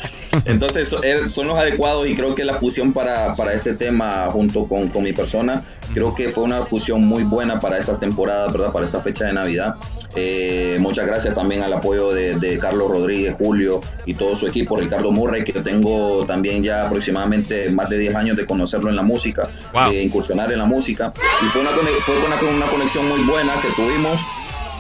[0.46, 4.66] Entonces eh, son los adecuados y creo que la fusión para, para este tema junto
[4.66, 5.64] con, con mi persona,
[5.94, 8.72] creo que fue una fusión muy buena para estas temporadas, ¿verdad?
[8.72, 9.76] Para esta fecha de Navidad.
[10.16, 14.76] Eh, muchas gracias también al apoyo de, de Carlos Rodríguez, Julio y todo su equipo,
[14.76, 18.96] Ricardo Murray, que yo tengo también ya aproximadamente más de 10 años de conocerlo en
[18.96, 19.50] la música,
[19.90, 21.14] de incursionar en la música.
[21.42, 24.20] Y fue una, fue una, una conexión muy buena que tuvimos.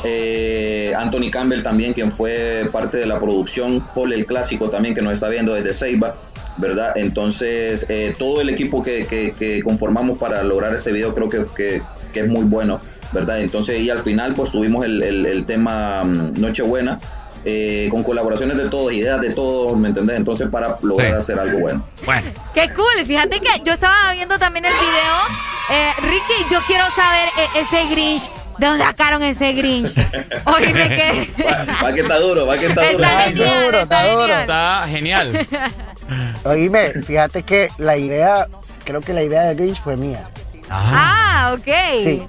[0.03, 5.01] Eh, Anthony Campbell también, quien fue parte de la producción, Paul el Clásico también, que
[5.01, 6.14] nos está viendo desde Ceiba,
[6.57, 6.93] ¿verdad?
[6.95, 11.45] Entonces, eh, todo el equipo que, que- que conformamos para lograr este video creo que,
[11.56, 12.80] que- que es muy bueno,
[13.11, 13.40] ¿verdad?
[13.41, 16.99] Entonces, y al final, pues tuvimos el, el- el tema mm, Nochebuena.
[17.45, 20.15] eh, con colaboraciones de todos, ideas de todos, ¿me entendés?
[20.15, 21.85] Entonces, para lograr hacer algo bueno.
[22.06, 22.25] Bueno.
[22.53, 23.06] Qué cool.
[23.06, 25.77] Fíjate que yo estaba viendo también el video.
[25.77, 28.30] Eh, Ricky, yo quiero saber eh, ese Grinch.
[28.57, 29.93] ¿De dónde sacaron ese Grinch?
[30.45, 31.43] Oíme que.
[31.83, 33.03] Va que está duro, va que está duro.
[33.03, 34.33] Está genial, duro, está está duro.
[34.33, 35.48] Está genial.
[36.43, 38.48] Oíme, fíjate que la idea,
[38.83, 40.30] creo que la idea de Grinch fue mía.
[40.69, 41.67] Ah, ok.
[42.03, 42.23] Sí,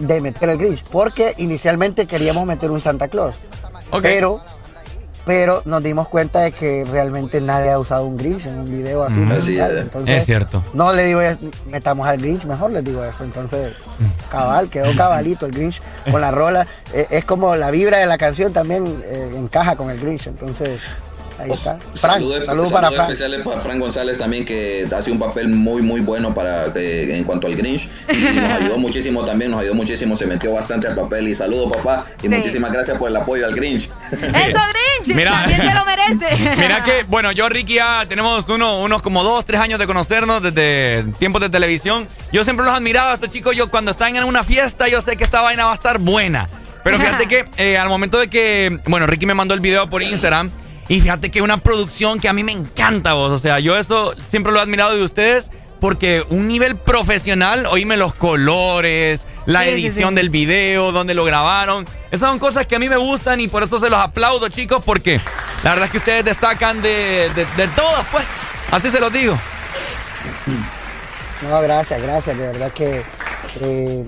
[0.00, 0.84] de meter el Grinch.
[0.84, 3.36] Porque inicialmente queríamos meter un Santa Claus.
[4.02, 4.40] Pero
[5.24, 9.04] pero nos dimos cuenta de que realmente nadie ha usado un Grinch en un video
[9.04, 9.20] así.
[9.20, 9.32] Mm.
[9.32, 9.70] Así es.
[9.70, 10.64] Entonces, Es cierto.
[10.72, 11.20] No le digo,
[11.66, 13.24] metamos al Grinch, mejor les digo eso.
[13.24, 13.72] Entonces,
[14.30, 16.66] cabal, quedó cabalito el Grinch con la rola.
[16.92, 20.26] Eh, es como la vibra de la canción también eh, encaja con el Grinch.
[20.26, 20.80] Entonces,
[21.40, 21.76] ahí está.
[21.94, 23.10] Frank, Saludos saludos para Frank.
[23.10, 27.24] especiales para Frank González también, que hace un papel muy, muy bueno para eh, en
[27.24, 27.88] cuanto al Grinch.
[28.08, 31.28] Y nos ayudó muchísimo también, nos ayudó muchísimo, se metió bastante al papel.
[31.28, 32.28] Y saludos, papá, y Sí.
[32.28, 33.90] muchísimas gracias por el apoyo al Grinch.
[34.12, 34.28] Eso,
[35.02, 35.30] Grinch, Mira.
[35.32, 36.56] también se lo merece.
[36.56, 40.42] Mira que, bueno, yo, Ricky, ya tenemos uno, unos como dos, tres años de conocernos
[40.42, 42.06] desde tiempos de televisión.
[42.32, 43.56] Yo siempre los admiraba a estos chicos.
[43.56, 46.46] Yo, cuando están en una fiesta, yo sé que esta vaina va a estar buena.
[46.84, 50.02] Pero fíjate que eh, al momento de que, bueno, Ricky me mandó el video por
[50.02, 50.50] Instagram.
[50.90, 53.32] Y fíjate que una producción que a mí me encanta, vos.
[53.32, 55.50] O sea, yo esto siempre lo he admirado de ustedes.
[55.80, 60.14] Porque un nivel profesional, oíme los colores, la Sí, sí, edición sí.
[60.16, 61.86] del video, donde lo grabaron.
[62.10, 64.84] Esas son cosas que a mí me gustan y por eso se los aplaudo, chicos,
[64.84, 65.22] porque
[65.62, 68.26] la verdad es que ustedes destacan de, de, de todas, pues.
[68.70, 69.38] Así se los digo.
[71.48, 72.36] No, gracias, gracias.
[72.36, 73.02] De verdad que
[73.62, 74.04] eh,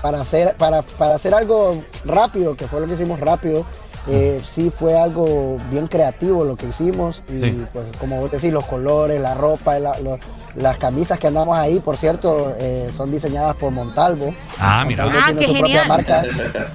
[0.00, 3.66] para, hacer, para, para hacer algo rápido, que fue lo que hicimos rápido,
[4.10, 7.22] eh, sí fue algo bien creativo lo que hicimos.
[7.28, 7.64] Y Sí.
[7.72, 10.18] pues como vos decís, los colores, la ropa, la- lo-
[10.56, 14.34] las camisas que andamos ahí, por cierto, eh, son diseñadas por Montalvo.
[14.58, 15.04] Ah, mira.
[15.04, 16.30] Montalvo Ah, tiene qué su propia marca, Sí,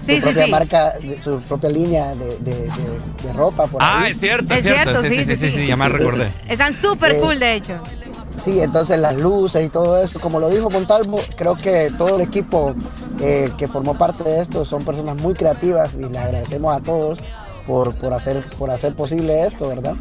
[0.08, 0.52] su sí, propia sí.
[0.52, 3.68] marca, su propia línea de, de- de- de ropa.
[3.68, 4.12] Por Ah, ahí.
[4.12, 5.02] es cierto, Es cierto.
[5.02, 5.68] sí, sí, sí, sí, sí, sí, sí.
[5.68, 6.30] ya me recordé.
[6.48, 7.80] Están súper Eh, cool, de hecho.
[8.38, 12.22] Sí, entonces las luces y todo eso, como lo dijo Montalvo, creo que todo el
[12.22, 12.76] equipo
[13.22, 17.20] eh, que formó parte de esto son personas muy creativas y les agradecemos a todos
[17.66, 19.96] por, por, hacer, por hacer posible esto, ¿verdad?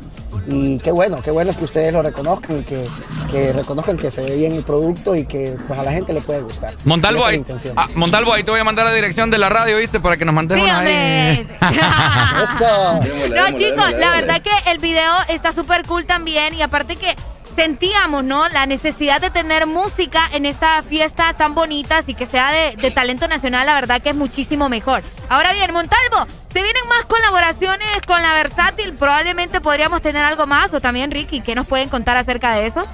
[0.46, 2.86] Y qué bueno, qué bueno que ustedes lo reconozcan y que,
[3.30, 6.20] que reconozcan que se ve bien el producto y que pues, a la gente le
[6.20, 6.74] puede gustar.
[6.84, 7.42] Montalvo, ahí,
[7.76, 10.00] ah, Montalvo, ahí te voy a mandar la dirección de la radio, ¿viste?
[10.00, 11.46] Para que nos una ahí.
[12.44, 13.00] Eso.
[13.34, 17.14] No, chicos, la verdad que el video está súper cool también y aparte que
[17.56, 18.48] sentíamos, ¿no?
[18.48, 22.90] La necesidad de tener música en estas fiestas tan bonitas y que sea de, de
[22.90, 25.02] talento nacional, la verdad que es muchísimo mejor.
[25.28, 30.72] Ahora bien, Montalvo, se vienen más colaboraciones con la Versátil, probablemente podríamos tener algo más
[30.74, 32.86] o también Ricky, ¿qué nos pueden contar acerca de eso?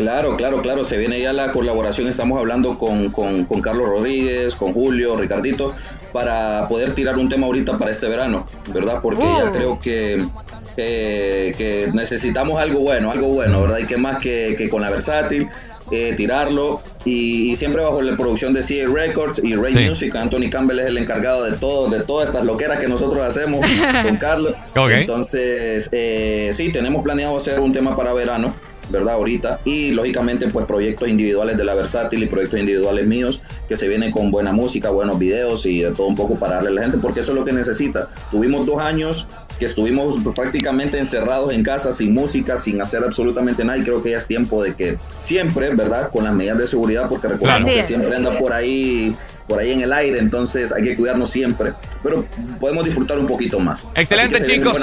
[0.00, 0.82] Claro, claro, claro.
[0.84, 2.08] Se viene ya la colaboración.
[2.08, 5.74] Estamos hablando con, con- con Carlos Rodríguez, con Julio, Ricardito,
[6.12, 9.00] para poder tirar un tema ahorita para este verano, ¿verdad?
[9.02, 10.24] Porque ya creo que,
[10.74, 13.78] que, que necesitamos algo bueno, algo bueno, ¿verdad?
[13.78, 15.48] Y que más que, que con la versátil.
[15.92, 19.88] eh, tirarlo y, y siempre bajo la producción de CA Records y Ray Sí.
[19.88, 20.14] Music.
[20.14, 23.66] Anthony Campbell es el encargado de todo, de todas estas loqueras que nosotros hacemos
[24.04, 24.54] con Carlos.
[25.00, 28.54] Entonces, eh, sí, tenemos planeado hacer un tema para verano,
[28.90, 29.14] ¿verdad?
[29.14, 29.60] Ahorita.
[29.64, 34.10] Y lógicamente, pues proyectos individuales de la Versátil y proyectos individuales míos que se vienen
[34.10, 36.98] con buena música, buenos videos y de todo un poco para darle a la gente,
[36.98, 38.08] porque eso es lo que necesita.
[38.30, 39.26] Tuvimos dos años
[39.58, 44.10] que estuvimos prácticamente encerrados en casa, sin música, sin hacer absolutamente nada, y creo que
[44.10, 46.10] ya es tiempo de que siempre, ¿verdad?
[46.10, 49.14] Con las medidas de seguridad, porque recordemos que siempre anda por ahí
[49.50, 51.72] por ahí en el aire, entonces hay que cuidarnos siempre,
[52.04, 52.24] pero
[52.60, 53.84] podemos disfrutar un poquito más.
[53.96, 54.78] Excelente, chicos.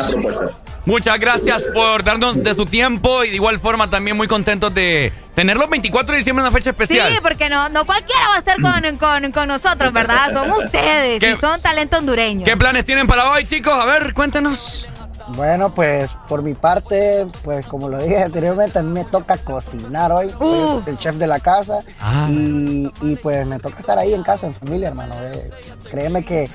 [0.85, 5.11] Muchas gracias por darnos de su tiempo y de igual forma también muy contentos de
[5.35, 7.09] tenerlo el 24 de diciembre, una fecha especial.
[7.11, 10.31] Sí, porque no, no cualquiera va a estar con, con, con nosotros, ¿verdad?
[10.33, 12.43] Son ustedes ¿Qué- y son talento hondureño.
[12.45, 13.73] ¿Qué planes tienen para hoy, chicos?
[13.73, 14.87] A ver, cuéntenos.
[15.35, 20.11] Bueno, pues por mi parte, pues como lo dije anteriormente, a mí me toca cocinar
[20.11, 20.29] hoy.
[20.39, 22.27] Soy el chef de la casa Ah.
[22.29, 25.15] y, y, pues me toca estar ahí en casa, en familia, hermano.
[25.21, 25.49] Eh,
[25.89, 26.49] créeme que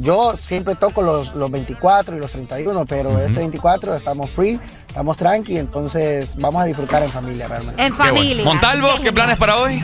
[0.00, 5.16] yo siempre toco los, los 24 y los 31, pero este 24 estamos free, estamos
[5.18, 7.84] tranqui, entonces vamos a disfrutar en familia realmente.
[7.84, 8.44] En familia.
[8.44, 9.82] Montalvo, ¿qué planes para hoy?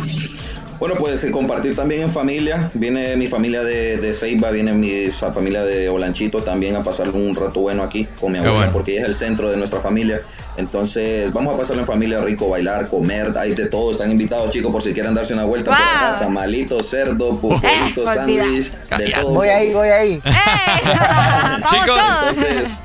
[0.82, 2.68] Bueno, pues eh, compartir también en familia.
[2.74, 7.36] Viene mi familia de, de Ceiba, viene mi familia de Olanchito también a pasar un
[7.36, 8.72] rato bueno aquí con mi abuela, bueno.
[8.72, 10.22] porque ella es el centro de nuestra familia.
[10.56, 13.92] Entonces, vamos a pasarlo en familia rico, bailar, comer, hay de todo.
[13.92, 15.70] Están invitados, chicos, por si quieren darse una vuelta.
[15.70, 16.18] por acá, Wow.
[16.26, 19.34] Tamalito, cerdo, pupelito, Eh, sándwich, de todo.
[19.34, 20.20] Voy ahí, voy ahí.
[20.24, 22.38] Vamos Chicos, todos.
[22.42, 22.78] Entonces,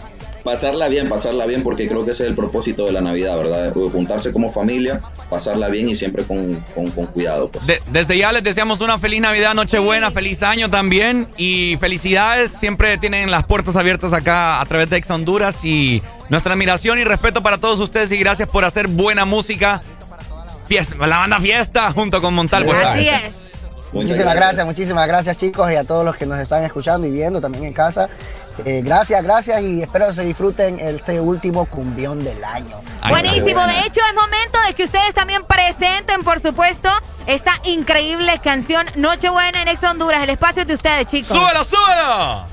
[0.48, 3.74] pasarla bien, pasarla bien, porque creo que ese es el propósito de la Navidad, ¿verdad?
[3.74, 7.50] Juntarse como familia, pasarla bien y siempre con, con- con cuidado.
[7.52, 7.68] pues.
[7.68, 11.28] De- desde ya les deseamos una feliz Navidad, Nochebuena, feliz año también.
[11.36, 15.66] Y felicidades, siempre tienen las puertas abiertas acá a través de Ex Honduras.
[15.66, 18.10] Y nuestra admiración y respeto para todos ustedes.
[18.14, 19.82] Y gracias por hacer buena música.
[20.68, 22.72] Fiesta, la banda Fiesta junto con Montalvo.
[22.72, 23.36] Así es.
[23.94, 24.66] Muchísimas gracias.
[24.66, 27.74] muchísimas gracias chicos y a todos los que nos están escuchando y viendo también en
[27.74, 28.10] casa.
[28.66, 32.80] Eh, gracias, gracias y espero que se disfruten este último cumbión del año.
[33.10, 36.90] Buenísimo, de hecho es momento de que ustedes también presenten, por supuesto,
[37.28, 40.24] esta increíble canción Nochebuena en Ex Honduras.
[40.24, 41.28] El espacio es de ustedes, chicos.
[41.28, 42.46] ¡Súbelo, súbelo!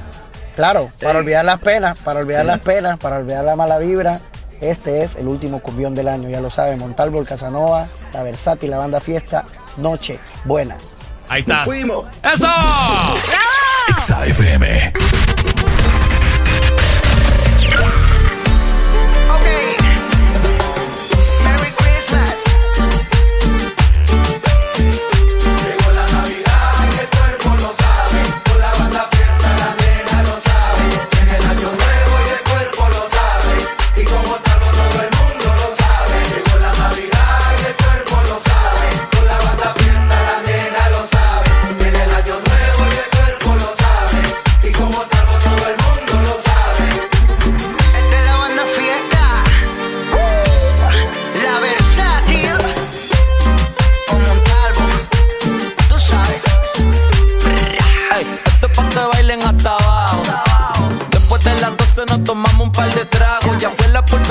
[0.57, 4.20] Claro, para olvidar las penas, para olvidar las penas, para olvidar la mala vibra.
[4.60, 6.78] Este es el último cumbión del año, ya lo saben.
[6.78, 9.44] Montalvo, el Casanova, la Versátil, la banda fiesta,
[9.76, 10.76] Noche Buena.
[11.28, 11.57] Ahí está.
[11.57, 12.07] Nos fuimos.
[12.23, 12.49] ¡Eso!
[13.89, 14.24] Exa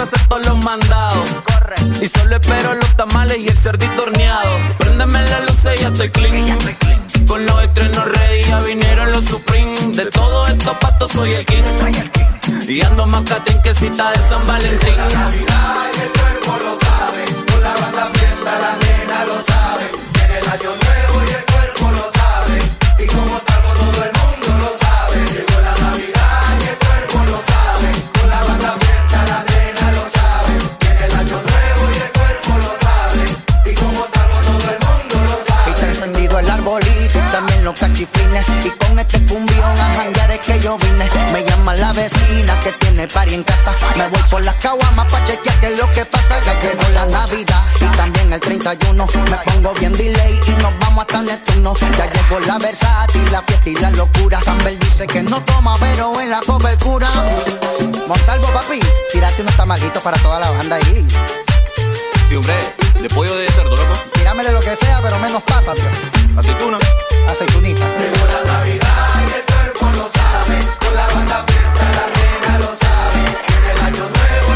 [0.04, 1.26] hacer todos los mandados.
[2.02, 4.52] Y solo espero los tamales y el cerdito horneado.
[4.78, 6.58] Préndeme la luz y ya estoy clean.
[7.28, 9.96] Con los estrenos ready ya vinieron los Supreme.
[9.96, 11.64] De todos estos patos soy el king.
[12.68, 14.96] Y ando más catín que cita de San Valentín.
[14.98, 17.26] Navidad y el cuerpo lo sabe.
[17.52, 19.92] Con la banda fiesta la nena lo sabe.
[20.14, 23.04] Viene el año nuevo y el cuerpo lo sabe.
[23.04, 23.40] Y como
[37.64, 38.46] los cachiflines.
[38.64, 41.08] Y con este cumbión a janguear es que yo vine.
[41.32, 43.74] Me llama la vecina que tiene pari en casa.
[43.98, 46.40] Me voy por las caguamas pa' chequear qué es lo que pasa.
[46.46, 49.08] Ya llegó la Navidad y también el 31.
[49.32, 51.74] Me pongo bien delay y nos vamos hasta Neptuno.
[51.98, 54.40] Ya llegó la versátil, la fiesta y la locura.
[54.44, 57.08] Campbell dice que no toma, pero en la cobertura.
[58.08, 58.80] Montalvo, papi,
[59.12, 61.06] tírate unos tamalitos para toda la banda ahí.
[62.28, 62.56] Sí, hombre,
[63.02, 63.94] de pollo de cerdo, loco.
[64.14, 65.82] Tíramele lo que sea, pero menos pásate.
[66.38, 66.80] Aceituna.
[67.34, 67.84] Aceitunita.
[67.98, 70.60] Llegó la Navidad y el cuerpo lo sabe.
[70.78, 73.26] Con la banda fiesta la nena lo sabe.
[73.48, 74.53] Viene el año nuevo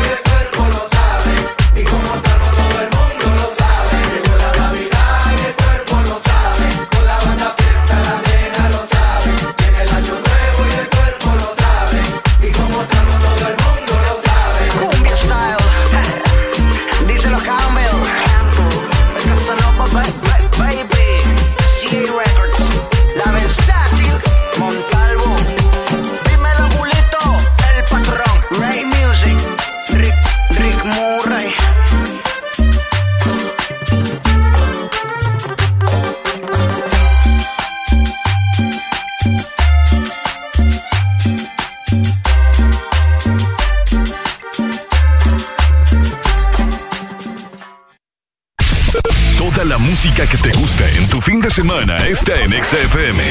[49.97, 53.23] música que te gusta en tu fin de semana está en Exa FM.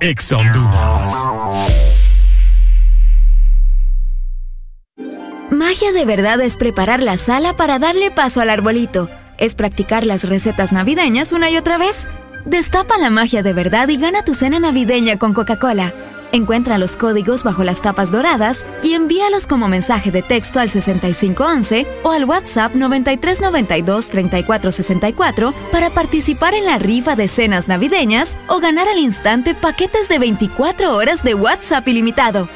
[0.00, 1.14] Exa Honduras.
[5.52, 9.08] Magia de verdad es preparar la sala para darle paso al arbolito.
[9.38, 12.08] Es practicar las recetas navideñas una y otra vez.
[12.44, 15.94] Destapa la magia de verdad y gana tu cena navideña con Coca-Cola.
[16.34, 21.86] Encuentra los códigos bajo las tapas doradas y envíalos como mensaje de texto al 6511
[22.02, 28.98] o al WhatsApp 9392-3464 para participar en la rifa de cenas navideñas o ganar al
[28.98, 32.48] instante paquetes de 24 horas de WhatsApp ilimitado.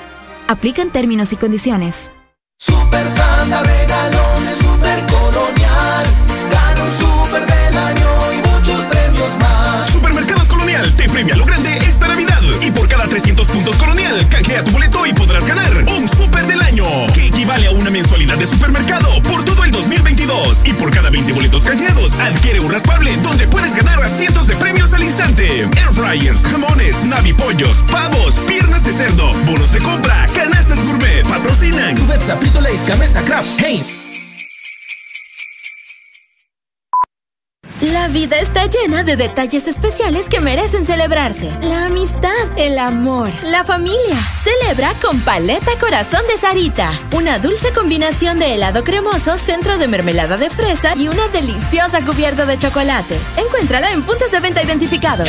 [0.48, 2.10] Aplican términos y condiciones.
[2.58, 3.06] Super
[13.18, 16.84] 300 puntos Colonial, canjea tu boleto y podrás ganar un super del año.
[17.12, 20.62] Que equivale a una mensualidad de supermercado por todo el 2022.
[20.64, 24.54] Y por cada 20 boletos canjeados, adquiere un raspable donde puedes ganar a cientos de
[24.54, 25.62] premios al instante.
[25.62, 31.96] Air fryers, jamones, navipollos, pavos, piernas de cerdo, bonos de compra, canastas gourmet, patrocinan.
[31.96, 34.07] Cubeta, Frito Lays, Gamesa, Kraft, Heinz.
[37.80, 41.56] La vida está llena de detalles especiales que merecen celebrarse.
[41.62, 44.18] La amistad, el amor, la familia.
[44.42, 46.90] Celebra con Paleta Corazón de Sarita.
[47.12, 52.46] Una dulce combinación de helado cremoso, centro de mermelada de fresa y una deliciosa cubierta
[52.46, 53.16] de chocolate.
[53.36, 55.28] Encuéntrala en puntos de venta identificados.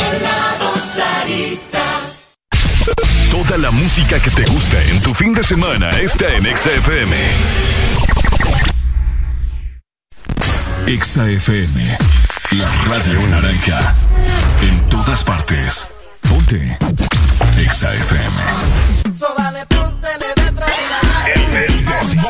[3.29, 6.47] Toda la música que te gusta en tu fin de semana está en
[12.51, 13.93] la radio naranja.
[14.63, 15.85] En todas partes.
[16.27, 16.77] Ponte.
[17.59, 18.37] Exa FM.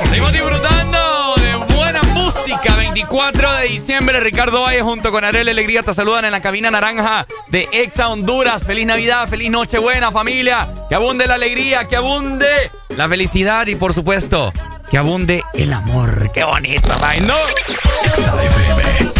[0.09, 2.75] Seguimos disfrutando de buena música.
[2.75, 7.25] 24 de diciembre, Ricardo Valle junto con Arel Alegría te saludan en la cabina naranja
[7.47, 8.65] de Exa Honduras.
[8.65, 10.67] Feliz Navidad, feliz Nochebuena, familia.
[10.89, 14.51] Que abunde la alegría, que abunde la felicidad y por supuesto,
[14.91, 16.29] que abunde el amor.
[16.33, 16.89] Qué bonito,
[17.25, 17.35] ¿no?
[18.03, 19.18] Exa FM.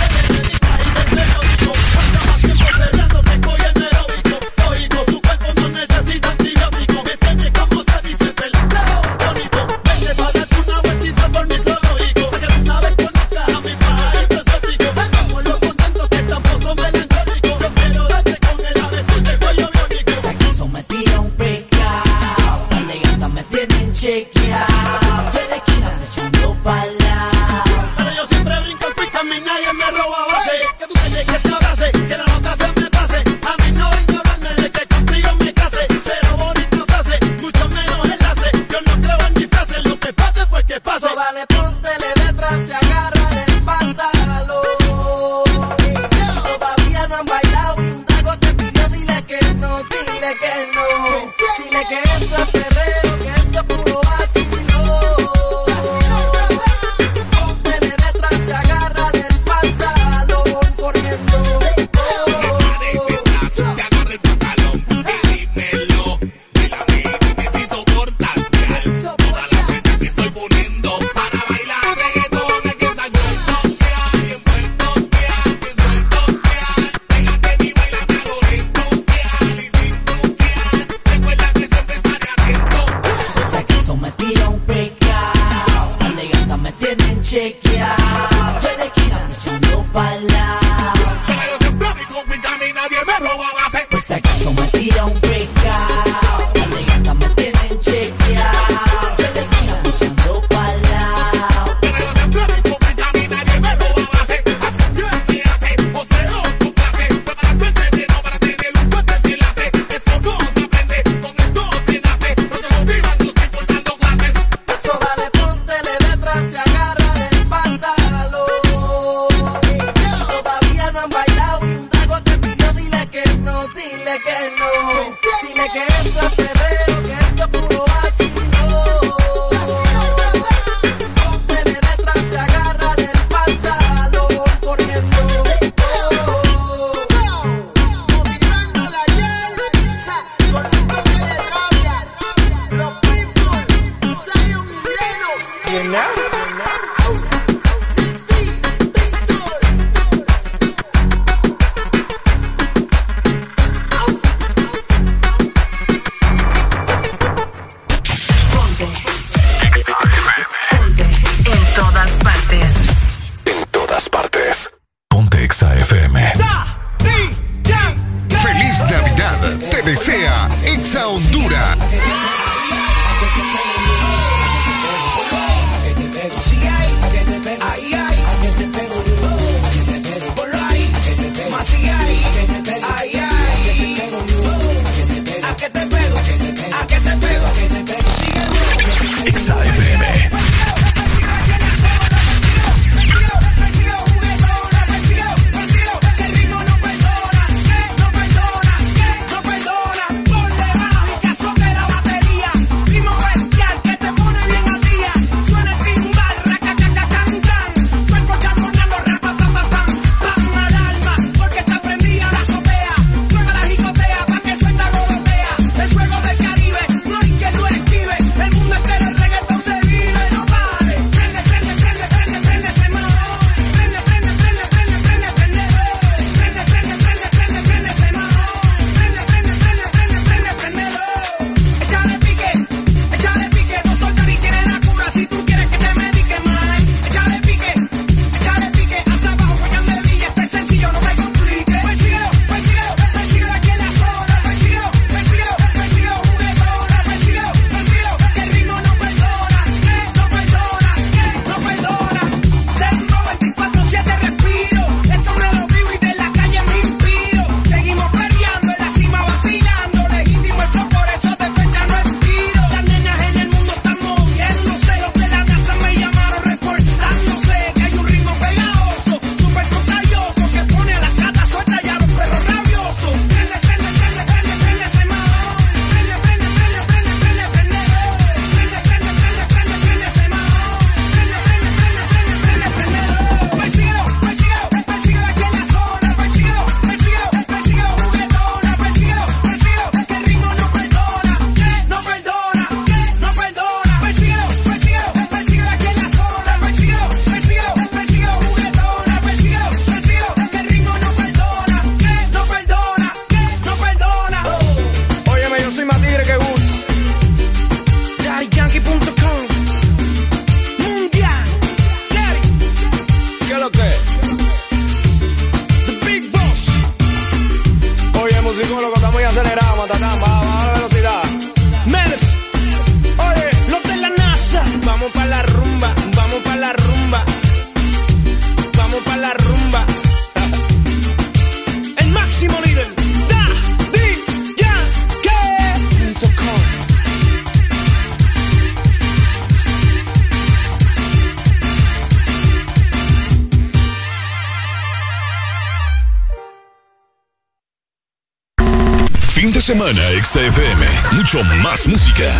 [350.29, 350.85] Semana, XFM.
[351.13, 352.31] Mucho más música.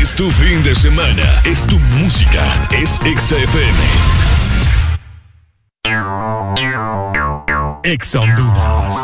[0.00, 1.42] Es tu fin de semana.
[1.44, 2.68] Es tu música.
[2.70, 3.78] Es XFM.
[7.82, 8.96] Ex Honduras.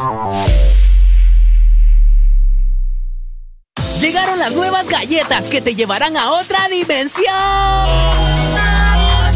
[4.01, 7.27] Llegaron las nuevas galletas que te llevarán a otra dimensión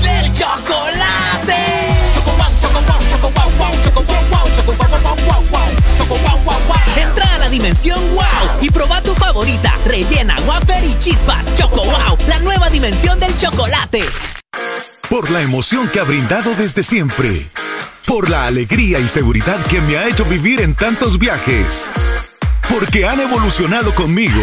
[0.02, 1.56] del chocolate.
[2.14, 5.15] Choco wow, choco wow, choco wow, wow, choco wow, wow, choco wow, wow,
[7.56, 11.54] dimensión wow y proba tu favorita, rellena, wafer y chispas.
[11.54, 14.04] Choco wow, la nueva dimensión del chocolate.
[15.08, 17.46] Por la emoción que ha brindado desde siempre.
[18.06, 21.90] Por la alegría y seguridad que me ha hecho vivir en tantos viajes.
[22.68, 24.42] Porque han evolucionado conmigo.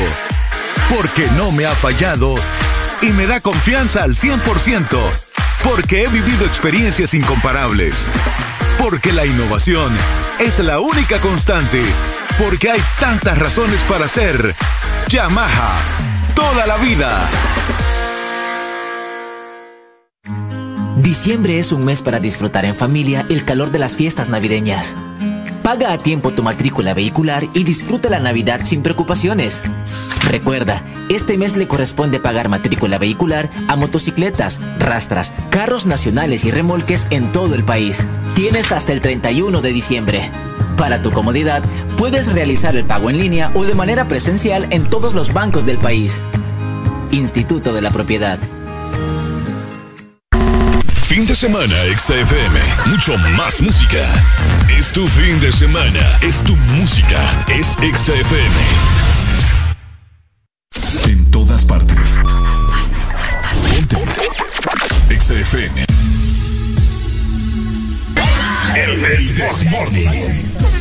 [0.90, 2.34] Porque no me ha fallado
[3.04, 5.00] y me da confianza al 100%.
[5.64, 8.10] Porque he vivido experiencias incomparables.
[8.80, 9.96] Porque la innovación
[10.40, 11.84] es la única constante.
[12.38, 14.56] Porque hay tantas razones para ser
[15.08, 15.74] Yamaha.
[16.36, 17.30] Toda la vida.
[20.98, 24.96] Diciembre es un mes para disfrutar en familia el calor de las fiestas navideñas.
[25.62, 29.62] Paga a tiempo tu matrícula vehicular y disfruta la Navidad sin preocupaciones.
[30.28, 37.08] Recuerda, este mes le corresponde pagar matrícula vehicular a motocicletas, rastras, carros nacionales y remolques
[37.12, 38.08] en todo el país.
[38.36, 40.32] Tienes hasta el 31 de diciembre.
[40.84, 41.64] Para tu comodidad,
[41.96, 45.78] puedes realizar el pago en línea o de manera presencial en todos los bancos del
[45.78, 46.22] país.
[47.10, 48.38] Instituto de la Propiedad.
[51.08, 52.60] Fin de semana, XFM.
[52.88, 54.06] Mucho más música.
[54.78, 56.02] Es tu fin de semana.
[56.22, 57.32] Es tu música.
[57.48, 58.58] Es XFM.
[61.06, 62.20] En todas partes.
[63.72, 63.98] Ponte.
[65.18, 65.86] XFM.
[68.76, 70.73] El, el This Morning.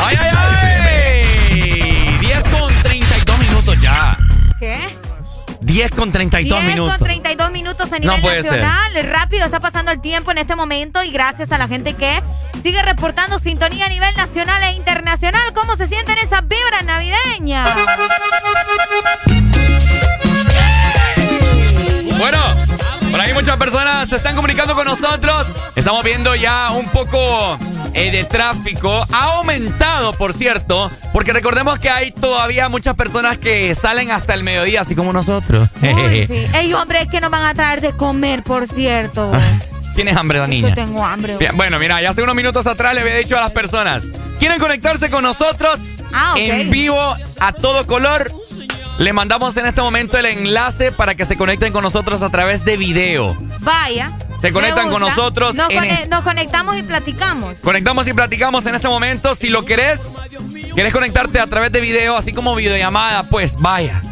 [0.00, 2.18] ¡Ay, ay, ay!
[2.20, 4.16] 10 con 32 minutos ya.
[4.58, 4.98] ¿Qué?
[5.60, 6.98] 10 con 32 10 minutos.
[6.98, 8.52] con 32 minutos a No nivel ser.
[8.62, 9.04] nacional.
[9.10, 12.22] Rápido está pasando el tiempo en este momento y gracias a la gente que
[12.62, 15.52] sigue reportando sintonía a nivel nacional e internacional.
[15.54, 17.70] ¿Cómo se sienten esas vibras navideñas?
[22.18, 22.38] Bueno,
[23.10, 25.48] por ahí muchas personas se están comunicando con nosotros.
[25.76, 27.58] Estamos viendo ya un poco
[27.94, 29.06] eh, de tráfico.
[29.12, 34.44] Ha aumentado, por cierto, porque recordemos que hay todavía muchas personas que salen hasta el
[34.44, 35.68] mediodía, así como nosotros.
[35.82, 36.46] Uy, sí.
[36.54, 39.32] Ey, hombre, es que nos van a traer de comer, por cierto.
[39.94, 41.36] ¿Tienes hambre, la Yo tengo hambre.
[41.36, 44.02] Bien, bueno, mira, ya hace unos minutos atrás le había dicho a las personas,
[44.38, 45.78] ¿quieren conectarse con nosotros
[46.14, 46.38] Ah, ok.
[46.38, 48.32] en vivo a todo color?
[48.98, 52.64] Le mandamos en este momento el enlace para que se conecten con nosotros a través
[52.64, 53.36] de video.
[53.60, 54.12] Vaya.
[54.42, 57.56] Se conectan con nosotros Nos, el- conectamos y platicamos.
[57.62, 59.34] Conectamos y platicamos en este momento.
[59.36, 60.20] Si lo querés,
[60.74, 64.02] querés conectarte a través de video, así como videollamada, pues vaya.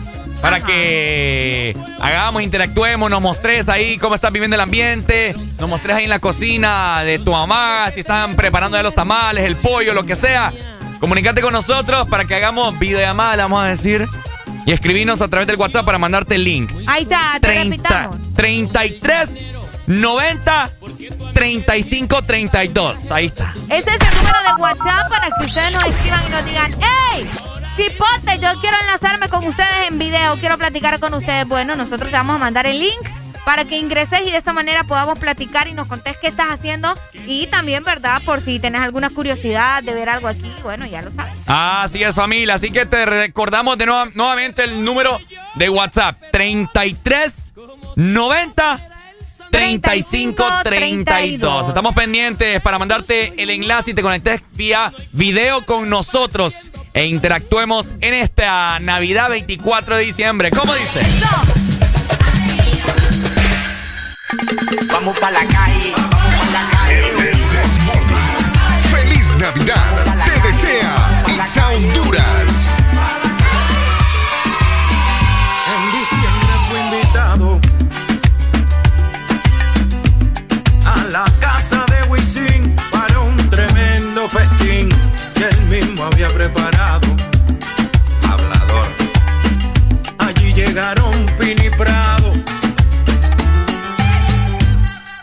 [0.41, 6.05] Para que hagamos, interactuemos, nos mostres ahí cómo estás viviendo el ambiente, nos mostres ahí
[6.05, 10.07] en la cocina de tu mamá, si están preparando ya los tamales, el pollo, lo
[10.07, 10.53] que sea.
[10.99, 14.07] Comunicate con nosotros para que hagamos videollamada, le vamos a decir.
[14.65, 16.71] Y escribirnos a través del WhatsApp para mandarte el link.
[16.87, 18.35] Ahí está, te 30, repitamos.
[18.35, 19.51] 33
[19.91, 20.71] 90
[21.35, 23.11] 35 32.
[23.11, 23.55] Ahí está.
[23.69, 26.75] Ese es el número de WhatsApp para que ustedes nos escriban y nos digan,
[27.15, 27.29] ¡Ey!
[27.77, 31.47] Cipote, yo quiero enlazarme con ustedes en video, quiero platicar con ustedes.
[31.49, 33.01] Bueno, nosotros te vamos a mandar el link
[33.45, 36.97] para que ingreses y de esta manera podamos platicar y nos contés qué estás haciendo.
[37.27, 38.23] Y también, ¿verdad?
[38.25, 41.33] Por si tenés alguna curiosidad de ver algo aquí, bueno, ya lo sabes.
[41.47, 42.55] Así es, familia.
[42.55, 45.19] Así que te recordamos de nueva- nuevamente el número
[45.55, 47.55] de WhatsApp: 33
[47.97, 48.81] 90
[49.51, 51.69] 35 32.
[51.69, 57.95] Estamos pendientes para mandarte el enlace y te conectes vía video con nosotros e interactuemos
[58.01, 60.51] en esta Navidad 24 de diciembre.
[60.51, 61.01] ¿Cómo dice?
[64.93, 67.13] Vamos pa' la calle, vamos pa' la calle.
[68.91, 70.25] ¡Feliz Navidad!
[70.25, 72.40] Te desea Itza Honduras.
[86.05, 87.09] Había preparado.
[88.29, 88.89] Hablador.
[90.19, 92.33] Allí llegaron Pini Prado,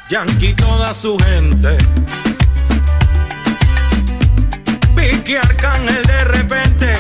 [0.10, 1.78] Yankee toda su gente.
[4.96, 6.98] Vicky Arcángel de repente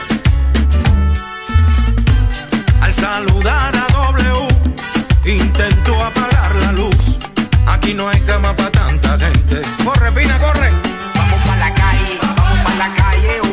[2.81, 4.47] al saludar a W,
[5.25, 7.19] intentó apagar la luz.
[7.67, 9.61] Aquí no hay cama para tanta gente.
[9.83, 10.71] Corre, Pina, corre.
[11.15, 13.46] Vamos pa' la calle, vamos pa' la calle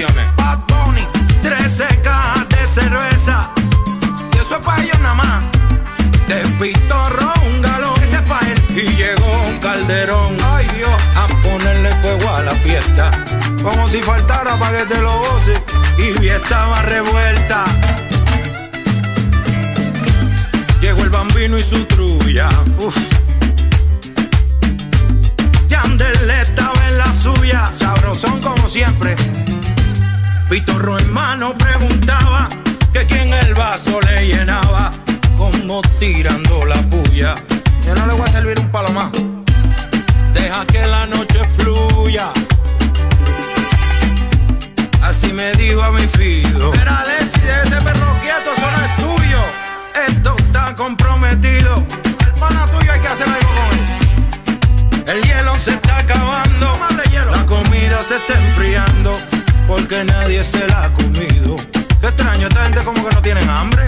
[0.00, 0.36] las invitaciones?
[0.36, 1.06] Bad Bunny.
[1.42, 3.50] 13 cajas de cerveza.
[4.32, 5.44] Y eso es para ellos nada más.
[6.26, 7.94] De pitorro un galón.
[8.02, 8.64] Ese es para él.
[8.70, 10.36] Y llegó Calderón.
[10.44, 10.94] Ay Dios.
[11.16, 13.10] A ponerle fuego a la fiesta.
[13.62, 15.62] Como si faltara para que te lo goce.
[15.98, 17.64] Y estaba revuelta.
[20.80, 22.48] Llegó el bambino y su trulla.
[22.78, 22.96] Uf.
[25.68, 27.70] Yandel estaba en la suya.
[27.74, 29.14] Sabrosón como siempre.
[30.50, 32.48] Pitorro en mano preguntaba
[32.92, 34.90] que quién el vaso le llenaba.
[35.38, 37.36] Como tirando la puya.
[37.86, 39.12] Yo no le voy a servir un palo más.
[40.34, 42.32] Deja que la noche fluya.
[45.02, 46.74] Así me dijo a mi fido.
[46.74, 49.40] Era Alessi de ese perro quieto, eso no es tuyo.
[50.08, 51.86] Esto está comprometido.
[52.26, 55.16] El pana tuyo hay que hacer algo con él.
[55.16, 56.76] El hielo se está acabando.
[57.30, 59.39] La comida se está enfriando.
[59.70, 61.54] Porque nadie se la ha comido.
[62.00, 63.84] Qué extraño, esta gente como que no tienen hambre.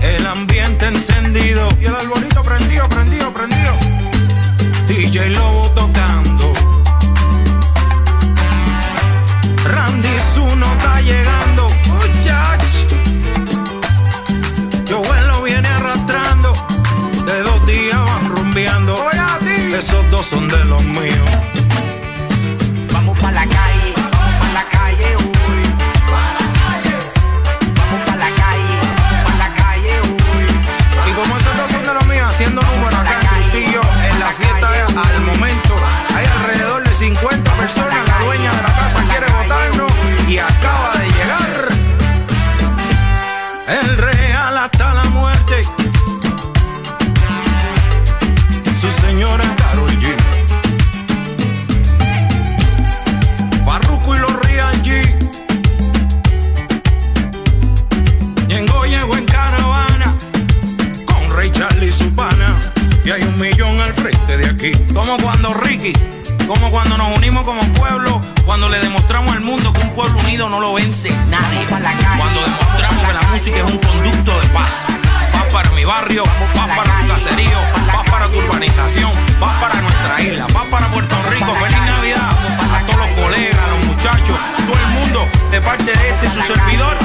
[0.00, 1.68] El ambiente encendido.
[1.80, 3.72] Y el arbolito prendido, prendido, prendido.
[4.86, 6.52] DJ Lobo tocando.
[9.64, 11.70] Randy Zuno está llegando.
[11.88, 12.62] Muchach.
[14.88, 16.52] Joel lo viene arrastrando.
[17.26, 19.10] De dos días van rumbeando.
[19.76, 21.55] Esos dos son de los míos.
[63.16, 64.72] Hay un millón al frente de aquí.
[64.92, 65.92] Como cuando Ricky,
[66.46, 70.50] como cuando nos unimos como pueblo, cuando le demostramos al mundo que un pueblo unido
[70.50, 71.64] no lo vence nadie.
[71.66, 74.84] Cuando demostramos que la música es un conducto de paz.
[75.32, 77.58] Paz para mi barrio, paz para tu caserío,
[77.90, 81.54] paz para tu urbanización, paz para nuestra isla, paz para Puerto Rico.
[81.54, 82.30] Feliz Navidad
[82.74, 86.30] a todos los colegas, a los muchachos, todo el mundo, de parte de este y
[86.30, 86.96] su servidor.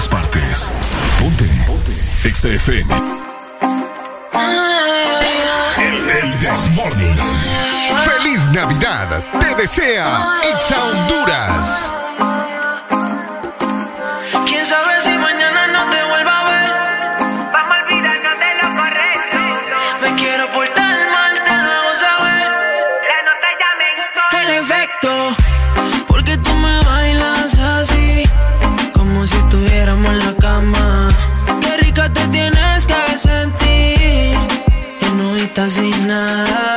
[0.00, 0.70] Todas partes.
[1.18, 1.44] Ponte.
[1.66, 1.92] Ponte.
[2.24, 2.94] Exa FM.
[5.78, 7.16] El, el Desmorning.
[8.04, 9.22] Feliz Navidad.
[9.40, 11.92] Te desea Exa Honduras.
[14.46, 15.10] Quién sabe si
[35.70, 36.69] sin nada.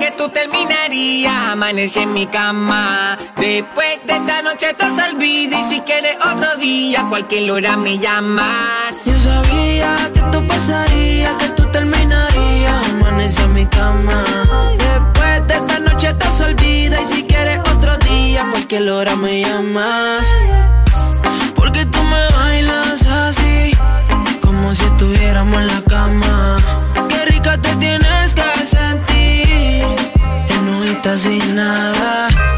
[0.00, 1.52] Que tú terminarías.
[1.52, 3.18] Amanecí en mi cama.
[3.36, 5.60] Después de esta noche te olvida.
[5.60, 9.04] Y si quieres otro día, cualquier hora me llamas.
[9.04, 12.88] Yo sabía que esto pasaría, que tú terminarías.
[12.88, 14.24] Amanece en mi cama.
[14.78, 17.02] Después de esta noche estás olvida.
[17.02, 20.26] Y si quieres otro día, cualquier hora me llamas.
[21.54, 23.76] Porque tú me bailas así,
[24.40, 26.56] como si estuviéramos en la cama.
[27.08, 29.17] Qué rica te tienes que sentir.
[30.98, 32.57] Enojita sin nada.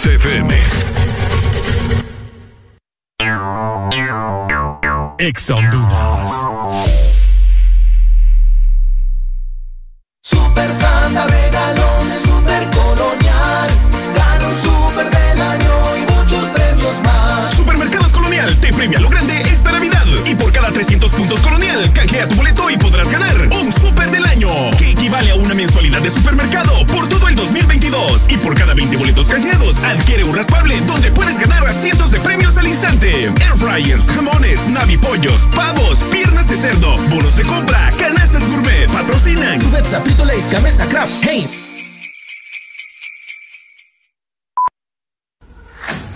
[0.00, 0.48] XFM.
[5.20, 5.50] Ex.
[28.10, 28.26] 2022.
[28.28, 32.18] Y por cada 20 boletos canjeados, adquiere un raspable donde puedes ganar a cientos de
[32.20, 33.24] premios al instante.
[33.24, 39.60] Air fryers, jamones, navipollos, pavos, piernas de cerdo, bonos de compra, canastas gourmet, patrocinan.
[39.60, 41.12] Cubeta, Frito Lays, Gamesa, Kraft,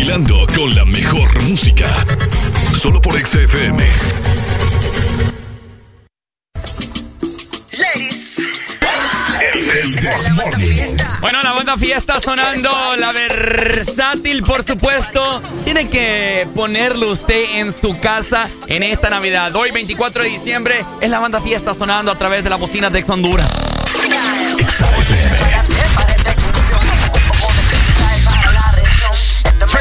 [0.00, 1.86] Bailando con la mejor música.
[2.74, 3.86] Solo por XFM.
[11.20, 15.42] Bueno, la banda fiesta sonando, la versátil, por supuesto.
[15.64, 19.54] Tiene que ponerlo usted en su casa en esta Navidad.
[19.54, 23.00] Hoy, 24 de diciembre, es la banda fiesta sonando a través de la bocina de
[23.00, 23.50] Ex Honduras.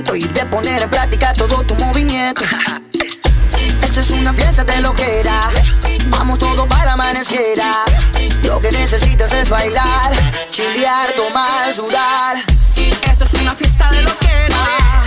[0.00, 2.42] Y de poner en práctica todo tu movimiento.
[3.82, 5.50] Esto es una fiesta de lo que era.
[6.06, 7.58] Vamos todos para amanecer
[8.42, 10.12] Lo que necesitas es bailar
[10.50, 12.42] Chilear, tomar, sudar.
[12.76, 14.99] Esto es una fiesta de lo que era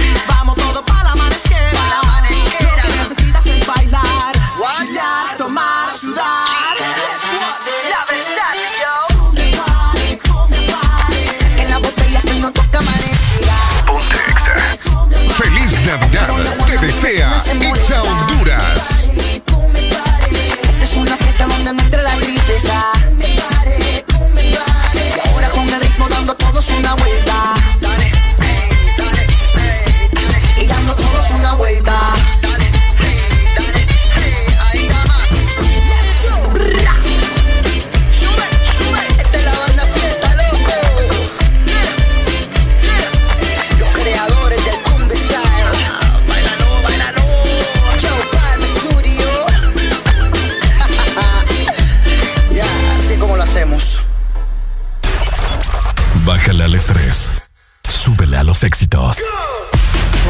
[58.63, 59.17] los éxitos.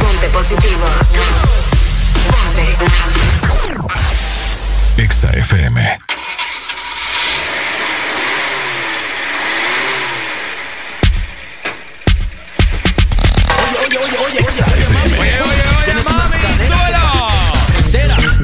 [0.02, 0.86] Ponte positivo.
[2.32, 2.76] Ponte.
[4.98, 6.00] Exa FM.
[13.86, 15.20] Oye, oye, oye, Exa FM.
[15.20, 17.04] Oye, oye, oye, mami, suelo.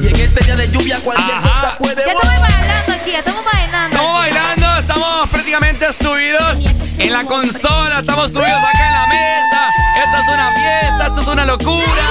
[0.02, 3.44] Y en este día de lluvia cualquier cosa puede Ya estamos bailando aquí, ya estamos
[3.44, 3.59] bailando.
[5.20, 6.64] Estamos prácticamente subidos
[6.96, 9.70] en la consola, estamos subidos acá en la mesa.
[10.02, 12.02] Esto es una fiesta, esto es una locura.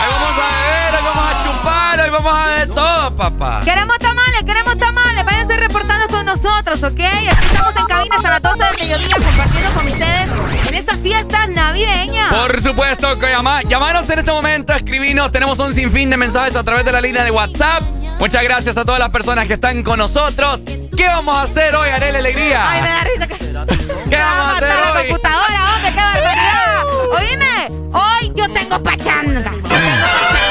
[0.00, 3.60] Ahí vamos a beber, ahí vamos a chupar, ahí vamos a de todo, papá.
[3.66, 5.24] Queremos tamales, queremos tamales.
[5.26, 7.00] Váyanse reportando con nosotros, ¿ok?
[7.00, 10.65] Aquí estamos en cabina hasta las 12 del mediodía compartiendo con ustedes
[11.06, 12.34] fiestas navideñas.
[12.34, 15.30] Por supuesto que llama, llamanos en este momento, escribinos.
[15.30, 17.82] Tenemos un sinfín de mensajes a través de la línea de WhatsApp.
[18.18, 20.62] Muchas gracias a todas las personas que están con nosotros.
[20.96, 22.70] ¿Qué vamos a hacer hoy, Arely Alegría?
[22.70, 23.36] Ay, me da risa que...
[23.36, 25.08] ¿Qué vamos a hacer la hoy?
[25.08, 26.84] computadora, hombre, qué barbaridad.
[27.12, 29.52] Oíme, hoy yo tengo pachanga.
[29.52, 30.45] Yo tengo pachanga,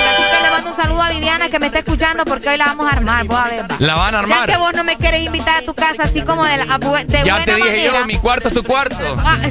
[1.50, 3.26] que me está escuchando porque hoy la vamos a armar.
[3.26, 3.64] Vos a ver.
[3.72, 3.76] va.
[3.80, 4.50] La van a Ya armar.
[4.50, 7.34] que vos no me quieres invitar a tu casa así como de, la, de Ya
[7.36, 8.00] buena te dije manera.
[8.00, 8.98] yo, mi cuarto es tu cuarto.
[9.24, 9.50] Ah, de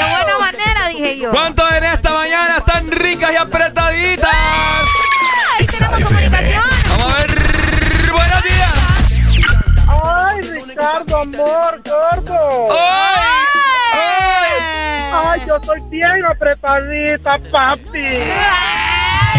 [0.00, 1.30] buena manera, dije yo.
[1.30, 4.30] ¿Cuántos en esta mañana están ricas y apretaditas?
[5.58, 6.64] Ahí tenemos comunicación.
[6.88, 7.30] Vamos a ver.
[8.12, 8.72] Buenos días.
[10.04, 12.68] Ay, Ricardo, amor, gordo.
[15.14, 18.00] Ay, yo soy bien apretadita, papi.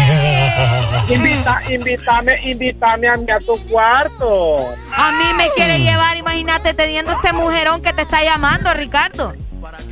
[1.08, 4.74] Invita, invítame, invítame a mí a tu cuarto.
[4.92, 9.34] A mí me quiere llevar, imagínate, teniendo este mujerón que te está llamando, Ricardo.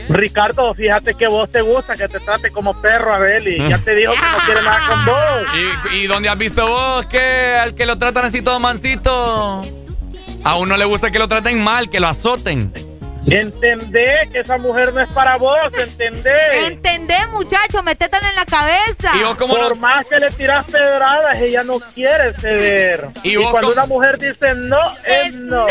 [0.09, 3.59] Ricardo, fíjate que vos te gusta que te trate como perro, Abeli.
[3.69, 5.17] Ya te dijo que no quiere nada con vos.
[5.93, 9.63] ¿Y, y dónde has visto vos que al que lo tratan así todo mansito?
[10.45, 12.73] A uno le gusta que lo traten mal, que lo azoten.
[13.27, 16.67] Entendé que esa mujer no es para vos, entendé.
[16.67, 19.17] Entendé, muchacho, metételo en la cabeza.
[19.19, 23.09] ¿Y vos cómo Por más que le tiras pedradas, ella no quiere ceder.
[23.23, 25.67] ¿Y Y, vos cuando cómo- una mujer dice no, es no.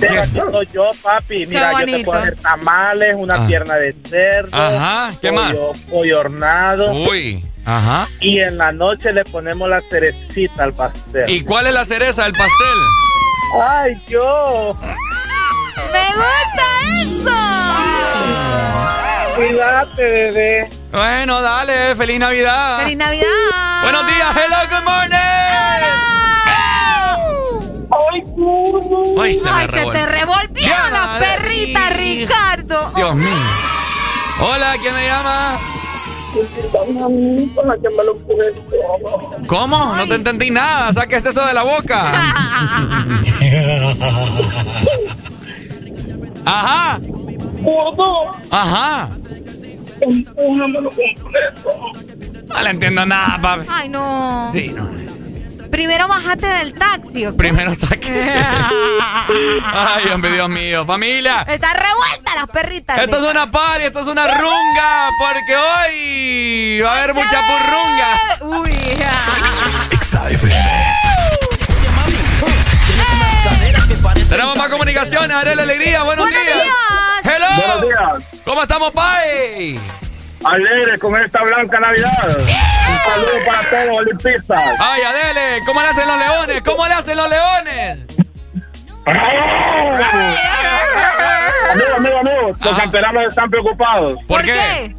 [0.00, 1.46] Pero aquí soy yo, papi.
[1.46, 3.46] Mira, yo te puedo hacer tamales, una Ah.
[3.46, 4.56] pierna de cerdo.
[4.56, 5.80] Ajá, ¿qué pollo- más?
[5.90, 6.92] Pollo hornado.
[6.92, 8.08] Uy, ajá.
[8.20, 11.28] Y en la noche le ponemos la cerecita al pastel.
[11.30, 12.78] ¿Y cuál es la cereza del pastel?
[13.52, 14.70] Ay, yo.
[15.92, 16.66] ¡Me gusta
[17.02, 17.38] eso!
[19.36, 20.70] Cuídate, bebé.
[20.92, 22.78] Bueno, dale, feliz Navidad.
[22.80, 23.82] ¡Feliz Navidad!
[23.82, 25.18] Buenos días, hello, good morning.
[27.96, 30.06] Ay, se me Ay, se te revolvió.
[30.06, 32.92] revolvieron las perritas, Ricardo.
[32.94, 33.42] Dios mío.
[34.40, 35.58] Hola, ¿quién me llama?
[39.46, 39.94] ¿Cómo?
[39.96, 40.92] No te entendí nada.
[40.92, 42.12] Saques eso de la boca.
[46.44, 47.00] Ajá.
[48.50, 49.10] Ajá.
[52.48, 53.66] No le entiendo nada, papi.
[53.70, 54.50] Ay, no.
[54.52, 55.13] Sí, no.
[55.74, 57.26] Primero bajate del taxi.
[57.26, 57.36] ¿ok?
[57.36, 58.32] Primero saque.
[59.64, 60.86] Ay, hombre, Dios mío.
[60.86, 61.44] Familia.
[61.48, 62.96] Está revuelta las perritas.
[62.96, 68.60] Esto es una party, esto es una runga, porque hoy va a haber mucha purrunga.
[68.60, 68.70] Uy.
[74.28, 76.40] Tenemos más comunicaciones, Arela Alegría, buenos, días.
[77.24, 77.46] Hello.
[77.56, 77.82] Buenos
[78.20, 78.42] días.
[78.44, 79.80] ¿Cómo estamos, Pai?
[80.44, 82.10] Alegre con esta blanca Navidad.
[82.28, 84.62] Un saludo para todos los olimpistas.
[84.78, 86.62] Ay, Adele, ¿cómo le hacen los leones?
[86.62, 87.98] ¿Cómo le hacen los leones?
[91.70, 94.18] Amigo, amigo, amigo, los canteranos están preocupados.
[94.26, 94.94] ¿Por qué?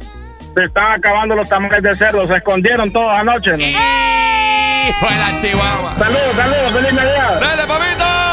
[0.54, 3.50] Se están acabando los tamales de cerdo, se escondieron todos anoche.
[3.50, 3.56] ¿no?
[3.58, 5.94] Hijo de la chihuahua.
[5.98, 7.40] Saludos, saludos, feliz Navidad.
[7.40, 8.25] ¡Dale, papito!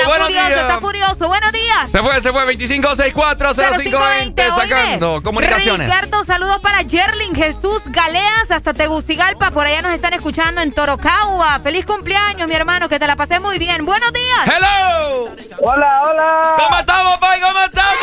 [0.00, 0.60] Está buenos furioso, días.
[0.60, 1.28] está furioso.
[1.28, 1.90] Buenos días.
[1.90, 2.56] Se fue, se fue.
[2.56, 4.48] 25640520.
[4.50, 5.86] Sacando comunicaciones.
[5.88, 9.50] Ricardo, saludos para Yerling Jesús Galeas hasta Tegucigalpa.
[9.50, 11.60] Por allá nos están escuchando en Torocagua.
[11.62, 12.88] Feliz cumpleaños, mi hermano.
[12.88, 13.84] Que te la pasé muy bien.
[13.86, 14.46] Buenos días.
[14.46, 15.34] ¡Hello!
[15.62, 16.54] Hola, hola.
[16.56, 17.40] ¿Cómo estamos, Pai?
[17.40, 17.96] ¿Cómo estamos?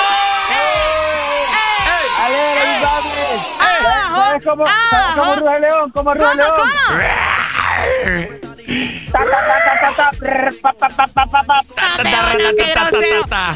[2.19, 3.09] Alegre, papi.
[3.59, 5.91] Ah, ¿Sabes cómo, sabes cómo León?
[5.91, 6.51] ¿Cómo ruge ¿Cómo, León?
[6.57, 6.71] cómo?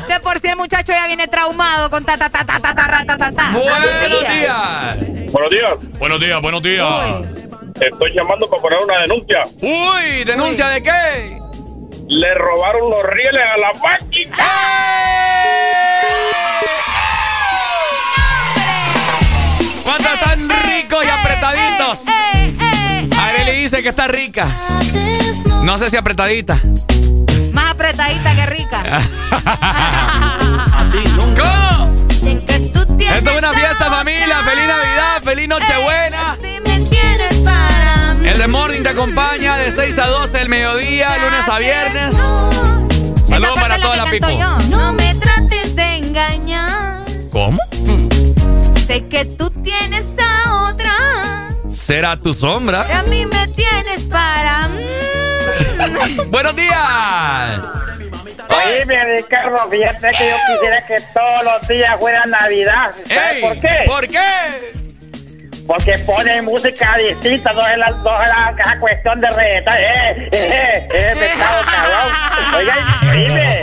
[0.07, 2.87] De por sí el muchacho ya viene traumado con ta ta ta ta ta ta
[2.87, 3.49] ta ta ta ta.
[3.51, 5.31] Buenos días.
[5.31, 5.99] Buenos días.
[5.99, 6.87] Buenos días, buenos días.
[7.81, 9.43] Estoy llamando para poner una denuncia.
[9.61, 11.37] Uy, ¿denuncia de qué?
[12.07, 14.37] Le robaron los rieles a la máquina.
[19.83, 22.10] ¿Cuántos están ricos y apretaditos?
[23.61, 24.47] Dice que está rica.
[25.61, 26.59] No sé si apretadita.
[27.53, 28.81] Más apretadita que rica.
[31.37, 31.93] ¿Cómo?
[31.93, 34.37] Esto es una fiesta, familia.
[34.37, 36.37] Feliz Navidad, feliz Nochebuena.
[36.41, 36.57] Mí.
[38.27, 42.15] El de Morning te acompaña de 6 a 12 del mediodía, lunes a viernes.
[43.27, 44.57] Saludos para toda la yo.
[44.69, 47.05] No me trates de engañar.
[47.29, 47.59] ¿Cómo?
[48.87, 50.05] Sé que tú tienes.
[51.81, 52.85] Será tu sombra.
[52.87, 54.67] Y a mí me tienes para.
[54.67, 56.29] mm.
[56.31, 57.59] Buenos días.
[58.49, 62.91] Oye, mi Ricardo, fíjate que yo quisiera que todos los días fuera Navidad.
[63.07, 63.77] ¿Sabes Ey, por qué?
[63.87, 64.71] ¿Por qué?
[65.65, 69.73] Porque ponen música distinta, no es la, no es la, la cuestión de reggaetón.
[69.77, 72.13] Eh, eh, eh, pescado cabrón.
[72.57, 72.75] Oiga,
[73.13, 73.59] dime.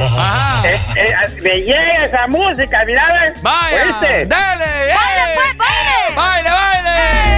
[0.65, 3.43] Eh, eh, me llega esa música, mira, ¿ves?
[3.43, 4.27] Vaya, ¿Oíste?
[4.27, 4.95] dale, eh.
[4.95, 6.17] ¡Baile, pues, baile!
[6.17, 7.38] baile, baile.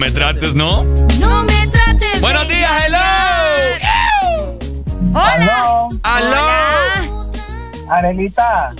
[0.00, 0.82] Me trates, ¿no?
[1.20, 2.20] No me trates.
[2.22, 2.98] Buenos días, hello.
[5.12, 5.88] Hola.
[6.02, 6.46] Aló.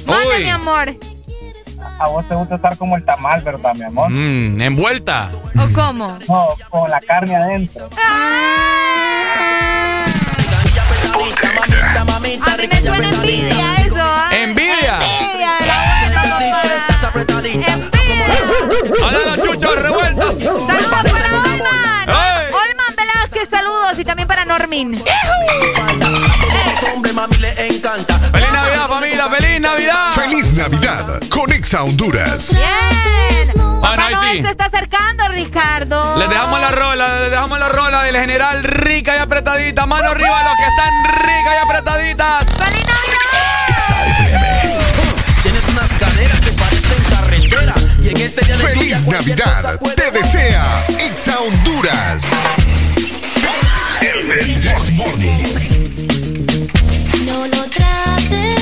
[0.06, 0.44] Uy.
[0.44, 0.96] mi amor.
[1.98, 4.08] a vos te gusta estar como el tamal, ¿verdad, mi amor?
[4.10, 5.30] Mm, envuelta.
[5.58, 6.18] ¿O cómo?
[6.26, 7.90] No, con la carne adentro.
[7.98, 8.40] Ah.
[12.12, 14.30] A mí me suena envidia eso, ¿ah?
[14.32, 14.98] Envidia.
[15.02, 16.50] Envidia la buena.
[17.20, 17.90] Envidia.
[19.02, 20.89] Hola, los chuchos revueltos.
[24.10, 24.98] También para Normin.
[24.98, 25.06] Feliz
[28.52, 29.28] Navidad, familia.
[29.28, 30.10] Feliz Navidad.
[30.16, 32.56] Feliz Navidad con Exa Honduras.
[32.56, 32.68] Bien.
[33.80, 34.42] Papá Bueno, Noel sí.
[34.42, 36.16] se está acercando, Ricardo.
[36.18, 39.86] Les dejamos la rola, les dejamos la rola del general rica y apretadita.
[39.86, 40.92] Mano arriba a los que están
[41.24, 42.44] ricas y apretaditas.
[42.46, 43.68] ¡Feliz Navidad!
[43.68, 44.44] Exa FM.
[45.44, 47.74] Tienes unas caderas que parecen carretera.
[48.02, 52.24] Y en este día de Feliz Navidad te desea Exa Honduras.
[57.26, 58.59] No lo trates,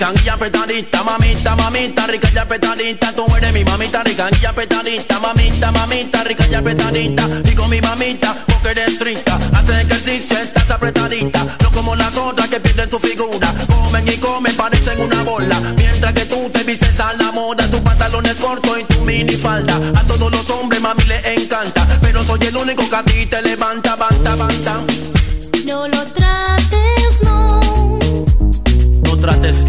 [0.00, 3.12] mi mamita rica y apretadita, mamita, mamita rica y apretadita.
[3.12, 7.28] Tú eres mi mamita rica y apretadita, mamita, mamita rica y apretadita.
[7.42, 11.44] Digo mi mamita porque eres rica, haces ejercicio, estás apretadita.
[11.62, 15.60] No como las otras que pierden su figura, comen y comen, parecen una bola.
[15.76, 19.34] Mientras que tú te vistes a la moda, tu pantalón es corto y tu mini
[19.34, 19.76] falda.
[19.96, 23.42] A todos los hombres mami les encanta, pero soy el único que a ti te
[23.42, 24.80] levanta, banta, banta.
[25.66, 27.60] No lo trates, no.
[29.04, 29.62] No trates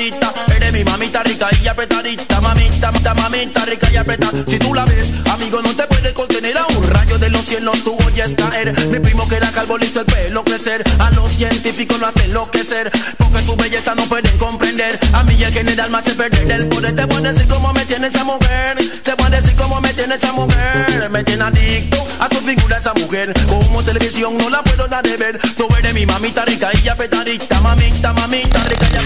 [0.00, 0.54] apretadita.
[0.54, 4.50] Eres mi mamita rica y apretadita, mamita, mamita, mamita rica y apretadita.
[4.50, 7.82] Si tú la ves, amigo, no te puedes contener a un rayo de los cielos
[7.84, 8.72] tú oyes caer.
[8.88, 10.82] Mi primo que era calvo hizo el pelo crecer.
[10.98, 12.90] A los científicos lo hace enloquecer.
[13.18, 14.98] Porque su belleza no pueden comprender.
[15.12, 16.94] A mí el general me hace perder el poder.
[16.94, 18.76] Te voy a decir cómo me tiene esa mujer.
[19.02, 21.10] Te voy a decir cómo me tiene esa mujer.
[21.10, 23.32] Me tiene adicto a su figura esa mujer.
[23.48, 25.38] Como televisión no la puedo dar de ver.
[25.56, 27.60] Tú eres mi mamita rica y ya petadita.
[27.60, 29.00] Mamita, mamita rica y ya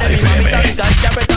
[0.00, 1.29] petadita.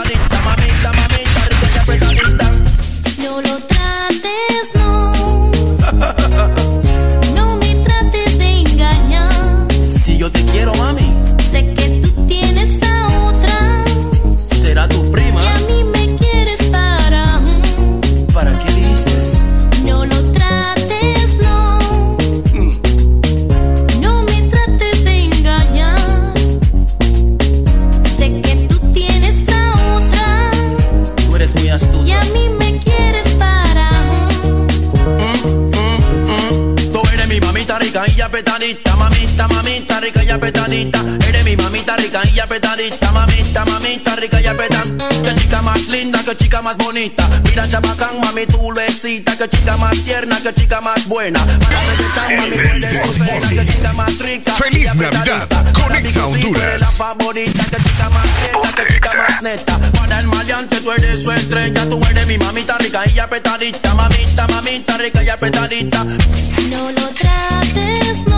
[40.04, 41.00] Rica y ya petadita.
[41.26, 45.08] Eres mi mamita rica y ya petadita, mamita, mamita rica y ya petadita.
[45.08, 47.28] Qué chica más linda, qué chica más bonita.
[47.44, 49.36] Mira chabacán, mami, tú lo excita.
[49.38, 51.40] Qué chica más tierna, qué chica más buena.
[51.44, 53.48] Para regresar, mami, tú eres.
[53.48, 54.52] Qué chica más rica.
[54.54, 55.72] Feliz Navidad apretadita.
[55.72, 56.80] con Para mi Exa cosita, Honduras.
[56.80, 59.78] la favorita, qué chica más neta, qué chica más neta.
[59.92, 61.88] Para el maleante, tú eres su estrella.
[61.88, 66.04] Tú eres mi mamita rica y ya petadita, mamita, mamita rica y apretadita.
[66.70, 68.33] No lo trates, no.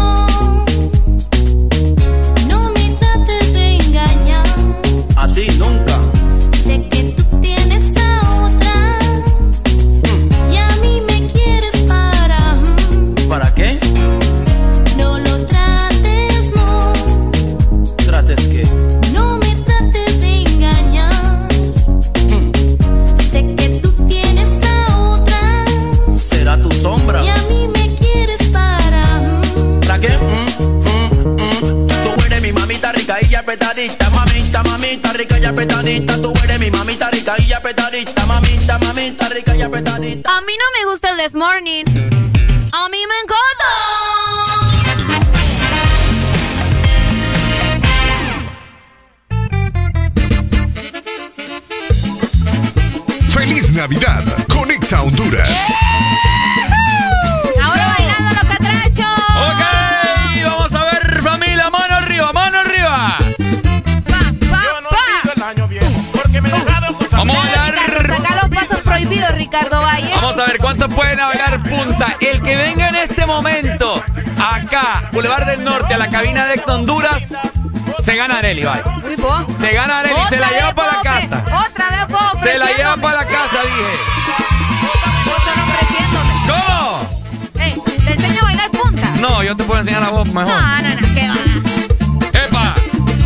[33.47, 36.21] Apretadita, mamita, mamita rica y apretadita.
[36.21, 40.37] Tú eres mi mamita rica y apretadita, mamita, mamita rica y apretadita.
[40.37, 41.85] A mí no me gusta el This Morning.
[42.73, 43.67] A mí me encanta.
[53.33, 56.36] Feliz Navidad con Exa Honduras.
[67.17, 67.75] Vamos a bailar.
[67.75, 70.11] Ricardo, saca los pasos prohibidos, Ricardo Valle.
[70.15, 72.15] Vamos a ver cuántos pueden bailar punta.
[72.21, 74.03] El que venga en este momento
[74.55, 77.35] acá, Boulevard del Norte, a la cabina de Ex Honduras,
[78.01, 78.83] se gana Areli, vaya.
[79.05, 79.45] Uy, vos.
[79.61, 81.45] Se gana Areli, se la lleva para la casa.
[81.69, 84.27] Otra vez vos Se la lleva para la casa, dije.
[86.47, 87.01] ¿Cómo?
[87.55, 89.09] ¿te enseño a bailar punta?
[89.21, 90.47] No, yo te puedo enseñar a vos mejor.
[90.47, 92.41] No, no, no, ¿qué va?
[92.45, 92.75] ¡Epa!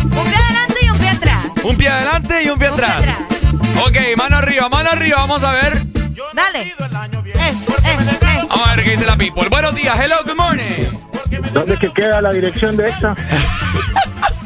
[0.03, 1.45] Un pie adelante y un pie atrás.
[1.63, 3.30] Un pie adelante y un pie Un pie atrás.
[3.79, 5.77] Ok, mano arriba, mano arriba, vamos a ver.
[6.33, 6.61] Dale.
[6.61, 6.73] Eh,
[7.35, 7.55] eh,
[7.85, 7.97] eh.
[8.49, 9.47] Vamos a ver qué dice la people.
[9.49, 10.97] Buenos días, hello, good morning.
[11.53, 13.15] ¿Dónde que queda la dirección de esta?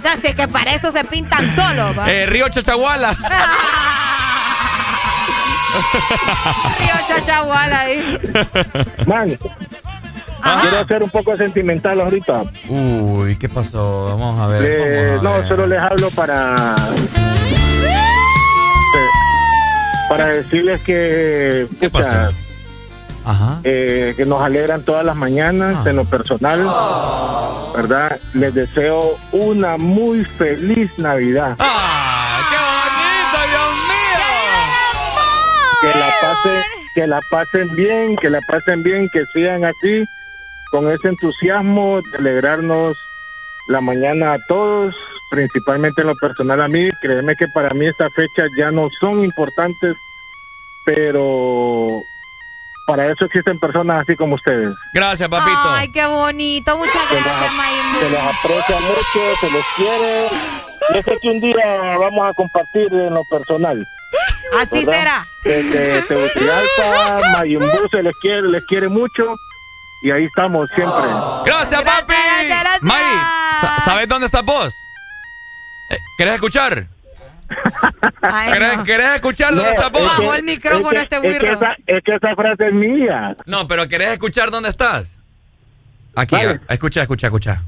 [0.04, 1.96] Ya sé que para eso se pintan solos.
[2.08, 3.12] Eh, Río Chachaguala.
[6.80, 8.20] Río Chachaguala ahí.
[9.08, 9.38] Man,
[10.62, 12.44] quiero ser un poco sentimental ahorita.
[12.68, 14.18] Uy, ¿qué pasó?
[14.18, 14.64] Vamos a ver.
[14.64, 15.48] Eh, vamos a no, ver.
[15.48, 16.76] solo les hablo para...
[20.10, 21.68] Para decirles que...
[21.80, 22.36] ¿Qué pucha, pasó?
[23.28, 23.60] Ajá.
[23.64, 25.90] eh, que nos alegran todas las mañanas Ah.
[25.90, 26.60] en lo personal,
[27.76, 28.20] ¿verdad?
[28.34, 31.56] Les deseo una muy feliz Navidad.
[31.58, 32.58] ¡Ah, qué
[33.42, 34.28] bonito, Dios mío!
[35.82, 36.62] Que la pasen,
[36.94, 40.06] que la pasen bien, que la pasen bien, que sigan así,
[40.70, 42.96] con ese entusiasmo de alegrarnos
[43.70, 44.94] la mañana a todos,
[45.30, 46.90] principalmente en lo personal a mí.
[47.02, 49.96] Créeme que para mí estas fechas ya no son importantes,
[50.86, 52.02] pero
[52.88, 54.70] para eso existen personas así como ustedes.
[54.94, 55.58] Gracias, papito.
[55.72, 56.78] Ay, qué bonito.
[56.78, 58.00] Muchas Se gracias, los, Mayimbu.
[58.00, 60.28] se los aprecia mucho, se les quiere.
[60.94, 63.84] Yo sé que un día vamos a compartir en lo personal.
[64.62, 64.94] Así ¿verdad?
[65.00, 65.28] será.
[65.44, 69.36] Desde Tegucigalpa, Mayumbú se les quiere, les quiere mucho.
[70.04, 71.02] Y ahí estamos siempre.
[71.46, 72.14] Gracias, papi.
[72.14, 72.82] gracias, gracias.
[72.84, 73.04] May,
[73.62, 74.76] sa- ¿sabes dónde estás vos?
[75.92, 76.88] Eh, ¿Querés escuchar?
[78.22, 78.84] Ay, ¿Querés, no.
[78.84, 80.02] querés escuchar dónde No, estás vos?
[80.02, 81.54] es que- Bajó el micrófono es que- este es que güirro.
[81.56, 83.36] esa- Es que esa frase es mía.
[83.46, 85.20] No, pero ¿querés escuchar dónde estás?
[86.16, 86.60] Aquí, Vale.
[86.68, 87.62] a- escucha, escucha, escucha.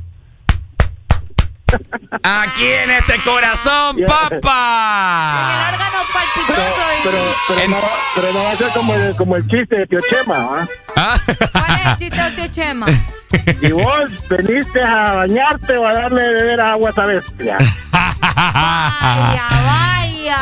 [2.24, 4.00] Aquí en este corazón.
[4.00, 5.70] El papá.
[5.70, 6.76] órgano palpitoso.
[7.04, 7.18] Pero,
[7.50, 7.78] pero, En- no,
[8.16, 10.68] pero no va a ser como el, como el chiste de Tío Chema, ¿va?
[11.00, 11.16] Ah,
[11.52, 12.00] ¿Cuál es?
[12.00, 12.86] chiste del tío Chema.
[13.62, 17.58] Y vos veniste a bañarte o a darle de beber agua a esa bestia.
[17.92, 20.38] Vaya, vaya.